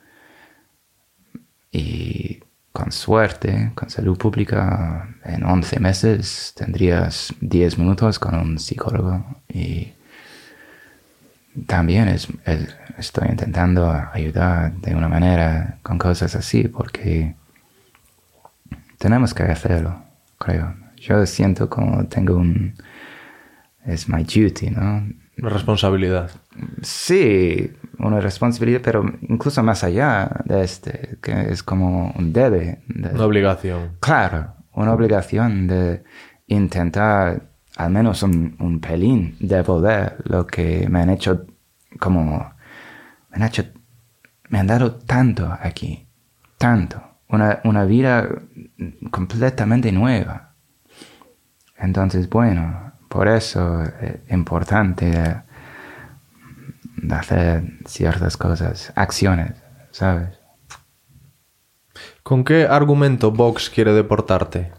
y 1.71 2.39
con 2.71 2.91
suerte, 2.91 3.71
con 3.75 3.89
salud 3.89 4.17
pública, 4.17 5.15
en 5.23 5.43
11 5.43 5.79
meses 5.79 6.53
tendrías 6.55 7.33
10 7.39 7.77
minutos 7.77 8.17
con 8.17 8.35
un 8.35 8.57
psicólogo 8.57 9.25
y 9.47 9.93
también 11.67 12.07
es, 12.07 12.27
es- 12.45 12.75
estoy 12.97 13.29
intentando 13.29 13.89
ayudar 14.13 14.73
de 14.73 14.95
una 14.95 15.07
manera 15.09 15.77
con 15.83 15.97
cosas 15.97 16.35
así 16.35 16.67
porque 16.67 17.35
tenemos 18.97 19.33
que 19.33 19.43
hacerlo, 19.43 20.01
creo. 20.37 20.75
Yo 20.97 21.25
siento 21.25 21.69
como 21.69 22.05
tengo 22.05 22.35
un... 22.37 22.73
Es 23.85 24.07
my 24.07 24.23
duty, 24.23 24.69
¿no? 24.69 25.05
Una 25.37 25.49
responsabilidad. 25.49 26.31
Sí, 26.81 27.69
una 27.99 28.21
responsabilidad, 28.21 28.79
pero 28.81 29.03
incluso 29.27 29.61
más 29.63 29.83
allá 29.83 30.29
de 30.45 30.63
este, 30.63 31.17
que 31.21 31.49
es 31.51 31.63
como 31.63 32.13
un 32.17 32.31
debe. 32.31 32.81
de- 32.87 33.09
Una 33.09 33.25
obligación. 33.25 33.97
Claro, 33.99 34.53
una 34.73 34.93
obligación 34.93 35.67
de 35.67 36.03
intentar 36.47 37.49
al 37.77 37.89
menos 37.89 38.23
un, 38.23 38.55
un 38.59 38.79
pelín 38.79 39.35
devolver 39.39 40.17
lo 40.25 40.45
que 40.45 40.87
me 40.89 41.01
han 41.01 41.09
hecho 41.09 41.45
como... 41.99 42.53
Me 43.29 43.37
han 43.37 43.43
hecho... 43.43 43.63
Me 44.49 44.59
han 44.59 44.67
dado 44.67 44.95
tanto 44.95 45.51
aquí, 45.61 46.07
tanto. 46.57 47.01
Una, 47.29 47.59
una 47.63 47.85
vida 47.85 48.29
completamente 49.09 49.91
nueva. 49.91 50.53
Entonces, 51.77 52.29
bueno, 52.29 52.93
por 53.09 53.27
eso 53.27 53.83
es 53.83 54.19
importante 54.29 55.05
de, 55.05 55.41
de 56.97 57.15
hacer 57.15 57.63
ciertas 57.85 58.37
cosas, 58.37 58.93
acciones, 58.95 59.53
¿sabes? 59.91 60.39
¿Con 62.21 62.43
qué 62.43 62.65
argumento 62.65 63.31
Vox 63.31 63.69
quiere 63.69 63.93
deportarte? 63.93 64.71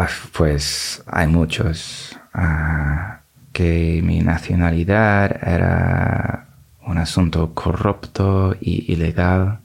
Ah, 0.00 0.08
Pues 0.32 1.02
hay 1.06 1.26
muchos. 1.26 2.16
Ah, 2.32 3.20
que 3.52 4.00
mi 4.02 4.20
nacionalidad 4.20 5.36
era 5.46 6.46
un 6.86 6.96
asunto 6.98 7.52
corrupto 7.52 8.56
y 8.60 8.92
ilegal, 8.92 9.58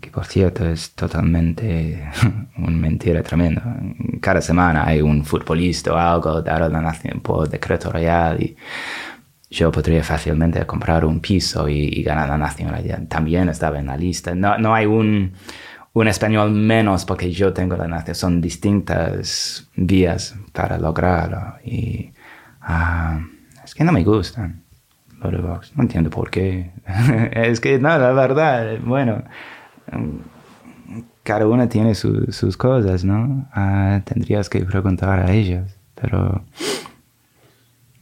que 0.00 0.10
por 0.10 0.26
cierto 0.26 0.68
es 0.68 0.92
totalmente 0.94 2.08
una 2.58 2.76
mentira 2.76 3.22
tremenda. 3.22 3.62
Cada 4.20 4.40
semana 4.40 4.84
hay 4.86 5.00
un 5.02 5.24
futbolista 5.24 5.92
o 5.92 5.96
algo 5.96 6.42
dado 6.42 6.68
la 6.68 6.80
nación 6.80 7.20
por 7.20 7.48
decreto 7.48 7.90
real 7.90 8.40
y 8.40 8.56
yo 9.50 9.70
podría 9.72 10.02
fácilmente 10.04 10.64
comprar 10.66 11.04
un 11.04 11.20
piso 11.20 11.68
y, 11.68 11.78
y 11.98 12.02
ganar 12.02 12.28
la 12.28 12.38
nacionalidad. 12.38 13.02
También 13.08 13.48
estaba 13.48 13.78
en 13.80 13.86
la 13.86 13.96
lista. 13.96 14.34
No, 14.34 14.56
no 14.58 14.74
hay 14.74 14.86
un, 14.86 15.32
un 15.94 16.08
español 16.08 16.52
menos 16.52 17.04
porque 17.04 17.30
yo 17.32 17.52
tengo 17.52 17.76
la 17.76 17.84
nacionalidad. 17.88 18.14
Son 18.14 18.40
distintas 18.40 19.68
vías 19.76 20.34
para 20.52 20.78
lograrlo. 20.78 21.54
Y 21.64 22.12
ah, 22.62 23.20
es 23.64 23.74
que 23.74 23.84
no 23.84 23.92
me 23.92 24.02
gustan 24.04 24.62
Vox. 25.22 25.72
No 25.76 25.82
entiendo 25.84 26.10
por 26.10 26.30
qué. 26.30 26.72
es 27.32 27.60
que 27.60 27.78
no, 27.78 27.96
la 27.96 28.12
verdad, 28.12 28.78
bueno, 28.84 29.22
cada 31.22 31.46
una 31.46 31.68
tiene 31.68 31.94
su- 31.94 32.32
sus 32.32 32.56
cosas, 32.56 33.04
¿no? 33.04 33.46
Ah, 33.52 34.00
tendrías 34.04 34.48
que 34.48 34.64
preguntar 34.64 35.20
a 35.20 35.30
ellas. 35.32 35.76
Pero 35.94 36.44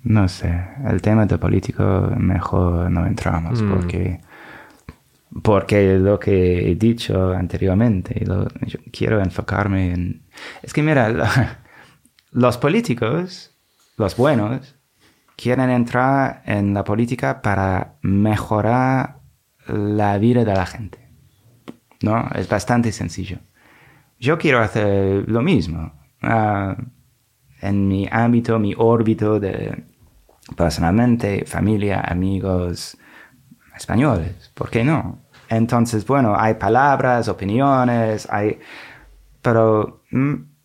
no 0.03 0.28
sé, 0.28 0.59
el 0.88 1.03
tema 1.03 1.26
de 1.26 1.36
político 1.36 2.11
mejor 2.16 2.91
no 2.91 3.05
entramos 3.07 3.61
Mm. 3.62 3.70
porque 3.70 4.20
porque 5.42 5.98
lo 5.98 6.18
que 6.18 6.70
he 6.70 6.74
dicho 6.74 7.32
anteriormente, 7.32 8.24
quiero 8.92 9.20
enfocarme 9.20 9.92
en... 9.92 10.22
Es 10.62 10.72
que 10.72 10.82
mira, 10.82 11.08
lo- 11.08 11.24
los 12.32 12.58
políticos, 12.58 13.56
los 13.96 14.16
buenos, 14.16 14.76
quieren 15.36 15.70
entrar 15.70 16.42
en 16.46 16.74
la 16.74 16.84
política 16.84 17.42
para 17.42 17.94
mejorar 18.02 19.20
la 19.66 20.18
vida 20.18 20.44
de 20.44 20.54
la 20.54 20.66
gente. 20.66 20.98
¿No? 22.02 22.28
Es 22.34 22.48
bastante 22.48 22.92
sencillo. 22.92 23.38
Yo 24.18 24.38
quiero 24.38 24.60
hacer 24.60 25.28
lo 25.28 25.42
mismo. 25.42 25.92
Ah, 26.22 26.76
en 27.60 27.88
mi 27.88 28.08
ámbito, 28.10 28.58
mi 28.58 28.74
órbito 28.76 29.38
de 29.38 29.84
personalmente, 30.56 31.44
familia, 31.46 32.00
amigos 32.00 32.96
españoles. 33.80 34.50
¿Por 34.54 34.70
qué 34.70 34.84
no? 34.84 35.18
Entonces, 35.48 36.06
bueno, 36.06 36.36
hay 36.38 36.54
palabras, 36.54 37.28
opiniones, 37.28 38.28
hay... 38.30 38.60
Pero 39.42 40.02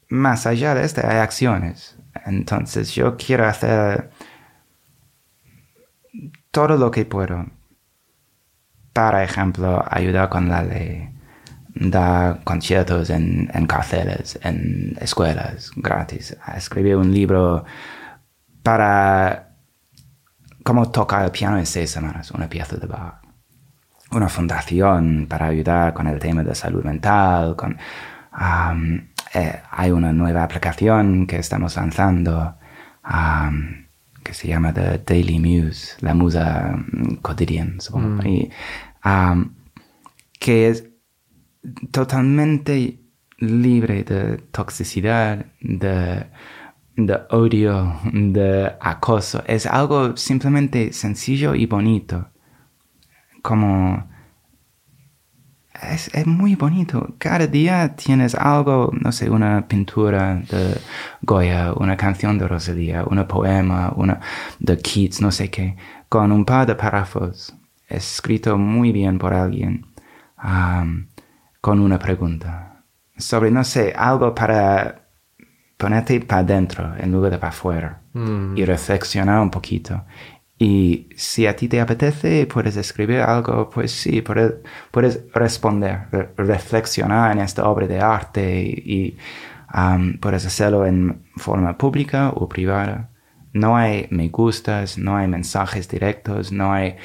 más 0.09 0.45
allá 0.45 0.75
de 0.75 0.83
esto 0.83 1.01
hay 1.03 1.17
acciones. 1.17 1.97
Entonces, 2.25 2.93
yo 2.93 3.17
quiero 3.17 3.47
hacer 3.47 4.11
todo 6.51 6.77
lo 6.77 6.91
que 6.91 7.05
puedo. 7.05 7.45
Para 8.93 9.23
ejemplo, 9.23 9.83
ayudar 9.89 10.29
con 10.29 10.49
la 10.49 10.63
ley 10.63 11.09
da 11.75 12.39
conciertos 12.45 13.09
en, 13.09 13.49
en 13.53 13.67
cárceles, 13.67 14.39
en 14.43 14.95
escuelas 15.01 15.71
gratis. 15.75 16.37
Escribió 16.55 16.99
un 16.99 17.11
libro 17.11 17.65
para 18.63 19.54
cómo 20.65 20.89
tocar 20.89 21.23
el 21.23 21.31
piano 21.31 21.59
en 21.59 21.67
seis 21.67 21.91
semanas, 21.91 22.31
una 22.31 22.49
pieza 22.49 22.75
de 22.75 22.87
Bach. 22.87 23.21
Una 24.09 24.27
fundación 24.27 25.27
para 25.29 25.45
ayudar 25.45 25.93
con 25.93 26.07
el 26.07 26.17
tema 26.17 26.43
de 26.43 26.55
salud 26.55 26.83
mental. 26.83 27.55
Con, 27.55 27.77
am, 28.31 29.09
eh, 29.35 29.61
hay 29.69 29.91
una 29.91 30.11
nueva 30.11 30.41
aplicación 30.41 31.27
que 31.27 31.37
estamos 31.37 31.75
lanzando 31.75 32.57
am, 33.03 33.89
que 34.23 34.33
se 34.33 34.47
llama 34.47 34.73
The 34.73 35.03
Daily 35.05 35.37
Muse, 35.37 35.97
la 35.99 36.15
musa 36.15 36.73
mm, 36.75 37.17
cotidiana, 37.21 37.79
supongo. 37.79 38.23
Y, 38.27 38.49
am, 39.03 39.55
que 40.39 40.69
es 40.69 40.89
totalmente 41.91 43.01
libre 43.37 44.03
de 44.03 44.37
toxicidad, 44.51 45.45
de, 45.61 46.25
de 46.95 47.19
odio, 47.29 47.99
de 48.11 48.73
acoso. 48.79 49.43
Es 49.47 49.65
algo 49.65 50.15
simplemente 50.17 50.93
sencillo 50.93 51.55
y 51.55 51.65
bonito. 51.65 52.29
Como... 53.41 54.07
Es, 55.91 56.25
muy 56.25 56.55
bonito. 56.55 57.15
Cada 57.17 57.47
día 57.47 57.95
tienes 57.95 58.33
algo, 58.33 58.91
no 58.93 59.11
sé, 59.11 59.29
una 59.29 59.67
pintura 59.67 60.35
de 60.35 60.77
Goya, 61.21 61.73
una 61.73 61.97
canción 61.97 62.37
de 62.37 62.47
Rosalía, 62.47 63.03
un 63.03 63.23
poema, 63.27 63.91
una 63.95 64.21
de 64.59 64.77
Keats, 64.77 65.19
no 65.19 65.31
sé 65.31 65.51
qué, 65.51 65.75
con 66.07 66.31
un 66.31 66.45
par 66.45 66.65
de 66.65 66.75
párrafos 66.75 67.53
escrito 67.89 68.57
muy 68.57 68.91
bien 68.93 69.19
por 69.19 69.33
alguien, 69.33 69.85
con 71.61 71.79
una 71.79 71.99
pregunta. 71.99 72.83
Sobre, 73.17 73.51
no 73.51 73.63
sé, 73.63 73.93
algo 73.95 74.33
para 74.33 75.04
ponerte 75.77 76.19
para 76.21 76.41
adentro 76.41 76.95
en 76.97 77.11
lugar 77.11 77.31
de 77.31 77.37
para 77.37 77.49
afuera 77.49 78.01
y 78.55 78.63
reflexionar 78.65 79.41
un 79.41 79.51
poquito. 79.51 80.05
Y 80.57 81.09
si 81.17 81.47
a 81.47 81.55
ti 81.55 81.67
te 81.67 81.81
apetece, 81.81 82.47
puedes 82.47 82.77
escribir 82.77 83.19
algo, 83.21 83.69
pues 83.69 83.91
sí, 83.91 84.21
puedes, 84.21 84.53
puedes 84.91 85.23
responder, 85.33 86.07
re- 86.11 86.29
reflexionar 86.37 87.33
en 87.33 87.39
esta 87.39 87.67
obra 87.67 87.87
de 87.87 87.99
arte 87.99 88.61
y, 88.63 89.17
am, 89.67 90.17
puedes 90.19 90.45
hacerlo 90.45 90.85
en 90.85 91.23
forma 91.35 91.77
pública 91.77 92.29
o 92.29 92.47
privada. 92.47 93.09
No 93.53 93.75
hay 93.77 94.07
me 94.11 94.29
gustas, 94.29 94.97
no 94.97 95.17
hay 95.17 95.27
mensajes 95.27 95.87
directos, 95.89 96.51
no 96.51 96.71
hay 96.73 96.95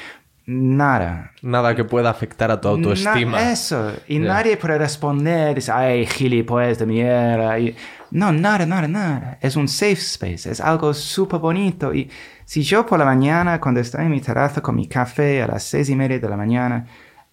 nada. 0.52 1.30
Nada 1.42 1.74
que 1.76 1.84
pueda 1.84 2.10
afectar 2.10 2.50
a 2.50 2.60
tu 2.60 2.66
autoestima. 2.68 3.38
Na- 3.40 3.52
eso. 3.52 3.92
Y 4.08 4.18
nadie 4.18 4.56
puede 4.56 4.78
responder, 4.78 5.54
dice, 5.54 5.70
ay, 5.70 6.06
gilipollas 6.06 6.78
de 6.78 6.86
mierda. 6.86 7.58
Y, 7.58 7.76
no, 8.10 8.32
nada, 8.32 8.66
nada, 8.66 8.88
nada. 8.88 9.38
Es 9.40 9.54
un 9.54 9.68
safe 9.68 9.92
space. 9.92 10.50
Es 10.50 10.60
algo 10.60 10.92
súper 10.92 11.38
bonito. 11.38 11.94
Y 11.94 12.10
si 12.44 12.62
yo 12.62 12.84
por 12.84 12.98
la 12.98 13.04
mañana, 13.04 13.60
cuando 13.60 13.80
estoy 13.80 14.04
en 14.04 14.10
mi 14.10 14.20
terraza 14.20 14.60
con 14.60 14.74
mi 14.74 14.88
café 14.88 15.42
a 15.42 15.46
las 15.46 15.62
seis 15.62 15.88
y 15.88 15.94
media 15.94 16.18
de 16.18 16.28
la 16.28 16.36
mañana, 16.36 16.86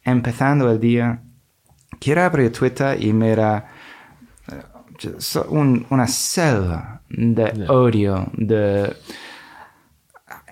empezando 0.04 0.70
el 0.72 0.80
día, 0.80 1.20
quiero 2.00 2.22
abrir 2.24 2.52
Twitter 2.52 3.02
y 3.04 3.12
mirar 3.14 3.66
eh, 4.52 5.12
un- 5.50 5.86
una 5.90 6.08
selva 6.08 7.02
de 7.10 7.66
odio, 7.70 8.28
de 8.34 8.96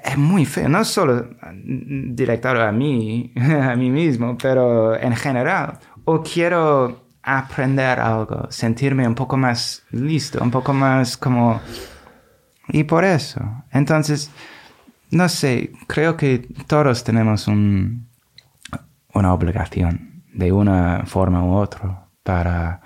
es 0.06 0.18
muy 0.18 0.46
feo, 0.46 0.70
no 0.70 0.84
solo 0.86 1.28
directado 1.54 2.62
a 2.62 2.72
mí, 2.72 3.34
a 3.36 3.76
mí 3.76 3.90
mismo, 3.90 4.38
pero 4.42 4.96
en 5.00 5.16
general. 5.16 5.80
O 6.06 6.22
quiero 6.22 7.08
aprender 7.24 8.00
algo, 8.00 8.48
sentirme 8.52 9.08
un 9.08 9.16
poco 9.16 9.36
más 9.38 9.84
listo, 9.92 10.44
un 10.44 10.52
poco 10.52 10.74
más 10.74 11.18
como... 11.18 11.60
Y 12.70 12.84
por 12.84 13.04
eso. 13.04 13.42
Entonces, 13.72 14.32
no 15.12 15.28
sé, 15.30 15.72
creo 15.88 16.16
que 16.18 16.48
todos 16.68 17.04
tenemos 17.04 17.48
un, 17.48 18.08
una 19.14 19.34
obligación 19.34 20.24
de 20.34 20.52
una 20.52 21.04
forma 21.06 21.44
u 21.44 21.54
otra 21.56 22.08
para 22.24 22.82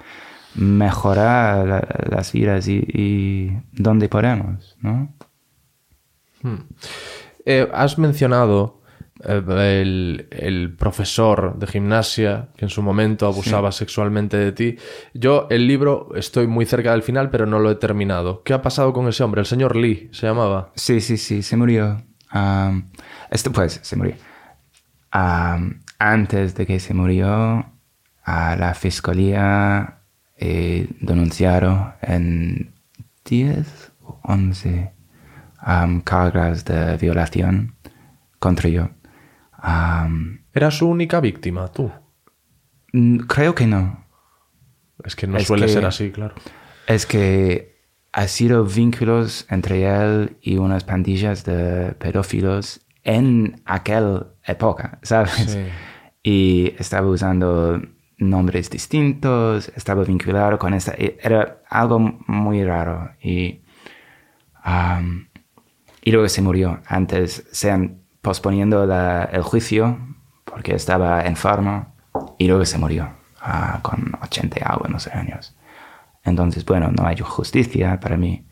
mejorar 0.56 1.68
la- 1.68 1.88
las 2.10 2.32
vidas 2.32 2.68
y, 2.68 2.84
y 2.94 3.58
donde 3.74 4.10
podemos, 4.10 4.78
¿no? 4.82 5.10
Eh, 7.46 7.68
has 7.74 7.98
mencionado 7.98 8.80
eh, 9.24 9.82
el, 9.82 10.28
el 10.32 10.76
profesor 10.76 11.58
de 11.58 11.68
gimnasia 11.68 12.50
que 12.56 12.66
en 12.66 12.70
su 12.70 12.82
momento 12.82 13.28
abusaba 13.28 13.72
sexualmente 13.72 14.38
de 14.38 14.52
ti. 14.52 14.78
Yo 15.14 15.48
el 15.50 15.68
libro 15.68 16.10
estoy 16.16 16.48
muy 16.48 16.66
cerca 16.66 16.92
del 16.94 17.04
final, 17.04 17.30
pero 17.30 17.46
no 17.46 17.60
lo 17.60 17.70
he 17.70 17.76
terminado. 17.76 18.44
¿Qué 18.44 18.54
ha 18.54 18.62
pasado 18.62 18.94
con 18.94 19.08
ese 19.08 19.24
hombre? 19.24 19.42
El 19.42 19.48
señor 19.48 19.76
Lee 19.76 20.10
se 20.14 20.28
llamaba. 20.28 20.72
Sí, 20.76 21.02
sí, 21.02 21.18
sí, 21.18 21.42
se 21.42 21.58
murió. 21.58 22.02
Am, 22.30 22.90
este, 23.30 23.50
pues, 23.50 23.80
se 23.82 23.96
murió. 23.96 24.16
Am, 25.12 25.82
antes 25.98 26.56
de 26.56 26.66
que 26.66 26.80
se 26.80 26.94
murió, 26.94 27.66
a 28.24 28.56
la 28.56 28.74
fiscalía 28.74 30.00
eh, 30.38 30.88
denunciaron 31.02 31.94
en 32.02 32.74
10 33.26 33.92
o 34.04 34.20
11 34.24 34.99
am, 35.62 36.02
cargas 36.02 36.66
de 36.66 36.98
violación 36.98 37.76
contra 38.40 38.70
yo. 38.70 38.90
¿Era 40.54 40.72
su 40.72 40.88
única 40.88 41.20
víctima, 41.20 41.68
tú? 41.70 41.92
creo 43.28 43.54
que 43.54 43.68
no. 43.68 44.06
Es 45.04 45.16
que 45.16 45.28
no 45.28 45.38
Es 45.38 45.48
suele 45.48 45.68
que- 45.68 45.72
ser 45.74 45.86
así, 45.86 46.12
claro. 46.12 46.34
Es 46.88 47.06
que 47.06 47.78
ha 48.12 48.28
sido 48.28 48.66
vínculos 48.66 49.46
entre 49.50 49.86
él 49.86 50.38
y 50.42 50.58
unas 50.58 50.84
pandillas 50.84 51.46
de 51.46 51.94
pedófilos 52.00 52.82
en 53.04 53.62
aquella 53.66 54.26
época, 54.44 54.98
¿sabes? 55.04 55.32
Sí. 55.34 55.66
Y 56.24 56.74
estaba 56.80 57.08
usando 57.08 57.80
nombres 58.18 58.70
distintos, 58.70 59.72
estaba 59.76 60.04
vinculado 60.04 60.58
con 60.58 60.74
esta... 60.74 60.94
Era 60.98 61.62
algo 61.70 62.00
muy 62.28 62.64
raro 62.64 63.12
y... 63.22 63.62
y 66.10 66.12
luego 66.12 66.28
se 66.28 66.42
murió. 66.42 66.80
Antes 66.88 67.46
se 67.52 67.70
han 67.70 68.00
posponiendo 68.24 68.84
la- 68.88 69.26
el 69.26 69.44
juicio 69.44 70.00
porque 70.44 70.74
estaba 70.74 71.22
enfermo 71.22 71.94
y 72.40 72.48
luego 72.48 72.66
se 72.66 72.80
murió 72.80 73.12
ah, 73.42 73.78
con 73.84 74.12
80 74.20 74.58
y 74.60 74.64
algo, 74.66 74.88
no 74.88 75.00
sé, 75.00 75.12
años. 75.12 75.56
Entonces, 76.24 76.66
bueno, 76.66 76.90
no 76.92 77.06
hay 77.06 77.18
justicia 77.20 78.00
para 78.00 78.18
mí. 78.18 78.44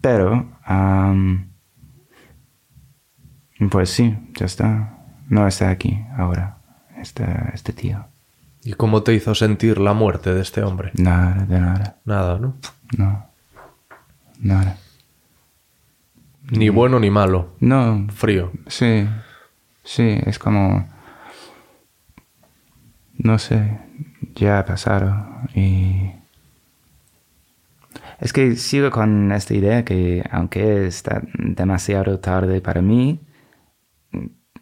Pero, 0.00 0.56
am, 0.64 1.50
pues 3.70 3.90
sí, 3.90 4.16
ya 4.38 4.46
está. 4.46 4.98
No 5.28 5.46
está 5.46 5.68
aquí 5.68 6.02
ahora, 6.16 6.58
este, 6.96 7.24
este 7.52 7.72
tío. 7.74 8.06
¿Y 8.64 8.72
cómo 8.72 9.02
te 9.02 9.12
hizo 9.12 9.34
sentir 9.34 9.78
la 9.78 9.92
muerte 9.92 10.32
de 10.34 10.40
este 10.40 10.62
hombre? 10.62 10.92
Nada, 10.94 11.44
de 11.44 11.60
nada. 11.60 11.96
Nada, 12.06 12.38
¿no? 12.38 12.56
No. 12.96 13.26
Nada. 14.40 14.78
Ni 16.50 16.68
bueno 16.68 17.00
ni 17.00 17.10
malo. 17.10 17.54
No, 17.60 18.06
Frío. 18.10 18.52
Sí, 18.66 19.06
sí, 19.82 20.18
es 20.26 20.38
como... 20.38 20.88
No 23.18 23.38
sé, 23.38 23.78
ya 24.34 24.60
ha 24.60 24.64
pasado 24.64 25.26
y... 25.54 26.12
Es 28.20 28.32
que 28.32 28.56
sigo 28.56 28.90
con 28.90 29.32
esta 29.32 29.54
idea 29.54 29.84
que 29.84 30.24
aunque 30.30 30.86
está 30.86 31.22
demasiado 31.34 32.18
tarde 32.18 32.60
para 32.60 32.80
mí, 32.80 33.20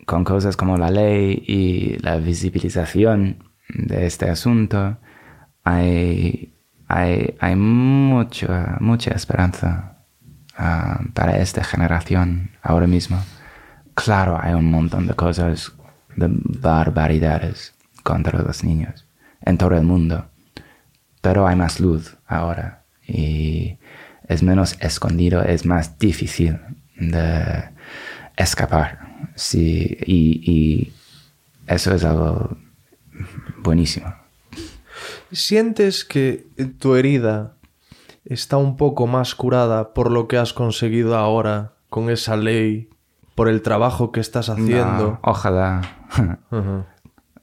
con 0.07 0.25
cosas 0.25 0.57
como 0.57 0.77
la 0.77 0.91
ley 0.91 1.45
y 1.47 1.99
la 2.03 2.17
visibilización 2.17 3.45
de 3.69 4.07
este 4.07 4.29
asunto, 4.29 4.99
hay, 5.63 6.55
hay, 6.89 7.37
hay 7.39 7.57
mucha, 7.57 8.77
mucha 8.81 9.13
esperanza 9.13 9.94
ah, 10.57 11.01
para 11.13 11.39
esta 11.39 11.65
generación 11.65 12.51
ahora 12.63 12.87
mismo. 12.87 13.23
Claro, 13.95 14.39
hay 14.41 14.55
un 14.55 14.71
montón 14.71 15.07
de 15.07 15.15
cosas, 15.15 15.73
de 16.17 16.29
barbaridades 16.29 17.75
contra 18.03 18.43
los 18.43 18.65
niños 18.65 19.07
en 19.43 19.59
todo 19.59 19.75
el 19.77 19.85
mundo, 19.85 20.27
pero 21.21 21.47
hay 21.47 21.57
más 21.57 21.81
luz 21.81 22.17
ahora 22.27 22.85
y 23.07 23.79
es 24.29 24.43
menos 24.43 24.77
escondido, 24.81 25.43
es 25.43 25.65
más 25.67 25.99
difícil 25.99 26.59
de 26.97 27.65
escapar. 28.37 29.01
Sí, 29.35 29.97
y, 30.07 30.51
y 30.51 30.93
eso 31.67 31.95
es 31.95 32.05
algo 32.05 32.57
buenísimo. 33.63 34.15
¿Sientes 35.33 36.05
que 36.05 36.47
tu 36.79 36.95
herida 36.95 37.54
está 38.25 38.57
un 38.57 38.77
poco 38.77 39.07
más 39.07 39.35
curada 39.35 39.93
por 39.95 40.11
lo 40.11 40.29
que 40.29 40.39
has 40.39 40.53
conseguido 40.53 41.17
ahora 41.17 41.75
con 41.91 42.11
esa 42.11 42.37
ley, 42.37 42.91
por 43.35 43.49
el 43.49 43.63
trabajo 43.63 44.13
que 44.13 44.21
estás 44.21 44.49
haciendo? 44.49 45.11
No, 45.13 45.19
ojalá. 45.23 45.81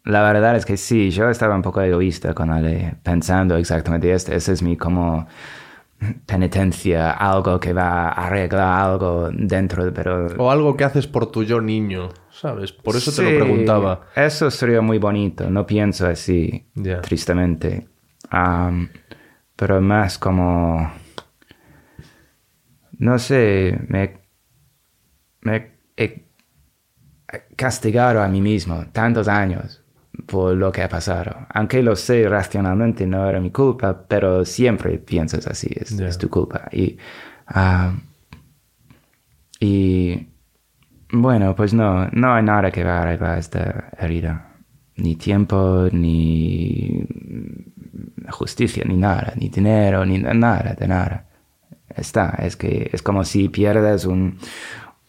La 0.04 0.24
verdad 0.24 0.56
es 0.56 0.66
que 0.66 0.78
sí, 0.78 1.12
yo 1.12 1.30
estaba 1.30 1.56
un 1.56 1.62
poco 1.62 1.80
egoísta 1.82 2.34
con 2.34 2.50
Ale, 2.50 2.96
pensando 3.04 3.56
exactamente 3.58 4.12
esto. 4.12 4.32
Esa 4.34 4.52
es 4.52 4.64
mi 4.64 4.76
como 4.76 5.28
penitencia, 6.26 7.12
algo 7.12 7.60
que 7.60 7.74
va 7.74 8.10
a 8.10 8.26
arreglar 8.28 8.90
algo 8.90 9.30
dentro, 9.32 9.86
de- 9.86 9.92
pero... 9.92 10.26
O 10.40 10.50
algo 10.50 10.76
que 10.76 10.84
haces 10.84 11.06
por 11.06 11.28
tu 11.32 11.44
yo 11.44 11.62
niño, 11.62 12.10
¿sabes? 12.32 12.72
Por 12.72 12.96
eso 12.96 13.12
te 13.12 13.22
lo 13.22 13.30
preguntaba. 13.36 14.02
Eso 14.16 14.50
sería 14.50 14.82
muy 14.82 14.98
bonito, 14.98 15.50
no 15.52 15.68
pienso 15.68 16.08
así, 16.08 16.66
tristemente. 17.02 17.88
Pero 19.62 19.80
más 19.80 20.18
como... 20.18 20.92
No 22.98 23.20
sé, 23.20 23.80
me, 23.90 24.18
me 25.42 25.74
he 25.96 26.26
castigado 27.56 28.24
a 28.24 28.28
mí 28.28 28.42
mismo 28.42 28.86
tantos 28.92 29.28
años 29.28 29.84
por 30.26 30.56
lo 30.56 30.72
que 30.72 30.82
ha 30.82 30.90
pasado. 30.90 31.46
Aunque 31.54 31.84
lo 31.84 31.96
sé 31.96 32.28
racionalmente, 32.28 33.06
no 33.06 33.30
era 33.30 33.40
mi 33.40 33.52
culpa, 33.52 34.04
pero 34.08 34.46
siempre 34.46 34.98
piensas 34.98 35.46
así, 35.46 35.68
es, 35.76 35.96
Ya. 35.96 36.08
es 36.08 36.18
tu 36.18 36.28
culpa. 36.28 36.68
Y, 36.72 36.98
am, 37.46 38.02
y 39.60 40.28
bueno, 41.12 41.56
pues 41.56 41.72
no, 41.76 42.08
no 42.08 42.34
hay 42.34 42.42
nada 42.42 42.72
que 42.72 42.84
va 42.84 42.98
a 42.98 43.02
arreglar 43.04 43.38
esta 43.38 43.92
herida. 44.00 44.56
Ni 44.96 45.16
tiempo, 45.18 45.88
ni 45.92 47.06
justicia, 48.30 48.84
ni 48.88 48.98
nada, 48.98 49.34
ni 49.36 49.50
dinero, 49.50 50.06
ni 50.06 50.18
nada, 50.20 50.74
de 50.74 50.88
nada. 50.88 51.26
Está, 51.96 52.38
es 52.40 52.56
que 52.56 52.90
es 52.94 53.02
como 53.02 53.24
si 53.24 53.50
pierdes 53.50 54.06
un, 54.06 54.38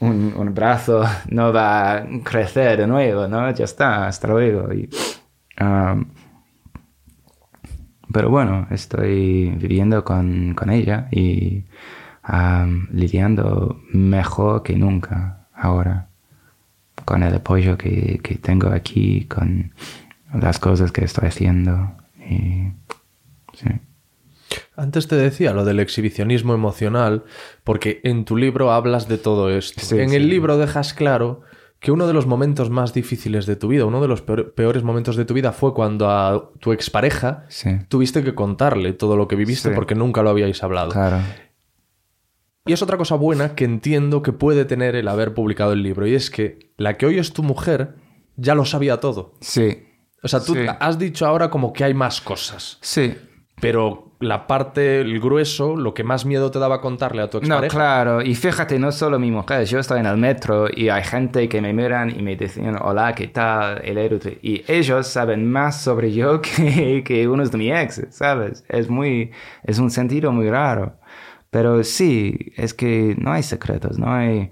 un, 0.01 0.55
brazo, 0.55 1.05
no 1.30 1.53
va 1.53 1.93
a 1.93 2.07
crecer 2.24 2.78
de 2.78 2.86
nuevo, 2.86 3.28
¿no? 3.28 3.51
Ya 3.53 3.64
está, 3.64 4.07
hasta 4.07 4.28
luego. 4.28 4.72
Y, 4.72 4.88
pero 8.12 8.28
bueno, 8.30 8.66
estoy 8.70 9.51
viviendo 9.51 10.05
con, 10.05 10.55
con 10.55 10.70
ella 10.70 11.09
y 11.11 11.64
lidiando 12.93 13.80
mejor 13.93 14.62
que 14.62 14.76
nunca 14.76 15.49
ahora 15.55 16.09
con 17.05 17.22
el 17.22 17.34
apoyo 17.34 17.76
que, 17.76 18.20
que 18.22 18.36
tengo 18.36 18.68
aquí, 18.68 19.26
con 19.26 19.72
las 20.32 20.59
cosas 20.59 20.93
que 20.93 21.05
estoy 21.05 21.28
haciendo. 21.28 21.93
Y, 22.18 22.72
sí. 23.62 23.68
Antes 24.76 25.08
te 25.08 25.16
decía 25.16 25.52
lo 25.54 25.64
del 25.64 25.80
exhibicionismo 25.80 26.54
emocional, 26.54 27.24
porque 27.64 28.00
en 28.04 28.24
tu 28.24 28.36
libro 28.36 28.70
hablas 28.72 29.08
de 29.08 29.16
todo 29.18 29.50
esto. 29.50 29.80
Sí, 29.82 29.98
en 29.98 30.10
sí. 30.10 30.16
el 30.16 30.28
libro 30.28 30.56
dejas 30.58 30.92
claro 30.94 31.40
que 31.78 31.90
uno 31.90 32.06
de 32.06 32.12
los 32.12 32.26
momentos 32.26 32.68
más 32.70 32.92
difíciles 32.94 33.46
de 33.46 33.56
tu 33.56 33.68
vida, 33.68 33.84
uno 33.86 34.00
de 34.00 34.08
los 34.08 34.22
peor- 34.22 34.52
peores 34.54 34.82
momentos 34.82 35.16
de 35.16 35.24
tu 35.24 35.34
vida 35.34 35.52
fue 35.52 35.74
cuando 35.74 36.10
a 36.10 36.50
tu 36.60 36.72
expareja 36.72 37.46
tuviste 37.88 38.22
que 38.22 38.34
contarle 38.34 38.92
todo 38.92 39.16
lo 39.16 39.26
que 39.26 39.36
viviste 39.36 39.70
porque 39.70 39.94
nunca 39.94 40.22
lo 40.22 40.30
habíais 40.30 40.62
hablado. 40.62 40.90
Claro. 40.90 41.18
Y 42.64 42.72
es 42.72 42.82
otra 42.82 42.96
cosa 42.96 43.16
buena 43.16 43.54
que 43.54 43.64
entiendo 43.64 44.22
que 44.22 44.32
puede 44.32 44.64
tener 44.64 44.94
el 44.94 45.08
haber 45.08 45.34
publicado 45.34 45.72
el 45.72 45.82
libro, 45.82 46.06
y 46.06 46.14
es 46.14 46.30
que 46.30 46.70
la 46.76 46.96
que 46.96 47.06
hoy 47.06 47.18
es 47.18 47.32
tu 47.32 47.42
mujer 47.42 47.96
ya 48.36 48.54
lo 48.54 48.64
sabía 48.64 49.00
todo. 49.00 49.34
Sí. 49.40 49.82
O 50.22 50.28
sea, 50.28 50.40
tú 50.40 50.54
Sí. 50.54 50.60
has 50.78 50.98
dicho 50.98 51.26
ahora 51.26 51.50
como 51.50 51.72
que 51.72 51.82
hay 51.84 51.94
más 51.94 52.20
cosas, 52.20 52.78
Sí. 52.80 53.14
Pero 53.62 54.08
la 54.18 54.48
parte, 54.48 55.00
el 55.02 55.20
grueso, 55.20 55.76
lo 55.76 55.94
que 55.94 56.02
más 56.02 56.26
miedo 56.26 56.50
te 56.50 56.58
daba 56.58 56.80
contarle 56.80 57.22
a 57.22 57.30
tu 57.30 57.38
No, 57.38 57.44
expareja. 57.44 57.72
claro. 57.72 58.20
Y 58.20 58.34
fíjate, 58.34 58.76
no 58.80 58.90
solo 58.90 59.20
mi 59.20 59.30
mujer. 59.30 59.64
Yo 59.66 59.78
estoy 59.78 60.00
en 60.00 60.06
el 60.06 60.16
metro 60.16 60.66
y 60.68 60.88
hay 60.88 61.04
gente 61.04 61.48
que 61.48 61.60
me 61.60 61.72
miran 61.72 62.10
y 62.10 62.22
me 62.22 62.34
dicen, 62.34 62.74
hola, 62.80 63.14
¿qué 63.14 63.28
tal? 63.28 63.80
El 63.84 63.98
héroe. 63.98 64.40
Y 64.42 64.64
ellos 64.66 65.06
saben 65.06 65.48
más 65.48 65.80
sobre 65.80 66.10
yo 66.12 66.40
que, 66.42 67.04
que 67.04 67.28
unos 67.28 67.52
de 67.52 67.58
mis 67.58 67.72
exes, 67.72 68.16
¿sabes? 68.16 68.64
Es 68.68 68.90
muy... 68.90 69.30
Es 69.62 69.78
un 69.78 69.92
sentido 69.92 70.32
muy 70.32 70.50
raro. 70.50 70.96
Pero 71.50 71.84
sí, 71.84 72.52
es 72.56 72.74
que 72.74 73.14
no 73.16 73.30
hay 73.32 73.44
secretos, 73.44 73.96
no 73.96 74.12
hay... 74.12 74.50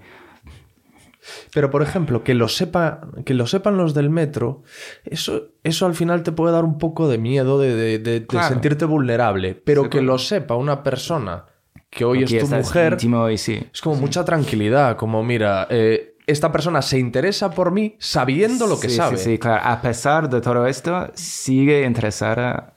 Pero, 1.53 1.69
por 1.69 1.81
ejemplo, 1.83 2.23
que 2.23 2.33
lo, 2.33 2.47
sepa, 2.47 3.01
que 3.25 3.33
lo 3.33 3.45
sepan 3.47 3.77
los 3.77 3.93
del 3.93 4.09
metro, 4.09 4.63
eso, 5.05 5.49
eso 5.63 5.85
al 5.85 5.93
final 5.95 6.23
te 6.23 6.31
puede 6.31 6.53
dar 6.53 6.63
un 6.65 6.77
poco 6.77 7.07
de 7.07 7.17
miedo 7.17 7.59
de, 7.59 7.75
de- 7.75 7.99
de- 7.99 8.19
de 8.21 8.25
Claro. 8.27 8.49
sentirte 8.49 8.85
vulnerable. 8.85 9.53
Pero 9.55 9.83
Sí, 9.83 9.89
que 9.89 9.97
claro. 9.99 10.05
lo 10.13 10.17
sepa 10.17 10.55
una 10.55 10.81
persona 10.83 11.45
que 11.89 12.05
hoy 12.05 12.23
Aquí 12.23 12.37
es 12.37 12.49
tu 12.49 12.55
mujer, 12.55 12.97
sí. 13.37 13.67
es 13.73 13.81
como 13.81 13.95
mucha 13.97 14.23
tranquilidad. 14.25 14.95
Como, 14.97 15.23
mira, 15.23 15.67
eh, 15.69 16.15
esta 16.25 16.51
persona 16.51 16.81
se 16.81 16.97
interesa 16.97 17.51
por 17.51 17.71
mí 17.71 17.95
sabiendo 17.99 18.65
lo 18.65 18.79
que 18.79 18.89
sí, 18.89 18.95
sabe. 18.95 19.17
Sí, 19.17 19.31
sí, 19.31 19.37
claro. 19.37 19.61
A 19.65 19.81
pesar 19.81 20.29
de 20.29 20.39
todo 20.41 20.65
esto, 20.65 21.11
sigue 21.13 21.83
interesada 21.85 22.73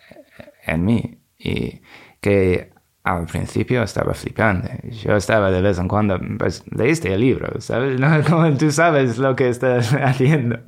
en 0.67 0.85
mí. 0.85 1.19
Y 1.39 1.81
que 2.21 2.74
al 3.05 3.27
principio 3.27 3.83
estaba 3.83 4.15
flipando. 4.15 4.69
Yo 5.03 5.15
estaba 5.15 5.51
de 5.51 5.61
vez 5.61 5.79
en 5.79 5.89
cuando, 5.89 6.19
pues 6.39 6.65
leíste 6.75 7.13
el 7.13 7.21
libro, 7.21 7.61
¿sabes? 7.61 8.01
No, 8.05 8.09
como 8.25 8.51
tú 8.57 8.73
sabes 8.73 9.19
lo 9.19 9.37
que 9.37 9.51
estás 9.51 9.93
haciendo. 10.03 10.59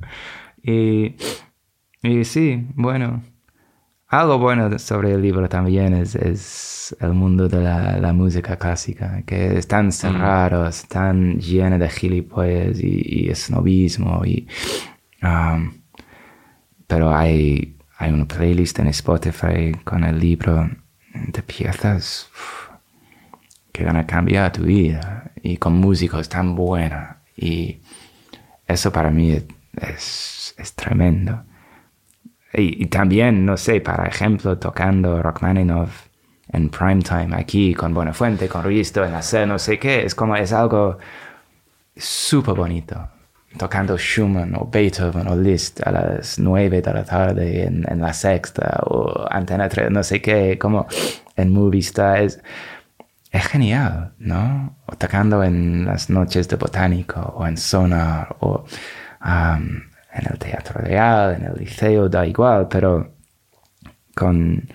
Y, 0.61 1.15
y 2.03 2.23
sí, 2.23 2.67
bueno. 2.75 3.23
Algo 4.09 4.39
bueno 4.39 4.79
sobre 4.79 5.11
el 5.11 5.21
libro 5.21 5.49
también 5.49 5.93
es, 5.93 6.15
es 6.15 6.95
el 7.01 7.11
mundo 7.11 7.49
de 7.49 7.61
la, 7.61 7.97
la 7.97 8.13
música 8.13 8.55
clásica, 8.55 9.21
que 9.25 9.57
es 9.57 9.67
tan 9.67 9.91
cerrado, 9.91 10.65
es 10.65 10.87
tan 10.87 11.39
lleno 11.39 11.77
de 11.77 11.89
gilipollas 11.89 12.79
y, 12.79 13.27
y 13.29 13.35
snobismo. 13.35 14.23
Y, 14.23 14.47
um, 15.21 15.73
pero 16.87 17.13
hay, 17.13 17.75
hay 17.97 18.13
una 18.13 18.25
playlist 18.25 18.79
en 18.79 18.87
Spotify 18.87 19.73
con 19.83 20.05
el 20.05 20.17
libro 20.19 20.69
de 21.27 21.41
piezas 21.43 22.29
que 23.71 23.83
van 23.83 23.97
a 23.97 24.07
cambiar 24.07 24.51
tu 24.51 24.63
vida 24.63 25.31
y 25.41 25.57
con 25.57 25.73
músicos 25.73 26.29
tan 26.29 26.55
buenos. 26.55 27.15
Y 27.35 27.79
eso 28.67 28.91
para 28.91 29.11
mí 29.11 29.31
es, 29.31 30.55
es 30.57 30.73
tremendo. 30.73 31.43
Y, 32.53 32.87
también, 32.87 33.45
no 33.45 33.55
sé, 33.55 33.81
para 33.81 34.07
ejemplo, 34.07 34.57
tocando 34.57 35.21
Rachmaninoff 35.21 36.07
en 36.51 36.69
primetime 36.69 37.35
aquí 37.35 37.73
con 37.73 37.93
Buenafuente, 37.93 38.47
con 38.47 38.63
Risto 38.63 39.03
en 39.05 39.11
la 39.11 39.21
sede, 39.21 39.45
no 39.45 39.59
sé 39.59 39.77
qué, 39.77 40.05
es 40.05 40.15
como, 40.15 40.35
es 40.35 40.53
algo 40.53 40.97
súper 41.95 42.55
bonito. 42.55 43.09
Tocando 43.57 43.97
Schumann 43.97 44.55
o 44.55 44.65
Beethoven 44.71 45.27
o 45.27 45.35
Liszt 45.35 45.81
a 45.85 45.91
las 45.91 46.39
nueve 46.39 46.81
de 46.81 46.93
la 46.93 47.03
tarde 47.03 47.63
en, 47.65 47.83
en 47.89 48.01
la 48.01 48.13
sexta 48.13 48.79
o 48.85 49.25
Antena 49.29 49.67
3, 49.69 49.91
no 49.91 50.03
sé 50.03 50.21
qué, 50.21 50.57
como 50.59 50.87
en 51.35 51.51
Movistar, 51.53 52.21
es, 52.21 52.41
es 53.31 53.45
genial, 53.47 54.13
¿no? 54.19 54.77
O 54.85 54.95
tocando 54.95 55.43
en 55.43 55.85
las 55.85 56.09
noches 56.09 56.47
de 56.47 56.55
botánico 56.55 57.19
o 57.37 57.45
en 57.47 57.57
Sonar 57.57 58.35
o 58.39 58.65
en 59.23 60.25
el 60.31 60.39
Teatro 60.39 60.81
Real, 60.81 61.35
en 61.35 61.43
el 61.45 61.53
Liceo, 61.57 62.09
da 62.09 62.25
igual, 62.25 62.67
pero 62.69 63.13
con, 64.15 64.67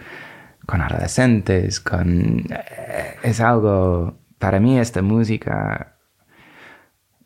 con 0.66 0.80
adolescentes, 0.80 1.80
con... 1.80 2.40
eh, 2.50 3.16
Es 3.22 3.40
algo... 3.40 4.18
Para 4.38 4.58
mí 4.58 4.78
esta 4.78 5.02
música 5.02 5.94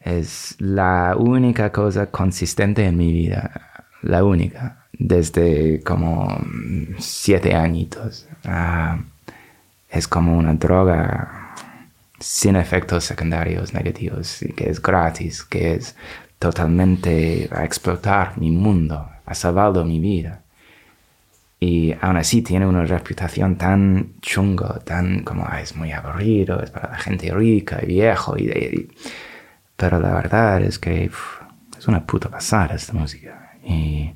es 0.06 0.54
la 0.60 1.16
única 1.18 1.72
cosa 1.72 2.06
consistente 2.10 2.84
en 2.86 2.96
mi 2.96 3.12
vida, 3.12 3.86
la 4.02 4.24
única, 4.24 4.86
desde 4.92 5.82
como 5.82 6.26
mm, 6.40 6.94
siete 6.98 7.54
añitos. 7.54 8.28
Ah, 8.44 8.98
es 9.90 10.08
como 10.08 10.36
una 10.36 10.54
droga 10.54 11.54
sin 12.20 12.56
efectos 12.56 13.04
secundarios 13.04 13.74
negativos, 13.74 14.40
que 14.56 14.70
es 14.70 14.80
gratis, 14.82 15.44
que 15.44 15.74
es 15.74 15.96
totalmente 16.38 17.48
a 17.52 17.64
explotar 17.64 18.38
mi 18.38 18.50
mundo, 18.50 19.08
ha 19.26 19.34
salvado 19.34 19.84
mi 19.84 20.00
vida. 20.00 20.42
Y 21.58 21.94
aún 22.02 22.16
así 22.18 22.42
tiene 22.42 22.66
una 22.66 22.84
reputación 22.84 23.56
tan 23.56 24.14
chungo, 24.20 24.78
tan 24.84 25.22
como 25.24 25.44
"Ah, 25.48 25.60
es 25.62 25.74
muy 25.74 25.90
aburrido, 25.92 26.62
es 26.62 26.70
para 26.70 26.90
la 26.92 26.98
gente 26.98 27.32
rica 27.32 27.80
y 27.82 27.86
viejo. 27.86 28.36
Y, 28.36 28.44
y- 28.50 28.88
pero 29.76 30.00
la 30.00 30.12
verdad 30.14 30.62
es 30.62 30.78
que 30.78 31.10
es 31.78 31.88
una 31.88 32.06
puta 32.06 32.28
pasada 32.28 32.74
esta 32.74 32.92
música. 32.92 33.52
Y 33.62 34.14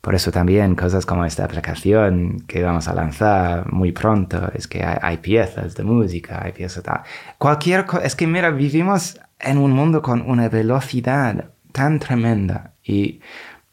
por 0.00 0.14
eso 0.14 0.30
también 0.30 0.74
cosas 0.74 1.06
como 1.06 1.24
esta 1.24 1.44
aplicación 1.44 2.44
que 2.46 2.62
vamos 2.62 2.88
a 2.88 2.94
lanzar 2.94 3.72
muy 3.72 3.92
pronto, 3.92 4.50
es 4.54 4.68
que 4.68 4.84
hay, 4.84 5.16
piezas 5.16 5.74
de 5.74 5.82
música, 5.82 6.42
hay 6.44 6.52
piezas 6.52 6.82
tal. 6.82 7.00
Cualquier 7.38 7.86
cosa, 7.86 8.04
es 8.04 8.14
que 8.14 8.26
mira, 8.26 8.50
vivimos 8.50 9.18
en 9.40 9.58
un 9.58 9.72
mundo 9.72 10.02
con 10.02 10.20
una 10.28 10.48
velocidad 10.48 11.52
tan 11.72 11.98
tremenda 11.98 12.74
y 12.84 13.20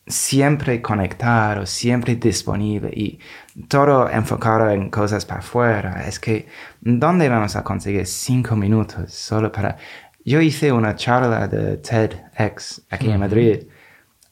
siempre 0.08 0.82
conectado, 0.82 1.66
siempre 1.66 2.16
disponible 2.16 2.90
y 2.94 3.20
todo 3.68 4.10
enfocado 4.10 4.70
en 4.70 4.90
cosas 4.90 5.26
para 5.26 5.42
afuera. 5.42 6.06
Es 6.08 6.20
que, 6.20 6.48
¿dónde 6.80 7.30
vamos 7.30 7.56
a 7.56 7.64
conseguir 7.64 8.08
cinco 8.08 8.56
minutos 8.56 9.14
solo 9.14 9.52
para... 9.52 9.78
Yo 10.24 10.42
hice 10.42 10.72
una 10.72 10.96
charla 10.96 11.48
de 11.48 11.78
TEDx 11.78 12.84
aquí 12.90 13.10
en 13.10 13.20
Madrid 13.20 13.64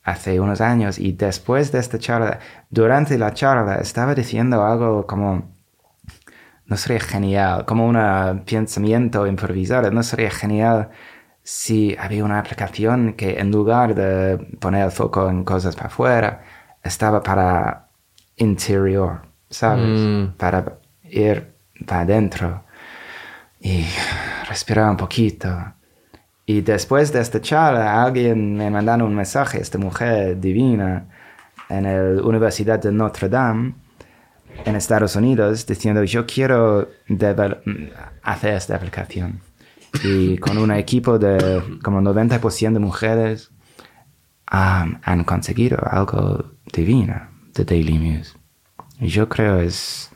hace 0.03 0.39
unos 0.39 0.61
años 0.61 0.99
y 0.99 1.13
después 1.13 1.71
de 1.71 1.79
esta 1.79 1.97
charla, 1.99 2.39
durante 2.69 3.17
la 3.17 3.33
charla 3.33 3.75
estaba 3.75 4.15
diciendo 4.15 4.63
algo 4.63 5.05
como, 5.05 5.51
no 6.65 6.77
sería 6.77 6.99
genial, 6.99 7.65
como 7.65 7.87
un 7.87 8.43
pensamiento 8.45 9.25
improvisado, 9.27 9.91
no 9.91 10.03
sería 10.03 10.31
genial 10.31 10.89
si 11.43 11.95
había 11.97 12.23
una 12.23 12.39
aplicación 12.39 13.13
que 13.13 13.39
en 13.39 13.51
lugar 13.51 13.95
de 13.95 14.37
poner 14.59 14.85
el 14.85 14.91
foco 14.91 15.29
en 15.29 15.43
cosas 15.43 15.75
para 15.75 15.87
afuera, 15.87 16.43
estaba 16.83 17.23
para 17.23 17.87
interior, 18.37 19.21
¿sabes? 19.49 19.99
Mm. 19.99 20.37
Para 20.37 20.79
ir 21.03 21.55
para 21.85 22.01
adentro 22.01 22.63
y 23.59 23.85
respirar 24.47 24.89
un 24.91 24.97
poquito. 24.97 25.49
Y 26.49 26.61
después 26.61 27.13
de 27.13 27.21
esta 27.21 27.39
charla, 27.39 28.03
alguien 28.03 28.55
me 28.55 28.71
mandó 28.71 29.05
un 29.05 29.13
mensaje, 29.13 29.61
esta 29.61 29.77
mujer 29.77 30.41
divina, 30.41 31.05
en 31.69 31.83
la 31.83 32.23
Universidad 32.23 32.79
de 32.79 32.91
Notre 32.91 33.29
Dame, 33.29 33.75
en 34.65 34.75
Estados 34.75 35.15
Unidos, 35.15 35.63
diciendo, 35.67 36.03
yo 36.05 36.25
quiero 36.25 36.89
hacer 38.23 38.55
esta 38.55 38.75
aplicación. 38.75 39.41
Y 40.03 40.39
con 40.39 40.57
un 40.57 40.71
equipo 40.71 41.19
de 41.19 41.61
como 41.83 42.01
90% 42.01 42.73
de 42.73 42.79
mujeres 42.79 43.51
han 44.47 45.23
conseguido 45.25 45.77
algo 45.87 46.53
divino 46.73 47.29
de 47.53 47.63
Daily 47.63 47.99
News. 47.99 48.35
Yo 48.99 49.29
creo 49.29 49.59
es, 49.59 50.08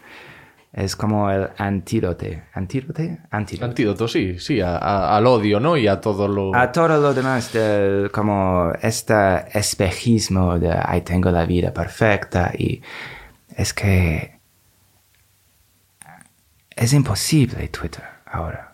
es 0.73 0.95
como 0.95 1.29
el 1.29 1.49
antídoto. 1.57 2.25
¿Antídote? 2.53 3.19
Antídoto. 3.29 3.65
Antídoto, 3.65 4.07
sí, 4.07 4.39
sí, 4.39 4.59
a- 4.59 4.75
a- 4.77 5.15
al 5.15 5.27
odio, 5.27 5.59
¿no? 5.59 5.77
Y 5.77 5.87
a 5.87 6.01
todo 6.01 6.27
lo... 6.27 6.53
A 6.55 6.71
todo 6.71 6.87
lo 6.99 7.13
demás, 7.13 7.53
de, 7.53 8.09
como 8.11 8.71
este 8.81 9.13
espejismo 9.53 10.57
de 10.57 10.73
ahí 10.83 11.01
tengo 11.01 11.29
la 11.29 11.45
vida 11.45 11.71
perfecta 11.71 12.51
y 12.57 12.81
es 13.55 13.71
que 13.73 14.39
es 16.75 16.93
imposible 16.93 17.67
Twitter 17.69 18.03
ahora. 18.25 18.69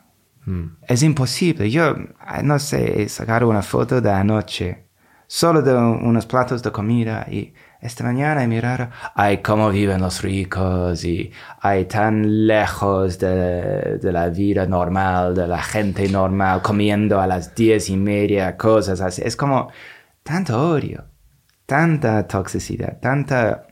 Es 0.88 1.04
imposible. 1.04 1.70
Yo 1.70 1.96
no 2.44 2.58
sé 2.58 3.08
sacar 3.08 3.44
una 3.44 3.62
foto 3.62 4.02
de 4.02 4.10
anoche, 4.10 4.86
solo 5.28 5.62
de 5.62 5.76
unos 5.76 6.26
platos 6.26 6.64
de 6.64 6.72
comida 6.72 7.28
y 7.30 7.54
esta 7.82 8.04
mañana 8.04 8.46
mirar, 8.48 8.92
ay, 9.16 9.38
cómo 9.40 9.70
viven 9.70 10.02
los 10.02 10.22
ricos 10.22 11.04
y 11.06 11.32
ay, 11.62 11.86
tan 11.86 12.48
lejos 12.48 13.20
de, 13.20 13.98
de 13.98 14.12
la 14.12 14.30
vida 14.30 14.66
normal, 14.66 15.34
de 15.34 15.48
la 15.48 15.62
gente 15.62 16.10
normal, 16.10 16.62
comiendo 16.62 17.22
a 17.22 17.28
las 17.28 17.56
diez 17.56 17.90
y 17.90 17.98
media, 17.98 18.58
cosas 18.58 19.00
así. 19.02 19.22
Es 19.24 19.36
como 19.36 19.72
tanto 20.24 20.72
odio, 20.72 21.06
tanta 21.66 22.28
toxicidad, 22.28 23.00
tanta... 23.00 23.68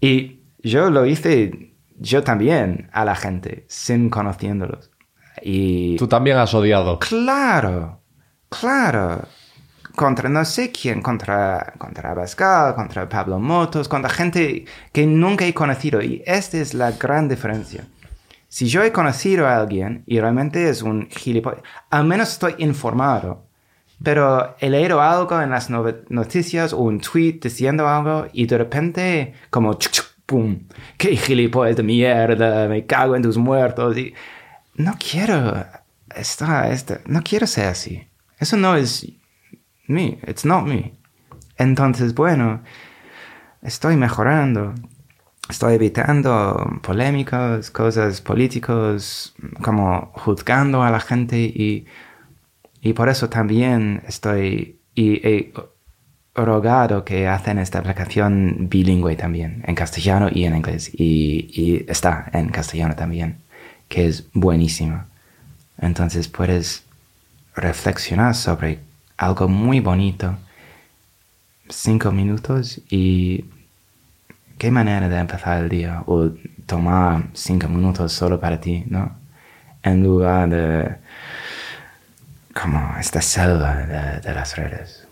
Y 0.00 0.40
yo 0.62 0.90
lo 0.90 1.06
hice 1.06 1.70
yo 2.00 2.24
también 2.24 2.88
a 2.92 3.04
la 3.04 3.14
gente, 3.14 3.66
sin 3.68 4.08
conociéndolos. 4.08 4.90
Y 5.42 5.96
Tú 5.96 6.08
también 6.08 6.38
has 6.38 6.52
odiado. 6.54 6.98
Claro, 6.98 8.00
claro. 8.48 9.28
Contra 10.00 10.30
no 10.30 10.46
sé 10.46 10.72
quién, 10.72 11.02
contra, 11.02 11.74
contra 11.76 12.12
Abascal, 12.12 12.74
contra 12.74 13.06
Pablo 13.06 13.38
Motos, 13.38 13.86
contra 13.86 14.08
gente 14.08 14.64
que 14.92 15.04
nunca 15.06 15.44
he 15.44 15.52
conocido. 15.52 16.00
Y 16.00 16.22
esta 16.24 16.56
es 16.56 16.72
la 16.72 16.92
gran 16.92 17.28
diferencia. 17.28 17.86
Si 18.48 18.66
yo 18.66 18.82
he 18.82 18.92
conocido 18.92 19.46
a 19.46 19.58
alguien 19.60 20.02
y 20.06 20.18
realmente 20.18 20.70
es 20.70 20.80
un 20.80 21.06
gilipollas, 21.10 21.60
al 21.90 22.06
menos 22.06 22.30
estoy 22.32 22.54
informado. 22.58 23.44
Pero 24.02 24.56
he 24.58 24.70
leído 24.70 25.02
algo 25.02 25.38
en 25.42 25.50
las 25.50 25.68
noticias 25.68 26.72
o 26.72 26.78
un 26.78 26.98
tweet 27.02 27.38
diciendo 27.42 27.86
algo 27.86 28.26
y 28.32 28.46
de 28.46 28.56
repente 28.56 29.34
como 29.50 29.74
chuc, 29.74 29.92
chuc, 29.92 30.06
pum, 30.24 30.60
qué 30.96 31.14
gilipollas 31.14 31.76
de 31.76 31.82
mierda, 31.82 32.66
me 32.68 32.86
cago 32.86 33.16
en 33.16 33.22
tus 33.22 33.36
muertos. 33.36 33.98
Y 33.98 34.14
no 34.76 34.94
quiero 34.98 35.66
estar, 36.16 36.72
esta- 36.72 37.00
no 37.04 37.20
quiero 37.22 37.46
ser 37.46 37.66
así. 37.66 38.08
Eso 38.38 38.56
no 38.56 38.74
es 38.74 39.06
me, 39.90 40.18
it's 40.26 40.44
not 40.44 40.64
me. 40.66 40.94
Entonces, 41.58 42.14
bueno, 42.14 42.62
estoy 43.62 43.96
mejorando. 43.96 44.74
Estoy 45.48 45.74
evitando 45.74 46.78
polémicas, 46.82 47.70
cosas 47.70 48.20
políticos, 48.20 49.34
como 49.62 50.12
juzgando 50.14 50.82
a 50.84 50.90
la 50.90 51.00
gente 51.00 51.38
y, 51.38 51.86
y 52.80 52.92
por 52.92 53.08
eso 53.08 53.28
también 53.28 54.02
estoy 54.06 54.80
y 54.94 55.26
he 55.26 55.52
rogado 56.34 57.04
que 57.04 57.26
hacen 57.26 57.58
esta 57.58 57.78
aplicación 57.80 58.68
bilingüe 58.68 59.16
también, 59.16 59.64
en 59.66 59.74
castellano 59.74 60.28
y 60.30 60.44
en 60.44 60.56
inglés. 60.56 60.90
Y, 60.94 61.48
y 61.52 61.84
está 61.88 62.30
en 62.32 62.48
castellano 62.50 62.94
también, 62.94 63.38
que 63.88 64.06
es 64.06 64.28
buenísima. 64.32 65.08
Entonces 65.78 66.28
puedes 66.28 66.84
reflexionar 67.54 68.34
sobre 68.34 68.78
algo 69.20 69.48
muy 69.48 69.80
bonito, 69.80 70.36
cinco 71.68 72.10
minutos 72.10 72.80
y 72.88 73.44
qué 74.56 74.70
manera 74.70 75.08
de 75.10 75.18
empezar 75.18 75.62
el 75.62 75.68
día 75.68 76.02
o 76.06 76.30
tomar 76.64 77.24
cinco 77.34 77.68
minutos 77.68 78.12
solo 78.14 78.40
para 78.40 78.58
ti, 78.60 78.82
¿no? 78.88 79.14
En 79.82 80.02
lugar 80.02 80.48
de 80.48 80.96
como 82.60 82.96
esta 82.98 83.20
selva 83.20 83.74
de, 83.76 84.20
de 84.20 84.34
las 84.34 84.56
redes. 84.56 85.06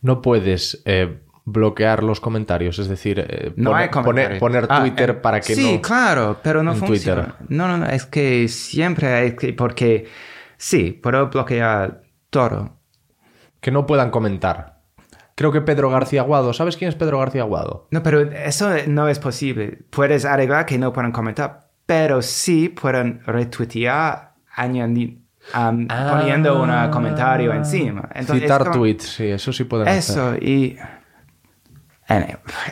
No 0.00 0.22
puedes 0.22 0.80
eh, 0.84 1.18
bloquear 1.44 2.04
los 2.04 2.20
comentarios, 2.20 2.78
es 2.78 2.86
decir, 2.88 3.18
eh, 3.18 3.52
No 3.56 3.70
pone- 3.70 3.82
hay 3.82 3.88
poner, 3.88 4.04
comentarios. 4.04 4.40
poner 4.40 4.66
Ah, 4.68 4.80
Twitter 4.80 5.10
eh, 5.10 5.14
para 5.14 5.40
que 5.40 5.54
sí, 5.56 5.74
no... 5.76 5.82
claro, 5.82 6.38
pero 6.42 6.62
no 6.62 6.74
funciona. 6.76 7.22
Twitter. 7.24 7.46
No, 7.48 7.66
no, 7.68 7.78
no, 7.78 7.86
es 7.86 8.06
que 8.06 8.46
siempre 8.48 9.12
hay 9.12 9.34
que, 9.36 9.52
porque 9.52 10.06
sí, 10.56 10.92
puedo 11.02 11.28
bloquear 11.28 12.03
todo. 12.34 12.76
que 13.60 13.70
no 13.70 13.86
puedan 13.86 14.10
comentar. 14.10 14.80
Creo 15.36 15.50
que 15.52 15.60
Pedro 15.62 15.88
García 15.88 16.20
Aguado, 16.20 16.52
¿sabes 16.52 16.76
quién 16.76 16.90
es 16.90 16.94
Pedro 16.96 17.18
García 17.18 17.40
Aguado? 17.42 17.88
No, 17.90 18.02
pero 18.02 18.20
eso 18.20 18.68
no 18.88 19.08
es 19.08 19.18
posible. 19.18 19.78
Puedes 19.90 20.24
arreglar 20.26 20.66
que 20.66 20.76
no 20.78 20.92
puedan 20.92 21.12
comentar, 21.12 21.68
pero 21.86 22.20
sí 22.22 22.68
pueden 22.68 23.22
retuitear, 23.26 24.34
añadir, 24.54 25.18
am, 25.54 25.88
poniendo 25.88 26.62
un 26.62 26.90
comentario 26.90 27.52
encima. 27.54 28.08
Entonces, 28.14 28.42
Citar 28.42 28.64
como- 28.64 28.72
tweets, 28.74 29.04
sí, 29.06 29.28
eso 29.28 29.52
sí 29.52 29.64
pueden 29.64 29.88
hacer. 29.88 29.98
Eso, 29.98 30.34
y 30.36 30.76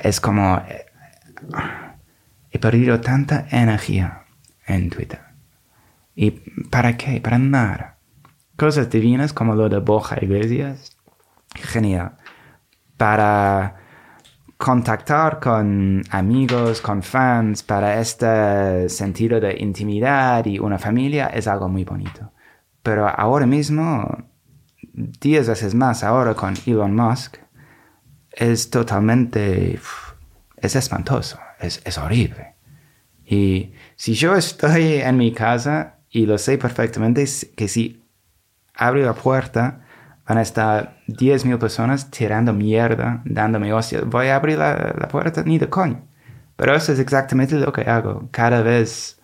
es 0.03 0.21
como... 0.21 0.63
He 2.51 2.59
perdido 2.59 3.01
tanta 3.01 3.47
energía 3.51 4.25
en 4.67 4.91
Twitter. 4.91 5.21
¿Y 6.15 6.31
para 6.71 6.97
qué? 6.99 7.21
Para 7.21 7.39
nada. 7.39 7.92
Cosas 8.57 8.91
divinas 8.91 9.33
como 9.33 9.55
lo 9.55 9.69
de 9.69 9.79
Borja 9.79 10.17
Iglesias. 10.21 10.97
Genial. 11.55 12.17
Para 12.97 13.77
contactar 14.57 15.41
con 15.41 16.03
amigos, 16.11 16.81
con 16.81 17.03
fans, 17.03 17.63
para 17.63 18.01
este 18.01 18.89
sentido 18.89 19.41
de 19.41 19.57
intimidad 19.59 20.47
y 20.47 20.59
una 20.59 20.79
familia 20.79 21.27
es 21.27 21.49
algo 21.49 21.69
muy 21.69 21.85
bonito. 21.85 22.31
Pero 22.83 23.09
ahora 23.09 23.47
mismo, 23.47 24.25
diez 24.93 25.49
veces 25.49 25.75
más 25.75 26.05
ahora 26.05 26.35
con 26.35 26.55
Elon 26.67 26.95
Musk, 26.95 27.39
es 28.31 28.71
totalmente... 28.71 29.81
es 30.57 30.77
espantoso, 30.77 31.39
es, 31.59 31.83
es 31.85 31.99
horrible. 31.99 32.55
Y 33.25 33.73
si 33.97 34.15
yo 34.15 34.37
estoy 34.37 34.95
en 34.95 35.17
mi 35.17 35.33
casa 35.33 35.99
y 36.11 36.27
lo 36.27 36.39
sé 36.39 36.59
perfectamente, 36.59 37.25
que 37.57 37.67
si 37.67 38.02
abro 38.75 39.01
la 39.01 39.15
puerta, 39.15 39.81
van 40.27 40.39
a 40.39 40.43
estar 40.43 40.99
10.000 41.09 41.59
personas 41.59 42.11
tirando 42.11 42.53
mierda, 42.53 43.23
dándome 43.25 43.73
hostia. 43.73 44.03
Voy 44.05 44.29
a 44.29 44.37
abrir 44.37 44.59
la, 44.59 44.95
la 44.99 45.09
puerta 45.09 45.43
ni 45.45 45.59
de 45.59 45.69
coño. 45.69 46.03
Pero 46.57 46.75
eso 46.75 46.93
es 46.93 46.99
exactamente 46.99 47.57
lo 47.57 47.73
que 47.73 47.83
hago. 47.83 48.29
Cada 48.31 48.63
vez 48.63 49.21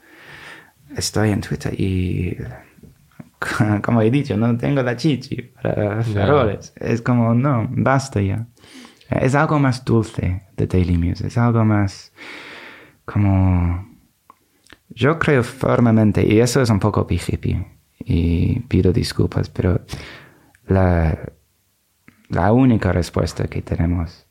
estoy 0.97 1.31
en 1.31 1.41
Twitter 1.41 1.73
y, 1.79 2.37
como 3.83 4.03
he 4.03 4.11
dicho, 4.11 4.37
no 4.37 4.57
tengo 4.57 4.83
la 4.83 4.97
chichi 4.97 5.43
para 5.43 6.03
faroles. 6.03 6.73
Es 6.77 7.03
como, 7.03 7.35
no, 7.35 7.67
basta 7.71 8.21
ya. 8.21 8.47
Es 9.11 9.35
algo 9.35 9.59
más 9.59 9.85
dulce 9.85 10.43
de 10.57 10.67
Daily 10.67 10.97
News. 10.97 11.21
Es 11.21 11.39
algo 11.39 11.65
más 11.65 12.13
como... 13.05 13.87
Yo 14.91 15.19
creo 15.19 15.45
firmemente, 15.45 16.27
y 16.27 16.41
eso 16.41 16.61
es 16.61 16.71
un 16.71 16.81
poco 16.81 17.07
hippie, 17.09 17.65
y 18.05 18.61
pido 18.61 18.93
disculpas, 18.93 19.49
pero 19.51 19.81
la, 20.67 21.19
la 22.29 22.53
única 22.53 22.93
respuesta 22.93 23.47
que 23.49 23.63
tenemos, 23.63 24.27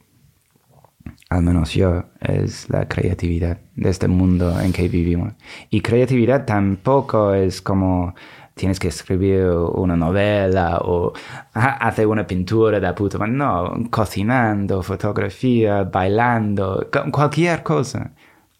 al 1.29 1.43
menos 1.43 1.73
yo, 1.73 2.05
es 2.21 2.69
la 2.69 2.87
creatividad 2.87 3.59
de 3.75 3.89
este 3.89 4.07
mundo 4.07 4.59
en 4.59 4.71
que 4.73 4.87
vivimos. 4.87 5.33
Y 5.69 5.81
creatividad 5.81 6.45
tampoco 6.45 7.33
es 7.33 7.61
como 7.61 8.15
tienes 8.55 8.79
que 8.79 8.87
escribir 8.87 9.45
una 9.51 9.95
novela 9.95 10.79
o 10.83 11.13
ha- 11.53 11.87
hacer 11.87 12.07
una 12.07 12.25
pintura 12.25 12.79
de 12.79 12.93
puta 12.93 13.17
madre. 13.19 13.33
No, 13.33 13.73
cocinando, 13.91 14.81
fotografía, 14.83 15.83
bailando, 15.83 16.87
cu- 16.91 17.11
cualquier 17.11 17.61
cosa 17.63 18.13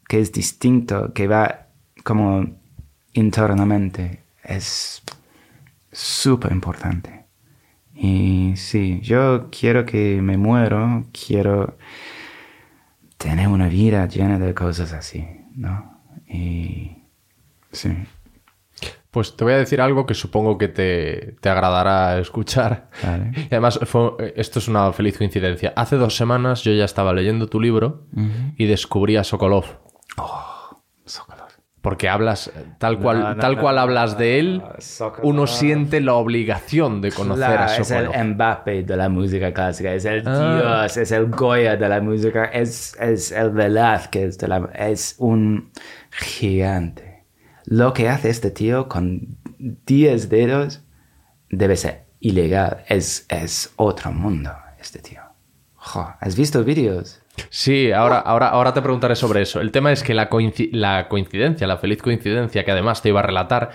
que 0.08 0.20
es 0.20 0.32
distinto, 0.32 1.14
que 1.14 1.28
va 1.28 1.68
como 2.04 2.46
internamente, 3.14 4.24
es 4.48 5.02
súper 5.92 6.52
importante. 6.52 7.26
Y 7.94 8.54
sí, 8.58 9.00
yo 9.02 9.50
quiero 9.52 9.86
que 9.86 10.22
me 10.22 10.38
muero, 10.38 11.06
quiero 11.12 11.78
tener 13.18 13.48
una 13.48 13.68
vida 13.68 14.08
llena 14.08 14.38
de 14.40 14.54
cosas 14.54 14.94
así, 14.94 15.28
¿no? 15.56 16.00
Y 16.28 17.04
sí. 17.72 17.90
Pues 19.10 19.36
te 19.36 19.44
voy 19.44 19.54
a 19.54 19.58
decir 19.58 19.82
algo 19.82 20.06
que 20.06 20.14
supongo 20.14 20.60
que 20.60 20.68
te, 20.68 21.36
te 21.42 21.50
agradará 21.50 22.20
escuchar. 22.20 22.90
Vale. 23.04 23.32
Y 23.36 23.48
además, 23.50 23.80
fue- 23.86 24.34
esto 24.36 24.60
es 24.60 24.68
una 24.68 24.92
feliz 24.94 25.18
coincidencia. 25.18 25.74
Hace 25.76 25.96
dos 25.96 26.16
semanas 26.16 26.62
yo 26.64 26.72
ya 26.74 26.86
estaba 26.86 27.14
leyendo 27.14 27.48
tu 27.48 27.60
libro 27.60 28.06
y 28.58 28.66
descubrí 28.66 29.16
a 29.18 29.24
Sokolov. 29.24 29.66
Sokolov. 30.16 30.57
Porque 31.88 32.10
hablas, 32.10 32.48
eh, 32.48 32.66
tal 32.80 33.00
cual, 33.00 33.20
No, 33.22 33.36
no, 33.36 33.40
tal 33.42 33.58
cual 33.58 33.76
no, 33.78 33.82
hablas 33.84 34.18
de 34.18 34.40
él, 34.40 34.58
no, 34.58 34.74
Sokolov. 34.78 35.26
uno 35.26 35.48
siente 35.48 36.02
la 36.02 36.16
obligación 36.16 37.00
de 37.00 37.14
conocer 37.14 37.46
Claro, 37.46 37.62
a 37.64 37.78
es 37.78 37.92
el 37.92 38.06
Sokolov. 38.08 38.26
Mbappé 38.26 38.84
de 38.84 38.98
la 38.98 39.08
música 39.08 39.54
clásica, 39.54 39.94
es 39.94 40.04
el 40.04 40.22
Ah. 40.28 40.82
Dios, 40.82 40.98
es 40.98 41.12
el 41.14 41.28
Goya 41.28 41.78
de 41.78 41.88
la 41.88 42.02
música, 42.02 42.44
es, 42.46 42.94
es 43.00 43.32
el 43.32 43.52
Velázquez 43.52 44.38
de 44.38 44.48
la... 44.50 44.70
es 44.76 45.16
un 45.18 45.72
gigante. 46.12 47.24
Lo 47.64 47.94
que 47.94 48.10
hace 48.10 48.30
este 48.32 48.52
tío 48.52 48.90
con 48.90 49.38
10 49.58 50.28
dedos 50.30 50.82
debe 51.50 51.78
ser 51.78 52.04
ilegal, 52.20 52.84
es, 52.90 53.26
es 53.30 53.72
otro 53.78 54.12
mundo 54.12 54.52
este 54.78 55.00
tío. 55.00 55.22
Jo, 55.76 56.14
¿Has 56.20 56.36
visto 56.36 56.64
vídeos? 56.66 57.22
Sí, 57.50 57.92
ahora, 57.92 58.20
ahora, 58.20 58.50
ahora 58.50 58.74
te 58.74 58.82
preguntaré 58.82 59.16
sobre 59.16 59.42
eso. 59.42 59.60
El 59.62 59.72
tema 59.72 59.92
es 59.92 60.04
que 60.04 60.14
la, 60.14 60.30
coinci- 60.30 60.70
la 60.72 61.08
coincidencia, 61.08 61.68
la 61.68 61.78
feliz 61.78 62.02
coincidencia 62.02 62.64
que 62.66 62.72
además 62.72 63.02
te 63.02 63.10
iba 63.10 63.20
a 63.20 63.24
relatar, 63.24 63.70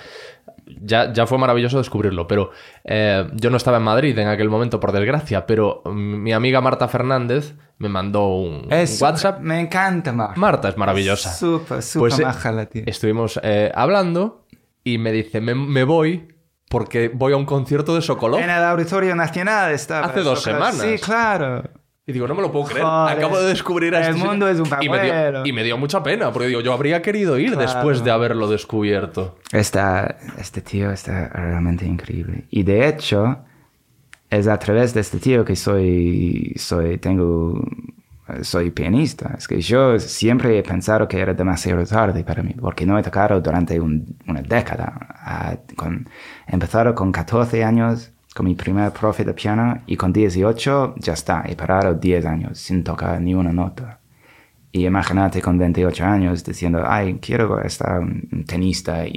ya, 0.81 1.13
ya 1.13 1.27
fue 1.27 1.39
maravilloso 1.39 1.79
descubrirlo, 1.79 2.27
pero 2.27 2.51
eh, 2.85 3.27
yo 3.35 3.51
no 3.51 3.57
estaba 3.57 3.77
en 3.79 3.83
Madrid 3.85 4.17
en 4.19 4.29
aquel 4.29 4.49
momento, 4.49 4.81
por 4.81 4.93
desgracia, 4.93 5.47
pero 5.47 5.83
mm, 5.85 5.91
mi 6.23 6.33
amiga 6.33 6.61
Marta 6.61 6.89
Fernández 6.89 7.55
me 7.79 7.89
mandó 7.89 8.27
un, 8.37 8.67
un 8.67 8.73
Es 8.73 9.01
WhatsApp. 9.03 9.41
Me 9.41 9.61
encanta, 9.61 10.13
Marta. 10.13 10.39
Marta 10.41 10.69
es 10.69 10.77
maravillosa. 10.77 11.33
Súper, 11.33 11.83
súper 11.83 12.11
Pues, 12.11 12.21
eh, 12.21 12.25
maja 12.25 12.53
la 12.53 12.67
tía. 12.67 12.83
Estuvimos 12.87 13.41
eh, 13.43 13.71
hablando 13.75 14.47
y 14.85 14.99
me 14.99 15.13
dice, 15.13 15.41
me, 15.41 15.55
me 15.55 15.85
voy 15.85 16.29
porque 16.69 17.11
voy 17.13 17.33
a 17.33 17.37
un 17.37 17.45
concierto 17.45 17.95
de 17.95 18.01
Sokolov. 18.03 18.41
En 18.41 18.51
el 18.51 18.65
Auditorio 18.65 19.15
Nacional 19.15 19.73
estaba. 19.73 20.07
Hace 20.07 20.21
dos 20.21 20.43
Sokolov. 20.43 20.73
semanas. 20.73 21.01
Sí, 21.01 21.05
claro. 21.05 21.63
Y 22.05 22.13
digo, 22.13 22.27
no 22.27 22.35
me 22.35 22.43
lo 22.43 22.51
puedo 22.51 22.65
creer. 22.67 22.85
Joder, 22.85 23.17
Acabo 23.19 23.41
de 23.41 23.49
descubrir 23.49 23.95
a 23.95 24.01
el 24.07 24.15
este 24.17 24.27
mundo 24.27 24.49
es 24.49 24.59
un 24.59 24.67
y 24.81 24.89
me, 24.89 25.03
dio, 25.05 25.47
y 25.47 25.53
me 25.53 25.63
dio 25.63 25.79
mucha 25.79 26.03
pena, 26.03 26.33
porque 26.33 26.49
digo, 26.49 26.61
yo 26.61 26.73
habría 26.73 27.01
querido 27.01 27.39
ir 27.39 27.53
Claro. 27.53 27.63
después 27.63 28.03
de 28.03 28.11
haberlo 28.11 28.49
descubierto. 28.51 29.37
Está, 29.53 30.17
este 30.37 30.61
tío 30.63 30.91
está 30.91 31.29
realmente 31.29 31.87
increíble. 31.87 32.45
Y 32.51 32.65
de 32.65 32.89
hecho, 32.89 33.39
es 34.31 34.49
a 34.49 34.59
través 34.59 34.95
de 34.95 35.01
este 35.01 35.19
tío 35.21 35.45
que 35.45 35.55
soy, 35.55 36.53
soy, 36.57 36.99
tengo, 36.99 37.65
soy 38.41 38.73
pianista. 38.73 39.37
Es 39.39 39.47
que 39.47 39.61
yo 39.61 39.97
siempre 40.01 40.59
he 40.59 40.63
pensado 40.65 41.07
que 41.07 41.21
era 41.21 41.35
demasiado 41.35 41.85
tarde 41.87 42.25
para 42.25 42.43
mí, 42.43 42.53
porque 42.61 42.85
no 42.85 42.99
he 42.99 43.03
tocado 43.05 43.41
durante 43.41 43.79
un- 43.79 44.17
una 44.27 44.43
década. 44.43 44.93
Ah, 45.25 45.57
con, 45.77 46.09
he 46.49 46.55
empezado 46.55 46.97
con 46.97 47.13
14 47.13 47.63
años 47.63 48.11
con 48.35 48.47
mi 48.47 48.55
primer 48.55 48.93
profe 48.93 49.25
de 49.25 49.35
piano 49.35 49.83
y 49.87 49.97
con 49.97 50.13
18 50.13 50.95
ya 50.99 51.13
está, 51.13 51.45
he 51.47 51.55
parado 51.57 51.95
10 51.95 52.25
años 52.27 52.59
sin 52.59 52.83
tocar 52.83 53.21
ni 53.21 53.35
una 53.35 53.53
nota. 53.53 54.01
Y 54.75 54.87
imagínate 54.87 55.43
con 55.43 55.59
28 55.59 56.03
años 56.05 56.43
diciendo, 56.45 56.83
ay, 56.87 57.19
quiero 57.21 57.61
estar 57.61 58.01
un 58.01 58.45
tenista 58.47 59.07
y, 59.07 59.11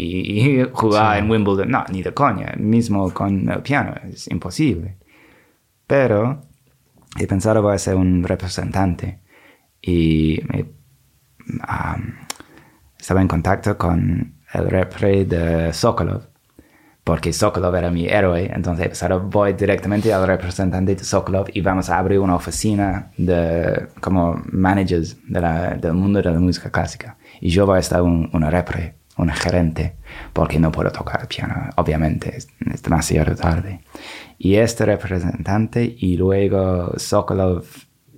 y 0.60 0.70
jugar 0.74 1.18
en 1.20 1.32
Wimbledon. 1.32 1.70
No, 1.70 1.86
ni 1.90 2.04
de 2.04 2.14
coña. 2.14 2.54
Mismo 2.58 3.14
con 3.14 3.50
el 3.50 3.62
piano, 3.62 3.94
es 4.04 4.28
imposible. 4.30 4.98
Pero 5.88 6.42
he 7.18 7.26
pensado 7.26 7.62
voy 7.62 7.76
a 7.76 7.78
ser 7.78 7.96
un 7.96 8.22
representante. 8.24 9.20
Y 9.82 10.42
me- 10.50 10.66
am, 11.62 12.16
estaba 13.00 13.22
en 13.22 13.28
contacto 13.30 13.78
con 13.78 14.36
el 14.54 14.70
repre 14.70 15.24
de 15.24 15.72
Sokolov. 15.72 16.24
Porque 17.06 17.32
Sokolov 17.32 17.76
era 17.76 17.92
mi 17.92 18.08
héroe, 18.08 18.52
entonces 18.54 18.88
pensado, 18.88 19.22
voy 19.22 19.54
directamente 19.54 20.12
al 20.12 20.26
representante 20.26 20.96
de 20.96 21.04
Sokolov 21.04 21.46
y 21.54 21.62
vamos 21.62 21.90
a 21.90 22.00
abrir 22.00 22.18
una 22.20 22.36
oficina 22.36 23.12
de 23.16 23.88
como 24.02 24.42
managers 24.52 25.16
de 25.28 25.40
la- 25.40 25.76
del 25.76 25.94
mundo 25.94 26.20
de 26.22 26.32
la 26.32 26.40
música 26.40 26.70
clásica. 26.72 27.16
Y 27.40 27.50
yo 27.50 27.66
voy 27.68 27.78
a 27.78 27.80
estar 27.80 28.02
un, 28.02 28.28
una 28.34 28.50
repre, 28.50 28.96
una 29.18 29.36
gerente, 29.36 29.96
porque 30.34 30.58
no 30.60 30.72
puedo 30.72 30.92
tocar 30.92 31.22
el 31.22 31.28
piano, 31.28 31.70
obviamente, 31.78 32.36
es, 32.38 32.48
es 32.74 32.82
demasiado 32.82 33.36
tarde. 33.36 33.82
Y 34.40 34.56
este 34.56 34.84
representante 34.86 35.96
y 36.00 36.18
luego 36.18 36.92
Sokolov 36.98 37.64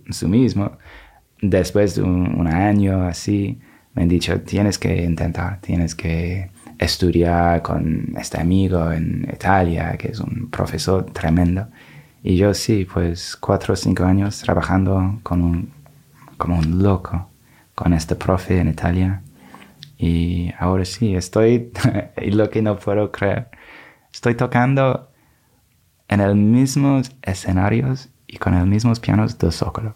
su 0.10 0.30
mismo, 0.30 0.78
después 1.42 1.96
de 1.96 2.04
un, 2.04 2.40
un 2.40 2.48
año 2.48 3.04
así, 3.06 3.60
me 3.94 4.04
han 4.04 4.08
dicho, 4.08 4.40
tienes 4.42 4.78
que 4.80 5.04
intentar, 5.04 5.60
tienes 5.60 5.94
que 5.94 6.52
estudiar 6.80 7.62
con 7.62 8.14
este 8.18 8.40
amigo 8.40 8.92
en 8.92 9.28
Italia, 9.34 9.98
que 9.98 10.10
es 10.10 10.20
un 10.20 10.50
profesor 10.50 11.06
tremendo. 11.06 11.68
Y 12.24 12.36
yo 12.38 12.54
sí, 12.54 12.86
pues 12.92 13.36
cuatro 13.38 13.74
o 13.74 13.78
cinco 13.78 14.04
años 14.04 14.40
trabajando 14.42 15.20
con 15.24 15.42
un, 15.42 15.72
como 16.38 16.58
un 16.60 16.82
loco 16.84 17.30
con 17.76 17.94
este 17.94 18.16
profe 18.16 18.60
en 18.60 18.70
Italia. 18.70 19.22
Y 19.98 20.52
ahora 20.60 20.86
sí, 20.86 21.16
estoy, 21.16 21.72
y 22.22 22.32
lo 22.32 22.50
que 22.50 22.62
no 22.62 22.78
puedo 22.78 23.12
creer, 23.12 23.50
estoy 24.14 24.36
tocando 24.36 25.10
en 26.10 26.22
el 26.22 26.36
mismos 26.36 27.12
escenarios 27.22 28.10
y 28.28 28.38
con 28.38 28.58
los 28.58 28.66
mismos 28.68 29.00
pianos 29.00 29.38
de 29.38 29.52
Zócalo. 29.52 29.96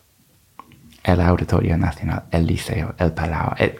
El 1.03 1.19
Auditorio 1.21 1.77
Nacional, 1.77 2.23
el 2.31 2.45
Liceo, 2.45 2.93
el 2.97 3.11
Palau. 3.13 3.55
el- 3.57 3.75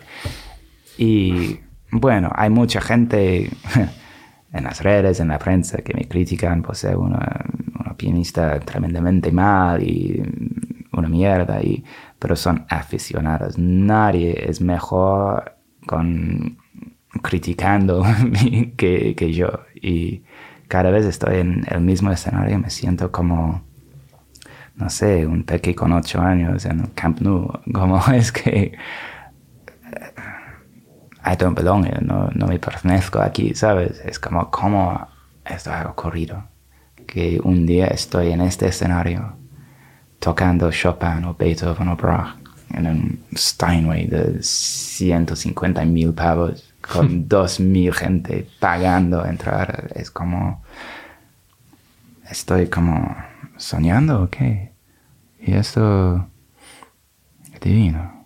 Y 0.98 1.60
bueno, 1.92 2.32
hay 2.36 2.50
mucha 2.50 2.82
gente 2.82 3.50
en 4.54 4.64
las 4.64 4.82
redes, 4.82 5.20
en 5.20 5.30
la 5.30 5.40
prensa, 5.40 5.80
que 5.80 5.94
me 5.94 6.08
critican 6.08 6.62
por 6.62 6.76
ser 6.76 6.98
una, 6.98 7.46
pianista 7.98 8.60
tremendamente 8.62 9.32
mal 9.32 9.84
y 9.84 10.24
una 10.94 11.08
mierda, 11.08 11.62
y, 11.62 11.84
pero 12.18 12.36
son 12.36 12.66
aficionados. 12.70 13.58
Nadie 13.58 14.50
es 14.50 14.62
mejor 14.62 15.56
con 15.86 16.58
criticando 17.22 18.04
que, 18.78 19.16
que 19.16 19.34
yo. 19.34 19.50
Y 19.76 20.24
cada 20.68 20.90
vez 20.90 21.06
estoy 21.06 21.40
en 21.40 21.66
el 21.70 21.82
mismo 21.82 22.12
escenario 22.12 22.58
me 22.58 22.70
siento 22.70 23.12
como, 23.12 23.62
no 24.76 24.90
sé, 24.90 25.26
un 25.26 25.44
peque 25.44 25.76
con 25.76 25.92
ocho 25.92 26.22
años 26.22 26.66
en 26.66 26.80
el 26.80 26.94
Camp 26.94 27.20
Nou. 27.20 27.60
Como 27.74 28.00
es 28.14 28.32
que 28.32 28.72
I 31.24 31.36
don't 31.36 31.56
belong 31.56 31.86
here, 31.86 32.02
no, 32.02 32.30
no 32.34 32.48
me 32.48 32.58
pertenezco 32.58 33.22
aquí, 33.22 33.54
¿sabes? 33.54 34.00
Es 34.04 34.20
como, 34.20 34.50
¿cómo 34.50 35.08
esto 35.46 35.72
ha 35.72 35.88
ocurrido? 35.90 36.44
Que 37.06 37.40
un 37.44 37.66
día 37.66 37.88
estoy 37.88 38.32
en 38.32 38.42
este 38.42 38.68
escenario 38.68 39.36
tocando 40.20 40.72
Chopin 40.72 41.26
o 41.26 41.36
Beethoven 41.36 41.90
o 41.90 41.96
Bach 41.96 42.38
en 42.74 42.88
un 42.88 43.24
Steinway 43.36 44.08
de 44.08 44.42
150 44.42 45.84
mil 45.86 46.14
pavos 46.14 46.74
con 46.82 47.28
2.000 47.30 47.94
gente 47.94 48.48
pagando 48.60 49.26
entrar. 49.26 49.92
Es 49.96 50.10
como, 50.10 50.64
estoy 52.30 52.68
como 52.68 53.16
soñando 53.58 54.24
o 54.24 54.30
qué? 54.30 54.72
Y 55.40 55.54
esto 55.54 56.28
es 57.54 57.60
divino. 57.60 58.26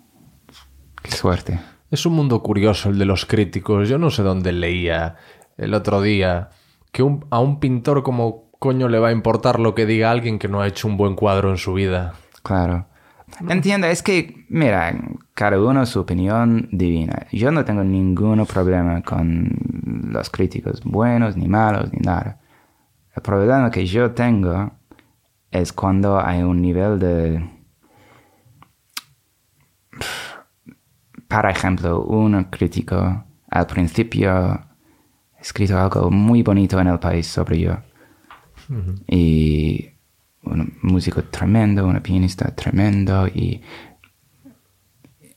Qué 1.01 1.11
suerte. 1.11 1.59
Es 1.91 2.06
un 2.06 2.14
mundo 2.14 2.41
curioso 2.41 2.90
el 2.90 2.98
de 2.99 3.06
los 3.06 3.26
críticos. 3.26 3.88
Yo 3.90 3.98
no 3.98 4.10
sé 4.10 4.24
dónde 4.24 4.52
leía 4.52 5.16
el 5.57 5.74
otro 5.74 6.02
día 6.02 6.49
que 6.91 7.03
un- 7.03 7.26
a 7.30 7.40
un 7.40 7.60
pintor 7.60 8.03
como 8.03 8.45
coño 8.60 8.88
le 8.90 8.99
va 8.99 9.10
a 9.10 9.12
importar 9.12 9.60
lo 9.60 9.76
que 9.76 9.86
diga 9.86 10.12
alguien 10.12 10.40
que 10.40 10.48
no 10.48 10.62
ha 10.62 10.68
hecho 10.68 10.88
un 10.88 10.98
buen 10.98 11.16
cuadro 11.16 11.49
en 11.52 11.57
su 11.57 11.74
vida. 11.74 12.14
Claro. 12.44 12.88
Entiendo, 13.49 13.88
es 13.88 14.02
que, 14.02 14.45
mira, 14.49 14.95
cada 15.34 15.60
uno 15.60 15.86
su 15.86 15.99
opinión 15.99 16.70
divina. 16.72 17.28
Yo 17.32 17.52
no 17.52 17.66
tengo 17.66 17.84
ningún 17.84 18.45
problema 18.45 19.02
con 19.02 19.49
los 20.10 20.30
críticos, 20.30 20.82
buenos 20.84 21.36
ni 21.36 21.48
malos 21.48 21.91
ni 21.91 21.99
nada. 21.99 22.40
El 23.16 23.22
problema 23.22 23.72
que 23.72 23.86
yo 23.86 24.12
tengo 24.12 24.72
es 25.52 25.74
cuando 25.74 26.20
hay 26.20 26.44
un 26.44 26.62
nivel 26.62 26.99
de... 26.99 27.49
Para 31.27 31.49
ejemplo, 31.52 32.02
un 32.03 32.43
crítico 32.45 33.23
al 33.49 33.68
principio 33.68 34.61
escrito 35.39 35.77
algo 35.77 36.10
muy 36.11 36.43
bonito 36.43 36.80
en 36.80 36.88
el 36.88 36.99
país 36.99 37.27
sobre 37.27 37.60
yo. 37.60 37.77
Y 39.07 39.89
un 40.43 40.77
músico 40.81 41.23
tremendo, 41.26 41.85
una 41.85 42.02
pianista 42.02 42.53
tremendo 42.56 43.27
y 43.27 43.61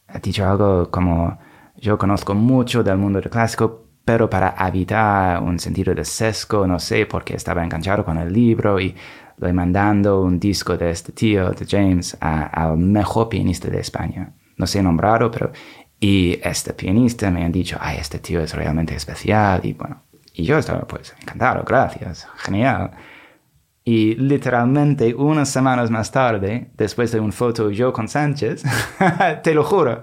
ha 0.08 0.18
dicho 0.18 0.48
algo 0.48 0.90
como 0.90 1.38
yo 1.76 1.98
conozco 1.98 2.34
mucho 2.34 2.82
del 2.82 2.96
mundo 2.98 3.20
del 3.20 3.30
clásico, 3.30 3.84
pero 4.04 4.28
para 4.28 4.54
evitar 4.66 5.42
un 5.42 5.58
sentido 5.58 5.94
de 5.94 6.04
sesgo, 6.04 6.66
no 6.66 6.78
sé, 6.78 7.06
porque 7.06 7.34
estaba 7.36 7.62
enganchado 7.62 8.04
con 8.04 8.16
el 8.18 8.32
libro 8.32 8.80
y 8.80 8.94
lo 9.36 9.46
he 9.46 9.52
mandando 9.52 10.22
un 10.22 10.40
disco 10.40 10.76
de 10.76 10.90
este 10.90 11.12
tío, 11.12 11.50
de 11.50 11.66
James, 11.66 12.16
a- 12.20 12.46
al 12.46 12.78
mejor 12.78 13.28
pianista 13.28 13.68
de 13.68 13.80
España. 13.80 14.32
No 14.56 14.66
sé 14.66 14.82
nombrado, 14.82 15.30
pero... 15.30 15.52
Y 16.00 16.38
este 16.42 16.72
pianista 16.74 17.30
me 17.30 17.44
han 17.44 17.52
dicho, 17.52 17.76
ay, 17.80 17.98
este 17.98 18.18
tío 18.18 18.40
es 18.40 18.54
realmente 18.54 18.94
especial 18.94 19.60
y 19.64 19.72
bueno. 19.72 20.02
Y 20.32 20.44
yo 20.44 20.58
estaba 20.58 20.86
pues 20.86 21.14
encantado, 21.20 21.64
gracias, 21.64 22.28
genial. 22.36 22.92
Y 23.84 24.14
literalmente 24.14 25.14
unas 25.14 25.48
semanas 25.48 25.90
más 25.90 26.12
tarde, 26.12 26.70
después 26.76 27.10
de 27.10 27.20
un 27.20 27.32
foto 27.32 27.70
yo 27.70 27.92
con 27.92 28.06
Sánchez, 28.06 28.62
te 29.42 29.54
lo 29.54 29.64
juro, 29.64 30.02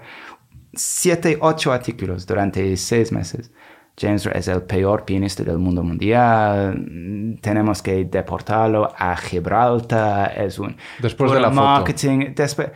siete, 0.74 1.38
ocho 1.40 1.72
artículos 1.72 2.26
durante 2.26 2.76
seis 2.78 3.12
meses. 3.12 3.52
James 3.98 4.26
es 4.26 4.50
el 4.50 4.64
peor 4.64 5.06
pianista 5.06 5.44
del 5.44 5.58
mundo 5.58 5.82
mundial. 5.82 7.38
Tenemos 7.42 7.82
que 7.82 8.04
deportarlo 8.04 8.92
a 8.98 9.16
Gibraltar. 9.16 10.38
Es 10.38 10.60
un 10.60 10.76
Después 11.00 11.32
de 11.32 11.40
la 11.40 11.50
foto. 11.50 11.62
marketing. 11.62 12.34
Después, 12.36 12.72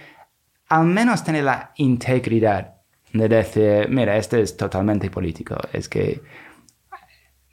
al 0.70 0.86
menos 0.86 1.22
tener 1.24 1.44
la 1.44 1.74
integridad 1.76 2.79
de 3.14 3.28
decir, 3.28 3.88
mira, 3.90 4.18
esto 4.18 4.38
es 4.38 4.56
totalmente 4.56 5.10
político. 5.10 5.56
Es 5.74 5.90
que 5.90 6.22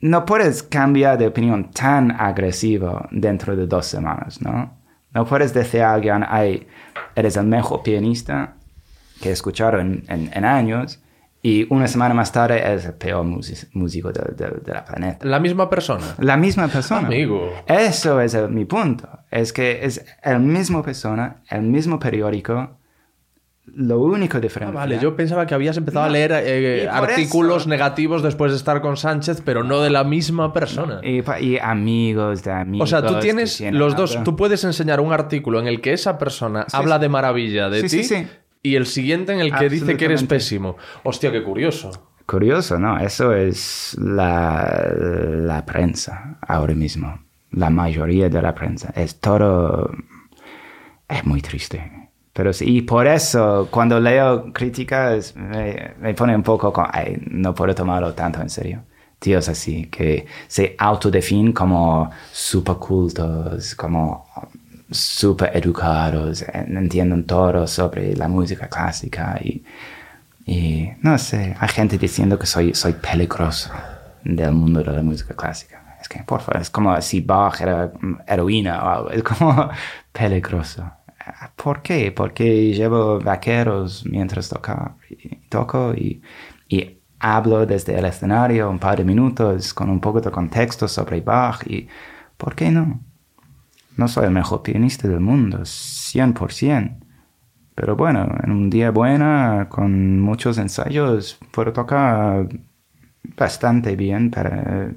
no 0.01 0.25
puedes 0.25 0.63
cambiar 0.63 1.19
de 1.19 1.27
opinión 1.27 1.71
tan 1.71 2.11
agresivo 2.13 3.07
dentro 3.11 3.57
de 3.57 3.67
dos 3.67 3.87
semanas, 3.87 4.41
¿no? 4.43 4.77
No 5.15 5.25
puedes 5.25 5.55
decir 5.55 5.81
a 5.83 5.95
alguien, 5.95 6.25
ay, 6.29 6.67
eres 7.15 7.37
el 7.39 7.47
mejor 7.47 7.83
pianista 7.83 8.57
que 9.23 9.31
he 9.31 9.33
escuchado 9.33 9.79
en, 9.81 10.05
en- 10.09 10.31
en 10.35 10.45
años 10.45 11.03
y 11.43 11.67
una 11.73 11.89
semana 11.89 12.13
más 12.13 12.33
tarde 12.33 12.59
eres 12.61 12.85
el 12.85 12.95
peor 12.95 13.25
músico 13.25 14.13
de, 14.13 14.35
de- 14.37 14.61
de 14.63 14.73
la 14.75 14.85
planeta. 14.85 15.25
La 15.27 15.41
misma 15.41 15.71
persona. 15.71 16.05
La 16.19 16.37
misma 16.37 16.69
persona. 16.69 17.07
Amigo. 17.07 17.51
Eso 17.67 18.21
es 18.21 18.35
el- 18.35 18.51
mi 18.51 18.67
punto. 18.67 19.09
Es 19.31 19.55
que 19.55 19.87
es 19.87 20.05
el 20.23 20.41
mismo 20.41 20.83
persona, 20.83 21.37
el 21.49 21.63
mismo 21.63 21.99
periódico, 21.99 22.77
lo 23.79 24.01
único 24.01 24.39
Ah, 24.39 24.41
diferente. 24.41 24.75
vale, 24.75 24.99
yo 24.99 25.15
pensaba 25.15 25.47
que 25.47 25.55
habías 25.55 25.77
empezado 25.77 26.07
a 26.07 26.09
leer 26.09 26.33
eh, 26.35 26.83
y 26.85 26.87
artículos 26.87 27.63
eso- 27.63 27.69
negativos 27.69 28.23
después 28.23 28.51
de 28.53 28.57
estar 28.57 28.81
con 28.81 28.97
Sánchez, 28.97 29.43
pero 29.45 29.63
no 29.65 29.81
de 29.83 29.91
la 29.91 30.03
misma 30.03 30.53
persona. 30.53 31.01
Y, 31.03 31.21
pa- 31.23 31.41
y 31.41 31.59
amigos 31.59 32.43
de 32.43 32.53
amigos. 32.53 32.89
O 32.89 32.91
sea, 32.91 33.07
tú 33.07 33.19
tienes 33.21 33.61
los 33.73 33.95
dos, 33.95 34.23
tú 34.25 34.35
puedes 34.35 34.65
enseñar 34.65 35.01
un 35.01 35.13
artículo 35.13 35.61
en 35.61 35.67
el 35.67 35.81
que 35.83 35.93
esa 35.93 36.17
persona 36.19 36.65
Sí, 36.69 36.77
habla 36.77 36.97
sí. 36.97 37.01
de 37.03 37.09
maravilla 37.11 37.69
de 37.69 37.89
Sí, 37.89 38.01
ti 38.09 38.27
y 38.63 38.77
el 38.77 38.87
siguiente 38.87 39.33
en 39.33 39.41
el 39.41 39.55
que 39.55 39.69
dice 39.69 39.97
que 39.97 40.07
eres 40.07 40.25
pésimo. 40.25 40.77
Hostia, 41.05 41.31
qué 41.31 41.43
curioso. 41.43 41.91
Curioso, 42.25 42.79
¿no? 42.79 42.99
Eso 42.99 43.33
es 43.35 43.97
la, 44.01 44.91
la 44.97 45.65
prensa 45.67 46.39
ahora 46.41 46.75
mismo. 46.75 47.21
La 47.53 47.71
mayoría 47.71 48.29
de 48.29 48.43
la 48.43 48.55
prensa. 48.55 48.93
Es 48.97 49.21
todo... 49.21 49.91
Es 51.09 51.25
muy 51.25 51.41
triste. 51.43 52.06
Pero 52.37 52.53
sí, 52.53 52.67
y 52.67 52.83
por 52.83 53.07
eso 53.07 53.67
cuando 53.71 53.99
leo 53.99 54.53
críticas 54.53 55.35
me, 55.35 55.95
me 55.99 56.13
pone 56.13 56.37
un 56.37 56.43
poco 56.43 56.71
como, 56.71 56.87
ay, 56.93 57.17
no 57.31 57.55
puedo 57.55 57.75
tomarlo 57.75 58.13
tanto 58.13 58.43
en 58.43 58.51
serio. 58.51 58.83
Tíos 59.19 59.49
así, 59.49 59.87
que 59.87 60.27
se 60.47 60.77
autodefinen 60.79 61.55
como 61.55 62.11
super 62.31 62.77
cultos, 62.77 63.75
como 63.75 64.27
super 64.91 65.51
educados, 65.57 66.45
entienden 66.53 67.25
todo 67.25 67.67
sobre 67.67 68.15
la 68.15 68.29
música 68.29 68.69
clásica 68.69 69.41
y, 69.43 69.65
y 70.45 70.91
no 71.01 71.17
sé, 71.17 71.57
hay 71.59 71.69
gente 71.71 71.97
diciendo 71.97 72.39
que 72.39 72.45
soy, 72.47 72.75
soy 72.75 72.93
peligroso 72.93 73.71
del 74.23 74.53
mundo 74.53 74.83
de 74.83 74.93
la 74.93 75.03
música 75.03 75.35
clásica. 75.35 75.97
Es 76.03 76.07
que, 76.07 76.23
por 76.23 76.41
favor, 76.43 76.61
es 76.61 76.69
como 76.69 77.01
si 77.01 77.23
Bach 77.23 77.59
era 77.63 77.91
heroína 78.29 78.85
o 78.85 78.89
algo, 78.89 79.11
es 79.11 79.23
como 79.23 79.71
peligroso. 80.13 80.85
¿Por 81.57 81.83
qué? 81.83 82.13
Porque 82.13 82.73
llevo 82.73 83.19
vaqueros 83.21 84.05
mientras 84.07 84.49
toca, 84.49 84.97
y 85.11 85.37
toco 85.49 85.95
y, 85.95 86.23
y 86.69 86.99
hablo 87.19 87.67
desde 87.67 87.99
el 87.99 88.05
escenario 88.05 88.71
un 88.71 88.79
par 88.79 88.99
de 88.99 89.05
minutos 89.05 89.75
con 89.75 89.91
un 89.91 90.01
poco 90.01 90.21
de 90.21 90.31
contexto 90.31 90.87
sobre 90.89 91.21
Bach 91.21 91.67
y 91.67 91.89
¿por 92.37 92.55
qué 92.55 92.71
no? 92.71 93.01
No 93.97 94.09
soy 94.09 94.27
el 94.27 94.31
mejor 94.31 94.63
pianista 94.63 95.09
del 95.09 95.21
mundo, 95.21 95.61
100%. 95.65 96.99
Pero 97.75 97.97
bueno, 97.97 98.27
en 98.43 98.51
un 98.53 98.71
día 98.71 98.91
bueno, 98.91 99.67
con 99.69 100.21
muchos 100.21 100.59
ensayos, 100.59 101.39
puedo 101.53 101.73
tocar 101.73 102.49
bastante 103.37 103.97
bien 103.97 104.31
para, 104.31 104.93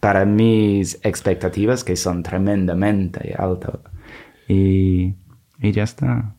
para 0.00 0.24
mis 0.24 0.98
expectativas, 1.04 1.84
que 1.84 1.96
son 1.96 2.22
tremendamente 2.22 3.34
altas. 3.38 3.78
Y, 4.48 5.14
y 5.58 5.72
ya 5.72 5.82
está. 5.84 6.34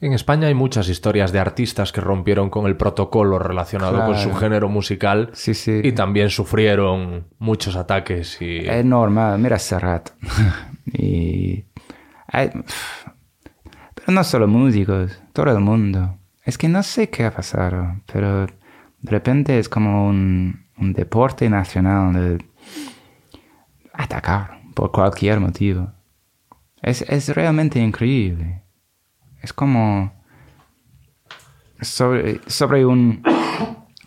En 0.00 0.12
España 0.12 0.48
hay 0.48 0.54
muchas 0.54 0.88
historias 0.88 1.30
de 1.30 1.38
artistas 1.38 1.92
que 1.92 2.00
rompieron 2.00 2.50
con 2.50 2.66
el 2.66 2.76
protocolo 2.76 3.38
relacionado 3.38 4.04
con 4.04 4.18
su 4.18 4.34
género 4.34 4.68
musical 4.68 5.30
Sí, 5.32 5.54
sí. 5.54 5.80
y 5.84 5.92
también 5.92 6.30
sufrieron 6.30 7.28
muchos 7.38 7.76
ataques 7.76 8.42
y 8.42 8.58
Es 8.68 8.84
normal, 8.84 9.38
mira 9.38 9.58
Serrat. 9.60 10.10
y. 10.92 11.64
pero 12.32 12.52
no 14.08 14.24
solo 14.24 14.48
músicos, 14.48 15.20
todo 15.32 15.50
el 15.52 15.60
mundo. 15.60 16.16
Es 16.44 16.58
que 16.58 16.68
no 16.68 16.82
sé 16.82 17.08
qué 17.10 17.26
ha 17.26 17.30
pasado, 17.32 17.94
pero 18.12 18.46
de 18.46 19.10
repente 19.10 19.58
es 19.58 19.68
como 19.68 20.08
un, 20.08 20.66
un 20.78 20.92
deporte 20.92 21.48
nacional 21.48 22.12
de 22.12 22.44
atacar 23.92 24.60
por 24.74 24.90
cualquier 24.90 25.38
motivo. 25.40 25.92
Es, 26.82 27.02
es 27.02 27.28
realmente 27.34 27.78
increíble. 27.78 28.59
Es 29.42 29.52
como 29.52 30.12
sobre, 31.80 32.40
sobre 32.46 32.84
un, 32.84 33.22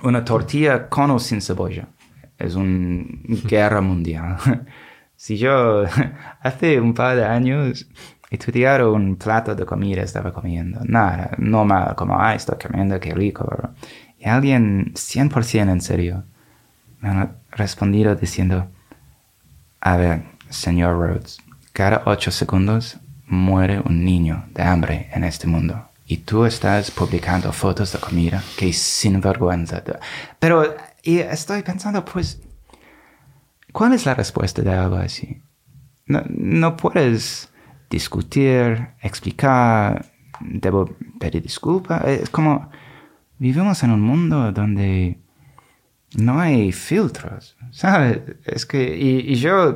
una 0.03 0.23
tortilla 0.23 0.89
con 0.89 1.11
o 1.11 1.19
sin 1.19 1.41
cebolla. 1.41 1.87
Es 2.37 2.55
una 2.55 3.05
guerra 3.47 3.81
mundial. 3.81 4.37
si 5.15 5.37
yo 5.37 5.83
hace 6.41 6.79
un 6.79 6.93
par 6.93 7.15
de 7.15 7.25
años 7.25 7.87
estudiara 8.29 8.89
un 8.89 9.15
plato 9.15 9.55
de 9.55 9.65
comida 9.65 10.01
estaba 10.01 10.33
comiendo, 10.33 10.79
nada, 10.85 11.31
normal, 11.37 11.95
como, 11.95 12.19
ah, 12.19 12.33
estoy 12.33 12.57
comiendo, 12.57 12.99
qué 12.99 13.13
rico. 13.13 13.47
Y 14.17 14.25
alguien 14.25 14.93
100% 14.93 15.71
en 15.71 15.81
serio 15.81 16.23
me 16.99 17.09
ha 17.09 17.35
respondido 17.51 18.15
diciendo, 18.15 18.67
a 19.81 19.97
ver, 19.97 20.23
señor 20.49 20.95
Rhodes, 20.95 21.37
cada 21.73 22.01
ocho 22.05 22.31
segundos 22.31 22.97
muere 23.33 23.79
un 23.79 24.05
niño 24.05 24.45
de 24.53 24.63
hambre 24.63 25.09
en 25.13 25.23
este 25.23 25.47
mundo. 25.47 25.89
Y 26.05 26.17
tú 26.17 26.45
estás 26.45 26.91
publicando 26.91 27.51
fotos 27.51 27.91
de 27.93 27.99
comida 27.99 28.43
que 28.57 28.71
sinvergüenza. 28.73 29.83
Pero 30.39 30.75
y 31.03 31.19
estoy 31.19 31.63
pensando, 31.63 32.05
pues, 32.05 32.41
¿cuál 33.73 33.93
es 33.93 34.05
la 34.05 34.13
respuesta 34.13 34.61
de 34.61 34.73
algo 34.73 34.95
así? 34.95 35.41
No, 36.05 36.23
no 36.29 36.77
puedes 36.77 37.49
discutir, 37.89 38.89
explicar, 39.01 40.05
debo 40.39 40.95
pedir 41.19 41.43
disculpas. 41.43 42.05
Es 42.05 42.29
como, 42.29 42.69
vivimos 43.37 43.83
en 43.83 43.91
un 43.91 44.01
mundo 44.01 44.51
donde 44.53 45.19
no 46.15 46.39
hay 46.39 46.71
filtros, 46.71 47.57
¿sabes? 47.71 48.21
Es 48.45 48.65
que, 48.65 48.97
y, 48.97 49.31
y 49.31 49.35
yo 49.35 49.75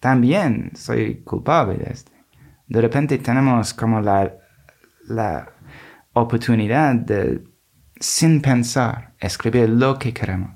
también 0.00 0.72
soy 0.74 1.16
culpable 1.22 1.76
de 1.76 1.92
esto. 1.92 2.10
De 2.70 2.80
repente 2.80 3.18
tenemos 3.18 3.74
como 3.74 4.00
la, 4.00 4.32
la 5.08 5.52
oportunidad 6.12 6.94
de, 6.94 7.42
sin 7.98 8.40
pensar, 8.40 9.12
escribir 9.18 9.68
lo 9.68 9.98
que 9.98 10.14
queremos. 10.14 10.52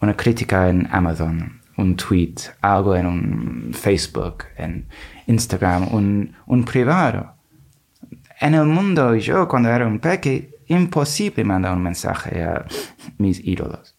Una 0.00 0.16
crítica 0.16 0.68
en 0.68 0.88
Amazon, 0.90 1.62
un 1.76 1.94
tweet, 1.94 2.34
algo 2.60 2.96
en 2.96 3.06
un 3.06 3.70
Facebook, 3.72 4.46
en 4.56 4.88
Instagram, 5.28 5.94
un, 5.94 6.34
un 6.46 6.64
privado. 6.64 7.36
En 8.40 8.54
el 8.54 8.66
mundo, 8.66 9.14
yo 9.14 9.46
cuando 9.46 9.68
era 9.68 9.86
un 9.86 10.00
peque, 10.00 10.50
imposible 10.66 11.44
mandar 11.44 11.76
un 11.76 11.82
mensaje 11.84 12.42
a 12.42 12.66
mis 13.18 13.38
ídolos. 13.44 13.96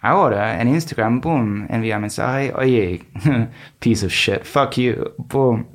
Ahora, 0.00 0.58
en 0.58 0.68
Instagram, 0.68 1.20
boom, 1.20 1.66
envía 1.68 1.98
mensaje, 1.98 2.50
oye, 2.56 3.04
piece 3.78 4.06
of 4.06 4.10
shit, 4.10 4.42
fuck 4.42 4.72
you, 4.78 5.12
boom. 5.18 5.66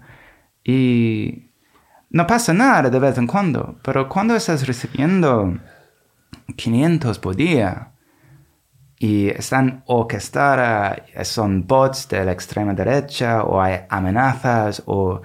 Y 0.67 1.49
no 2.09 2.27
pasa 2.27 2.53
nada 2.53 2.89
de 2.89 2.99
vez 2.99 3.17
en 3.17 3.25
cuando, 3.25 3.79
pero 3.81 4.07
cuando 4.07 4.35
estás 4.35 4.67
recibiendo 4.67 5.57
500 6.55 7.17
por 7.19 7.35
día, 7.35 7.93
y 8.99 9.29
están 9.29 9.83
orquestadas, 9.85 11.01
son 11.23 11.65
bots 11.67 12.09
de 12.09 12.25
la 12.25 12.31
extrema 12.31 12.73
derecha 12.73 13.43
o 13.43 13.61
hay 13.61 13.81
amenazas 13.89 14.81
o 14.87 15.21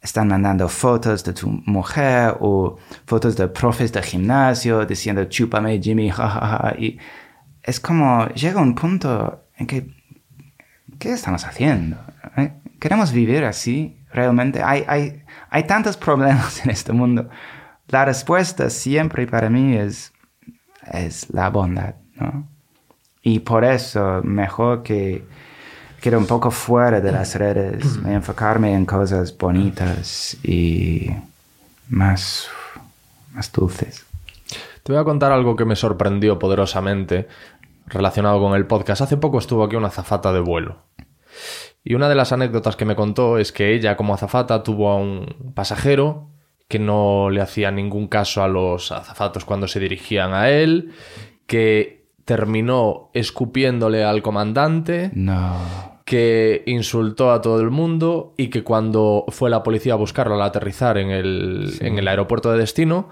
están 0.00 0.28
mandando 0.28 0.68
fotos 0.68 1.24
de 1.24 1.32
tu 1.32 1.48
mujer 1.66 2.36
o 2.40 2.78
fotos 3.06 3.36
de 3.36 3.48
profes 3.48 3.92
de 3.92 4.02
gimnasio 4.02 4.86
diciendo 4.86 5.24
chúpame 5.24 5.80
Jimmy, 5.82 6.10
jajaja. 6.16 6.74
Y 6.78 6.98
es 7.62 7.80
como 7.80 8.28
llega 8.28 8.60
un 8.60 8.74
punto 8.74 9.44
en 9.56 9.66
que, 9.66 9.90
¿qué 10.98 11.12
estamos 11.12 11.44
haciendo? 11.44 11.96
¿Eh? 12.36 12.52
¿Queremos 12.78 13.12
vivir 13.12 13.44
así? 13.44 13.99
Realmente 14.12 14.62
hay, 14.62 14.84
hay, 14.86 15.22
hay 15.50 15.64
tantos 15.64 15.96
problemas 15.96 16.60
en 16.64 16.70
este 16.70 16.92
mundo. 16.92 17.28
La 17.88 18.04
respuesta 18.04 18.70
siempre 18.70 19.26
para 19.26 19.50
mí 19.50 19.76
es, 19.76 20.12
es 20.92 21.30
la 21.30 21.50
bondad, 21.50 21.94
¿no? 22.14 22.46
Y 23.22 23.40
por 23.40 23.64
eso 23.64 24.20
mejor 24.22 24.82
que 24.82 25.24
quedar 26.00 26.18
un 26.18 26.26
poco 26.26 26.50
fuera 26.50 27.00
de 27.00 27.12
las 27.12 27.34
redes, 27.34 27.98
enfocarme 28.06 28.72
en 28.72 28.86
cosas 28.86 29.36
bonitas 29.36 30.36
y 30.42 31.10
más, 31.88 32.48
más 33.34 33.52
dulces. 33.52 34.06
Te 34.82 34.92
voy 34.92 35.00
a 35.00 35.04
contar 35.04 35.32
algo 35.32 35.56
que 35.56 35.66
me 35.66 35.76
sorprendió 35.76 36.38
poderosamente 36.38 37.28
relacionado 37.86 38.40
con 38.40 38.54
el 38.54 38.66
podcast. 38.66 39.02
Hace 39.02 39.18
poco 39.18 39.38
estuvo 39.38 39.62
aquí 39.62 39.76
una 39.76 39.88
azafata 39.88 40.32
de 40.32 40.40
vuelo. 40.40 40.78
Y 41.84 41.94
una 41.94 42.08
de 42.08 42.14
las 42.14 42.32
anécdotas 42.32 42.76
que 42.76 42.84
me 42.84 42.96
contó 42.96 43.38
es 43.38 43.52
que 43.52 43.74
ella 43.74 43.96
como 43.96 44.14
azafata 44.14 44.62
tuvo 44.62 44.90
a 44.90 44.96
un 44.96 45.52
pasajero 45.54 46.28
que 46.68 46.78
no 46.78 47.30
le 47.30 47.40
hacía 47.40 47.70
ningún 47.70 48.06
caso 48.06 48.42
a 48.44 48.48
los 48.48 48.92
azafatos 48.92 49.44
cuando 49.44 49.66
se 49.66 49.80
dirigían 49.80 50.32
a 50.34 50.50
él, 50.50 50.92
que 51.46 52.06
terminó 52.24 53.10
escupiéndole 53.12 54.04
al 54.04 54.22
comandante, 54.22 55.10
No. 55.14 55.56
que 56.04 56.62
insultó 56.66 57.32
a 57.32 57.40
todo 57.40 57.60
el 57.60 57.70
mundo 57.70 58.34
y 58.36 58.48
que 58.50 58.62
cuando 58.62 59.24
fue 59.28 59.50
la 59.50 59.62
policía 59.64 59.94
a 59.94 59.96
buscarlo 59.96 60.34
al 60.34 60.42
aterrizar 60.42 60.96
en 60.98 61.10
el, 61.10 61.72
en 61.80 61.98
el 61.98 62.06
aeropuerto 62.06 62.52
de 62.52 62.58
destino, 62.58 63.08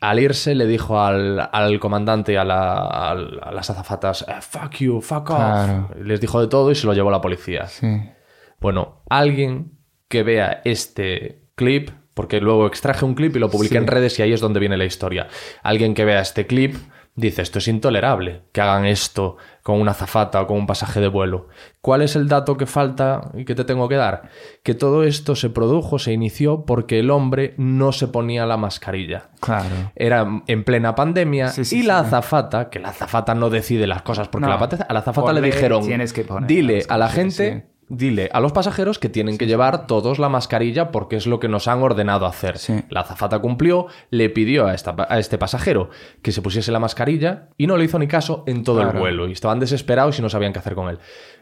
al 0.00 0.18
irse 0.20 0.54
le 0.54 0.66
dijo 0.66 1.00
al, 1.00 1.48
al 1.52 1.78
comandante 1.80 2.32
y 2.32 2.36
a, 2.36 2.44
la- 2.44 3.10
a 3.12 3.14
las 3.52 3.70
azafatas, 3.70 4.24
"Eh, 4.28 4.34
fuck 4.40 4.72
you, 4.76 5.00
fuck 5.00 5.30
off. 5.30 5.36
Claro. 5.36 5.90
Les 6.02 6.20
dijo 6.20 6.40
de 6.40 6.48
todo 6.48 6.70
y 6.70 6.74
se 6.74 6.86
lo 6.86 6.92
llevó 6.94 7.10
la 7.10 7.20
policía. 7.20 7.66
Sí. 7.66 7.86
Bueno, 8.60 9.02
alguien 9.08 9.72
que 10.08 10.22
vea 10.22 10.60
este 10.64 11.42
clip, 11.54 11.90
porque 12.14 12.40
luego 12.40 12.66
extraje 12.66 13.04
un 13.04 13.14
clip 13.14 13.34
y 13.36 13.38
lo 13.38 13.50
publiqué 13.50 13.74
Sí. 13.74 13.78
en 13.78 13.86
redes 13.86 14.18
y 14.18 14.22
ahí 14.22 14.32
es 14.32 14.40
donde 14.40 14.60
viene 14.60 14.76
la 14.76 14.84
historia. 14.84 15.26
Alguien 15.62 15.94
que 15.94 16.04
vea 16.04 16.20
este 16.20 16.46
clip 16.46 16.76
dice, 17.16 17.42
esto 17.42 17.58
es 17.58 17.68
intolerable, 17.68 18.42
que 18.52 18.60
hagan 18.60 18.86
esto 18.86 19.36
con 19.62 19.80
una 19.80 19.92
azafata 19.92 20.42
o 20.42 20.46
con 20.46 20.56
un 20.58 20.66
pasaje 20.66 21.00
de 21.00 21.08
vuelo. 21.08 21.48
¿Cuál 21.80 22.02
es 22.02 22.16
el 22.16 22.28
dato 22.28 22.56
que 22.56 22.66
falta 22.66 23.30
y 23.34 23.44
que 23.44 23.54
te 23.54 23.64
tengo 23.64 23.88
que 23.88 23.94
dar? 23.94 24.28
Que 24.62 24.74
todo 24.74 25.04
esto 25.04 25.36
se 25.36 25.48
produjo, 25.48 25.98
se 25.98 26.12
inició 26.12 26.64
porque 26.64 26.98
el 26.98 27.10
hombre 27.10 27.54
no 27.56 27.92
se 27.92 28.08
ponía 28.08 28.46
la 28.46 28.56
mascarilla. 28.56 29.28
Claro. 29.40 29.92
Era 29.94 30.26
en 30.46 30.64
plena 30.64 30.94
pandemia 30.94 31.48
Sí, 31.48 31.64
sí, 31.64 31.80
y 31.80 31.82
la 31.84 32.00
azafata, 32.00 32.68
que 32.68 32.78
la 32.80 32.88
azafata 32.88 33.34
no 33.34 33.48
decide 33.48 33.86
las 33.86 34.02
cosas, 34.02 34.28
porque 34.28 34.46
No. 34.46 34.58
la 34.58 34.64
a 34.88 34.92
la 34.92 34.98
azafata 35.00 35.32
le 35.32 35.40
dijeron, 35.40 35.86
tienes 35.86 36.12
que 36.12 36.24
poner 36.24 36.48
dile 36.48 36.84
a 36.88 36.98
la 36.98 37.08
gente, 37.08 37.66
dile 37.88 38.30
a 38.32 38.40
los 38.40 38.52
pasajeros 38.52 38.98
que 38.98 39.08
tienen 39.08 39.36
que 39.38 39.46
llevar 39.46 39.86
todos 39.86 40.18
la 40.18 40.28
mascarilla 40.28 40.90
porque 40.90 41.16
es 41.16 41.26
lo 41.26 41.38
que 41.40 41.48
nos 41.48 41.68
han 41.68 41.82
ordenado 41.82 42.26
hacer. 42.26 42.58
Sí. 42.58 42.82
La 42.88 43.00
azafata 43.00 43.38
cumplió, 43.40 43.86
le 44.10 44.30
pidió 44.30 44.66
a, 44.66 44.74
esta- 44.74 44.94
a 45.08 45.18
este 45.18 45.38
pasajero 45.38 45.90
que 46.22 46.32
se 46.32 46.42
pusiese 46.42 46.72
la 46.72 46.80
mascarilla 46.80 47.48
y 47.56 47.66
no 47.66 47.76
le 47.76 47.84
hizo 47.84 47.98
ni 47.98 48.06
caso 48.08 48.44
en 48.46 48.62
todo 48.64 48.80
el 48.82 48.88
vuelo 48.98 49.28
y 49.28 49.32
estaban 49.32 49.60
desesperados 49.60 50.18
y 50.18 50.22
no 50.22 50.30
sabían 50.30 50.52
qué 50.52 50.58
hacer 50.60 50.74
con 50.74 50.88
él. 50.88 50.98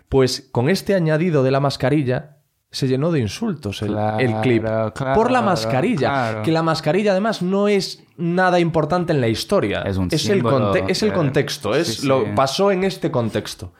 Pues 0.08 0.48
con 0.52 0.68
este 0.68 0.94
añadido 0.94 1.42
de 1.42 1.50
la 1.50 1.60
mascarilla 1.60 2.36
se 2.70 2.88
llenó 2.88 3.12
de 3.12 3.20
insultos 3.20 3.82
el, 3.82 3.88
Claro, 3.88 4.18
el 4.18 4.34
clip 4.40 4.62
claro, 4.64 4.92
por 5.14 5.30
la 5.30 5.42
mascarilla, 5.42 6.40
que 6.42 6.50
la 6.52 6.62
mascarilla 6.62 7.12
además 7.12 7.42
no 7.42 7.68
es 7.68 8.02
nada 8.16 8.60
importante 8.60 9.12
en 9.12 9.20
la 9.20 9.28
historia. 9.28 9.82
Es 9.82 9.96
un 9.98 10.08
el, 10.10 10.18
símbolo, 10.18 10.72
conte- 10.72 10.84
es 10.90 11.02
el 11.02 11.12
contexto, 11.12 11.74
es 11.74 11.96
sí, 11.98 12.06
lo 12.06 12.34
pasó 12.34 12.70
en 12.70 12.84
este 12.84 13.10
contexto. 13.10 13.72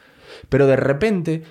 Pero 0.48 0.66
de 0.66 0.76
repente, 0.76 1.42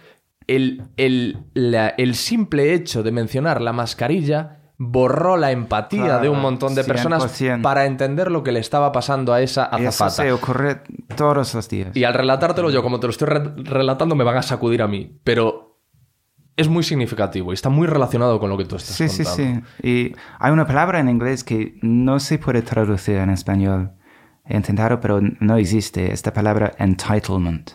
el, 0.47 0.83
el- 0.97 1.37
la- 1.53 1.89
el 1.89 2.15
simple 2.15 2.73
hecho 2.73 3.03
de 3.03 3.11
mencionar 3.11 3.61
la 3.61 3.73
mascarilla 3.73 4.57
borró 4.77 5.37
la 5.37 5.51
empatía 5.51 6.05
Claro, 6.05 6.23
de 6.23 6.29
un 6.29 6.41
montón 6.41 6.73
de 6.73 6.83
personas 6.83 7.23
100%. 7.39 7.61
para 7.61 7.85
entender 7.85 8.31
lo 8.31 8.41
que 8.43 8.51
le 8.51 8.59
estaba 8.59 8.91
pasando 8.91 9.31
a 9.31 9.39
esa 9.41 9.69
Y 9.73 9.81
eso 9.81 9.89
azafata. 10.05 10.23
se 10.23 10.31
ocurre 10.31 10.81
todos 11.15 11.53
los 11.53 11.69
días. 11.69 11.95
Y 11.95 12.03
al 12.03 12.15
relatártelo 12.15 12.71
yo, 12.71 12.81
como 12.81 12.99
te 12.99 13.05
lo 13.07 13.11
estoy 13.11 13.27
re- 13.27 13.53
relatando, 13.63 14.15
me 14.15 14.23
van 14.23 14.37
a 14.37 14.41
sacudir 14.41 14.81
a 14.81 14.87
mí. 14.87 15.19
Pero 15.23 15.79
es 16.57 16.67
muy 16.67 16.81
significativo 16.83 17.51
y 17.51 17.53
está 17.53 17.69
muy 17.69 17.85
relacionado 17.87 18.39
con 18.39 18.49
lo 18.49 18.57
que 18.57 18.65
tú 18.65 18.75
estás 18.75 18.95
Sí, 18.95 19.07
sí, 19.07 19.23
contando. 19.23 19.67
sí. 19.83 19.87
Y 19.87 20.15
hay 20.39 20.51
una 20.51 20.65
palabra 20.65 20.99
en 20.99 21.09
inglés 21.09 21.43
que 21.43 21.77
no 21.83 22.19
se 22.19 22.39
puede 22.39 22.63
traducir 22.63 23.17
en 23.17 23.29
español. 23.29 23.91
He 24.45 24.55
intentado, 24.57 24.99
pero 24.99 25.21
no 25.39 25.57
existe. 25.57 26.11
Esta 26.11 26.33
palabra 26.33 26.71
entitlement. 26.79 27.69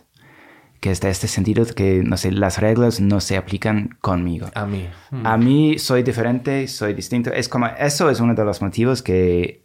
Que 0.80 0.90
es 0.90 1.00
de 1.00 1.10
este 1.10 1.26
sentido 1.28 1.64
que, 1.66 2.02
no 2.04 2.16
sé, 2.16 2.30
las 2.32 2.58
reglas 2.58 3.00
no 3.00 3.20
se 3.20 3.36
aplican 3.36 3.96
conmigo. 4.00 4.48
A 4.54 4.66
mí. 4.66 4.88
A 5.24 5.36
mí 5.36 5.78
soy 5.78 6.02
diferente, 6.02 6.68
soy 6.68 6.94
distinto. 6.94 7.32
Es 7.32 7.48
como, 7.48 7.66
eso 7.66 8.10
es 8.10 8.20
uno 8.20 8.34
de 8.34 8.44
los 8.44 8.60
motivos 8.60 9.02
que 9.02 9.64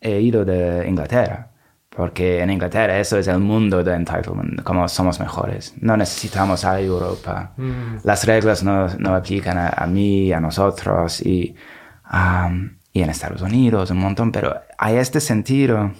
he 0.00 0.20
ido 0.20 0.44
de 0.44 0.86
Inglaterra. 0.88 1.50
Porque 1.88 2.42
en 2.42 2.50
Inglaterra 2.50 2.98
eso 2.98 3.16
es 3.16 3.26
el 3.26 3.38
mundo 3.38 3.82
de 3.82 3.94
entitlement, 3.94 4.62
como 4.62 4.86
somos 4.86 5.18
mejores. 5.18 5.74
No 5.80 5.96
necesitamos 5.96 6.62
a 6.66 6.78
Europa. 6.78 7.54
Las 8.04 8.26
reglas 8.26 8.62
no, 8.62 8.86
no 8.98 9.14
aplican 9.14 9.56
a, 9.56 9.68
a 9.70 9.86
mí, 9.86 10.30
a 10.30 10.38
nosotros 10.38 11.22
y, 11.22 11.54
am, 12.04 12.78
y 12.92 13.00
en 13.00 13.08
Estados 13.08 13.40
Unidos 13.40 13.90
un 13.90 13.98
montón. 13.98 14.30
Pero 14.30 14.54
hay 14.76 14.96
este 14.96 15.20
sentido 15.20 15.90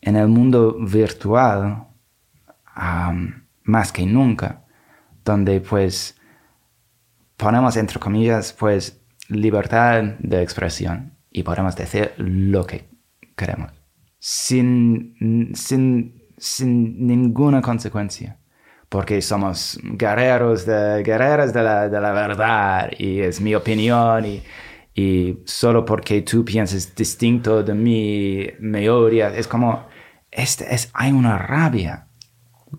en 0.00 0.16
el 0.16 0.28
mundo 0.28 0.78
virtual 0.80 1.88
am, 2.74 3.46
más 3.64 3.92
que 3.92 4.04
nunca, 4.06 4.64
donde 5.24 5.60
pues 5.60 6.16
ponemos 7.36 7.76
entre 7.76 7.98
comillas 7.98 8.52
pues 8.52 9.00
libertad 9.28 10.02
de 10.18 10.42
expresión 10.42 11.16
y 11.30 11.42
podemos 11.42 11.74
decir 11.76 12.12
lo 12.16 12.66
que 12.66 12.88
queremos 13.36 13.72
sin, 14.18 15.50
sin, 15.54 16.22
sin 16.38 17.06
ninguna 17.06 17.60
consecuencia 17.60 18.38
porque 18.88 19.20
somos 19.22 19.80
guerreros 19.82 20.64
de 20.66 21.02
guerreras 21.02 21.52
de 21.52 21.62
la, 21.62 21.88
de 21.88 22.00
la 22.00 22.12
verdad 22.12 22.90
y 22.96 23.20
es 23.20 23.40
mi 23.40 23.54
opinión 23.56 24.24
y, 24.24 24.42
y 24.94 25.38
solo 25.44 25.84
porque 25.84 26.22
tú 26.22 26.44
piensas 26.44 26.94
distinto 26.94 27.64
de 27.64 27.74
mí 27.74 28.46
me 28.60 28.88
odias 28.88 29.34
es 29.36 29.48
como 29.48 29.86
este 30.30 30.72
es 30.72 30.90
hay 30.94 31.10
una 31.10 31.38
rabia 31.38 32.06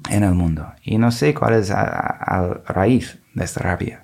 en 0.10 0.24
el 0.24 0.34
mundo 0.34 0.74
y 0.84 0.98
no 0.98 1.12
sé 1.12 1.34
cuál 1.34 1.56
es 1.56 1.70
la 1.70 2.62
raíz 2.68 3.20
de 3.34 3.44
esta 3.44 3.62
rabia 3.62 4.04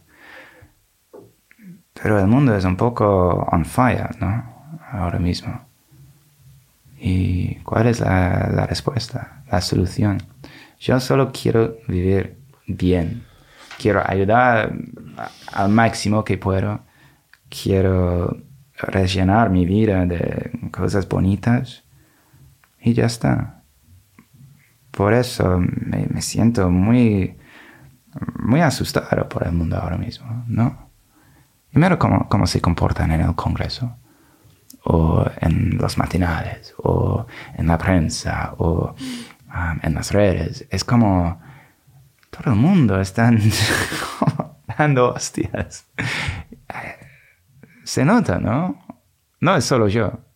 pero 2.02 2.20
el 2.20 2.28
mundo 2.28 2.56
es 2.56 2.64
un 2.64 2.78
poco 2.78 3.48
on 3.52 3.66
fire, 3.66 4.16
¿no? 4.20 4.80
Ahora 4.92 5.20
mismo. 5.20 5.62
¿Y 6.98 7.56
cuál 7.56 7.88
es 7.88 8.00
la, 8.00 8.50
la 8.54 8.66
respuesta, 8.66 9.44
la 9.52 9.62
solución? 9.62 10.22
Yo 10.80 11.00
solo 11.00 11.32
quiero 11.32 11.78
vivir 11.88 12.38
bien. 12.68 13.26
Quiero 13.78 14.02
ayudar 14.06 14.74
al 15.52 15.70
máximo 15.70 16.24
que 16.24 16.38
puedo. 16.38 16.82
Quiero 17.50 18.38
rellenar 18.78 19.50
mi 19.50 19.66
vida 19.66 20.06
de 20.06 20.52
cosas 20.72 21.08
bonitas. 21.08 21.84
Y 22.82 22.94
ya 22.94 23.06
está. 23.06 23.59
Por 24.92 25.14
eso 25.14 25.60
me, 25.60 26.22
siento 26.22 26.70
muy, 26.70 27.38
muy 28.40 28.62
asustado 28.62 29.28
por 29.30 29.46
el 29.46 29.54
mundo 29.54 29.78
ahora 29.78 29.98
mismo, 29.98 30.44
¿no? 30.48 30.90
Mira 31.72 31.98
cómo, 32.00 32.28
cómo 32.28 32.48
se 32.48 32.62
comportan 32.62 33.12
en 33.12 33.22
el 33.22 33.36
Congreso, 33.36 33.96
o 34.84 35.26
en 35.40 35.78
los 35.78 35.98
matinales, 35.98 36.74
o 36.78 37.26
en 37.56 37.68
la 37.68 37.78
prensa, 37.78 38.54
o 38.58 38.96
um, 39.48 39.80
en 39.82 39.94
las 39.94 40.12
redes. 40.12 40.66
Es 40.70 40.84
como 40.84 41.40
todo 42.30 42.54
el 42.54 42.60
mundo 42.60 43.00
está 43.00 43.32
dando 44.78 45.14
hostias. 45.14 45.88
Se 47.84 48.06
nota, 48.06 48.40
¿no? 48.40 48.84
No 49.40 49.56
es 49.56 49.66
solo 49.66 49.88
yo. 49.88 50.29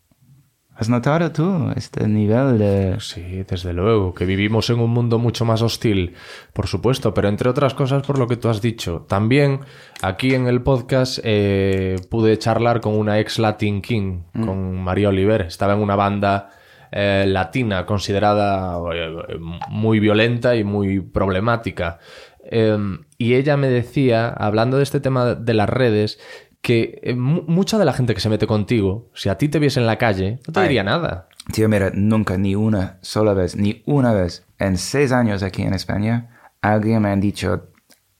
¿Has 0.76 0.90
notado 0.90 1.32
tú 1.32 1.72
este 1.76 2.08
nivel 2.08 2.58
de... 2.58 2.96
Sí, 3.00 3.44
desde 3.48 3.74
luego, 3.74 4.14
que 4.14 4.26
vivimos 4.26 4.70
en 4.72 4.80
un 4.80 4.90
mundo 4.90 5.20
mucho 5.20 5.46
más 5.46 5.62
hostil, 5.62 6.16
por 6.52 6.66
supuesto, 6.66 7.14
pero 7.14 7.30
entre 7.30 7.50
otras 7.50 7.76
cosas 7.76 8.02
por 8.02 8.18
lo 8.18 8.28
que 8.28 8.38
tú 8.38 8.50
has 8.50 8.60
dicho. 8.60 9.06
También 9.08 9.60
aquí 10.02 10.34
en 10.34 10.48
el 10.48 10.64
podcast 10.64 11.20
eh, 11.24 11.98
pude 12.10 12.40
charlar 12.40 12.82
con 12.82 12.96
una 12.96 13.20
ex 13.20 13.38
Latin 13.38 13.82
King, 13.84 14.24
con 14.34 14.82
María 14.82 15.10
Oliver. 15.10 15.42
Estaba 15.44 15.74
en 15.74 15.80
una 15.80 15.96
banda 15.96 16.50
eh, 16.92 17.26
latina 17.28 17.88
considerada 17.88 18.78
eh, 18.94 19.38
muy 19.70 20.00
violenta 20.00 20.56
y 20.56 20.64
muy 20.64 21.02
problemática. 21.02 22.00
Eh, 22.46 22.78
y 23.18 23.36
ella 23.36 23.58
me 23.58 23.68
decía, 23.68 24.30
hablando 24.30 24.78
de 24.78 24.84
este 24.84 25.00
tema 25.00 25.34
de 25.34 25.54
las 25.54 25.70
redes, 25.70 26.20
que 26.64 27.00
eh, 27.04 27.14
mu- 27.14 27.44
mucha 27.46 27.78
de 27.78 27.86
la 27.86 27.94
gente 27.94 28.16
que 28.16 28.22
se 28.22 28.30
mete 28.30 28.48
contigo, 28.48 29.12
si 29.14 29.30
a 29.30 29.38
ti 29.38 29.50
te 29.50 29.60
viese 29.60 29.80
en 29.82 29.86
la 29.86 29.98
calle, 29.98 30.40
no 30.48 30.54
te 30.54 30.60
Ay. 30.62 30.68
diría 30.70 30.84
nada. 30.84 31.28
Tío, 31.52 31.68
mira, 31.68 31.92
nunca, 31.94 32.38
ni 32.38 32.56
una 32.56 32.98
sola 33.02 33.34
vez, 33.34 33.56
ni 33.58 33.84
una 33.86 34.14
vez, 34.14 34.46
en 34.60 34.78
seis 34.78 35.12
años 35.12 35.44
aquí 35.44 35.62
en 35.62 35.74
España, 35.74 36.30
alguien 36.62 37.02
me 37.02 37.10
ha 37.10 37.16
dicho 37.18 37.68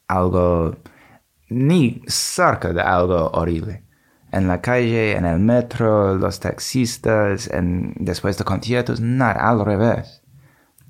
algo, 0.10 0.76
ni 1.50 2.02
cerca 2.08 2.74
de 2.74 2.82
algo 2.82 3.30
horrible. 3.34 3.84
En 4.32 4.48
la 4.48 4.60
calle, 4.62 5.16
en 5.16 5.26
el 5.26 5.40
metro, 5.40 6.16
los 6.16 6.40
taxistas, 6.40 7.48
en, 7.50 7.94
después 7.98 8.38
de 8.38 8.44
conciertos, 8.44 9.00
nada, 9.00 9.48
al 9.50 9.64
revés. 9.64 10.23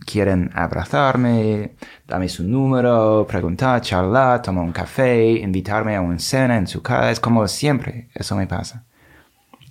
Quieren 0.05 0.51
abrazarme, 0.53 1.75
darme 2.07 2.29
su 2.29 2.43
número, 2.43 3.25
preguntar, 3.27 3.81
charlar, 3.81 4.41
tomar 4.41 4.63
un 4.63 4.71
café, 4.71 5.31
invitarme 5.31 5.95
a 5.95 6.01
una 6.01 6.19
cena 6.19 6.57
en 6.57 6.67
su 6.67 6.81
casa. 6.81 7.11
Es 7.11 7.19
como 7.19 7.47
siempre, 7.47 8.09
eso 8.13 8.35
me 8.35 8.47
pasa. 8.47 8.85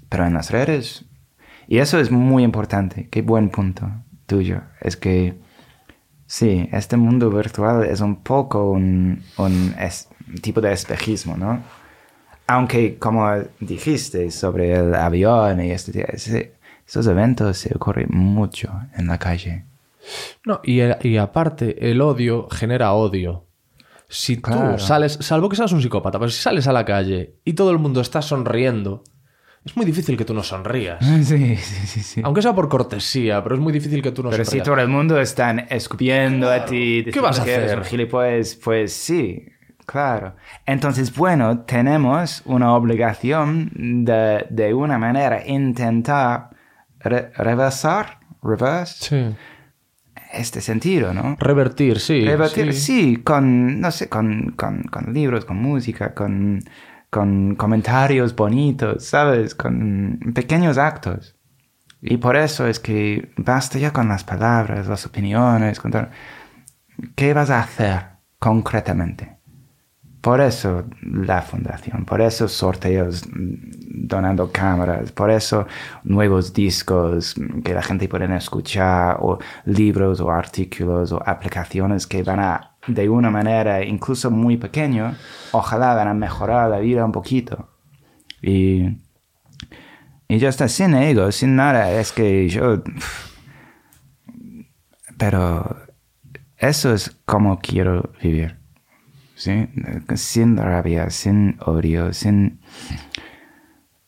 Pero 0.09 0.27
en 0.27 0.35
las 0.35 0.51
redes, 0.51 1.05
y 1.69 1.79
eso 1.79 1.99
es 1.99 2.11
muy 2.11 2.43
importante, 2.43 3.09
qué 3.11 3.23
buen 3.23 3.49
punto 3.51 3.91
tuyo. 4.27 4.63
Es 4.81 4.97
que, 4.97 5.39
sí, 6.27 6.69
este 6.73 6.97
mundo 6.97 7.31
virtual 7.31 7.85
es 7.85 8.01
un 8.01 8.23
poco 8.23 8.71
un, 8.71 9.23
tipo 10.43 10.61
de 10.61 10.73
espejismo, 10.73 11.37
¿no? 11.37 11.63
Aunque, 12.47 12.99
como 12.99 13.27
dijiste 13.61 14.31
sobre 14.31 14.75
el 14.75 14.95
avión 14.95 15.63
y 15.63 15.71
este, 15.71 16.53
esos 16.87 17.07
eventos 17.07 17.57
se 17.59 17.75
ocurren 17.75 18.09
mucho 18.11 18.71
en 18.97 19.07
la 19.07 19.19
calle. 19.19 19.65
No, 20.45 20.61
y, 20.65 20.81
y 21.09 21.17
aparte, 21.17 21.91
el 21.91 22.01
odio 22.01 22.49
genera 22.51 22.93
odio. 22.93 23.47
Si 24.09 24.37
tú 24.37 24.43
Claro. 24.43 24.79
sales, 24.79 25.19
salvo 25.21 25.49
que 25.49 25.57
seas 25.57 25.73
un 25.73 25.81
psicópata, 25.81 26.19
pero 26.19 26.31
si 26.31 26.41
sales 26.41 26.67
a 26.67 26.73
la 26.73 26.85
calle 26.85 27.37
y 27.45 27.55
todo 27.55 27.71
el 27.71 27.79
mundo 27.79 28.01
está 28.01 28.21
sonriendo, 28.21 29.05
es 29.65 29.77
muy 29.77 29.87
difícil 29.87 30.17
que 30.19 30.25
tú 30.25 30.35
no 30.35 30.43
sonrías. 30.43 30.99
Sí, 31.25 31.57
sí, 31.57 31.87
sí, 31.87 32.01
sí. 32.03 32.21
Aunque 32.25 32.43
sea 32.43 32.55
por 32.55 32.69
cortesía, 32.69 33.43
pero 33.43 33.55
es 33.55 33.61
muy 33.61 33.73
difícil 33.73 34.03
que 34.03 34.11
tú 34.13 34.23
no 34.23 34.29
Pero 34.31 34.45
si 34.45 34.51
sonrías. 34.51 34.65
todo 34.67 34.77
el 34.81 34.89
mundo 34.89 35.19
está 35.21 35.53
escupiendo 35.71 36.51
a 36.51 36.65
ti, 36.67 37.05
¿Qué 37.11 37.21
vas 37.21 37.41
a 37.41 37.45
que 37.45 37.55
hacer? 37.57 37.85
gilipollas, 37.85 38.57
pues 38.57 38.93
sí, 38.93 39.47
claro. 39.87 40.35
Entonces, 40.67 41.15
bueno, 41.17 41.61
tenemos 41.61 42.43
una 42.45 42.75
obligación 42.75 43.71
de, 44.05 44.47
de 44.51 44.75
una 44.75 44.99
manera 44.99 45.47
intentar 45.47 46.51
re- 47.01 47.31
reversar, 47.37 48.19
reverse, 48.43 49.05
Sí. 49.31 49.37
Este 50.33 50.61
sentido, 50.61 51.13
¿no? 51.15 51.37
Revertir, 51.39 52.01
sí. 52.01 52.25
Revertir, 52.25 52.73
sí. 52.73 52.81
sí, 52.81 53.17
con, 53.19 53.81
no 53.81 53.91
sé, 53.91 54.09
con, 54.09 54.55
con, 54.57 54.83
con 54.85 55.13
libros, 55.13 55.45
con 55.45 55.59
música, 55.59 56.15
con, 56.15 56.61
con 57.11 57.55
comentarios 57.57 58.35
bonitos, 58.35 59.05
¿sabes? 59.05 59.55
Con 59.55 60.19
pequeños 60.35 60.79
actos. 60.79 61.37
Y 62.01 62.17
por 62.17 62.37
eso 62.37 62.67
es 62.67 62.81
que 62.81 63.31
basta 63.37 63.79
ya 63.79 63.93
con 63.93 64.09
las 64.09 64.25
palabras, 64.25 64.89
las 64.89 65.07
opiniones, 65.07 65.79
con 65.79 65.93
todo. 65.93 66.09
¿Qué 67.15 67.33
vas 67.33 67.51
a 67.51 67.61
hacer 67.61 68.03
concretamente? 68.39 69.39
Por 70.23 70.41
eso 70.41 70.85
la 71.03 71.43
fundación, 71.43 72.05
por 72.05 72.21
eso 72.21 72.47
sorteos 72.47 73.25
donando 73.35 74.53
cámaras, 74.53 75.11
por 75.11 75.33
eso 75.33 75.67
nuevos 76.05 76.53
discos 76.55 77.35
que 77.65 77.75
la 77.75 77.83
gente 77.83 78.09
puede 78.09 78.33
escuchar, 78.37 79.17
o 79.21 79.39
libros 79.65 80.21
o 80.21 80.31
artículos 80.31 81.11
o 81.11 81.21
aplicaciones 81.27 82.07
que 82.07 82.23
van 82.23 82.39
a, 82.39 82.77
de 82.87 83.09
una 83.09 83.31
manera 83.31 83.85
incluso 83.85 84.31
muy 84.31 84.57
pequeña, 84.59 85.19
ojalá 85.51 85.93
van 85.97 86.07
a 86.07 86.15
mejorar 86.15 86.71
la 86.71 86.79
vida 86.79 87.05
un 87.05 87.11
poquito. 87.11 87.71
Y, 88.41 89.01
y 90.29 90.39
ya 90.39 90.51
está, 90.51 90.69
sin 90.69 90.95
ego, 90.95 91.33
sin 91.33 91.57
nada, 91.57 91.91
es 91.91 92.13
que 92.13 92.49
yo... 92.49 92.81
Pero 95.19 95.77
eso 96.59 96.95
es 96.95 97.11
como 97.25 97.59
quiero 97.59 98.13
vivir. 98.23 98.62
Sin 100.15 100.57
rabia, 100.57 101.11
sin 101.11 101.57
odio, 101.67 102.13
sin 102.13 102.61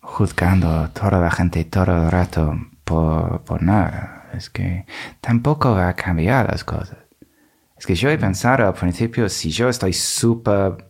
juzgando 0.00 0.68
a 0.68 0.92
toda 0.92 1.18
la 1.18 1.30
gente 1.30 1.64
todo 1.64 2.04
el 2.04 2.10
rato 2.10 2.56
por, 2.84 3.42
por 3.42 3.60
nada. 3.60 4.30
Es 4.32 4.48
que 4.48 4.86
tampoco 5.20 5.72
va 5.72 5.88
a 5.88 5.96
cambiar 5.96 6.48
las 6.50 6.62
cosas. 6.62 6.98
Es 7.76 7.84
que 7.84 7.96
yo 7.96 8.10
he 8.10 8.16
pensado 8.16 8.68
al 8.68 8.74
principio, 8.74 9.28
si 9.28 9.50
yo 9.50 9.68
estoy 9.68 9.92
súper 9.92 10.88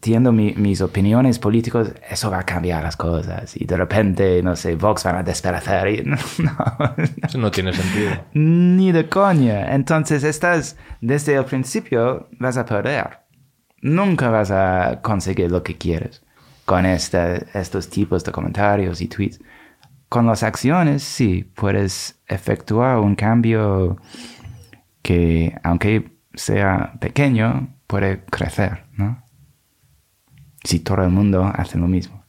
compartiendo 0.00 0.32
mi- 0.32 0.54
mis 0.56 0.80
opiniones 0.80 1.38
políticas, 1.38 1.92
eso 2.08 2.30
va 2.30 2.38
a 2.40 2.42
cambiar 2.46 2.82
las 2.82 2.96
cosas. 2.96 3.54
Y 3.56 3.66
de 3.66 3.76
repente, 3.76 4.42
no 4.42 4.56
sé, 4.56 4.74
Vox 4.74 5.04
van 5.04 5.16
a 5.16 5.22
desperecer. 5.22 5.88
Y, 5.88 6.02
no, 6.06 6.16
no, 6.38 6.94
Eso 7.22 7.36
no 7.38 7.50
tiene 7.50 7.72
sentido. 7.74 8.10
ni 8.32 8.92
de 8.92 9.08
coña. 9.10 9.74
Entonces 9.74 10.24
estás, 10.24 10.76
desde 11.02 11.34
el 11.36 11.44
principio, 11.44 12.28
vas 12.38 12.56
a 12.56 12.64
perder. 12.64 13.18
Nunca 13.82 14.30
vas 14.30 14.50
a 14.50 15.00
conseguir 15.02 15.50
lo 15.50 15.62
que 15.62 15.76
quieres 15.76 16.22
con 16.64 16.86
esta- 16.86 17.36
estos 17.52 17.90
tipos 17.90 18.24
de 18.24 18.32
comentarios 18.32 19.02
y 19.02 19.06
tweets. 19.08 19.38
Con 20.08 20.26
las 20.26 20.42
acciones, 20.42 21.02
sí, 21.02 21.44
puedes 21.54 22.18
efectuar 22.26 22.96
un 22.98 23.14
cambio 23.16 23.98
que, 25.02 25.54
aunque 25.62 26.16
sea 26.34 26.94
pequeño, 27.00 27.68
puede 27.86 28.24
crecer. 28.24 28.84
Si 30.64 30.80
todo 30.80 31.02
el 31.02 31.10
mundo 31.10 31.44
hace 31.54 31.78
lo 31.78 31.86
mismo. 31.86 32.24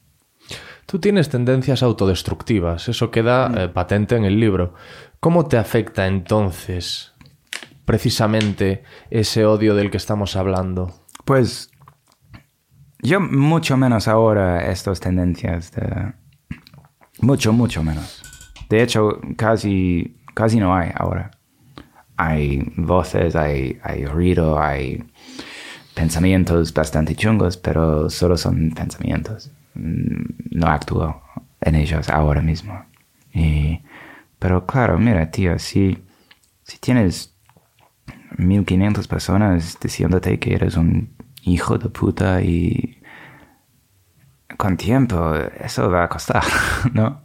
Tú 0.86 1.00
tienes 1.00 1.30
tendencias 1.30 1.84
autodestructivas, 1.84 2.90
eso 2.90 3.12
queda 3.12 3.50
Mm. 3.50 3.58
eh, 3.58 3.68
patente 3.70 4.16
en 4.16 4.26
el 4.26 4.40
libro. 4.40 4.74
¿Cómo 5.20 5.46
te 5.48 5.58
afecta 5.58 6.08
entonces 6.08 7.14
precisamente 7.86 8.84
ese 9.10 9.46
odio 9.46 9.76
del 9.76 9.90
que 9.92 9.98
estamos 9.98 10.36
hablando? 10.36 11.06
Pues 11.26 11.70
yo 13.02 13.20
mucho 13.20 13.78
menos 13.78 14.08
ahora 14.08 14.72
estas 14.72 15.00
tendencias 15.00 15.72
de... 15.72 16.14
Mucho, 17.20 17.54
mucho 17.54 17.84
menos. 17.84 18.24
De 18.70 18.82
hecho, 18.82 19.20
casi, 19.38 20.18
casi 20.34 20.60
no 20.60 20.76
hay 20.76 20.92
ahora. 20.96 21.32
Hay 22.18 22.64
voces, 22.78 23.36
hay, 23.36 23.78
hay 23.84 24.06
ruido, 24.06 24.60
hay 24.60 25.04
pensamientos 26.02 26.74
bastante 26.74 27.16
chungos, 27.16 27.58
pero 27.58 28.10
solo 28.10 28.36
son 28.36 28.72
pensamientos. 28.72 29.52
Mm, 29.76 30.58
No 30.60 30.68
actúo 30.68 31.22
en 31.62 31.76
ellos 31.76 32.10
ahora 32.10 32.42
mismo. 32.42 32.74
Y, 33.34 33.80
pero 34.40 34.66
claro, 34.66 34.98
mira, 34.98 35.30
tío, 35.30 35.60
si, 35.60 36.04
si 36.64 36.80
tienes 36.80 37.36
1500 38.38 39.08
personas 39.08 39.78
diciéndote 39.80 40.40
que 40.40 40.56
eres 40.56 40.76
un 40.76 41.10
hijo 41.44 41.78
de 41.78 41.90
puta 41.90 42.42
y 42.42 42.98
con 44.58 44.78
tiempo 44.78 45.36
eso 45.60 45.90
va 45.92 46.06
a 46.06 46.10
costar, 46.10 46.44
¿no? 46.94 47.22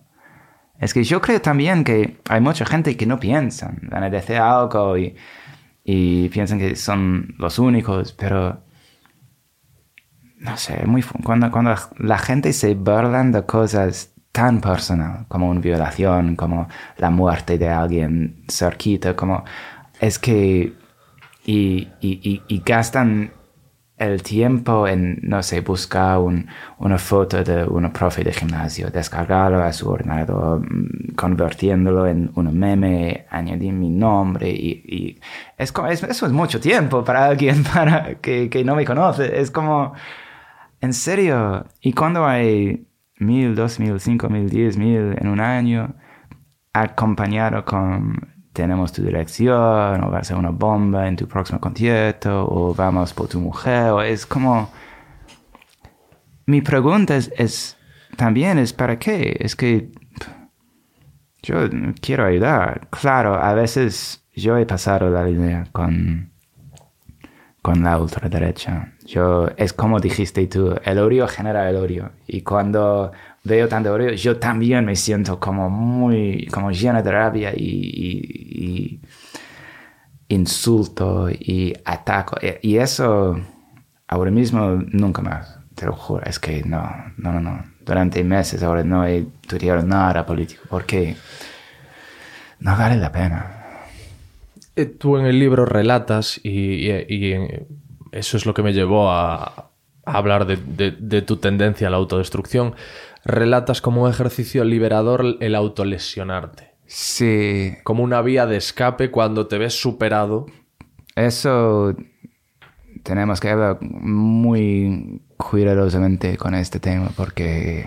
Es 0.78 0.92
que 0.92 1.02
yo 1.02 1.22
creo 1.22 1.40
también 1.40 1.82
que 1.82 2.18
hay 2.28 2.40
mucha 2.42 2.66
gente 2.66 2.94
que 2.98 3.06
no 3.06 3.18
piensan, 3.18 3.78
van 3.90 4.02
a 4.02 4.10
decir 4.10 4.36
algo 4.36 4.98
y, 4.98 5.16
y 5.82 6.28
piensan 6.28 6.58
que 6.58 6.76
son 6.76 7.34
los 7.38 7.58
únicos, 7.58 8.12
pero 8.12 8.65
no 10.38 10.56
sé, 10.56 10.84
muy 10.86 11.02
cuando, 11.24 11.50
cuando 11.50 11.74
la 11.98 12.18
gente 12.18 12.52
se 12.52 12.74
burlan 12.74 13.32
de 13.32 13.44
cosas 13.44 14.12
tan 14.32 14.60
personal 14.60 15.24
como 15.28 15.48
una 15.50 15.60
violación, 15.60 16.36
como 16.36 16.68
la 16.98 17.10
muerte 17.10 17.56
de 17.58 17.68
alguien 17.70 18.44
cerquita, 18.48 19.16
como 19.16 19.44
es 20.00 20.18
que 20.18 20.74
y, 21.44 21.88
y, 22.00 22.62
gastan 22.64 23.30
el 23.98 24.22
tiempo 24.22 24.86
en, 24.86 25.18
no 25.22 25.42
sé, 25.42 25.60
buscar 25.62 26.18
un- 26.18 26.46
una 26.78 26.98
foto 26.98 27.42
de 27.42 27.64
una 27.64 27.90
profe 27.92 28.22
de 28.24 28.32
gimnasio, 28.32 28.90
descargarlo 28.90 29.62
a 29.62 29.72
su 29.72 29.88
ordenador, 29.88 30.60
mm, 30.60 31.14
convirtiéndolo 31.16 32.06
en 32.06 32.30
un 32.34 32.58
meme, 32.58 33.26
añadir 33.30 33.72
mi 33.72 33.88
nombre 33.88 34.50
y, 34.50 34.82
y 34.86 35.20
es 35.56 35.72
es- 35.90 36.02
eso 36.02 36.26
es 36.26 36.32
mucho 36.32 36.60
tiempo 36.60 37.02
para 37.04 37.24
alguien 37.26 37.62
para 37.74 38.16
que, 38.16 38.50
que 38.50 38.64
no 38.64 38.74
me 38.74 38.84
conoce. 38.84 39.40
Es 39.40 39.50
como, 39.50 39.94
en 40.80 40.92
serio, 40.92 41.66
y 41.80 41.92
cuando 41.92 42.26
hay 42.26 42.86
mil, 43.18 43.54
dos 43.54 43.80
mil, 43.80 43.98
cinco 44.00 44.28
mil, 44.28 44.48
diez 44.48 44.76
mil 44.76 45.16
en 45.18 45.28
un 45.28 45.40
año, 45.40 45.94
acompañado 46.72 47.64
con 47.64 48.34
tenemos 48.52 48.92
tu 48.92 49.02
dirección, 49.02 50.02
o 50.04 50.10
va 50.10 50.18
a 50.18 50.24
ser 50.24 50.36
una 50.36 50.50
bomba 50.50 51.08
en 51.08 51.16
tu 51.16 51.26
próximo 51.28 51.60
concierto, 51.60 52.46
o 52.48 52.74
vamos 52.74 53.12
por 53.12 53.28
tu 53.28 53.40
mujer, 53.40 53.90
o 53.90 54.02
es 54.02 54.24
como... 54.26 54.70
Mi 56.46 56.60
pregunta 56.62 57.16
es, 57.16 57.32
es- 57.36 57.76
también 58.16 58.58
es 58.58 58.72
¿para 58.72 58.98
qué? 58.98 59.36
Es 59.40 59.56
que 59.56 59.90
Yo 61.42 61.56
quiero 62.00 62.24
ayudar. 62.24 62.88
Claro, 62.90 63.34
a 63.34 63.54
veces 63.54 64.24
yo 64.34 64.56
he 64.58 64.66
pasado 64.66 65.10
la 65.10 65.24
línea 65.24 65.66
con, 65.72 66.32
con 67.66 67.82
la 67.82 67.98
ultraderecha. 67.98 68.92
Yo, 69.04 69.48
es 69.56 69.72
como 69.72 69.98
dijiste 69.98 70.46
tú, 70.46 70.74
el 70.84 70.98
odio 70.98 71.26
genera 71.26 71.68
el 71.68 71.76
odio. 71.76 72.10
Y 72.28 72.42
cuando 72.42 73.10
veo 73.42 73.66
tanto 73.68 73.92
odio, 73.92 74.12
yo 74.12 74.36
también 74.38 74.84
me 74.84 74.94
siento 74.94 75.40
como 75.40 75.68
muy, 75.68 76.46
como 76.54 76.70
lleno 76.70 77.02
de 77.02 77.10
rabia 77.10 77.50
y, 77.56 77.64
y- 77.64 79.00
y 80.28 80.34
insulto 80.34 81.28
y 81.30 81.72
ataco. 81.84 82.36
E- 82.40 82.58
Y 82.62 82.76
eso 82.78 83.36
ahora 84.08 84.30
mismo 84.30 84.82
nunca 84.92 85.22
más, 85.22 85.58
te 85.74 85.86
lo 85.86 85.92
juro. 85.92 86.24
Es 86.24 86.38
que 86.38 86.62
no, 86.64 86.82
no, 87.16 87.32
no, 87.32 87.40
no. 87.40 87.64
Durante 87.84 88.22
meses 88.24 88.62
ahora 88.62 88.82
no 88.84 89.04
he 89.06 89.26
tuiteado 89.48 89.82
nada 89.82 90.24
político 90.26 90.62
porque 90.68 91.16
no 92.60 92.76
vale 92.76 92.96
la 92.96 93.10
pena. 93.12 93.55
Eh, 94.76 94.86
Tú 94.86 95.16
en 95.18 95.26
el 95.26 95.38
libro 95.38 95.64
relatas, 95.66 96.38
y, 96.42 96.90
y- 96.90 97.06
y, 97.08 97.34
eso 98.12 98.36
es 98.36 98.46
lo 98.46 98.54
que 98.54 98.62
me 98.62 98.72
llevó 98.72 99.10
a, 99.10 99.70
a 100.04 100.12
hablar 100.18 100.46
de, 100.46 100.56
de- 100.56 100.92
de 100.92 101.22
tu 101.22 101.38
tendencia 101.38 101.88
a 101.88 101.90
la 101.90 101.96
autodestrucción, 101.96 102.74
relatas 103.24 103.80
como 103.80 104.04
un 104.04 104.10
ejercicio 104.10 104.64
liberador 104.64 105.24
el 105.40 105.54
autolesionarte, 105.54 106.74
Sí, 106.88 107.72
como 107.82 108.04
una 108.04 108.22
vía 108.22 108.46
de 108.46 108.56
escape 108.58 109.10
cuando 109.10 109.48
te 109.48 109.58
ves 109.58 109.74
superado. 109.80 110.46
Eso 111.16 111.96
tenemos 113.02 113.40
que 113.40 113.50
hablar 113.50 113.78
muy 113.82 115.20
cuidadosamente 115.36 116.36
con 116.36 116.54
este 116.54 116.78
tema 116.78 117.10
porque 117.16 117.86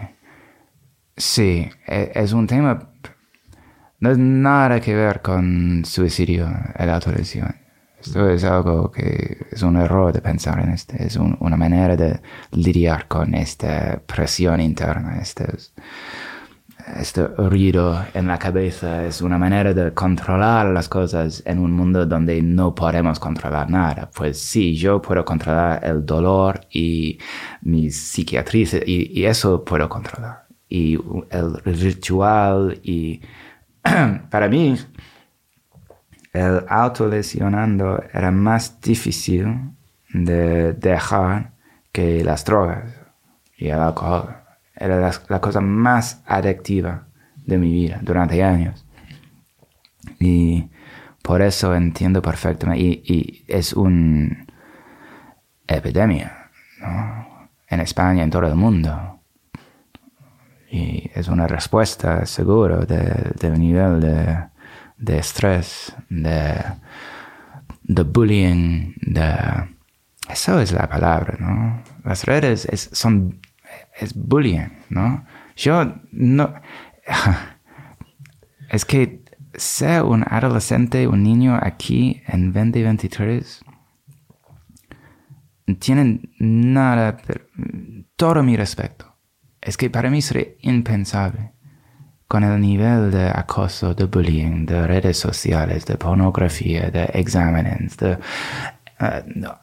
sí, 1.15 1.69
e- 1.87 2.11
es 2.15 2.33
un 2.33 2.47
tema, 2.47 2.91
no 3.99 4.11
es 4.11 4.17
nada 4.17 4.79
que 4.79 4.95
ver 4.95 5.21
con 5.21 5.83
suicidio, 5.85 6.47
el 6.77 6.89
autolesión. 6.89 7.55
Esto 8.01 8.29
es 8.29 8.43
algo 8.45 8.89
que 8.91 9.45
es 9.51 9.61
un 9.61 9.75
error 9.75 10.13
de 10.13 10.21
pensar 10.21 10.59
en 10.61 10.69
este, 10.69 11.05
es 11.05 11.17
un- 11.17 11.35
una 11.41 11.57
manera 11.57 11.97
de 11.97 12.21
lidiar 12.51 13.07
con 13.09 13.33
esta 13.35 14.01
presión 14.05 14.61
interna, 14.61 15.19
estos, 15.21 15.73
este 16.97 17.27
ruido 17.27 18.03
en 18.13 18.27
la 18.27 18.39
cabeza 18.39 19.05
es 19.05 19.21
una 19.21 19.37
manera 19.37 19.73
de 19.73 19.93
controlar 19.93 20.67
las 20.67 20.87
cosas 20.89 21.43
en 21.45 21.59
un 21.59 21.71
mundo 21.73 22.05
donde 22.05 22.41
no 22.41 22.73
podemos 22.73 23.19
controlar 23.19 23.69
nada. 23.69 24.09
Pues 24.15 24.39
sí, 24.39 24.75
yo 24.75 25.01
puedo 25.01 25.23
controlar 25.25 25.83
el 25.83 26.05
dolor 26.05 26.61
y 26.71 27.19
mi 27.61 27.91
psiquiatría 27.91 28.65
y, 28.85 29.19
y 29.21 29.25
eso 29.25 29.63
puedo 29.63 29.87
controlar. 29.89 30.47
Y 30.69 30.97
el 31.31 31.55
ritual 31.65 32.79
y 32.83 33.21
para 34.29 34.47
mí 34.47 34.77
el 36.33 36.65
autolesionando 36.67 38.03
era 38.13 38.31
más 38.31 38.79
difícil 38.81 39.71
de 40.13 40.73
dejar 40.73 41.53
que 41.91 42.23
las 42.23 42.45
drogas 42.45 42.93
y 43.57 43.67
el 43.67 43.79
alcohol. 43.79 44.35
Era 44.75 45.11
la, 45.27 45.41
cosa 45.41 45.59
más 45.59 46.23
adictiva 46.25 47.07
de 47.35 47.57
mi 47.57 47.71
vida 47.71 47.99
durante 48.01 48.41
años. 48.43 48.85
Y 50.19 50.69
por 51.21 51.41
eso 51.41 51.75
entiendo 51.75 52.21
perfectamente. 52.21 52.81
Y, 52.81 53.45
es 53.47 53.73
una 53.73 54.45
epidemia. 55.67 56.49
En 57.67 57.81
España, 57.81 58.23
en 58.23 58.29
todo 58.29 58.47
el 58.47 58.55
mundo. 58.55 59.18
Y 60.71 61.09
es 61.15 61.27
una 61.27 61.47
respuesta, 61.47 62.25
seguro, 62.25 62.85
de- 62.85 63.31
del 63.39 63.59
nivel 63.59 63.99
de, 64.01 64.37
de 64.97 65.17
estrés, 65.17 65.95
de, 66.09 66.55
de 67.83 68.03
bullying, 68.03 68.93
de... 69.01 69.33
Eso 70.29 70.59
es 70.59 70.71
la 70.71 70.87
palabra, 70.87 71.37
¿no? 71.39 71.81
Las 72.03 72.25
redes 72.25 72.65
es, 72.71 72.89
son... 72.93 73.39
es 73.99 74.13
bullying, 74.13 74.69
¿no? 74.89 75.25
Yo 75.55 75.95
no... 76.11 76.53
Es 78.69 78.85
que 78.85 79.23
ser 79.55 80.03
un 80.03 80.23
adolescente, 80.29 81.07
un 81.07 81.23
niño 81.23 81.57
aquí 81.59 82.21
en 82.27 82.53
2023 82.53 83.65
tienen 85.79 86.31
nada, 86.39 87.17
todo 88.15 88.43
mi 88.43 88.55
respeto. 88.55 89.08
Es 89.69 89.77
que 89.77 89.91
para 89.91 90.09
mí 90.09 90.19
sería 90.23 90.47
impensable 90.61 91.51
con 92.27 92.43
el 92.43 92.59
nivel 92.59 93.11
de 93.11 93.29
acoso, 93.29 93.93
de 93.93 94.05
bullying, 94.05 94.65
de 94.65 94.87
redes 94.87 95.19
sociales, 95.19 95.85
de 95.85 95.95
pornografía, 95.95 96.89
de 96.89 97.03
exámenes, 97.13 97.95
de... 97.97 98.17
no, 99.35 99.59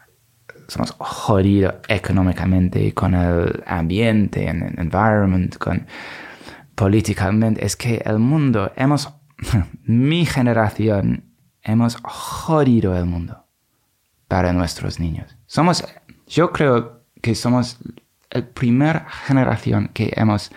somos 0.68 0.94
jodidos 1.00 1.74
económicamente 1.88 2.94
con 2.94 3.14
el 3.14 3.64
ambiente, 3.66 4.46
en 4.46 4.62
el 4.62 4.78
environment, 4.78 5.56
con 5.58 5.88
políticamente. 6.76 7.66
Es 7.66 7.74
que 7.74 8.00
el 8.06 8.20
mundo, 8.20 8.70
hemos, 8.76 9.12
mi 9.82 10.24
generación, 10.24 11.24
hemos 11.62 11.96
jodido 12.04 12.96
el 12.96 13.06
mundo 13.06 13.44
para 14.28 14.52
nuestros 14.52 15.00
niños. 15.00 15.36
Somos, 15.46 15.84
yo 16.28 16.52
creo 16.52 17.02
que 17.20 17.34
somos 17.34 17.80
la 18.30 18.46
primera 18.46 19.06
generación 19.08 19.90
que 19.92 20.12
hemos 20.16 20.50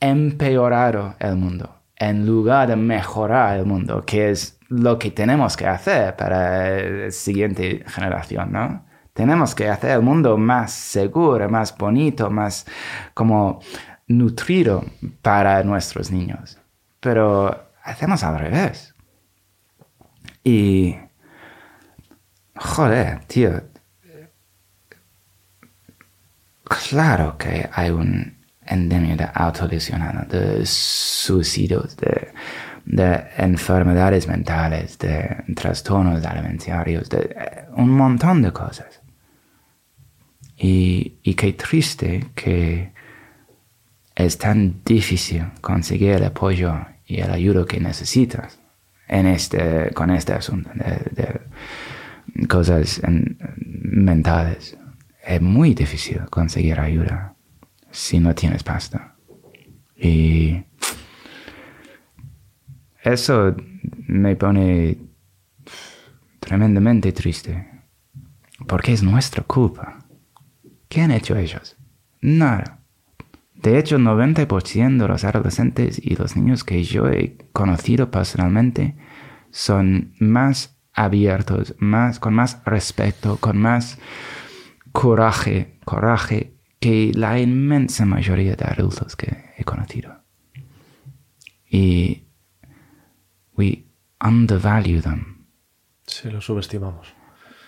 empeorado 0.00 1.14
el 1.18 1.36
mundo 1.36 1.78
en 1.98 2.26
lugar 2.26 2.68
de 2.68 2.76
mejorar 2.76 3.58
el 3.58 3.66
mundo, 3.66 4.04
que 4.06 4.30
es 4.30 4.58
lo 4.68 4.98
que 4.98 5.10
tenemos 5.10 5.56
que 5.56 5.66
hacer 5.66 6.14
para 6.16 6.80
la 6.80 7.10
siguiente 7.10 7.84
generación, 7.86 8.52
¿no? 8.52 8.86
Tenemos 9.12 9.54
que 9.54 9.68
hacer 9.68 9.90
el 9.90 10.02
mundo 10.02 10.36
más 10.38 10.72
seguro, 10.72 11.48
más 11.48 11.76
bonito, 11.76 12.30
más 12.30 12.66
como 13.14 13.60
nutrido 14.06 14.84
para 15.22 15.64
nuestros 15.64 16.12
niños. 16.12 16.58
Pero 17.00 17.72
hacemos 17.82 18.22
al 18.22 18.38
revés. 18.38 18.94
Y... 20.44 20.96
Joder, 22.54 23.24
tío. 23.24 23.60
Claro 26.68 27.36
que 27.38 27.68
hay 27.72 27.90
un 27.90 28.36
endemia 28.66 29.16
de 29.16 29.24
de 30.28 30.66
suicidios, 30.66 31.96
de, 31.96 32.28
de 32.84 33.24
enfermedades 33.38 34.28
mentales, 34.28 34.98
de 34.98 35.44
trastornos 35.56 36.22
alimentarios, 36.28 37.08
de 37.08 37.18
eh, 37.36 37.64
un 37.76 37.90
montón 37.90 38.42
de 38.42 38.52
cosas. 38.52 39.00
Y, 40.56 41.18
y 41.22 41.34
qué 41.34 41.52
triste 41.52 42.26
que 42.34 42.92
es 44.14 44.36
tan 44.38 44.82
difícil 44.84 45.44
conseguir 45.60 46.12
el 46.12 46.24
apoyo 46.24 46.74
y 47.06 47.20
el 47.20 47.30
ayuda 47.30 47.64
que 47.64 47.80
necesitas 47.80 48.58
en 49.06 49.26
este, 49.26 49.90
con 49.94 50.10
este 50.10 50.32
asunto 50.34 50.70
de, 50.74 51.40
cosas 52.48 53.00
en- 53.04 53.38
mentales. 53.56 54.77
Es 55.28 55.42
muy 55.42 55.74
difícil 55.74 56.22
conseguir 56.30 56.80
ayuda 56.80 57.36
si 57.90 58.18
no 58.18 58.34
tienes 58.34 58.62
pasta. 58.62 59.14
Y 59.94 60.64
eso 63.02 63.54
me 64.06 64.36
pone 64.36 64.96
tremendamente 66.40 67.12
triste. 67.12 67.68
Porque 68.66 68.94
es 68.94 69.02
nuestra 69.02 69.42
culpa. 69.42 69.98
¿Qué 70.88 71.02
han 71.02 71.10
hecho 71.10 71.36
ellos? 71.36 71.76
Nada. 72.22 72.78
De 73.52 73.78
hecho, 73.78 73.98
90% 73.98 74.96
de 74.96 75.08
los 75.08 75.24
adolescentes 75.24 76.00
y 76.02 76.16
los 76.16 76.36
niños 76.36 76.64
que 76.64 76.82
yo 76.84 77.06
he 77.06 77.36
conocido 77.52 78.10
personalmente 78.10 78.96
son 79.50 80.14
más 80.20 80.78
abiertos, 80.94 81.74
más, 81.78 82.18
con 82.18 82.32
más 82.32 82.62
respeto, 82.64 83.36
con 83.36 83.58
más 83.58 83.98
coraje, 85.02 85.78
coraje 85.84 86.54
que 86.80 87.12
la 87.14 87.38
inmensa 87.38 88.04
mayoría 88.04 88.56
de 88.56 88.64
adultos 88.64 89.14
que 89.14 89.52
he 89.56 89.62
conocido. 89.64 90.22
Y 91.70 92.24
we 93.56 93.84
undervalue 94.20 95.00
them, 95.00 95.46
Sí, 96.06 96.28
lo 96.30 96.40
subestimamos. 96.40 97.14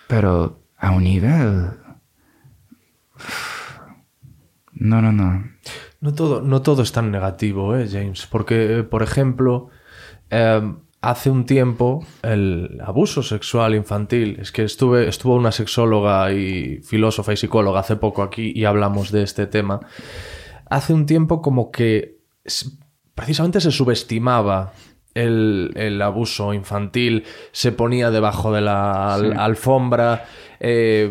pero 0.09 0.61
a 0.77 0.91
un 0.91 1.05
nivel... 1.05 1.71
No, 4.73 5.01
no, 5.03 5.13
no. 5.13 5.45
No 6.01 6.15
todo, 6.15 6.41
no 6.41 6.63
todo 6.63 6.83
es 6.83 6.91
tan 6.93 7.11
negativo, 7.11 7.77
¿eh, 7.77 7.87
James? 7.91 8.27
Porque, 8.27 8.79
eh, 8.79 8.83
por 8.83 9.03
ejemplo, 9.03 9.69
eh, 10.31 10.75
hace 11.03 11.31
un 11.31 11.47
tiempo 11.47 12.05
el 12.23 12.79
abuso 12.85 13.23
sexual 13.23 13.75
infantil, 13.75 14.39
es 14.41 14.53
que 14.53 14.65
estuve, 14.65 15.09
estuvo 15.09 15.35
una 15.35 15.53
sexóloga 15.53 16.33
y 16.33 16.81
filósofa 16.83 17.33
y 17.33 17.37
psicóloga 17.37 17.81
hace 17.81 17.97
poco 17.97 18.23
aquí 18.23 18.53
y 18.55 18.65
hablamos 18.65 19.11
de 19.11 19.23
este 19.23 19.47
tema. 19.47 19.81
Hace 20.69 20.93
un 20.93 21.07
tiempo 21.07 21.41
como 21.43 21.71
que 21.71 22.19
precisamente 23.15 23.61
se 23.61 23.71
subestimaba 23.71 24.73
el, 25.15 25.73
el 25.75 26.01
abuso 26.03 26.55
infantil, 26.55 27.25
se 27.53 27.73
ponía 27.73 28.11
debajo 28.11 28.53
de 28.53 28.61
la 28.61 29.15
al- 29.15 29.33
Sí. 29.33 29.37
alfombra 29.39 30.25
eh, 30.61 31.11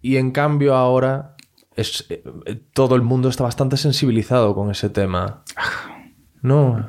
y 0.00 0.16
en 0.16 0.30
cambio 0.30 0.74
ahora 0.76 1.34
es, 1.76 2.06
eh, 2.08 2.22
todo 2.72 2.94
el 2.94 3.02
mundo 3.02 3.28
está 3.28 3.44
bastante 3.44 3.76
sensibilizado 3.76 4.54
con 4.54 4.70
ese 4.70 4.88
tema. 4.88 5.42
No, 6.42 6.86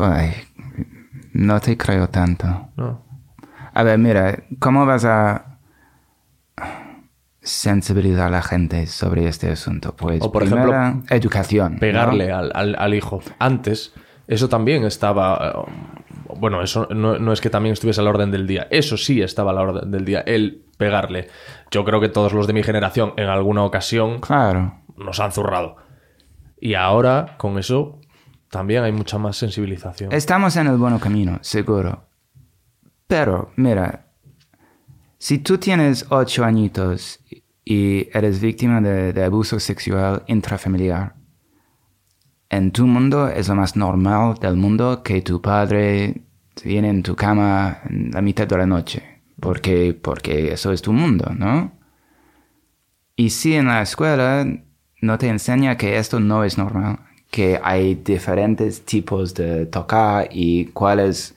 Ay, 0.00 0.32
no 1.32 1.60
te 1.60 1.76
creo 1.76 2.08
tanto. 2.08 2.68
no. 2.76 3.02
A 3.74 3.82
ver, 3.84 3.98
mira, 3.98 4.38
¿cómo 4.58 4.84
vas 4.84 5.04
a 5.06 5.58
sensibilizar 7.40 8.26
a 8.28 8.30
la 8.30 8.42
gente 8.42 8.86
sobre 8.86 9.26
este 9.26 9.50
asunto? 9.50 9.94
Pues, 9.96 10.20
O, 10.22 10.30
por 10.30 10.42
ejemplo, 10.42 10.74
educación. 11.10 11.74
¿no? 11.74 11.80
pegarle 11.80 12.30
al, 12.30 12.52
al- 12.54 12.76
al 12.78 12.94
hijo. 12.94 13.20
Antes, 13.38 13.94
eso 14.28 14.48
también 14.48 14.84
estaba. 14.84 15.52
eh, 15.66 15.72
Bueno, 16.38 16.62
eso 16.62 16.86
no, 16.94 17.18
no 17.18 17.32
es 17.32 17.40
que 17.40 17.50
también 17.50 17.72
estuviese 17.72 18.00
a 18.00 18.04
la 18.04 18.10
orden 18.10 18.30
del 18.30 18.46
día. 18.46 18.68
Eso 18.70 18.96
sí 18.96 19.20
estaba 19.22 19.50
a 19.50 19.54
la 19.54 19.62
orden 19.62 19.90
del 19.90 20.04
día. 20.04 20.20
El 20.20 20.64
pegarle. 20.76 21.28
Yo 21.70 21.84
creo 21.84 22.00
que 22.00 22.08
todos 22.08 22.32
los 22.32 22.46
de 22.46 22.52
mi 22.52 22.62
generación, 22.62 23.14
en 23.16 23.28
alguna 23.28 23.64
ocasión, 23.64 24.20
Claro. 24.20 24.74
nos 24.96 25.18
han 25.20 25.32
zurrado. 25.32 25.76
Y 26.60 26.74
ahora, 26.74 27.36
con 27.38 27.58
eso, 27.58 27.98
también 28.52 28.84
hay 28.84 28.92
mucha 28.92 29.16
más 29.16 29.38
sensibilización. 29.38 30.12
Estamos 30.12 30.56
en 30.56 30.66
el 30.66 30.76
buen 30.76 30.98
camino, 30.98 31.38
seguro. 31.40 32.04
Pero, 33.06 33.50
mira, 33.56 34.08
si 35.16 35.38
tú 35.38 35.56
tienes 35.56 36.04
ocho 36.10 36.44
añitos 36.44 37.18
y 37.64 38.08
eres 38.12 38.42
víctima 38.42 38.82
de, 38.82 39.24
abuso 39.24 39.58
sexual 39.58 40.22
intrafamiliar, 40.26 41.14
en 42.50 42.72
tu 42.72 42.86
mundo 42.86 43.26
es 43.28 43.48
lo 43.48 43.54
más 43.54 43.74
normal 43.74 44.34
del 44.38 44.56
mundo 44.56 45.02
que 45.02 45.22
tu 45.22 45.40
padre 45.40 46.20
viene 46.62 46.90
en 46.90 47.02
tu 47.02 47.16
cama 47.16 47.78
en 47.88 48.10
la 48.10 48.20
mitad 48.20 48.46
de 48.46 48.58
la 48.58 48.66
noche, 48.66 49.22
porque, 49.40 49.94
porque 49.94 50.52
eso 50.52 50.72
es 50.72 50.82
tu 50.82 50.92
mundo, 50.92 51.32
¿no? 51.34 51.72
Y 53.16 53.30
si 53.30 53.54
en 53.54 53.68
la 53.68 53.80
escuela 53.80 54.46
no 55.00 55.16
te 55.16 55.28
enseña 55.28 55.78
que 55.78 55.96
esto 55.96 56.20
no 56.20 56.44
es 56.44 56.58
normal, 56.58 56.98
que 57.32 57.58
hay 57.64 57.96
diferentes 57.96 58.84
tipos 58.84 59.34
de 59.34 59.66
tocar 59.66 60.28
y 60.30 60.66
cuál 60.66 61.00
es 61.00 61.34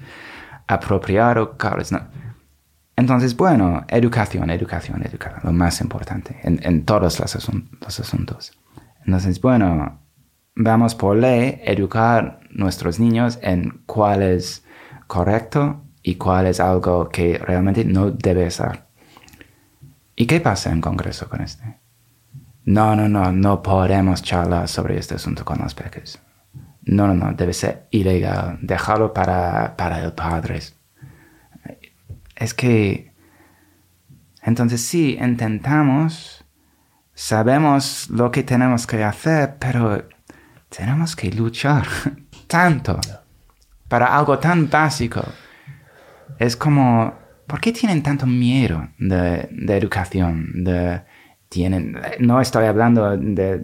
apropiado, 0.68 1.56
cuál 1.58 1.82
es 1.82 1.92
no. 1.92 2.02
Entonces, 2.98 3.36
bueno, 3.36 3.86
educación, 3.88 4.50
educación, 4.50 5.02
educación, 5.04 5.42
lo 5.44 5.54
más 5.54 5.82
importante 5.82 6.38
en, 6.44 6.60
en 6.64 6.86
todos 6.86 7.20
los, 7.20 7.36
asun- 7.36 7.68
los 7.82 8.00
asuntos. 8.00 8.54
Entonces, 9.06 9.42
bueno, 9.42 10.00
vamos 10.56 10.96
por 10.96 11.18
ley 11.18 11.62
educar 11.64 12.42
nuestros 12.52 13.00
niños 13.00 13.40
en 13.42 13.82
cuál 13.86 14.22
es 14.22 14.64
correcto 15.08 15.82
y 16.04 16.16
cuál 16.16 16.48
es 16.48 16.60
algo 16.60 17.10
que 17.10 17.38
realmente 17.38 17.86
no 17.86 18.12
debe 18.12 18.52
ser. 18.52 18.84
¿Y 20.16 20.26
qué 20.28 20.40
pasa 20.42 20.72
en 20.72 20.82
Congreso 20.82 21.30
con 21.30 21.42
este? 21.42 21.80
No, 22.66 22.96
no, 22.96 23.08
no, 23.08 23.32
no 23.32 23.62
podemos 23.62 24.24
charlar 24.24 24.68
sobre 24.68 24.98
este 24.98 25.16
asunto 25.16 25.46
con 25.46 25.60
los 25.60 25.76
peques. 25.76 26.20
No, 26.82 27.08
no, 27.08 27.14
no, 27.14 27.34
debe 27.34 27.54
ser 27.54 27.88
ilegal. 27.92 28.58
Dejarlo 28.62 29.14
para, 29.14 29.78
para 29.78 30.04
el 30.04 30.14
padre. 30.14 30.60
Es 32.36 32.54
que... 32.54 33.14
Entonces 34.42 34.82
sí, 34.82 35.18
intentamos, 35.20 36.46
sabemos 37.16 38.10
lo 38.10 38.30
que 38.30 38.44
tenemos 38.44 38.86
que 38.86 39.04
hacer, 39.04 39.58
pero 39.60 40.08
tenemos 40.70 41.16
que 41.16 41.32
luchar 41.32 41.88
tanto 42.48 43.00
para 43.88 44.16
algo 44.16 44.38
tan 44.38 44.70
básico. 44.70 45.24
Es 46.38 46.56
como, 46.56 47.16
¿por 47.48 47.60
qué 47.60 47.72
tienen 47.72 48.04
tanto 48.04 48.28
miedo 48.28 48.88
de, 49.00 49.50
de 49.52 49.78
educación? 49.78 50.64
De, 50.64 51.02
no 52.20 52.42
estoy 52.42 52.66
hablando 52.66 53.18
de, 53.18 53.58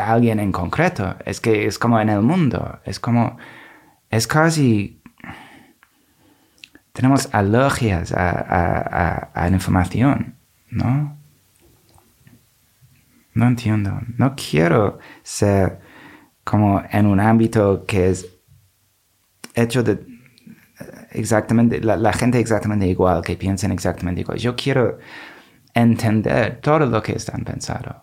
alguien 0.00 0.40
en 0.40 0.52
concreto, 0.52 1.16
es 1.24 1.40
que 1.40 1.66
es 1.66 1.78
como 1.78 2.00
en 2.00 2.08
el 2.08 2.22
mundo, 2.22 2.78
es 2.84 3.00
como, 3.00 3.36
es 4.10 4.26
casi, 4.26 5.00
tenemos 6.92 7.28
alergias 7.32 8.12
a, 8.12 8.30
a, 8.30 8.76
a- 8.80 9.30
a 9.34 9.48
la 9.50 9.56
información, 9.56 10.34
¿no? 10.70 11.16
No 13.34 13.46
entiendo, 13.46 13.98
no 14.18 14.34
quiero 14.36 14.98
ser 15.22 15.78
como 16.44 16.82
en 16.90 17.06
un 17.06 17.18
ámbito 17.20 17.84
que 17.86 18.10
es 18.10 18.26
hecho 19.54 19.82
de 19.82 19.98
exactamente, 21.12 21.80
la, 21.80 21.96
la 21.96 22.12
gente 22.12 22.38
exactamente 22.38 22.86
igual, 22.86 23.22
que 23.22 23.36
piensen 23.36 23.72
exactamente 23.72 24.20
igual. 24.22 24.38
Yo 24.38 24.56
quiero 24.56 24.98
entender 25.74 26.60
todo 26.60 26.86
lo 26.86 27.02
que 27.02 27.12
están 27.12 27.44
pensando. 27.44 28.02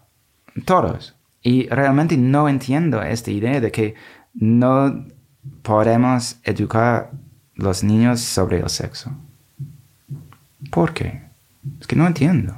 Todos. 0.66 1.16
Y 1.42 1.68
realmente 1.70 2.18
no 2.18 2.50
entiendo 2.50 3.02
esta 3.02 3.32
idea 3.32 3.60
de 3.62 3.72
que 3.72 3.96
no 4.34 5.06
podemos 5.62 6.40
educar 6.44 7.12
los 7.56 7.84
niños 7.84 8.20
sobre 8.22 8.60
el 8.60 8.70
sexo. 8.70 9.12
¿Por 10.72 10.94
qué? 10.94 11.24
Es 11.80 11.88
que 11.88 11.96
no 11.96 12.08
entiendo. 12.08 12.56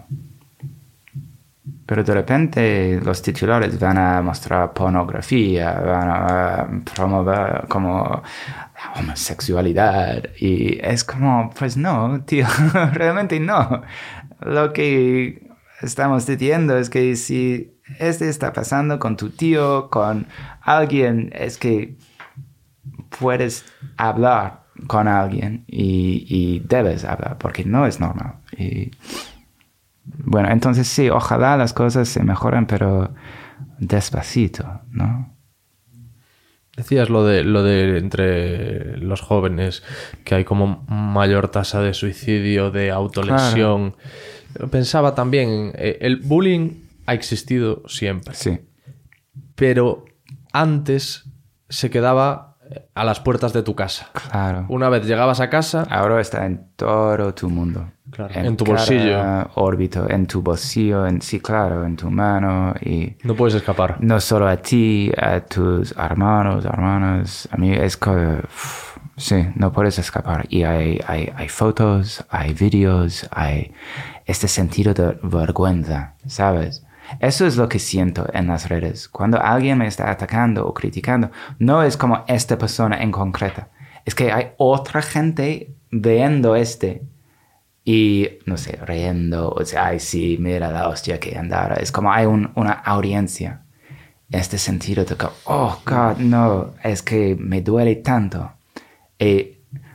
Pero 1.85 2.03
de 2.03 2.13
repente 2.13 3.01
los 3.03 3.21
titulares 3.21 3.77
van 3.79 3.97
a 3.97 4.21
mostrar 4.21 4.73
pornografía, 4.73 5.73
van 5.73 6.09
a 6.09 6.83
promover 6.95 7.67
como 7.67 8.23
homosexualidad 8.95 10.29
y 10.39 10.79
es 10.81 11.03
como, 11.03 11.51
pues 11.57 11.77
no, 11.77 12.21
tío, 12.25 12.47
realmente 12.93 13.39
no. 13.39 13.81
Lo 14.41 14.73
que 14.73 15.49
estamos 15.81 16.25
diciendo 16.25 16.77
es 16.77 16.89
que 16.89 17.15
si 17.15 17.77
este 17.99 18.29
está 18.29 18.53
pasando 18.53 18.99
con 18.99 19.17
tu 19.17 19.29
tío, 19.29 19.89
con 19.89 20.27
alguien, 20.61 21.31
es 21.33 21.57
que 21.57 21.97
puedes 23.19 23.65
hablar 23.97 24.61
con 24.87 25.07
alguien 25.07 25.63
y, 25.67 26.25
y 26.27 26.59
debes 26.59 27.03
hablar 27.05 27.37
porque 27.37 27.65
no 27.65 27.85
es 27.85 27.99
normal. 27.99 28.35
Y, 28.57 28.91
bueno, 30.03 30.49
entonces 30.49 30.87
sí, 30.87 31.09
ojalá 31.09 31.57
las 31.57 31.73
cosas 31.73 32.07
se 32.09 32.23
mejoren, 32.23 32.65
pero 32.65 33.13
despacito, 33.79 34.81
¿no? 34.91 35.35
Decías 36.77 37.09
lo 37.09 37.25
de, 37.25 37.43
lo 37.43 37.63
de 37.63 37.97
entre 37.97 38.97
los 38.97 39.21
jóvenes, 39.21 39.83
que 40.23 40.35
hay 40.35 40.43
como 40.45 40.85
mayor 40.87 41.49
tasa 41.49 41.81
de 41.81 41.93
suicidio, 41.93 42.71
de 42.71 42.91
autolesión. 42.91 43.95
Pensaba 44.69 45.13
también, 45.13 45.73
eh, 45.75 45.97
el 46.01 46.17
bullying 46.17 46.83
ha 47.05 47.13
existido 47.13 47.83
siempre, 47.87 48.33
Sí, 48.35 48.59
pero 49.55 50.05
antes 50.53 51.25
se 51.69 51.89
quedaba 51.89 52.57
eh, 52.69 52.85
a 52.95 53.03
las 53.03 53.19
puertas 53.19 53.53
de 53.53 53.63
tu 53.63 53.75
casa. 53.75 54.09
claro. 54.13 54.65
Una 54.69 54.89
vez 54.89 55.05
llegabas 55.05 55.39
a 55.41 55.49
casa, 55.49 55.85
Ahora 55.89 56.21
está 56.21 56.45
en 56.45 56.67
todo 56.75 57.33
tu 57.33 57.49
mundo. 57.49 57.91
Claro, 58.11 58.33
en 58.35 58.57
tu 58.57 58.65
bolsillo. 58.65 59.49
órbito, 59.55 60.09
en 60.09 60.27
tu 60.27 60.41
bolsillo, 60.41 61.07
en 61.07 61.21
sí, 61.21 61.39
claro, 61.39 61.85
en 61.85 61.95
tu 61.95 62.11
mano 62.11 62.73
y 62.81 63.15
no 63.23 63.35
puedes 63.35 63.55
escapar. 63.55 63.97
no 64.01 64.19
solo 64.19 64.47
a 64.47 64.57
ti, 64.57 65.11
a 65.17 65.39
tus 65.39 65.93
hermanos, 65.97 66.65
hermanas, 66.65 67.47
a 67.51 67.57
mí 67.57 67.71
es 67.71 67.95
que, 67.95 68.41
sí, 69.15 69.47
no 69.55 69.71
puedes 69.71 69.97
escapar. 69.97 70.45
Y 70.49 70.63
hay, 70.63 70.99
hay, 71.07 71.31
hay 71.35 71.47
fotos, 71.47 72.23
hay 72.29 72.53
vídeos, 72.53 73.27
hay 73.31 73.71
este 74.25 74.47
sentido 74.47 74.93
de 74.93 75.17
vergüenza, 75.23 76.15
¿sabes? 76.27 76.85
Eso 77.19 77.45
es 77.45 77.57
lo 77.57 77.67
que 77.67 77.79
siento 77.79 78.27
en 78.33 78.47
las 78.47 78.69
redes. 78.69 79.07
Cuando 79.07 79.41
alguien 79.41 79.77
me 79.77 79.87
está 79.87 80.09
atacando 80.09 80.65
o 80.65 80.73
criticando, 80.73 81.31
no 81.59 81.83
es 81.83 81.97
como 81.97 82.23
esta 82.27 82.57
persona 82.57 83.01
en 83.01 83.11
concreta. 83.11 83.69
Es 84.05 84.15
que 84.15 84.31
hay 84.31 84.51
otra 84.57 85.01
gente 85.01 85.75
viendo 85.91 86.55
este 86.55 87.03
y, 87.93 88.39
no 88.45 88.55
sé, 88.57 88.71
riendo, 88.85 89.49
o 89.51 89.65
sea, 89.65 89.87
ay, 89.87 89.99
sí, 89.99 90.37
mira 90.39 90.71
la 90.71 90.87
hostia 90.87 91.19
que 91.19 91.37
andara. 91.37 91.75
Es 91.75 91.91
como 91.91 92.11
hay 92.11 92.25
un- 92.25 92.51
una 92.55 92.71
audiencia. 92.95 93.49
Este 94.29 94.57
sentido 94.57 95.03
de 95.03 95.15
que, 95.17 95.27
oh, 95.45 95.73
God, 95.85 96.17
no, 96.19 96.73
es 96.83 97.01
que 97.01 97.35
me 97.37 97.61
duele 97.61 97.95
tanto. 97.97 98.39
He 99.19 99.33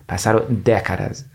pasado 0.06 0.44
décadas 0.48 1.26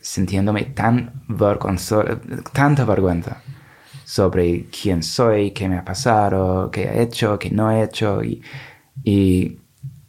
sintiéndome 0.00 0.62
tan 0.74 1.22
vergonzoso, 1.28 2.04
tanta 2.52 2.84
vergüenza 2.84 3.34
sobre 4.04 4.66
quién 4.76 5.02
soy, 5.04 5.52
qué 5.52 5.68
me 5.68 5.78
ha 5.78 5.84
pasado, 5.84 6.70
qué 6.72 6.82
he 6.84 7.02
hecho, 7.02 7.38
qué 7.38 7.50
no 7.50 7.70
he 7.70 7.84
hecho. 7.84 8.24
Y, 8.24 8.42
y, 9.04 9.58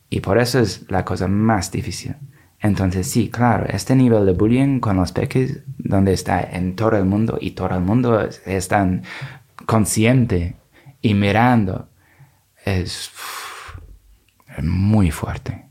y 0.10 0.20
por 0.22 0.38
eso 0.40 0.60
es 0.60 0.86
la 0.90 1.04
cosa 1.06 1.28
más 1.28 1.72
difícil. 1.72 2.16
Entonces 2.64 3.08
sí, 3.08 3.30
claro, 3.30 3.66
este 3.68 3.94
nivel 3.94 4.26
de 4.26 4.32
bullying 4.32 4.80
con 4.80 4.96
los 4.96 5.12
peques, 5.12 5.64
donde 5.78 6.14
está 6.14 6.42
en 6.42 6.78
todo 6.78 6.96
el 6.96 7.04
mundo 7.04 7.38
y 7.40 7.52
todo 7.52 7.76
el 7.76 7.82
mundo 7.82 8.22
es 8.22 8.68
tan 8.70 9.04
consciente 9.66 10.56
y 11.02 11.14
mirando, 11.14 11.90
es, 12.64 13.12
es 14.58 14.64
muy 14.64 15.12
fuerte. 15.12 15.66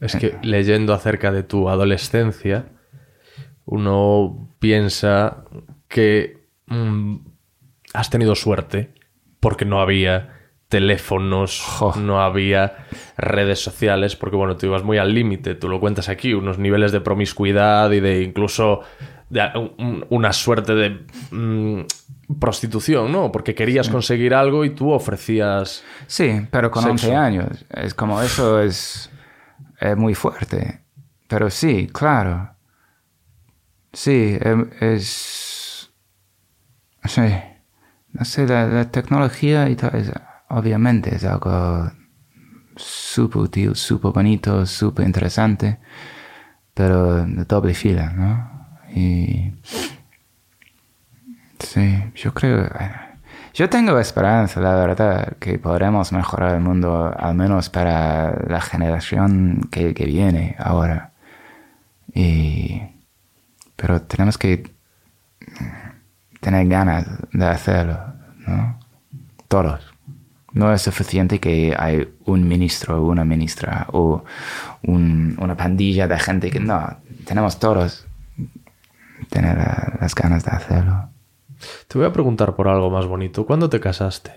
Es 0.00 0.16
que 0.16 0.38
leyendo 0.40 0.94
acerca 0.94 1.32
de 1.32 1.42
tu 1.42 1.68
adolescencia, 1.68 2.70
uno 3.66 4.54
piensa 4.58 5.44
que 5.86 6.48
mm, 6.66 7.16
has 7.92 8.08
tenido 8.08 8.34
suerte 8.34 8.94
porque 9.38 9.66
no 9.66 9.82
había 9.82 10.37
teléfonos, 10.68 11.64
no 11.96 12.20
había 12.20 12.86
redes 13.16 13.60
sociales, 13.60 14.16
porque 14.16 14.36
bueno, 14.36 14.56
tú 14.56 14.66
ibas 14.66 14.84
muy 14.84 14.98
al 14.98 15.14
límite, 15.14 15.54
tú 15.54 15.68
lo 15.68 15.80
cuentas 15.80 16.08
aquí, 16.08 16.34
unos 16.34 16.58
niveles 16.58 16.92
de 16.92 17.00
promiscuidad 17.00 17.90
y 17.90 18.00
de 18.00 18.22
incluso 18.22 18.82
de 19.30 19.48
una 20.10 20.32
suerte 20.32 20.74
de 20.74 21.06
mm, 21.30 21.82
prostitución, 22.38 23.10
¿no? 23.10 23.32
Porque 23.32 23.54
querías 23.54 23.88
conseguir 23.88 24.34
algo 24.34 24.64
y 24.64 24.70
tú 24.70 24.90
ofrecías... 24.90 25.84
Sí, 26.06 26.46
pero 26.50 26.70
con 26.70 26.82
Sexo. 26.82 27.08
11 27.08 27.16
años. 27.16 27.64
Es 27.70 27.94
como 27.94 28.20
eso 28.20 28.60
es, 28.60 29.10
es 29.80 29.96
muy 29.96 30.14
fuerte. 30.14 30.80
Pero 31.28 31.50
sí, 31.50 31.88
claro. 31.92 32.50
Sí, 33.92 34.36
em- 34.40 34.70
es... 34.80 35.90
Sí. 37.04 37.22
No 38.12 38.24
sé, 38.24 38.46
la, 38.46 38.66
la 38.66 38.90
tecnología 38.90 39.68
y 39.68 39.76
tal, 39.76 40.27
obviamente 40.48 41.14
es 41.14 41.24
algo 41.24 41.90
súper 42.76 43.42
útil, 43.42 43.76
súper 43.76 44.12
bonito, 44.12 44.64
súper 44.66 45.06
interesante, 45.06 45.78
pero 46.74 47.24
de 47.24 47.44
doble 47.44 47.74
fila, 47.74 48.12
¿no? 48.12 48.68
Y... 48.94 49.52
Sí, 51.58 52.12
yo 52.14 52.32
creo... 52.34 52.68
Yo 53.54 53.68
tengo 53.68 53.98
esperanza, 53.98 54.60
la 54.60 54.74
verdad, 54.76 55.36
que 55.38 55.58
podremos 55.58 56.12
mejorar 56.12 56.54
el 56.54 56.60
mundo, 56.60 57.12
al 57.16 57.34
menos 57.34 57.68
para 57.70 58.32
la 58.46 58.60
generación 58.60 59.68
que, 59.70 59.94
que 59.94 60.04
viene 60.06 60.54
ahora. 60.58 61.12
Y... 62.14 62.82
Pero 63.76 64.02
tenemos 64.02 64.38
que 64.38 64.70
tener 66.40 66.66
ganas 66.68 67.06
de 67.32 67.46
hacerlo, 67.46 67.98
¿no? 68.46 68.78
Todos. 69.48 69.87
No 70.52 70.72
es 70.72 70.82
suficiente 70.82 71.40
que 71.40 71.74
hay 71.78 72.08
un 72.24 72.48
ministro 72.48 73.02
o 73.02 73.08
una 73.10 73.24
ministra 73.24 73.86
o 73.92 74.24
un- 74.82 75.36
una 75.40 75.56
pandilla 75.56 76.08
de 76.08 76.18
gente 76.18 76.50
que 76.50 76.60
no, 76.60 76.98
tenemos 77.26 77.58
todos 77.58 78.06
tener 79.30 79.58
las 80.00 80.14
ganas 80.14 80.44
de 80.44 80.50
hacerlo. 80.52 81.10
Te 81.88 81.98
voy 81.98 82.06
a 82.06 82.12
preguntar 82.12 82.54
por 82.56 82.68
algo 82.68 82.88
más 82.90 83.06
bonito. 83.06 83.44
¿Cuándo 83.44 83.68
te 83.68 83.80
casaste? 83.80 84.32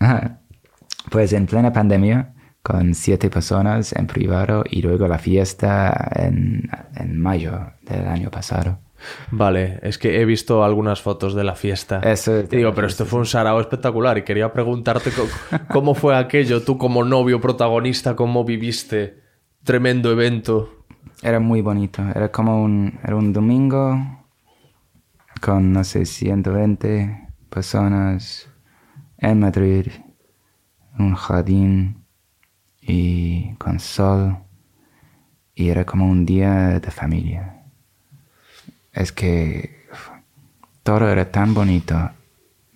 Ajá. 0.00 0.40
Pues 1.10 1.32
en 1.32 1.46
plena 1.46 1.72
pandemia, 1.72 2.34
con 2.62 2.94
siete 2.94 3.30
personas 3.30 3.92
en 3.92 4.06
privado 4.06 4.64
y 4.68 4.82
luego 4.82 5.06
la 5.06 5.18
fiesta 5.18 6.10
en, 6.16 6.68
en 6.96 7.20
mayo 7.20 7.72
del 7.82 8.06
año 8.08 8.30
pasado. 8.30 8.78
Vale, 9.30 9.78
es 9.82 9.98
que 9.98 10.20
he 10.20 10.24
visto 10.24 10.64
algunas 10.64 11.00
fotos 11.02 11.34
de 11.34 11.44
la 11.44 11.54
fiesta. 11.54 12.00
Eso 12.00 12.36
es- 12.36 12.48
digo, 12.48 12.72
pero 12.74 12.86
esto 12.86 13.04
fue 13.06 13.18
un 13.20 13.26
sarao 13.26 13.60
espectacular 13.60 14.18
y 14.18 14.22
quería 14.22 14.52
preguntarte 14.52 15.10
co- 15.10 15.28
cómo 15.72 15.94
fue 15.94 16.16
aquello, 16.16 16.62
tú 16.62 16.78
como 16.78 17.04
novio 17.04 17.40
protagonista, 17.40 18.14
cómo 18.16 18.44
viviste 18.44 19.22
tremendo 19.64 20.10
evento. 20.12 20.84
Era 21.22 21.40
muy 21.40 21.60
bonito. 21.62 22.02
Era 22.14 22.30
como 22.30 22.62
un, 22.62 22.98
era 23.02 23.16
un 23.16 23.32
domingo 23.32 23.96
con, 25.40 25.72
no 25.72 25.84
sé, 25.84 26.06
120 26.06 27.28
personas 27.50 28.48
en 29.18 29.40
Madrid, 29.40 29.86
un 30.98 31.14
jardín 31.14 32.04
y 32.80 33.54
con 33.54 33.78
sol. 33.80 34.38
Y 35.54 35.68
era 35.68 35.84
como 35.84 36.06
un 36.08 36.26
día 36.26 36.80
de 36.80 36.90
familia. 36.90 37.63
Es 38.94 39.12
que 39.12 39.84
todo 40.82 41.08
era 41.10 41.30
tan 41.30 41.52
bonito, 41.52 42.10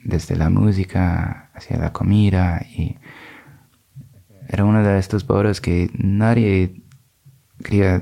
desde 0.04 0.36
la 0.36 0.50
música 0.50 1.50
hacia 1.54 1.76
la 1.78 1.92
comida 1.92 2.62
y 2.62 2.96
era 4.48 4.64
uno 4.64 4.82
de 4.82 4.98
estos 4.98 5.26
bodas 5.26 5.60
que 5.60 5.90
nadie 5.94 6.82
quería 7.62 8.00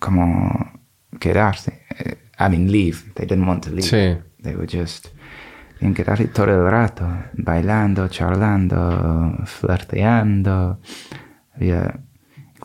como 0.00 0.80
quedarse. 1.20 1.82
Eh, 1.98 2.16
I 2.38 2.48
mean, 2.50 2.70
leave. 2.70 2.98
They 3.14 3.26
didn't 3.26 3.46
want 3.46 3.64
to 3.64 3.70
leave. 3.70 3.82
Sí. 3.82 4.20
They 4.42 4.54
were 4.54 4.66
just 4.66 5.08
querían 5.78 5.94
quedarse 5.94 6.26
todo 6.28 6.46
el 6.46 6.70
rato, 6.70 7.06
bailando, 7.34 8.08
charlando, 8.08 9.38
flirteando. 9.44 10.80
Había 11.54 12.00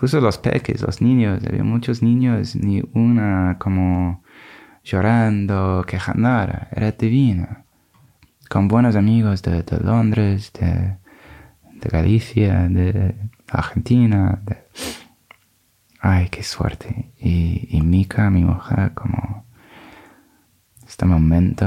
incluso 0.04 0.20
los 0.20 0.38
peques, 0.38 0.82
los 0.82 1.02
niños, 1.02 1.42
había 1.48 1.64
muchos 1.64 2.04
niños, 2.04 2.58
ni 2.58 2.84
una 2.92 3.56
como 3.58 4.22
llorando, 4.84 5.86
quejando, 5.88 6.28
era 6.74 6.92
divino. 6.92 7.48
Con 8.50 8.68
buenos 8.68 8.98
amigos 8.98 9.42
de, 9.44 9.64
de 9.64 9.80
Londres, 9.80 10.52
de, 10.60 10.98
Galicia, 11.90 12.68
de 12.68 13.16
Argentina, 13.48 14.42
Ay, 16.02 16.28
qué 16.28 16.44
suerte. 16.44 17.14
Y, 17.18 17.70
y 17.72 17.82
Mika, 17.82 18.30
mi 18.30 18.44
mujer, 18.44 18.94
como 18.94 19.46
este 20.86 21.06
momento, 21.06 21.66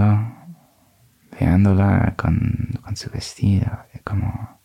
veándola 1.40 2.12
con, 2.18 2.68
con 2.82 2.96
su 2.96 3.08
vestido, 3.08 3.66
como... 4.04 4.56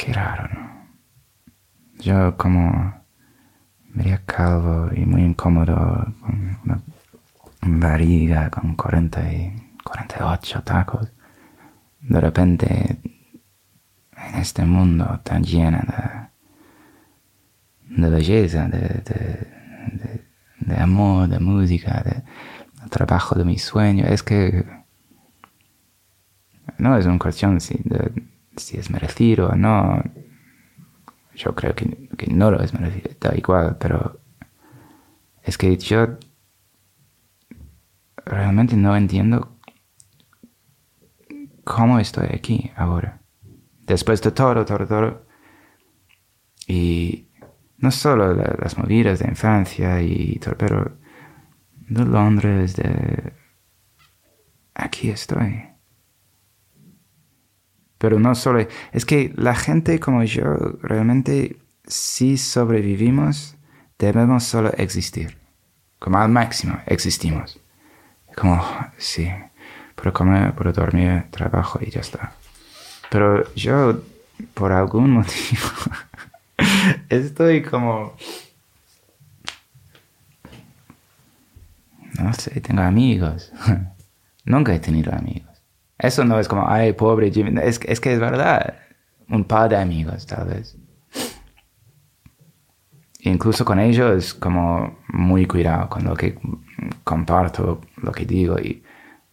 Qué 0.00 0.14
raro, 0.14 0.48
¿no? 0.54 0.86
Yo 1.98 2.34
como 2.38 2.94
media 3.92 4.22
calvo 4.24 4.88
y 4.96 5.04
muy 5.04 5.22
incómodo, 5.22 6.06
con 6.20 6.58
una 6.64 6.80
barriga, 7.60 8.48
con 8.48 8.76
40 8.76 9.32
y 9.34 9.74
48 9.84 10.62
tacos. 10.62 11.12
De 12.00 12.18
repente 12.18 12.98
en 14.16 14.34
este 14.36 14.64
mundo 14.64 15.20
tan 15.22 15.44
lleno 15.44 15.80
de, 17.90 18.08
belleza, 18.08 18.68
de, 18.68 19.46
amor, 20.78 21.28
de 21.28 21.40
música, 21.40 22.02
de, 22.02 22.22
trabajo 22.88 23.34
de 23.34 23.44
mis 23.44 23.62
sueños. 23.62 24.08
Es 24.08 24.22
que 24.22 24.64
no 26.78 26.96
es 26.96 27.04
una 27.04 27.18
cuestión 27.18 27.60
si, 27.60 27.78
de, 27.84 28.29
si 28.60 28.76
es 28.78 28.90
merecido 28.90 29.48
o 29.48 29.54
no. 29.56 30.02
Yo 31.34 31.54
creo 31.54 31.74
que, 31.74 32.08
que 32.16 32.26
no 32.28 32.50
lo 32.50 32.60
es 32.62 32.72
merecido, 32.74 33.10
da 33.20 33.34
igual, 33.36 33.76
pero 33.78 34.20
es 35.42 35.56
que 35.56 35.76
yo 35.76 36.18
realmente 38.24 38.76
no 38.76 38.96
entiendo 38.96 39.56
cómo 41.64 41.98
estoy 41.98 42.28
aquí 42.34 42.70
ahora 42.76 43.20
después 43.86 44.22
de 44.22 44.30
todo, 44.30 44.64
todo, 44.64 44.86
todo. 44.86 45.26
Y 46.66 47.28
no 47.78 47.90
solo 47.90 48.32
la- 48.34 48.56
las 48.60 48.78
movidas 48.78 49.18
de 49.18 49.28
infancia 49.28 50.00
y 50.02 50.38
todo, 50.38 50.56
pero 50.56 50.96
de 51.88 52.04
Londres, 52.04 52.76
de... 52.76 53.32
Aquí 54.74 55.10
estoy. 55.10 55.69
Pero 58.00 58.18
no 58.18 58.34
solo... 58.34 58.66
Es 58.92 59.04
que 59.04 59.30
la 59.36 59.54
gente 59.54 60.00
como 60.00 60.24
yo, 60.24 60.56
realmente, 60.80 61.58
si 61.86 62.38
sobrevivimos, 62.38 63.56
debemos 63.98 64.44
solo 64.44 64.72
existir. 64.78 65.36
Como 65.98 66.16
al 66.16 66.30
máximo, 66.30 66.78
existimos. 66.86 67.60
Como, 68.34 68.64
sí, 68.96 69.28
puedo 69.94 70.14
comer, 70.14 70.54
puedo 70.54 70.72
dormir, 70.72 71.24
trabajo 71.30 71.78
y 71.82 71.90
ya 71.90 72.00
está. 72.00 72.32
Pero 73.10 73.52
yo, 73.54 74.00
por 74.54 74.72
algún 74.72 75.10
motivo, 75.20 75.68
estoy 77.10 77.62
como... 77.62 78.16
No 82.18 82.32
sé, 82.32 82.62
tengo 82.62 82.80
amigos. 82.80 83.52
Nunca 84.46 84.74
he 84.74 84.80
tenido 84.80 85.12
amigos. 85.12 85.49
Eso 86.00 86.24
no 86.24 86.40
es 86.40 86.48
como, 86.48 86.66
ay, 86.66 86.94
pobre 86.94 87.30
Jimmy. 87.30 87.60
Es, 87.62 87.78
es 87.84 88.00
que 88.00 88.14
es 88.14 88.20
verdad. 88.20 88.78
Un 89.28 89.44
par 89.44 89.68
de 89.68 89.76
amigos, 89.76 90.26
tal 90.26 90.48
vez. 90.48 90.76
Incluso 93.20 93.66
con 93.66 93.78
ellos, 93.78 94.32
como 94.32 94.98
muy 95.08 95.46
cuidado 95.46 95.90
con 95.90 96.04
lo 96.04 96.16
que 96.16 96.38
comparto, 97.04 97.82
lo 98.02 98.12
que 98.12 98.24
digo. 98.24 98.58
Y, 98.58 98.82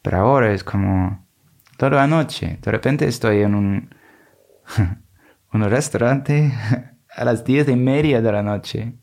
pero 0.02 0.18
ahora 0.18 0.52
es 0.52 0.64
como 0.64 1.26
toda 1.78 1.92
la 1.92 2.08
noche. 2.08 2.60
De 2.62 2.72
repente 2.72 3.08
estoy 3.08 3.44
en 3.44 3.56
un, 3.56 3.96
un 5.54 5.64
restaurante 5.64 6.52
a 7.16 7.24
las 7.24 7.46
diez 7.46 7.70
y 7.70 7.78
media 7.78 8.22
de 8.22 8.32
la 8.32 8.44
noche 8.44 8.96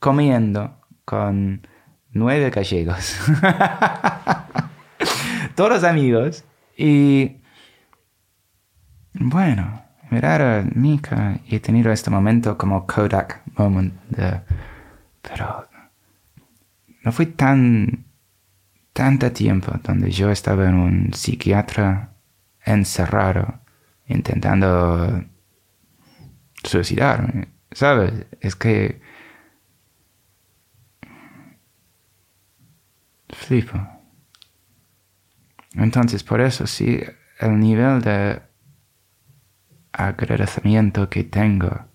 comiendo 0.00 0.80
con 1.04 1.68
nueve 2.10 2.50
gallegos. 2.50 3.16
Todos 5.54 5.84
amigos 5.84 6.44
Y 6.76 7.40
bueno, 9.14 9.82
mirar 10.10 10.42
a 10.42 10.64
Mika 10.74 11.38
y 11.46 11.56
he 11.56 11.60
tenido 11.60 11.92
este 11.92 12.10
momento 12.10 12.56
como 12.58 12.86
Kodak 12.86 13.42
moment. 13.56 13.94
Pero 15.22 15.68
no 17.04 17.12
fue 17.12 17.26
tan... 17.26 18.06
tanto 18.92 19.32
tiempo 19.32 19.72
donde 19.82 20.10
yo 20.10 20.30
estaba 20.30 20.68
en 20.68 20.74
un 20.74 21.12
psiquiatra 21.14 22.14
encerrado 22.64 23.60
intentando 24.06 25.24
suicidarme, 26.64 27.48
¿sabes? 27.72 28.26
Es 28.40 28.54
que... 28.56 29.00
Flipo. 33.30 33.91
Entonces, 35.74 36.22
por 36.22 36.40
eso 36.40 36.66
sí, 36.66 37.00
el 37.38 37.58
nivel 37.58 38.02
de 38.02 38.42
agradecimiento 39.92 41.08
que 41.08 41.24
tengo 41.24 41.86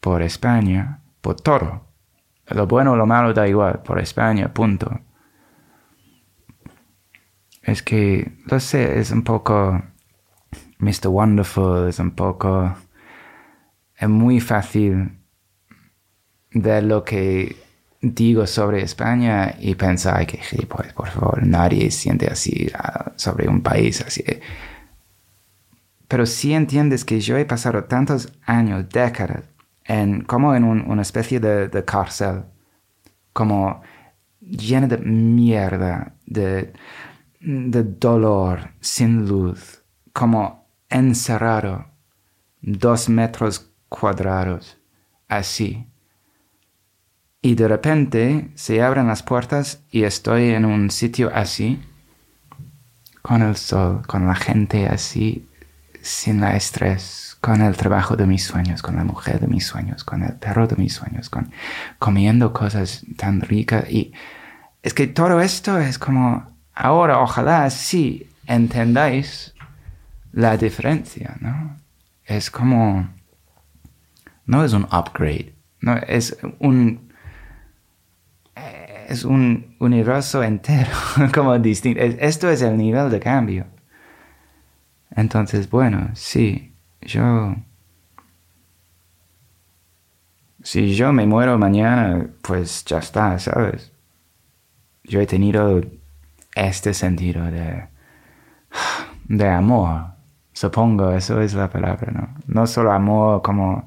por 0.00 0.22
España, 0.22 1.02
por 1.20 1.40
todo, 1.40 1.86
lo 2.48 2.66
bueno 2.66 2.92
o 2.92 2.96
lo 2.96 3.06
malo 3.06 3.32
da 3.32 3.48
igual, 3.48 3.82
por 3.82 3.98
España, 3.98 4.52
punto. 4.52 5.00
Es 7.62 7.82
que, 7.82 8.38
lo 8.46 8.60
sé, 8.60 9.00
es 9.00 9.10
un 9.10 9.24
poco 9.24 9.82
Mr. 10.78 11.08
Wonderful, 11.08 11.88
es 11.88 11.98
un 11.98 12.12
poco... 12.12 12.76
Es 13.96 14.08
muy 14.08 14.40
fácil 14.40 15.18
ver 16.52 16.84
lo 16.84 17.02
que 17.02 17.56
digo 18.14 18.46
sobre 18.46 18.82
España 18.82 19.54
y 19.60 19.74
pensar 19.74 20.16
ay, 20.18 20.26
que 20.26 20.38
gilipollas, 20.38 20.92
por 20.92 21.08
favor, 21.08 21.46
nadie 21.46 21.90
siente 21.90 22.26
así 22.28 22.68
ah, 22.74 23.12
sobre 23.16 23.48
un 23.48 23.62
país 23.62 24.00
así. 24.00 24.24
Pero 26.08 26.24
si 26.26 26.52
entiendes 26.54 27.04
que 27.04 27.20
yo 27.20 27.36
he 27.36 27.44
pasado 27.44 27.84
tantos 27.84 28.32
años, 28.44 28.88
décadas, 28.88 29.44
como 30.26 30.54
en 30.54 30.64
un- 30.64 30.90
una 30.90 31.02
especie 31.02 31.40
de, 31.40 31.68
de 31.68 31.84
cárcel, 31.84 32.44
como 33.32 33.82
llena 34.40 34.86
de 34.86 34.98
mierda, 34.98 36.14
de, 36.26 36.72
de 37.40 37.82
dolor, 37.82 38.70
sin 38.80 39.26
luz, 39.28 39.82
como 40.12 40.68
encerrado, 40.88 41.86
dos 42.62 43.08
metros 43.08 43.70
cuadrados, 43.88 44.78
así. 45.28 45.86
Y 47.46 47.54
de 47.54 47.68
repente 47.68 48.50
se 48.56 48.82
abren 48.82 49.06
las 49.06 49.22
puertas 49.22 49.80
y 49.92 50.02
estoy 50.02 50.50
en 50.50 50.64
un 50.64 50.90
sitio 50.90 51.30
así, 51.32 51.80
con 53.22 53.40
el 53.40 53.54
sol, 53.54 54.02
con 54.04 54.26
la 54.26 54.34
gente 54.34 54.88
así, 54.88 55.48
sin 56.02 56.40
la 56.40 56.56
estrés, 56.56 57.38
con 57.40 57.62
el 57.62 57.76
trabajo 57.76 58.16
de 58.16 58.26
mis 58.26 58.42
sueños, 58.42 58.82
con 58.82 58.96
la 58.96 59.04
mujer 59.04 59.38
de 59.38 59.46
mis 59.46 59.64
sueños, 59.64 60.02
con 60.02 60.24
el 60.24 60.32
perro 60.32 60.66
de 60.66 60.74
mis 60.74 60.94
sueños, 60.94 61.30
con 61.30 61.52
comiendo 62.00 62.52
cosas 62.52 63.06
tan 63.16 63.40
ricas. 63.40 63.88
Y 63.92 64.12
es 64.82 64.92
que 64.92 65.06
todo 65.06 65.40
esto 65.40 65.78
es 65.78 66.00
como, 66.00 66.50
ahora 66.74 67.20
ojalá 67.20 67.70
sí 67.70 68.28
entendáis 68.48 69.54
la 70.32 70.56
diferencia, 70.56 71.36
¿no? 71.38 71.76
Es 72.24 72.50
como, 72.50 73.08
no 74.46 74.64
es 74.64 74.72
un 74.72 74.82
upgrade, 74.86 75.54
no 75.80 75.96
es 76.08 76.36
un 76.58 77.05
es 79.06 79.24
un 79.24 79.76
universo 79.80 80.42
entero, 80.42 80.90
como 81.34 81.58
distinto. 81.58 82.00
Es- 82.00 82.16
Esto 82.20 82.48
es 82.50 82.62
el 82.62 82.76
nivel 82.76 83.10
de 83.10 83.20
cambio. 83.20 83.66
Entonces, 85.14 85.70
bueno, 85.70 86.10
sí, 86.14 86.74
yo... 87.00 87.54
Si 90.62 90.94
yo 90.96 91.12
me 91.12 91.26
muero 91.26 91.58
mañana, 91.58 92.26
pues 92.42 92.84
ya 92.84 92.98
está, 92.98 93.38
¿sabes? 93.38 93.92
Yo 95.04 95.20
he 95.20 95.26
tenido 95.26 95.80
este 96.54 96.92
sentido 96.94 97.44
de... 97.44 97.86
de 99.28 99.48
amor. 99.48 100.06
Supongo, 100.52 101.12
eso 101.12 101.40
es 101.40 101.54
la 101.54 101.68
palabra, 101.70 102.10
¿no? 102.12 102.34
No 102.46 102.66
solo 102.66 102.90
amor 102.92 103.42
como 103.42 103.86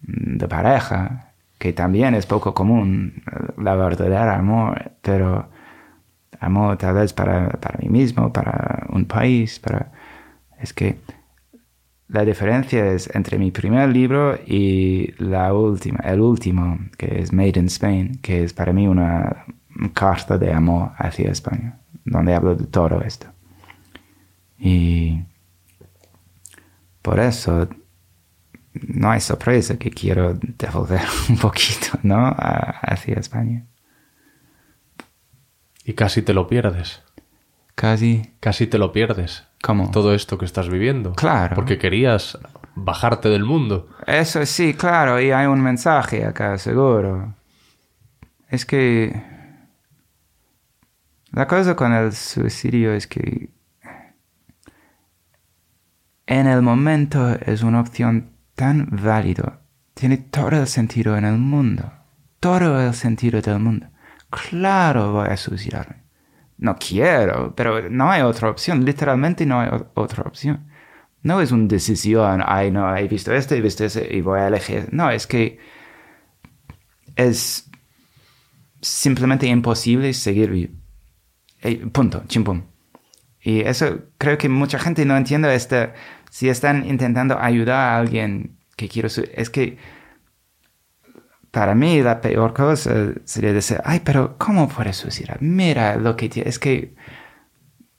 de 0.00 0.48
pareja, 0.48 1.29
que 1.60 1.74
también 1.74 2.14
es 2.14 2.24
poco 2.24 2.54
común, 2.54 3.22
eh, 3.30 3.52
la 3.58 3.76
verdadera 3.76 4.34
amor, 4.36 4.92
pero 5.02 5.50
amor 6.40 6.78
tal 6.78 6.94
vez 6.94 7.12
para, 7.12 7.50
para 7.50 7.78
mí 7.78 7.90
mismo, 7.90 8.32
para 8.32 8.86
un 8.88 9.04
país, 9.04 9.60
para... 9.60 9.92
Es 10.58 10.72
que 10.72 10.96
la 12.08 12.24
diferencia 12.24 12.90
es 12.92 13.14
entre 13.14 13.38
mi 13.38 13.50
primer 13.50 13.90
libro 13.90 14.38
y 14.46 15.12
la 15.18 15.52
última, 15.52 15.98
el 15.98 16.20
último, 16.22 16.78
que 16.96 17.20
es 17.20 17.30
Made 17.30 17.60
in 17.60 17.66
Spain, 17.66 18.18
que 18.22 18.42
es 18.42 18.54
para 18.54 18.72
mí 18.72 18.88
una 18.88 19.44
carta 19.92 20.38
de 20.38 20.54
amor 20.54 20.92
hacia 20.96 21.30
España, 21.30 21.78
donde 22.06 22.34
hablo 22.34 22.54
de 22.54 22.66
todo 22.68 23.02
esto. 23.02 23.26
Y 24.58 25.20
por 27.02 27.20
eso 27.20 27.68
no 28.72 29.10
hay 29.10 29.20
sorpresa 29.20 29.78
que 29.78 29.90
quiero 29.90 30.34
devolver 30.34 31.02
un 31.28 31.38
poquito, 31.38 31.98
¿no? 32.02 32.26
A- 32.26 32.78
hacia 32.82 33.14
España. 33.16 33.66
Y 35.84 35.94
casi 35.94 36.22
te 36.22 36.34
lo 36.34 36.46
pierdes. 36.46 37.02
Casi. 37.74 38.34
Casi 38.40 38.66
te 38.66 38.78
lo 38.78 38.92
pierdes. 38.92 39.44
¿Cómo? 39.62 39.90
Todo 39.90 40.14
esto 40.14 40.38
que 40.38 40.44
estás 40.44 40.68
viviendo. 40.68 41.12
Claro. 41.14 41.54
Porque 41.54 41.78
querías 41.78 42.38
bajarte 42.74 43.28
del 43.28 43.44
mundo. 43.44 43.88
Eso 44.06 44.44
sí, 44.46 44.74
claro, 44.74 45.20
y 45.20 45.30
hay 45.32 45.46
un 45.46 45.60
mensaje 45.60 46.24
acá, 46.24 46.56
seguro. 46.58 47.34
Es 48.48 48.64
que 48.64 49.20
la 51.32 51.46
cosa 51.46 51.74
con 51.76 51.92
el 51.92 52.12
suicidio 52.12 52.92
es 52.92 53.06
que 53.06 53.50
en 56.26 56.46
el 56.46 56.62
momento 56.62 57.30
es 57.46 57.62
una 57.62 57.80
opción 57.80 58.29
tan 58.60 58.88
válida. 58.90 59.62
Tiene 59.94 60.18
todo 60.18 60.50
el 60.50 60.66
sentido 60.66 61.16
en 61.16 61.24
el 61.24 61.38
mundo. 61.38 61.90
Todo 62.40 62.78
el 62.86 62.92
sentido 62.92 63.40
del 63.40 63.58
mundo. 63.58 63.86
Claro 64.28 65.12
voy 65.12 65.28
a 65.28 65.36
suicidarme. 65.38 66.02
No 66.58 66.76
quiero, 66.76 67.54
pero 67.56 67.88
no 67.88 68.10
hay 68.10 68.20
otra 68.20 68.50
opción. 68.50 68.84
Literalmente 68.84 69.46
no 69.46 69.60
hay 69.60 69.70
otra 69.94 70.24
opción. 70.24 70.68
No 71.22 71.40
es 71.40 71.52
una 71.52 71.68
decisión, 71.68 72.42
ay, 72.44 72.70
no, 72.70 72.94
he 72.94 73.08
visto 73.08 73.32
este, 73.32 73.56
he 73.56 73.62
visto 73.62 73.82
ese 73.82 74.06
y 74.14 74.20
voy 74.20 74.40
a 74.40 74.48
elegir. 74.48 74.90
No, 74.92 75.10
es 75.10 75.26
que 75.26 75.58
es 77.16 77.70
simplemente 78.82 79.46
imposible 79.46 80.12
seguir 80.12 80.50
vivo. 80.50 80.74
Punto, 81.92 82.24
chimpum. 82.26 82.64
Y 83.40 83.60
eso 83.60 84.00
creo 84.18 84.36
que 84.36 84.50
mucha 84.50 84.78
gente 84.78 85.06
no 85.06 85.16
entiende 85.16 85.54
este, 85.54 85.94
si 86.30 86.48
están 86.48 86.86
intentando 86.88 87.38
ayudar 87.38 87.76
a 87.76 87.98
alguien 87.98 88.56
que 88.76 88.88
quiere 88.88 89.08
su, 89.10 89.24
es 89.34 89.50
que 89.50 89.78
para 91.50 91.74
mí 91.74 92.00
la 92.02 92.20
peor 92.20 92.54
cosa 92.54 92.90
sería 93.24 93.52
decir, 93.52 93.80
ay, 93.84 94.00
pero 94.04 94.36
¿cómo 94.38 94.68
puedes 94.68 94.96
suicidar? 94.96 95.38
Mira 95.42 95.96
lo 95.96 96.16
que 96.16 96.30
es 96.44 96.58
que 96.58 96.94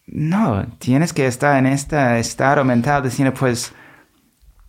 no, 0.08 0.66
tienes 0.80 1.14
que 1.14 1.26
estar 1.28 1.58
en 1.58 1.66
este 1.68 2.20
estado 2.20 2.64
mental 2.66 3.04
diciendo, 3.04 3.34
pues, 3.34 3.74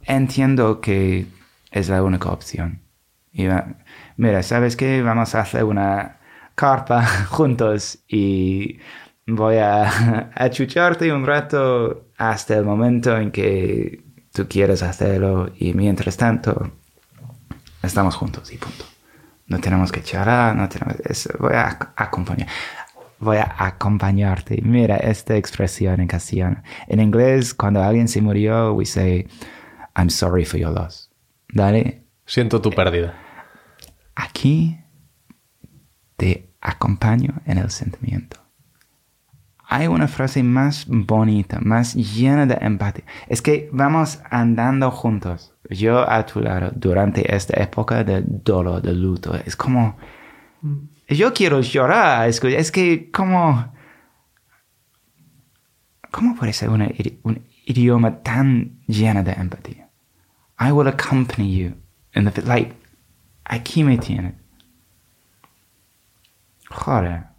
entiendo 0.05 0.80
que 0.80 1.26
es 1.70 1.89
la 1.89 2.02
única 2.02 2.30
opción. 2.30 2.82
Y 3.32 3.47
va- 3.47 3.76
mira, 4.16 4.43
¿sabes 4.43 4.76
qué? 4.76 5.02
Vamos 5.02 5.34
a 5.34 5.40
hacer 5.40 5.64
una 5.64 6.18
carpa 6.55 7.05
juntos 7.28 7.98
y 8.09 8.78
voy 9.34 9.56
a 9.56 10.30
achucharte 10.34 11.12
un 11.12 11.26
rato 11.26 12.06
hasta 12.16 12.56
el 12.56 12.64
momento 12.64 13.16
en 13.16 13.30
que 13.30 14.02
tú 14.32 14.46
quieres 14.48 14.82
hacerlo 14.82 15.52
y 15.59 15.74
mientras 15.74 16.16
tanto 16.16 16.70
estamos 17.82 18.14
juntos 18.16 18.52
y 18.52 18.59
punto. 18.59 18.84
No 19.46 19.59
tenemos 19.60 19.92
que 19.92 20.02
charlar, 20.02 20.56
no 20.56 20.68
tenemos... 20.68 20.96
es- 21.04 21.28
voy 21.38 21.52
a 21.54 21.68
ac- 21.78 21.92
acompañar. 21.96 22.48
Voy 23.18 23.36
a 23.36 23.54
acompañarte. 23.59 24.60
Mira 24.62 24.96
esta 24.96 25.36
expresión 25.36 26.00
en 26.00 26.09
castellano. 26.09 26.62
En 26.88 27.00
inglés, 27.00 27.54
cuando 27.54 27.82
alguien 27.82 28.09
se 28.09 28.20
murió, 28.20 28.72
we 28.72 28.84
say, 28.86 29.28
I'm 29.96 30.10
sorry 30.10 30.44
for 30.44 30.59
your 30.59 30.72
loss. 30.72 31.10
¿Dale? 31.52 32.02
Siento 32.26 32.60
tu 32.60 32.70
pérdida. 32.70 33.14
Aquí 34.14 34.78
te 36.16 36.48
acompaño 36.60 37.34
en 37.46 37.59
el 37.59 37.70
sentimiento. 37.70 38.38
Hay 39.74 39.86
una 39.86 40.07
frase 40.07 40.43
más 40.43 40.85
bonita, 40.86 41.59
más 41.62 41.94
llena 41.94 42.44
de 42.44 42.59
empatía. 42.61 43.05
Es 43.27 43.40
que 43.40 43.70
vamos 43.73 44.20
andando 44.31 44.90
juntos, 44.90 45.55
yo 45.70 46.07
a 46.11 46.27
tu 46.27 46.40
lado, 46.40 46.70
durante 46.74 47.35
esta 47.35 47.59
época 47.59 48.05
de 48.05 48.23
dolor, 48.23 48.82
de 48.82 48.93
luto. 48.93 49.35
Es 49.35 49.57
como... 49.57 49.97
Yo 51.09 51.32
quiero 51.32 51.62
llorar, 51.62 52.28
es 52.28 52.39
que, 52.39 52.55
es 52.55 52.70
que 52.70 53.11
como... 53.11 53.73
¿cómo 56.11 56.36
puede 56.36 56.53
ser 56.53 56.69
una 56.69 56.90
un 57.23 57.43
idioma 57.65 58.23
tan 58.23 58.82
lleno 58.86 59.24
de 59.24 59.32
empatía? 59.32 59.89
I 60.61 60.70
will 60.70 60.89
accompany 60.89 61.51
you. 61.51 61.73
in 62.15 62.31
the, 62.31 62.43
like, 62.43 62.74
aquí 63.44 63.82
me 63.82 63.97
tiene. 63.97 64.35
Joder, 66.70 67.31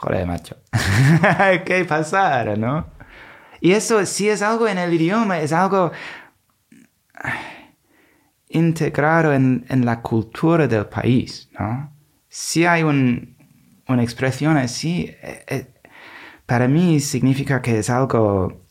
joder, 0.00 0.26
macho. 0.26 0.56
¿Qué 1.64 1.84
pasara, 1.84 2.56
no? 2.56 2.86
Y 3.60 3.72
eso, 3.72 4.04
si 4.06 4.28
es 4.28 4.42
algo 4.42 4.68
en 4.68 4.78
el 4.78 4.92
idioma, 4.92 5.38
es 5.40 5.52
algo 5.52 5.90
ay, 7.14 7.34
integrado 8.48 9.32
en, 9.32 9.66
en 9.68 9.84
la 9.84 10.00
cultura 10.00 10.66
del 10.68 10.86
país, 10.86 11.48
¿no? 11.58 11.92
Si 12.28 12.64
hay 12.64 12.82
un- 12.82 13.36
una 13.88 14.02
expresión 14.02 14.56
así, 14.56 15.06
eh, 15.22 15.44
eh, 15.48 15.66
para 16.46 16.68
mí 16.68 17.00
significa 17.00 17.60
que 17.62 17.78
es 17.78 17.90
algo 17.90 18.64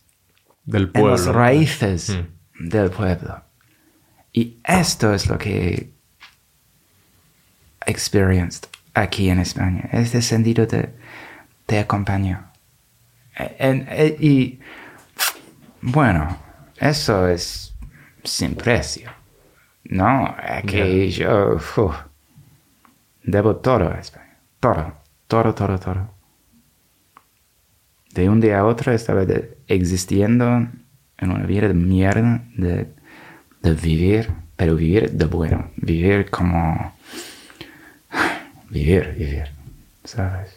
Del 0.63 0.83
en 0.83 0.91
pueblo. 0.93 1.11
las 1.11 1.25
¿no? 1.27 1.33
raíces 1.33 2.17
Mm. 2.59 2.69
del 2.69 2.89
pueblo. 2.91 3.43
Y 4.31 4.57
esto 4.63 5.13
es 5.13 5.27
lo 5.27 5.37
que 5.37 5.91
he 7.85 7.91
experienced 7.91 8.67
aquí 8.93 9.29
en 9.29 9.39
España. 9.39 9.89
Este 9.91 10.21
sentido 10.21 10.65
de, 10.65 10.93
te 11.67 11.77
acompaño. 11.79 12.51
En- 13.35 13.85
e- 13.89 14.17
y 14.19 14.59
bueno, 15.81 16.35
eso 16.77 17.27
es 17.27 17.75
sin 18.23 18.55
precio. 18.55 19.11
No, 19.83 20.35
aquí 20.39 21.09
yo 21.09 21.55
uf, 21.55 21.77
debo 23.23 23.57
todo 23.57 23.89
a 23.91 23.99
España. 23.99 24.37
Todo, 24.59 24.93
todo, 25.27 25.53
todo, 25.53 25.77
todo. 25.79 26.09
De 28.13 28.27
un 28.27 28.41
día 28.41 28.59
a 28.59 28.65
otro 28.65 28.91
estaba 28.91 29.25
de- 29.25 29.57
existiendo 29.67 30.45
en 31.19 31.31
una 31.31 31.45
vida 31.45 31.67
de 31.67 31.73
mierda, 31.75 32.43
de, 32.55 32.87
de 33.61 33.73
vivir, 33.73 34.31
pero 34.55 34.75
vivir 34.75 35.11
de 35.11 35.25
bueno, 35.25 35.69
vivir 35.77 36.29
como... 36.31 36.95
Vivir, 38.69 39.15
vivir, 39.17 39.45
¿sabes? 40.03 40.56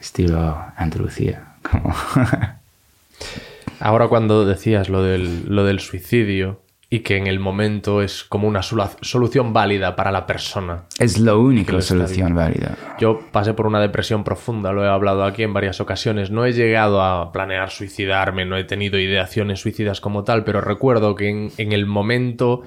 Estilo 0.00 0.56
Andalucía, 0.76 1.54
como... 1.68 1.94
Ahora 3.80 4.08
cuando 4.08 4.44
decías 4.44 4.88
lo 4.88 5.02
del, 5.02 5.46
lo 5.48 5.64
del 5.64 5.78
suicidio 5.80 6.60
y 6.90 7.00
que 7.00 7.16
en 7.16 7.26
el 7.26 7.38
momento 7.38 8.00
es 8.02 8.24
como 8.24 8.48
una 8.48 8.60
solu- 8.60 8.96
solución 9.02 9.52
válida 9.52 9.94
para 9.94 10.10
la 10.10 10.26
persona. 10.26 10.84
es 10.98 11.18
la 11.18 11.36
única 11.36 11.80
solución 11.82 12.34
válida. 12.34 12.76
Yo 12.98 13.20
pasé 13.30 13.52
por 13.54 13.66
una 13.66 13.78
depresión 13.80 14.24
profunda, 14.24 14.72
lo 14.72 14.84
he 14.84 14.88
hablado 14.88 15.22
aquí 15.24 15.42
en 15.42 15.52
varias 15.52 15.80
ocasiones. 15.80 16.30
No 16.30 16.44
he 16.46 16.52
llegado 16.54 17.02
a 17.02 17.30
planear 17.30 17.70
suicidarme, 17.70 18.46
no 18.46 18.56
he 18.56 18.64
tenido 18.64 18.98
ideaciones 18.98 19.60
suicidas 19.60 20.00
como 20.00 20.24
tal, 20.24 20.44
pero 20.44 20.60
recuerdo 20.62 21.14
que 21.14 21.28
en, 21.28 21.52
en 21.58 21.72
el 21.72 21.84
momento 21.86 22.62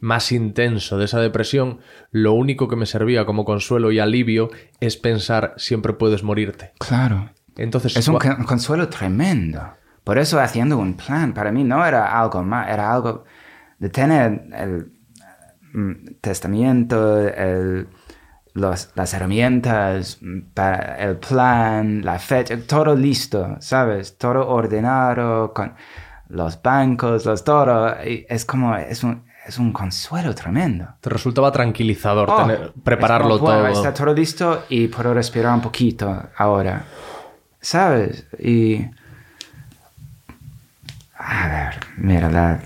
más 0.00 0.32
intenso 0.32 0.98
de 0.98 1.04
esa 1.06 1.20
depresión, 1.20 1.80
lo 2.10 2.32
único 2.32 2.68
que 2.68 2.76
me 2.76 2.86
servía 2.86 3.24
como 3.26 3.44
consuelo 3.44 3.90
y 3.92 3.98
alivio 3.98 4.50
es 4.80 4.96
pensar 4.96 5.54
siempre 5.56 5.92
puedes 5.94 6.22
morirte. 6.22 6.72
Claro. 6.78 7.30
Entonces, 7.56 7.96
Es 7.96 8.06
un 8.08 8.18
consuelo 8.18 8.88
tremendo. 8.88 9.62
Por 10.04 10.18
eso 10.18 10.38
haciendo 10.38 10.78
un 10.78 10.94
plan, 10.94 11.32
para 11.34 11.50
mí 11.50 11.64
no 11.64 11.84
era 11.84 12.20
algo 12.20 12.42
más, 12.42 12.68
era 12.68 12.92
algo 12.92 13.24
de 13.78 13.88
tener 13.88 14.44
el 14.54 14.92
mm, 15.74 16.20
testamento, 16.20 17.18
el- 17.28 17.88
los- 18.54 18.90
las 18.94 19.12
herramientas, 19.12 20.18
mm, 20.22 20.40
para 20.54 20.96
el 21.04 21.16
plan, 21.18 22.02
la 22.04 22.18
fecha, 22.18 22.56
todo 22.66 22.94
listo, 22.94 23.56
¿sabes? 23.60 24.16
Todo 24.16 24.48
ordenado, 24.48 25.52
con 25.52 25.74
los 26.28 26.60
bancos, 26.62 27.26
los 27.26 27.44
todo. 27.44 27.94
es 28.00 28.44
como, 28.46 28.74
es 28.76 29.04
un, 29.04 29.24
es 29.46 29.58
un 29.58 29.72
consuelo 29.72 30.34
tremendo. 30.34 30.88
te 31.00 31.08
resultaba 31.10 31.52
tranquilizador 31.52 32.28
Oh, 32.30 32.36
tener- 32.42 32.72
prepararlo 32.82 33.34
es 33.36 33.40
como, 33.40 33.52
bueno, 33.52 33.72
todo. 33.72 33.84
Está 33.84 33.94
todo 33.94 34.14
listo 34.14 34.64
y 34.68 34.88
puedo 34.88 35.14
respirar 35.14 35.54
un 35.54 35.60
poquito 35.60 36.22
ahora. 36.36 36.84
¿Sabes? 37.60 38.26
Y... 38.38 38.84
A 41.18 41.48
ver, 41.48 41.80
mira, 41.96 42.30
la 42.30 42.60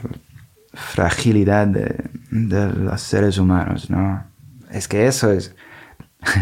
fragilidad 0.74 1.66
de, 1.66 1.97
de 2.31 2.66
los 2.73 3.01
seres 3.01 3.39
humanos, 3.39 3.90
¿no? 3.90 4.24
Es 4.70 4.89
que 4.89 5.07
eso 5.07 5.31
es... 5.32 5.55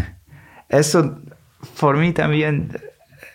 Eso, 0.69 1.19
por 1.79 1.97
mí 1.97 2.13
también, 2.13 2.77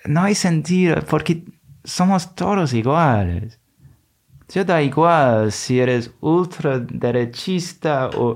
no 0.05 0.22
hay 0.22 0.36
sentido, 0.36 1.02
porque 1.09 1.43
somos 1.82 2.36
todos 2.36 2.72
iguales. 2.74 3.59
Yo 4.49 4.65
da 4.65 4.83
igual 4.83 5.51
si 5.53 5.81
eres 5.81 6.11
ultraderechista 6.21 8.11
o 8.16 8.35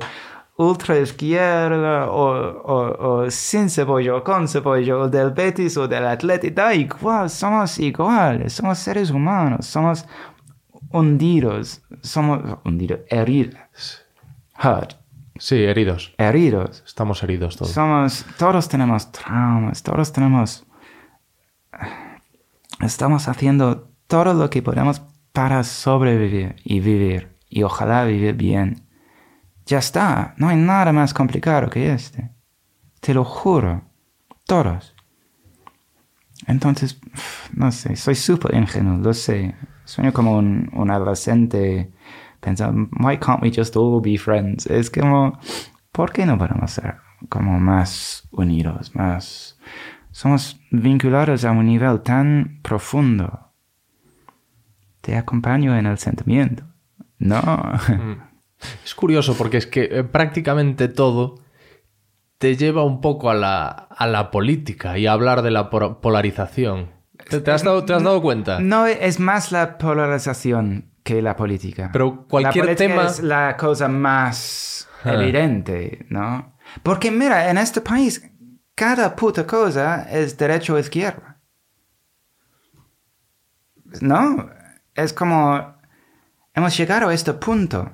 ultra 0.56 0.98
izquierda 0.98 2.10
o, 2.10 2.26
o, 2.64 3.22
o 3.24 3.30
sin 3.30 3.68
cebolla 3.70 4.16
o 4.16 4.24
con 4.24 4.48
cebolla 4.48 4.96
o 4.96 5.08
del 5.08 5.30
Betis 5.30 5.76
o 5.76 5.86
del 5.86 6.06
Atlético, 6.06 6.54
da 6.54 6.74
igual, 6.74 7.30
somos 7.30 7.78
iguales, 7.78 8.54
somos 8.54 8.78
seres 8.78 9.10
humanos, 9.10 9.66
somos 9.66 10.04
hundidos, 10.90 11.80
somos 12.02 12.40
hundidos, 12.64 13.00
heridos, 13.08 14.02
hurt, 14.64 14.94
Sí, 15.40 15.62
heridos. 15.62 16.12
heridos. 16.18 16.82
Estamos 16.84 17.22
heridos 17.22 17.56
todos. 17.56 17.70
Somos, 17.70 18.24
todos 18.38 18.68
tenemos 18.68 19.12
traumas, 19.12 19.82
todos 19.84 20.12
tenemos... 20.12 20.66
Estamos 22.80 23.28
haciendo 23.28 23.88
todo 24.08 24.34
lo 24.34 24.50
que 24.50 24.62
podemos 24.62 25.00
para 25.38 25.62
sobrevivir 25.62 26.56
y 26.64 26.80
vivir, 26.80 27.38
y 27.48 27.62
ojalá 27.62 28.02
vivir 28.02 28.34
bien. 28.34 28.88
Ya 29.66 29.78
está, 29.78 30.34
no 30.36 30.48
hay 30.48 30.56
nada 30.56 30.92
más 30.92 31.14
complicado 31.14 31.70
que 31.70 31.92
este. 31.92 32.32
Te 33.00 33.14
lo 33.14 33.24
juro, 33.24 33.84
todos. 34.48 34.96
Entonces, 36.48 37.00
no 37.54 37.70
sé, 37.70 37.94
soy 37.94 38.16
súper 38.16 38.52
ingenuo, 38.56 38.98
lo 38.98 39.14
sé. 39.14 39.54
Sueño 39.84 40.12
como 40.12 40.36
un, 40.38 40.90
adolescente 40.90 41.92
pensando, 42.40 42.88
why 42.98 43.16
can't 43.16 43.40
we 43.40 43.52
just 43.54 43.76
all 43.76 44.02
be 44.02 44.18
friends? 44.18 44.66
Es 44.66 44.90
como, 44.90 45.38
¿por 45.92 46.10
qué 46.10 46.26
no 46.26 46.36
podemos 46.36 46.72
ser 46.72 46.96
como 47.28 47.60
más 47.60 48.26
unidos, 48.32 48.92
más... 48.96 49.56
Somos 50.10 50.60
vinculados 50.72 51.44
a 51.44 51.52
un 51.52 51.66
nivel 51.66 52.00
tan 52.00 52.58
profundo. 52.60 53.47
Te 55.00 55.16
acompaño 55.16 55.76
en 55.76 55.86
el 55.86 55.98
sentimiento. 55.98 56.64
No. 57.18 57.42
Es 58.84 58.94
curioso 58.94 59.36
porque 59.36 59.56
es 59.56 59.66
que 59.66 59.84
eh, 59.84 60.04
prácticamente 60.04 60.88
todo 60.88 61.36
te 62.38 62.56
lleva 62.56 62.84
un 62.84 63.00
poco 63.00 63.30
a 63.30 63.34
la, 63.34 63.68
a 63.68 64.06
la 64.06 64.30
política 64.30 64.98
y 64.98 65.06
a 65.06 65.12
hablar 65.12 65.42
de 65.42 65.50
la 65.50 65.70
polarización. 65.70 66.90
¿Te, 67.30 67.40
te 67.40 67.50
has 67.50 67.62
dado, 67.64 67.84
¿Te 67.84 67.94
has 67.94 68.02
dado 68.02 68.20
cuenta? 68.22 68.60
No 68.60 68.86
es 68.86 69.18
más 69.20 69.52
la 69.52 69.78
polarización 69.78 70.90
que 71.02 71.22
la 71.22 71.36
política. 71.36 71.90
Pero 71.92 72.26
cualquier 72.28 72.64
la 72.66 72.72
política 72.72 72.88
tema- 72.94 73.06
es 73.10 73.20
la 73.22 73.56
cosa 73.56 73.88
más 73.88 74.88
Ah. 75.04 75.14
evidente, 75.14 76.06
¿no? 76.10 76.56
Porque 76.82 77.10
mira, 77.12 77.50
en 77.50 77.58
este 77.58 77.80
país 77.80 78.28
cada 78.74 79.14
puta 79.14 79.46
cosa 79.46 80.02
es 80.10 80.36
derecho 80.36 80.74
o 80.74 80.78
izquierda. 80.78 81.38
¿No? 84.00 84.50
Es 84.98 85.12
como 85.12 85.76
hemos 86.54 86.76
llegado 86.76 87.08
a 87.08 87.14
este 87.14 87.32
punto 87.34 87.92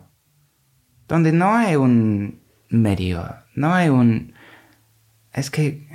donde 1.07 1.33
no 1.33 1.55
hay 1.55 1.77
un 1.77 2.41
medio, 2.71 3.23
no 3.55 3.75
hay 3.75 3.91
un 3.91 4.33
es 5.35 5.51
que 5.51 5.87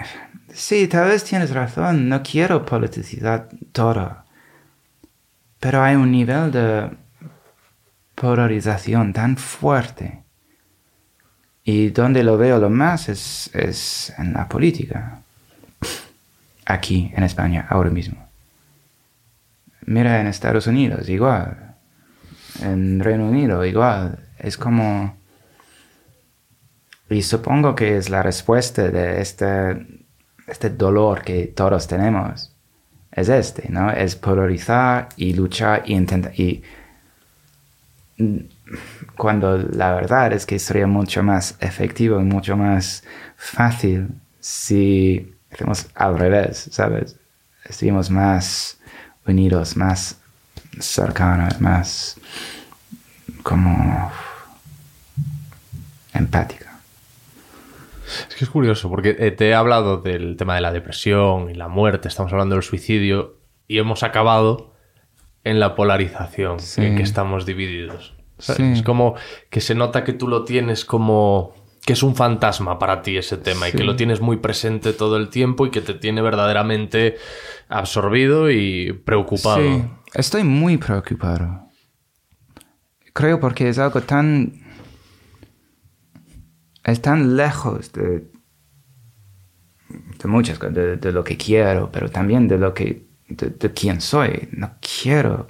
sí, 0.53 0.87
tal 0.87 1.07
vez 1.07 1.23
tienes 1.23 1.49
razón, 1.49 2.09
no 2.09 2.21
quiero 2.21 2.63
politicidad 2.63 3.49
todo. 3.71 4.23
Pero 5.59 5.81
hay 5.81 5.95
un 5.95 6.11
nivel 6.11 6.51
de 6.51 6.91
polarización 8.13 9.13
tan 9.13 9.35
fuerte. 9.35 10.21
Y 11.63 11.89
donde 11.89 12.23
lo 12.23 12.37
veo 12.37 12.59
lo 12.59 12.69
más 12.69 13.09
es, 13.09 13.49
es 13.55 14.13
en 14.19 14.33
la 14.33 14.47
política. 14.47 15.21
Aquí, 16.65 17.11
en 17.15 17.23
España, 17.23 17.65
ahora 17.67 17.89
mismo. 17.89 18.28
Mira 19.89 20.21
en 20.21 20.27
Estados 20.27 20.67
Unidos, 20.67 21.09
igual. 21.09 21.75
En 22.61 22.99
Reino 22.99 23.27
Unido, 23.27 23.65
igual. 23.65 24.19
Es 24.37 24.55
como... 24.55 25.17
Y 27.09 27.23
supongo 27.23 27.73
que 27.73 27.97
es 27.97 28.11
la 28.11 28.21
respuesta 28.21 28.87
de 28.89 29.19
este, 29.19 30.03
este 30.45 30.69
dolor 30.69 31.23
que 31.23 31.47
todos 31.47 31.87
tenemos. 31.87 32.55
Es 33.11 33.29
este, 33.29 33.67
¿no? 33.69 33.89
Es 33.89 34.15
polarizar 34.15 35.09
y 35.17 35.33
luchar 35.33 35.81
y 35.87 35.95
intentar... 35.95 36.39
Y 36.39 36.63
cuando 39.17 39.57
la 39.57 39.95
verdad 39.95 40.33
es 40.33 40.45
que 40.45 40.59
sería 40.59 40.85
mucho 40.85 41.23
más 41.23 41.57
efectivo 41.61 42.19
y 42.19 42.25
mucho 42.25 42.55
más 42.55 43.03
fácil 43.35 44.09
si 44.39 45.33
hacemos 45.51 45.87
al 45.95 46.19
revés, 46.19 46.69
¿sabes? 46.71 47.15
Estuvimos 47.65 48.11
más 48.11 48.78
unidos, 49.25 49.75
más 49.77 50.19
cercanos, 50.79 51.59
más 51.61 52.19
como 53.43 54.11
empática. 56.13 56.79
Es 58.29 58.35
que 58.35 58.43
es 58.45 58.49
curioso, 58.49 58.89
porque 58.89 59.15
eh, 59.19 59.31
te 59.31 59.49
he 59.49 59.53
hablado 59.53 59.97
del 59.97 60.35
tema 60.35 60.55
de 60.55 60.61
la 60.61 60.71
depresión 60.71 61.49
y 61.49 61.53
la 61.53 61.67
muerte, 61.67 62.07
estamos 62.07 62.31
hablando 62.31 62.55
del 62.55 62.63
suicidio, 62.63 63.37
y 63.67 63.77
hemos 63.77 64.01
acabado 64.01 64.73
en 65.43 65.59
la 65.59 65.75
polarización, 65.75 66.59
Sí. 66.59 66.83
en 66.83 66.95
que 66.97 67.03
estamos 67.03 67.45
divididos. 67.45 68.13
Es 68.39 68.83
como 68.83 69.15
que 69.49 69.59
se 69.59 69.75
nota 69.75 70.03
que 70.05 70.13
tú 70.13 70.27
lo 70.27 70.45
tienes 70.45 70.85
como 70.85 71.53
que 71.85 71.93
es 71.93 72.03
un 72.03 72.15
fantasma 72.15 72.77
para 72.79 73.01
ti 73.01 73.17
ese 73.17 73.35
tema 73.37 73.67
y 73.67 73.71
que 73.73 73.83
lo 73.83 73.95
tienes 73.95 74.21
muy 74.21 74.37
presente 74.37 74.93
todo 74.93 75.17
el 75.17 75.29
tiempo 75.29 75.65
y 75.65 75.71
que 75.71 75.81
te 75.81 75.93
tiene 75.93 76.21
verdaderamente 76.21 77.17
absorbido 77.69 78.51
y 78.51 78.91
preocupado. 79.05 79.61
Sí, 79.61 79.83
estoy 80.13 80.43
muy 80.43 80.77
preocupado. 80.77 81.67
Creo 83.13 83.39
porque 83.39 83.69
es 83.69 83.77
algo 83.79 84.01
tan... 84.01 84.53
Es 86.83 87.01
tan 87.01 87.37
lejos 87.37 87.91
de, 87.91 88.31
de 89.89 90.27
muchas 90.27 90.57
cosas, 90.57 90.73
de, 90.73 90.97
de 90.97 91.11
lo 91.11 91.23
que 91.23 91.37
quiero, 91.37 91.91
pero 91.91 92.09
también 92.09 92.47
de 92.47 92.57
lo 92.57 92.73
que... 92.73 93.07
De, 93.27 93.73
quién 93.73 94.01
soy. 94.01 94.49
No 94.51 94.71
quiero... 94.81 95.47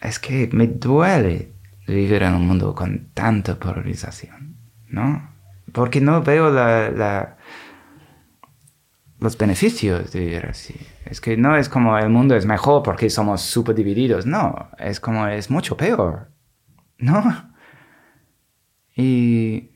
Es 0.00 0.20
que 0.20 0.48
me 0.52 0.68
duele 0.68 1.52
vivir 1.86 2.22
en 2.22 2.34
un 2.34 2.46
mundo 2.46 2.74
con 2.74 3.08
tanta 3.14 3.58
polarización, 3.58 4.56
¿no? 4.88 5.30
Porque 5.72 6.00
no 6.00 6.22
veo 6.22 6.50
la, 6.50 7.36
los 9.18 9.38
beneficios 9.38 10.12
de 10.12 10.20
vivir 10.20 10.46
así. 10.46 10.74
Es 11.04 11.20
que 11.20 11.36
no 11.36 11.56
es 11.56 11.68
como 11.68 11.96
el 11.98 12.10
mundo 12.10 12.36
es 12.36 12.46
mejor 12.46 12.82
porque 12.82 13.10
somos 13.10 13.40
súper 13.40 13.74
divididos. 13.74 14.26
No, 14.26 14.70
es 14.78 15.00
como 15.00 15.26
es 15.26 15.50
mucho 15.50 15.76
peor. 15.76 16.30
¿No? 16.98 17.50
Y 18.96 19.75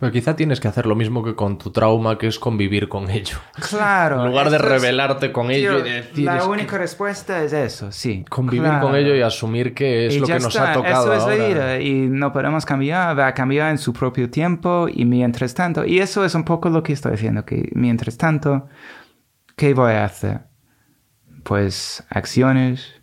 Pero 0.00 0.12
quizá 0.12 0.36
tienes 0.36 0.60
que 0.60 0.68
hacer 0.68 0.86
lo 0.86 0.94
mismo 0.94 1.24
que 1.24 1.34
con 1.34 1.58
tu 1.58 1.72
trauma, 1.72 2.18
que 2.18 2.28
es 2.28 2.38
convivir 2.38 2.88
con 2.88 3.10
ello. 3.10 3.36
claro. 3.68 4.22
En 4.22 4.28
lugar 4.28 4.48
de 4.48 4.56
esto 4.56 4.68
es- 4.68 4.72
rebelarte 4.80 5.32
con 5.32 5.50
ello 5.50 5.80
y 5.80 5.82
Tío, 5.82 5.92
decir, 5.92 6.24
La 6.24 6.36
es 6.36 6.42
que- 6.44 6.48
única 6.48 6.78
respuesta 6.78 7.42
es 7.42 7.52
eso, 7.52 7.90
sí. 7.90 8.24
Convivir 8.30 8.62
claro. 8.68 8.86
con 8.86 8.94
ello 8.94 9.12
y 9.16 9.22
asumir 9.22 9.74
que 9.74 10.06
es 10.06 10.14
Y 10.14 10.20
lo 10.20 10.26
que 10.28 10.34
nos 10.34 10.46
está, 10.54 10.70
ha 10.70 10.74
tocado 10.74 11.12
Eso 11.12 11.14
es 11.14 11.22
ahora. 11.24 11.36
la 11.36 11.48
vida 11.48 11.80
y 11.80 11.92
no 12.06 12.32
podemos 12.32 12.64
cambiar, 12.64 13.18
va 13.18 13.26
a 13.26 13.34
cambiar 13.34 13.72
en 13.72 13.78
su 13.78 13.92
propio 13.92 14.30
tiempo 14.30 14.86
y 14.88 15.04
mientras 15.04 15.52
tanto, 15.52 15.84
y 15.84 15.98
eso 15.98 16.24
es 16.24 16.32
un 16.36 16.44
poco 16.44 16.68
lo 16.70 16.84
que 16.84 16.92
estoy 16.92 17.14
haciendo, 17.14 17.44
que 17.44 17.68
mientras 17.74 18.16
tanto, 18.16 18.68
¿qué 19.56 19.74
voy 19.74 19.94
a 19.94 20.04
hacer? 20.04 20.42
Pues 21.42 22.04
acciones, 22.08 22.94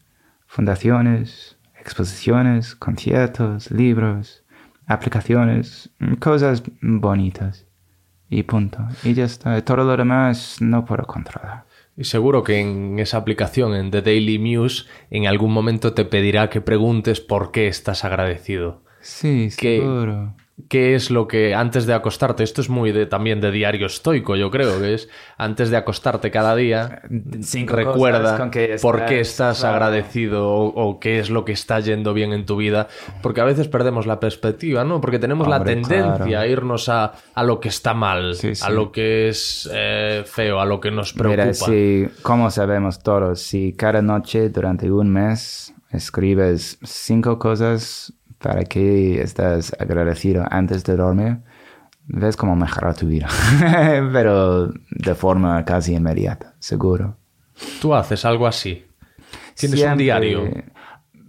fundaciones, 0.48 1.58
exposiciones, 1.78 2.74
conciertos, 2.76 3.70
libros, 3.70 4.45
aplicaciones, 4.88 5.90
cosas 6.20 6.64
bonitas 6.82 7.66
y 8.30 8.44
punto. 8.44 8.80
Y 9.04 9.14
ya 9.14 9.26
está, 9.26 9.60
todo 9.64 9.78
lo 9.78 9.98
demás 9.98 10.58
no 10.62 10.86
puedo 10.86 11.04
controlar. 11.06 11.66
Y 11.98 12.04
seguro 12.04 12.44
que 12.44 12.60
en 12.60 13.00
esa 13.00 13.18
aplicación, 13.18 13.74
en 13.74 13.90
The 13.92 14.02
Daily 14.02 14.38
News, 14.38 14.88
en 15.12 15.28
algún 15.28 15.54
momento 15.54 15.94
te 15.94 16.04
pedirá 16.06 16.50
que 16.50 16.60
preguntes 16.62 17.22
por 17.22 17.52
qué 17.52 17.68
estás 17.68 18.04
agradecido. 18.04 18.84
Sí, 19.02 19.50
Que- 19.58 19.80
seguro. 19.80 20.34
¿Qué 20.70 20.96
es 20.96 21.12
lo 21.12 21.28
que 21.28 21.54
antes 21.54 21.86
de 21.86 21.94
acostarte? 21.94 22.42
Esto 22.42 22.62
es 22.62 22.70
muy 22.70 22.94
de, 22.94 23.06
también 23.06 23.42
de 23.42 23.52
diario 23.52 23.88
estoico, 23.88 24.38
yo 24.38 24.50
creo, 24.50 24.80
que 24.80 24.94
es 24.94 25.10
antes 25.38 25.70
de 25.70 25.76
acostarte 25.76 26.32
cada 26.32 26.56
día, 26.56 27.02
Cinco 27.42 27.76
recuerda 27.76 28.22
cosas 28.22 28.40
con 28.40 28.52
que 28.52 28.78
por 28.82 29.06
qué 29.06 29.20
estás, 29.20 29.60
claro. 29.60 29.76
agradecido 29.76 30.48
o, 30.50 30.68
o 30.68 31.00
qué 31.02 31.20
es 31.20 31.30
lo 31.30 31.44
que 31.44 31.52
está 31.52 31.82
yendo 31.82 32.14
bien 32.14 32.32
en 32.32 32.46
tu 32.46 32.56
vida, 32.56 32.88
porque 33.22 33.42
a 33.42 33.44
veces 33.44 33.68
perdemos 33.68 34.06
la 34.08 34.22
perspectiva, 34.22 34.86
¿no? 34.86 35.02
Porque 35.02 35.20
tenemos 35.20 35.46
la 35.50 35.62
tendencia 35.62 36.16
claro. 36.26 36.40
a 36.40 36.48
irnos 36.48 36.88
a, 36.88 37.12
a 37.34 37.44
lo 37.44 37.60
que 37.60 37.68
está 37.68 37.94
mal, 37.94 38.36
Sí, 38.36 38.56
sí. 38.56 38.64
a 38.66 38.70
lo 38.70 38.94
que 38.94 39.28
es 39.28 39.70
eh, 39.74 40.24
feo, 40.26 40.62
a 40.62 40.66
lo 40.66 40.80
que 40.80 40.90
nos 40.90 41.12
preocupa. 41.12 41.44
Mira, 41.44 41.54
si, 41.54 42.08
como 42.22 42.50
sabemos 42.50 43.04
todos, 43.04 43.42
si 43.42 43.74
cada 43.74 44.02
noche 44.02 44.48
durante 44.50 44.90
un 44.90 45.12
mes 45.12 45.74
escribes 45.92 46.80
cinco 46.84 47.40
cosas 47.40 48.14
para 48.40 48.64
que 48.64 49.22
estás 49.22 49.76
agradecido 49.80 50.46
antes 50.50 50.84
de 50.84 50.96
dormir, 50.96 51.38
ves 52.08 52.36
cómo 52.38 52.56
mejora 52.56 52.94
tu 52.94 53.08
vida. 53.08 53.28
Pero 54.14 54.68
de 54.92 55.16
forma 55.16 55.64
casi 55.66 55.94
inmediata, 55.96 56.54
seguro. 56.60 57.18
Tú 57.82 57.94
haces 57.96 58.26
algo 58.26 58.48
así. 58.48 58.86
Tienes 59.56 59.80
un 59.80 59.86
Siempre- 59.86 60.04
diario. 60.04 60.44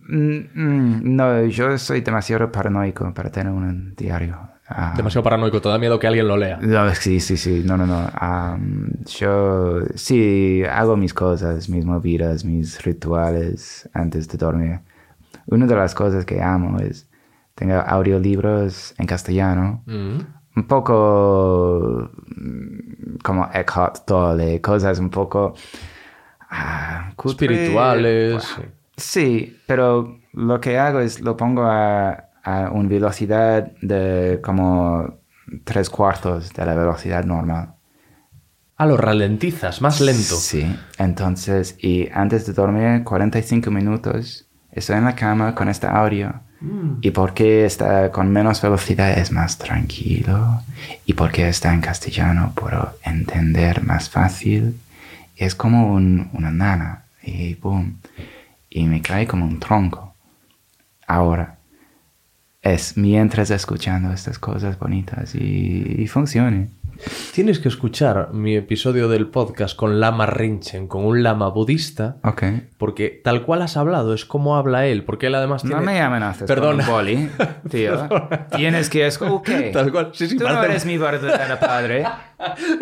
Mm, 0.08 0.38
mm, 0.54 1.16
no, 1.16 1.44
yo 1.46 1.76
soy 1.78 2.00
demasiado 2.00 2.50
paranoico 2.52 3.12
para 3.14 3.30
tener 3.30 3.52
un 3.52 3.94
diario. 3.96 4.38
Ah, 4.68 4.94
Demasiado 4.96 5.22
paranoico, 5.22 5.60
te 5.60 5.68
da 5.68 5.78
miedo 5.78 5.98
que 5.98 6.08
alguien 6.08 6.26
lo 6.26 6.36
lea. 6.36 6.58
No, 6.60 6.92
sí, 6.94 7.20
sí, 7.20 7.36
sí, 7.36 7.62
no, 7.64 7.76
no, 7.76 7.86
no. 7.86 8.08
Am, 8.14 8.90
yo 9.06 9.80
sí 9.94 10.62
hago 10.68 10.96
mis 10.96 11.14
cosas, 11.14 11.68
mis 11.68 11.84
movidas, 11.84 12.44
mis 12.44 12.82
rituales 12.84 13.88
antes 13.94 14.26
de 14.28 14.38
dormir. 14.38 14.80
Una 15.46 15.66
de 15.66 15.74
las 15.76 15.94
cosas 15.94 16.24
que 16.24 16.42
amo 16.42 16.78
es, 16.78 17.08
tengo 17.54 17.74
audiolibros 17.74 18.94
en 18.98 19.06
castellano, 19.06 19.82
Mm. 19.86 20.18
un 20.56 20.66
poco 20.66 22.10
mm, 22.36 23.16
como 23.22 23.48
Eckhart 23.52 24.04
Tolle, 24.06 24.60
cosas 24.60 24.98
un 24.98 25.10
poco 25.10 25.54
ah. 26.50 27.12
Espirituales. 27.24 28.44
Sí, 28.96 29.58
pero 29.66 30.18
lo 30.32 30.60
que 30.60 30.78
hago 30.78 31.00
es 31.00 31.20
lo 31.20 31.36
pongo 31.36 31.64
a, 31.64 32.24
a 32.42 32.70
una 32.72 32.88
velocidad 32.88 33.72
de 33.82 34.40
como 34.42 35.18
tres 35.64 35.90
cuartos 35.90 36.52
de 36.52 36.64
la 36.66 36.74
velocidad 36.74 37.24
normal. 37.24 37.74
Ah, 38.78 38.86
lo 38.86 38.96
ralentizas, 38.96 39.80
más 39.80 40.00
lento. 40.02 40.36
Sí, 40.36 40.66
entonces, 40.98 41.76
y 41.80 42.08
antes 42.12 42.46
de 42.46 42.52
dormir, 42.52 43.04
45 43.04 43.70
minutos, 43.70 44.45
estoy 44.78 44.96
en 44.96 45.04
la 45.04 45.14
cama 45.16 45.54
con 45.54 45.68
este 45.68 45.86
audio. 45.86 46.34
Y 47.02 47.10
porque 47.10 47.64
está 47.66 48.10
con 48.10 48.32
menos 48.32 48.62
velocidad 48.62 49.18
es 49.18 49.30
más 49.30 49.58
tranquilo. 49.58 50.62
Y 51.04 51.12
porque 51.12 51.48
está 51.48 51.72
en 51.74 51.80
castellano 51.82 52.52
puedo 52.56 52.92
entender 53.04 53.84
más 53.84 54.08
fácil. 54.08 54.74
Y 55.36 55.44
es 55.44 55.54
como 55.54 55.92
un- 55.92 56.28
una 56.32 56.50
nana. 56.50 57.04
Y 57.22 57.54
boom. 57.56 57.98
Y 58.70 58.84
me 58.86 59.02
cae 59.02 59.26
como 59.26 59.44
un 59.44 59.60
tronco. 59.60 60.14
Ahora, 61.06 61.58
es 62.62 62.96
mientras 62.96 63.50
escuchando 63.50 64.12
estas 64.12 64.38
cosas 64.38 64.78
bonitas 64.78 65.34
y, 65.34 65.96
y 65.98 66.06
funcione. 66.08 66.68
Tienes 67.34 67.58
que 67.58 67.68
escuchar 67.68 68.30
mi 68.32 68.56
episodio 68.56 69.08
del 69.08 69.26
podcast 69.28 69.76
con 69.76 70.00
Lama 70.00 70.24
Rinchen, 70.26 70.88
con 70.88 71.04
un 71.04 71.22
lama 71.22 71.48
budista, 71.48 72.16
Ok. 72.24 72.42
Porque 72.78 73.20
tal 73.24 73.42
cual 73.42 73.62
has 73.62 73.76
hablado 73.76 74.12
es 74.14 74.24
como 74.24 74.56
habla 74.56 74.86
él, 74.86 75.02
porque 75.04 75.28
él 75.28 75.34
además 75.34 75.62
tiene... 75.62 75.76
No 75.76 75.82
me 75.82 76.00
amenaces 76.00 76.46
Perdona. 76.46 76.84
con 76.84 76.94
un 76.94 76.98
boli, 77.00 77.30
tío. 77.70 78.08
Tienes 78.56 78.90
que 78.90 79.06
escuchar. 79.06 79.70
Tal 79.72 79.90
cual, 79.92 80.10
sí, 80.12 80.28
sí, 80.28 80.36
Tú 80.36 80.44
no 80.44 80.50
parece- 80.54 80.70
eres 80.70 80.86
mi 80.86 80.98
verdadero 80.98 81.58
padre. 81.58 82.04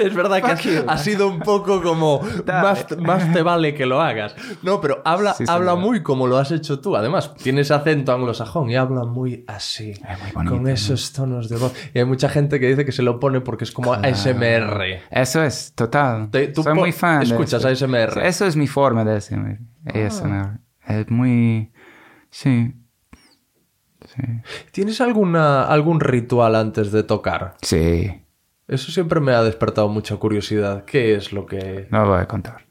Es 0.01 0.13
verdad 0.13 0.43
que 0.43 0.51
has, 0.51 0.85
ha 0.89 0.99
sido 0.99 1.29
un 1.29 1.39
poco 1.39 1.81
como 1.81 2.21
más, 2.45 2.85
más 2.99 3.33
te 3.33 3.41
vale 3.41 3.73
que 3.73 3.87
lo 3.87 4.01
hagas. 4.01 4.35
No, 4.65 4.81
pero 4.81 5.01
habla, 5.05 5.33
Sí, 5.35 5.45
habla 5.47 5.77
muy 5.77 6.03
como 6.03 6.27
lo 6.27 6.39
has 6.39 6.51
hecho 6.51 6.81
tú. 6.81 6.97
Además, 6.97 7.33
tienes 7.37 7.71
acento 7.71 8.11
anglosajón 8.13 8.69
y 8.71 8.75
habla 8.75 9.05
muy 9.05 9.45
así, 9.47 9.93
Es 9.93 10.01
muy 10.01 10.33
bonito, 10.35 10.55
con 10.57 10.65
¿no? 10.65 10.69
esos 10.71 11.13
tonos 11.13 11.49
de 11.49 11.57
voz. 11.59 11.73
Y 11.95 12.01
hay 12.01 12.05
mucha 12.05 12.29
gente 12.29 12.59
que 12.59 12.67
dice 12.67 12.85
que 12.85 12.91
se 12.91 13.03
lo 13.03 13.21
pone 13.21 13.43
porque 13.43 13.63
es 13.63 13.71
como 13.71 13.93
ASMR. 13.95 14.83
Eso 15.09 15.45
es, 15.45 15.73
total. 15.77 16.31
Te- 16.33 16.49
tú 16.49 16.65
Soy 16.65 16.75
muy 16.75 16.91
fan. 16.91 17.21
de 17.21 17.27
escuchas 17.27 17.65
eso. 17.65 17.85
ASMR. 17.87 18.25
Eso 18.25 18.47
es 18.47 18.57
mi 18.57 18.67
forma 18.67 19.05
de 19.05 19.13
ASMR. 19.19 19.59
ASMR. 19.87 20.59
Es 20.87 21.11
muy... 21.11 21.73
Sí. 22.31 22.75
Sí. 24.07 24.23
¿Tienes 24.71 25.01
alguna, 25.01 25.65
algún 25.65 26.01
ritual 26.01 26.57
antes 26.57 26.93
de 26.93 27.03
tocar? 27.03 27.57
Sí. 27.63 28.23
Eso 28.69 28.93
siempre 28.93 29.21
me 29.21 29.33
ha 29.33 29.43
despertado 29.43 29.89
mucha 29.89 30.17
curiosidad. 30.17 30.85
¿Qué 30.85 31.15
es 31.15 31.33
lo 31.33 31.47
que...? 31.47 31.87
No 31.91 32.07
voy 32.07 32.21
a 32.21 32.27
contar. 32.27 32.65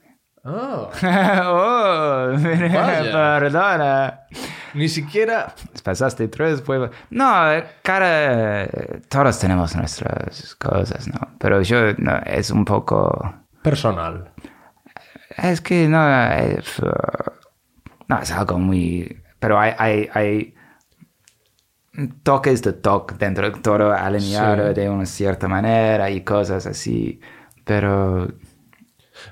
Ah, 0.46 0.90
oh, 1.46 2.38
Vaya. 2.38 3.40
perdona. 3.40 4.20
ni 4.74 4.90
siquiera... 4.90 5.54
Pasaste 5.84 6.28
tres 6.28 6.62
pruebas. 6.62 6.92
No, 7.10 7.26
cara, 7.82 8.68
todos 9.10 9.40
tenemos 9.40 9.76
nuestras 9.76 10.56
cosas, 10.56 11.08
¿no? 11.08 11.20
Pero 11.40 11.62
yo, 11.62 11.94
no, 11.98 12.18
es 12.26 12.52
un 12.52 12.66
poco... 12.66 13.34
Personal. 13.62 14.32
Es 15.38 15.62
que 15.62 15.88
no, 15.88 16.32
es, 16.32 16.80
uh, 16.80 16.92
no, 18.08 18.20
es 18.20 18.32
algo 18.32 18.60
muy... 18.60 19.22
Pero 19.40 19.60
hay, 19.60 19.74
hay, 19.78 20.10
hay 20.14 20.54
toques 22.24 22.62
de 22.62 22.74
toque 22.74 23.16
dentro 23.18 23.50
de 23.50 23.60
todo 23.60 23.92
alineado 23.94 24.70
Sí. 24.70 24.74
de 24.74 24.90
una 24.90 25.06
cierta 25.06 25.48
manera 25.48 26.10
y 26.10 26.22
cosas 26.22 26.66
así. 26.66 27.20
Pero 27.66 28.28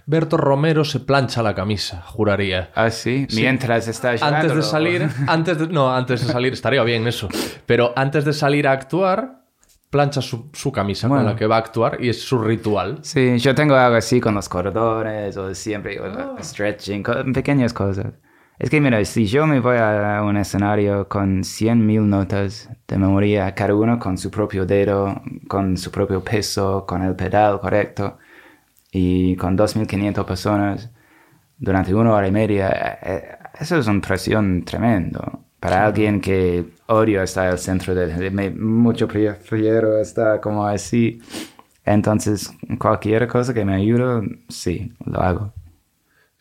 Berto 0.05 0.37
Romero 0.37 0.85
se 0.85 0.99
plancha 0.99 1.41
la 1.41 1.55
camisa, 1.55 2.01
juraría. 2.05 2.69
Ah, 2.75 2.91
sí, 2.91 3.27
mientras 3.33 3.87
está 3.87 4.11
Antes 4.21 4.55
de 4.55 4.61
salir, 4.61 5.09
antes 5.27 5.57
de, 5.57 5.67
no, 5.67 5.93
antes 5.93 6.25
de 6.25 6.31
salir, 6.31 6.53
estaría 6.53 6.83
bien 6.83 7.07
eso. 7.07 7.27
Pero 7.65 7.93
antes 7.95 8.25
de 8.25 8.33
salir 8.33 8.67
a 8.67 8.73
actuar, 8.73 9.40
plancha 9.91 10.21
su, 10.21 10.49
su 10.53 10.71
camisa 10.71 11.07
Bueno. 11.07 11.23
con 11.25 11.31
la 11.33 11.37
que 11.37 11.45
va 11.45 11.57
a 11.57 11.59
actuar 11.59 11.97
y 12.03 12.09
es 12.09 12.19
su 12.23 12.39
ritual. 12.41 12.97
Sí, 13.03 13.37
yo 13.37 13.53
tengo 13.53 13.75
algo 13.75 13.97
así 13.97 14.19
con 14.19 14.33
los 14.33 14.49
corredores 14.49 15.37
o 15.37 15.53
siempre 15.53 15.99
o 15.99 16.05
Ah. 16.05 16.35
stretching, 16.41 17.03
pequeñas 17.33 17.73
cosas. 17.73 18.07
Es 18.57 18.69
que 18.69 18.79
mira, 18.79 19.03
si 19.05 19.25
yo 19.25 19.45
me 19.47 19.59
voy 19.59 19.77
a 19.77 20.21
un 20.23 20.37
escenario 20.37 21.07
con 21.07 21.43
100.000 21.43 22.07
notas 22.07 22.69
de 22.87 22.97
memoria, 22.97 23.53
cada 23.55 23.75
uno 23.75 23.99
con 23.99 24.17
su 24.17 24.29
propio 24.31 24.65
dedo, 24.65 25.21
con 25.47 25.77
su 25.77 25.91
propio 25.91 26.23
peso, 26.23 26.85
con 26.87 27.01
el 27.03 27.15
pedal 27.15 27.59
correcto, 27.59 28.17
y 28.91 29.35
con 29.35 29.55
2.500 29.57 30.25
personas 30.25 30.91
durante 31.57 31.93
una 31.93 32.13
hora 32.13 32.27
y 32.27 32.31
media, 32.31 32.99
eh, 33.01 33.37
eso 33.59 33.77
es 33.77 33.87
una 33.87 34.01
presión 34.01 34.63
tremendo. 34.63 35.43
Para 35.61 35.85
alguien 35.87 36.21
que 36.21 36.65
odio 36.87 37.23
estar 37.23 37.47
al 37.47 37.59
centro 37.59 37.95
de, 37.95 38.07
de- 38.07 38.31
me- 38.31 38.49
mucho 38.51 39.07
prefiero 39.07 39.97
estar 39.99 40.41
como 40.41 40.65
así. 40.67 41.21
Entonces, 41.85 42.51
cualquier 42.79 43.27
cosa 43.27 43.53
que 43.53 43.65
me 43.65 43.75
ayude, 43.75 44.39
sí, 44.49 44.93
lo 45.05 45.21
hago. 45.21 45.53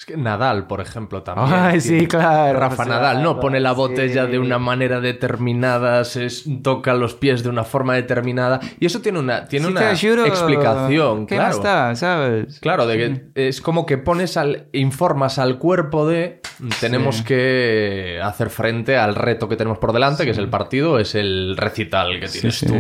Es 0.01 0.07
que 0.07 0.17
Nadal, 0.17 0.67
por 0.67 0.81
ejemplo, 0.81 1.23
también. 1.23 1.53
Ay, 1.53 1.79
sí, 1.83 2.07
claro, 2.07 2.59
Rafa 2.59 2.87
Nadal, 2.87 3.23
¿no? 3.23 3.39
Pone 3.39 3.61
la 3.61 3.73
sí. 3.73 3.77
botella 3.77 4.25
de 4.25 4.39
una 4.39 4.59
manera 4.59 4.99
determinada, 4.99 6.05
se 6.05 6.27
toca 6.63 6.95
los 6.95 7.13
pies 7.13 7.43
de 7.43 7.51
una 7.51 7.65
forma 7.65 7.97
determinada. 7.97 8.61
Y 8.81 8.87
eso 8.87 9.03
tiene 9.03 9.19
una, 9.19 9.47
tiene 9.47 9.67
Sí, 9.67 9.73
una 9.73 9.91
ayudo, 9.91 10.25
explicación, 10.25 11.27
¿Qué 11.27 11.35
claro. 11.35 11.55
está, 11.55 11.95
sabes? 11.97 12.61
Claro, 12.61 12.87
de 12.87 12.97
que 13.35 13.49
es 13.49 13.61
como 13.61 13.85
que 13.85 13.99
pones 13.99 14.39
al, 14.39 14.69
informas 14.73 15.39
al 15.39 15.59
cuerpo 15.59 16.09
de 16.09 16.41
tenemos 16.81 17.21
que 17.21 18.21
hacer 18.23 18.49
frente 18.49 18.97
al 18.97 19.15
reto 19.15 19.51
que 19.51 19.57
tenemos 19.57 19.77
por 19.77 19.93
delante, 19.93 20.25
que 20.25 20.31
es 20.31 20.39
el 20.39 20.49
partido, 20.49 20.99
es 20.99 21.15
el 21.15 21.59
recital 21.59 22.19
que 22.19 22.29
tienes 22.29 22.57
sí. 22.57 22.65
tú. 22.65 22.75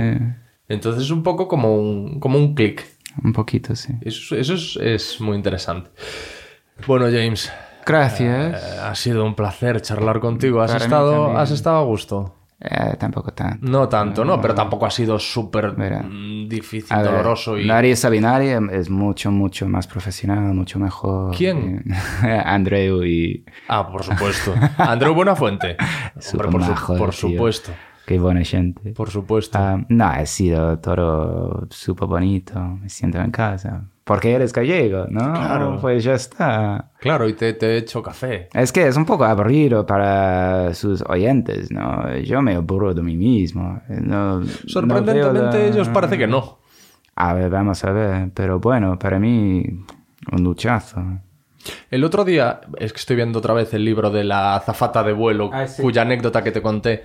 Entonces 0.71 1.03
es 1.03 1.11
un 1.11 1.23
poco 1.23 1.49
como 1.49 1.77
un, 1.77 2.19
como 2.19 2.39
un 2.39 2.55
clic. 2.55 2.83
Un 3.23 3.35
poquito, 3.35 3.77
sí. 3.77 3.93
Eso, 4.01 4.37
eso 4.37 4.55
es, 4.55 4.79
es 4.81 5.21
muy 5.21 5.37
interesante. 5.37 5.91
Bueno, 6.86 7.07
James, 7.07 7.52
Gracias. 7.86 8.62
eh, 8.62 8.81
ha 8.82 8.94
sido 8.94 9.24
un 9.24 9.35
placer 9.35 9.81
charlar 9.81 10.20
contigo. 10.20 10.61
¿Has 10.62 10.73
Para 10.73 10.85
estado, 10.85 11.36
has 11.39 11.51
estado 11.51 11.78
a 11.78 11.82
gusto? 11.85 12.36
Eh, 12.62 12.94
tampoco 12.98 13.32
tan. 13.32 13.59
No 13.62 13.89
tanto, 13.89 14.23
¿no? 14.23 14.39
Pero 14.39 14.55
tampoco 14.55 14.85
ha 14.85 14.90
sido 14.90 15.19
súper 15.19 15.73
mm, 15.78 16.47
difícil, 16.47 16.94
ver, 16.94 17.07
doloroso 17.07 17.57
y... 17.59 17.66
Nadie 17.66 17.97
Sabinari 17.97 18.48
es 18.70 18.90
mucho, 18.90 19.31
mucho 19.31 19.66
más 19.66 19.86
profesional, 19.86 20.52
mucho 20.52 20.78
mejor. 20.78 21.35
¿Quién? 21.35 21.82
Andreu 22.44 23.02
y... 23.05 23.47
Ah, 23.66 23.90
por 23.90 24.05
supuesto. 24.05 24.52
Andreu 24.77 25.15
Buenafuente. 25.15 25.77
Hombre, 26.15 26.20
Súper 26.23 26.51
por, 26.51 26.62
su- 26.62 26.70
majo, 26.70 26.97
por 26.98 27.11
tío. 27.11 27.31
supuesto. 27.31 27.73
Qué 28.07 28.19
buena 28.19 28.44
gente. 28.44 28.93
Por 28.93 29.09
supuesto. 29.09 29.57
Ah, 29.59 29.78
no, 29.89 30.05
ha 30.05 30.27
sido 30.27 30.78
todo 30.81 31.66
súper 31.70 32.09
bonito. 32.09 32.61
Me 32.61 32.90
siento 32.90 33.20
en 33.20 33.31
casa. 33.31 33.85
Porque 34.11 34.32
eres 34.32 34.53
gallego, 34.53 35.07
¿no? 35.09 35.20
Claro. 35.35 35.78
Pues 35.81 36.03
ya 36.03 36.15
está. 36.15 36.91
Claro, 36.99 37.28
y 37.28 37.35
te, 37.35 37.53
te 37.53 37.66
he 37.66 37.77
hecho 37.77 38.03
café. 38.03 38.49
Es 38.53 38.73
que 38.73 38.89
es 38.89 38.97
un 38.97 39.05
poco 39.05 39.24
aburrido 39.24 39.87
para 39.87 40.74
sus 40.74 41.01
oyentes, 41.09 41.70
¿no? 41.70 42.16
Yo 42.16 42.43
me 42.43 42.57
aburro 42.57 42.93
de 42.93 43.03
mí 43.03 43.16
mismo. 43.16 43.81
No, 43.89 44.43
Sorprendentemente, 44.66 45.39
no 45.41 45.53
la- 45.53 45.65
ellos 45.65 45.89
parece 45.91 46.19
que 46.19 46.27
no. 46.27 46.59
A 47.15 47.35
ver, 47.35 47.51
vamos 47.51 47.85
a 47.85 47.93
ver. 47.93 48.31
Pero 48.35 48.59
bueno, 48.59 48.99
para 48.99 49.20
mí, 49.20 49.62
un 50.32 50.43
luchazo. 50.43 51.01
El 51.89 52.03
otro 52.03 52.24
día, 52.24 52.62
es 52.78 52.93
que 52.93 52.99
estoy 52.99 53.15
viendo 53.15 53.39
otra 53.39 53.55
vez 53.55 53.73
el 53.74 53.85
libro 53.85 54.11
de 54.11 54.24
la 54.24 54.57
azafata 54.57 55.05
de 55.05 55.12
vuelo, 55.12 55.51
Ah, 55.53 55.69
sí. 55.69 55.82
cuya 55.82 56.03
anécdota 56.03 56.43
que 56.43 56.51
te 56.51 56.62
conté. 56.62 57.05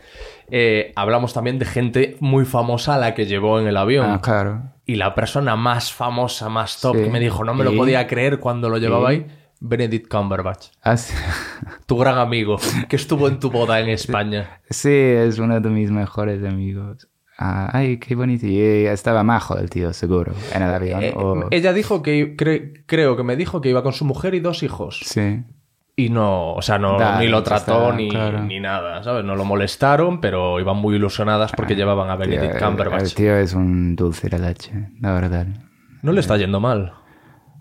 Eh, 0.49 0.93
hablamos 0.95 1.33
también 1.33 1.59
de 1.59 1.65
gente 1.65 2.17
muy 2.19 2.45
famosa 2.45 2.95
a 2.95 2.97
la 2.97 3.13
que 3.13 3.25
llevó 3.25 3.59
en 3.59 3.67
el 3.67 3.77
avión. 3.77 4.09
Ah, 4.09 4.21
claro. 4.21 4.71
Y 4.85 4.95
la 4.95 5.15
persona 5.15 5.55
más 5.55 5.91
famosa, 5.91 6.49
más 6.49 6.79
top, 6.79 6.95
Sí. 6.97 7.03
que 7.03 7.09
me 7.09 7.19
dijo, 7.19 7.43
no 7.43 7.53
me 7.53 7.63
lo 7.63 7.73
¿Y? 7.73 7.77
podía 7.77 8.05
creer 8.07 8.39
cuando 8.39 8.69
lo 8.69 8.77
llevaba 8.77 9.13
¿Y? 9.13 9.15
ahí, 9.17 9.27
Benedict 9.59 10.07
Cumberbatch. 10.09 10.67
Ah, 10.83 10.97
sí. 10.97 11.13
Tu 11.87 11.97
gran 11.97 12.17
amigo, 12.19 12.57
que 12.89 12.95
estuvo 12.95 13.27
en 13.27 13.39
tu 13.39 13.49
boda 13.49 13.79
en 13.79 13.89
España. 13.89 14.61
Sí, 14.69 14.91
es 14.91 15.39
uno 15.39 15.59
de 15.59 15.69
mis 15.69 15.89
mejores 15.91 16.43
amigos. 16.43 17.07
Ah, 17.37 17.69
ay, 17.73 17.97
qué 17.97 18.15
bonito. 18.15 18.45
Y 18.47 18.59
estaba 18.85 19.23
majo 19.23 19.57
el 19.57 19.69
tío, 19.69 19.91
seguro, 19.93 20.33
en 20.53 20.61
el 20.61 20.73
avión. 20.73 21.03
Eh, 21.03 21.13
o- 21.15 21.47
Ella 21.51 21.73
dijo 21.73 22.01
que, 22.01 22.37
cre- 22.37 22.83
creo 22.85 23.17
que 23.17 23.23
me 23.23 23.35
dijo 23.35 23.59
que 23.61 23.69
iba 23.69 23.83
con 23.83 23.91
su 23.93 24.05
mujer 24.05 24.35
y 24.35 24.39
dos 24.39 24.63
hijos. 24.63 25.01
Sí. 25.03 25.43
Y 25.97 26.09
no, 26.09 26.53
o 26.53 26.61
sea, 26.61 26.77
no, 26.77 26.97
ni 27.19 27.27
lo 27.29 27.41
trató 27.41 27.83
está, 27.83 27.95
ni, 27.95 28.09
claro. 28.09 28.43
ni 28.43 28.59
nada, 28.59 29.01
¿sabes? 29.01 29.23
No 29.23 29.35
lo 29.35 29.45
molestaron, 29.45 30.19
pero 30.19 30.59
iban 30.59 30.75
muy 30.75 30.95
ilusionadas 30.95 31.53
porque 31.55 31.75
llevaban 31.75 32.09
a 32.09 32.17
Benedict 32.17 32.57
Tío, 32.57 32.67
Cumberbatch. 32.67 33.01
El 33.03 33.13
tío 33.15 33.37
es 33.37 33.53
un 33.53 33.95
dulce 33.95 34.27
de 34.27 34.39
leche, 34.39 34.89
la 34.99 35.13
verdad. 35.13 35.47
No 36.01 36.11
le 36.11 36.19
está 36.19 36.35
yendo 36.35 36.59
mal. 36.59 36.93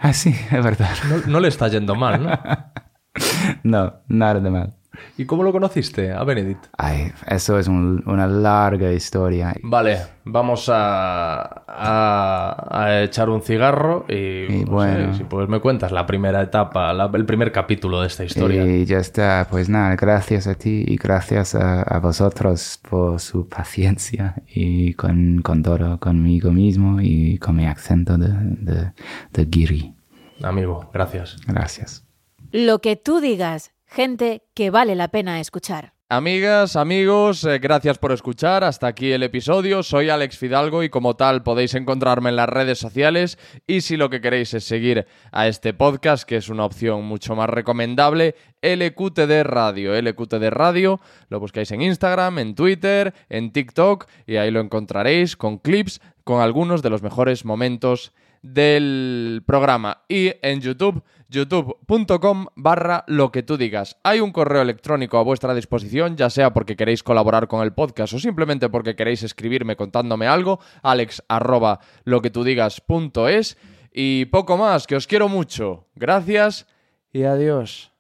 Ah, 0.01 0.12
sí, 0.12 0.31
es 0.51 0.65
verdad. 0.65 0.90
No, 1.09 1.32
no 1.32 1.40
le 1.40 1.48
está 1.48 1.69
yendo 1.69 1.94
mal, 1.94 2.23
¿no? 2.23 2.31
No, 3.62 4.01
nada 4.09 4.40
de 4.40 4.51
mal. 4.51 4.74
¿Y 5.16 5.24
cómo 5.26 5.42
lo 5.42 5.52
conociste 5.52 6.12
a 6.12 6.22
Benedict? 6.24 6.66
Ay, 6.76 7.12
eso 7.28 7.58
es 7.58 7.68
un- 7.68 8.02
una 8.06 8.26
larga 8.26 8.92
historia. 8.92 9.54
Vale, 9.62 9.98
vamos 10.24 10.68
a, 10.72 11.64
a, 11.68 12.84
a 12.84 13.02
echar 13.02 13.28
un 13.28 13.42
cigarro 13.42 14.04
y, 14.08 14.14
Y 14.14 14.48
no 14.64 14.64
sé, 14.64 14.64
bueno. 14.70 15.14
si 15.14 15.24
pues 15.24 15.48
me 15.48 15.60
cuentas 15.60 15.92
la 15.92 16.06
primera 16.06 16.42
etapa, 16.42 16.92
la- 16.92 17.10
el 17.12 17.24
primer 17.26 17.52
capítulo 17.52 18.00
de 18.00 18.06
esta 18.06 18.24
historia. 18.24 18.64
Y 18.66 18.84
ya 18.84 18.98
está, 18.98 19.46
pues 19.50 19.68
nada, 19.68 19.94
gracias 19.96 20.46
a 20.46 20.54
ti 20.54 20.84
y 20.86 20.96
gracias 20.96 21.54
a, 21.54 21.82
a 21.82 21.98
vosotros 22.00 22.80
por 22.88 23.20
su 23.20 23.48
paciencia 23.48 24.34
y 24.46 24.94
con, 24.94 25.42
con 25.42 25.62
todo, 25.62 25.98
conmigo 25.98 26.50
mismo 26.52 27.00
y 27.00 27.38
con 27.38 27.56
mi 27.56 27.66
acento 27.66 28.16
de, 28.18 28.28
de, 28.32 28.92
de 29.32 29.44
guiri. 29.44 29.94
Amigo, 30.42 30.90
gracias. 30.92 31.36
Gracias. 31.46 32.04
Lo 32.50 32.80
que 32.80 32.96
tú 32.96 33.20
digas, 33.20 33.72
gente 33.94 34.42
que 34.54 34.70
vale 34.70 34.96
la 34.96 35.08
pena 35.08 35.40
escuchar. 35.40 35.94
Amigas, 36.10 36.76
amigos, 36.76 37.44
eh, 37.44 37.58
gracias 37.58 37.96
por 37.98 38.12
escuchar. 38.12 38.62
Hasta 38.62 38.86
aquí 38.86 39.12
el 39.12 39.22
episodio. 39.22 39.82
Soy 39.82 40.10
Alex 40.10 40.36
Fidalgo 40.36 40.82
y 40.82 40.90
como 40.90 41.16
tal 41.16 41.42
podéis 41.42 41.74
encontrarme 41.74 42.28
en 42.28 42.36
las 42.36 42.48
redes 42.48 42.78
sociales 42.78 43.38
y 43.66 43.80
si 43.80 43.96
lo 43.96 44.10
que 44.10 44.20
queréis 44.20 44.52
es 44.52 44.64
seguir 44.64 45.06
a 45.32 45.48
este 45.48 45.72
podcast, 45.72 46.28
que 46.28 46.36
es 46.36 46.50
una 46.50 46.66
opción 46.66 47.04
mucho 47.04 47.34
más 47.34 47.48
recomendable, 47.48 48.34
LQTD 48.62 49.44
Radio. 49.44 50.00
LQTD 50.00 50.50
Radio 50.50 51.00
lo 51.30 51.40
buscáis 51.40 51.70
en 51.70 51.80
Instagram, 51.80 52.38
en 52.38 52.54
Twitter, 52.54 53.14
en 53.28 53.50
TikTok 53.52 54.06
y 54.26 54.36
ahí 54.36 54.50
lo 54.50 54.60
encontraréis 54.60 55.36
con 55.36 55.58
clips 55.58 56.00
con 56.22 56.42
algunos 56.42 56.82
de 56.82 56.90
los 56.90 57.02
mejores 57.02 57.44
momentos 57.44 58.12
del 58.44 59.42
programa 59.46 60.04
y 60.06 60.32
en 60.42 60.60
YouTube, 60.60 61.02
youtube.com 61.35 62.47
barra 62.56 63.05
lo 63.06 63.31
que 63.31 63.43
tú 63.43 63.56
digas. 63.56 63.98
Hay 64.02 64.20
un 64.20 64.32
correo 64.32 64.62
electrónico 64.62 65.19
a 65.19 65.23
vuestra 65.23 65.55
disposición, 65.55 66.16
ya 66.16 66.31
sea 66.31 66.55
porque 66.55 66.77
queréis 66.77 67.02
colaborar 67.02 67.48
con 67.48 67.62
el 67.62 67.74
podcast 67.74 68.15
o 68.15 68.19
simplemente 68.19 68.69
porque 68.69 68.97
queréis 68.97 69.23
escribirme 69.23 69.77
contándome 69.77 70.27
algo, 70.27 70.61
alex 70.82 71.23
arroba 71.28 71.81
lo 72.05 72.23
que 72.23 72.31
tú 72.31 72.44
digas 72.44 72.81
punto 72.81 73.28
es. 73.28 73.59
Y 73.93 74.24
poco 74.27 74.56
más, 74.56 74.86
que 74.86 74.97
os 74.97 75.06
quiero 75.06 75.28
mucho. 75.28 75.86
Gracias 75.94 76.66
y 77.12 77.24
adiós. 77.24 77.93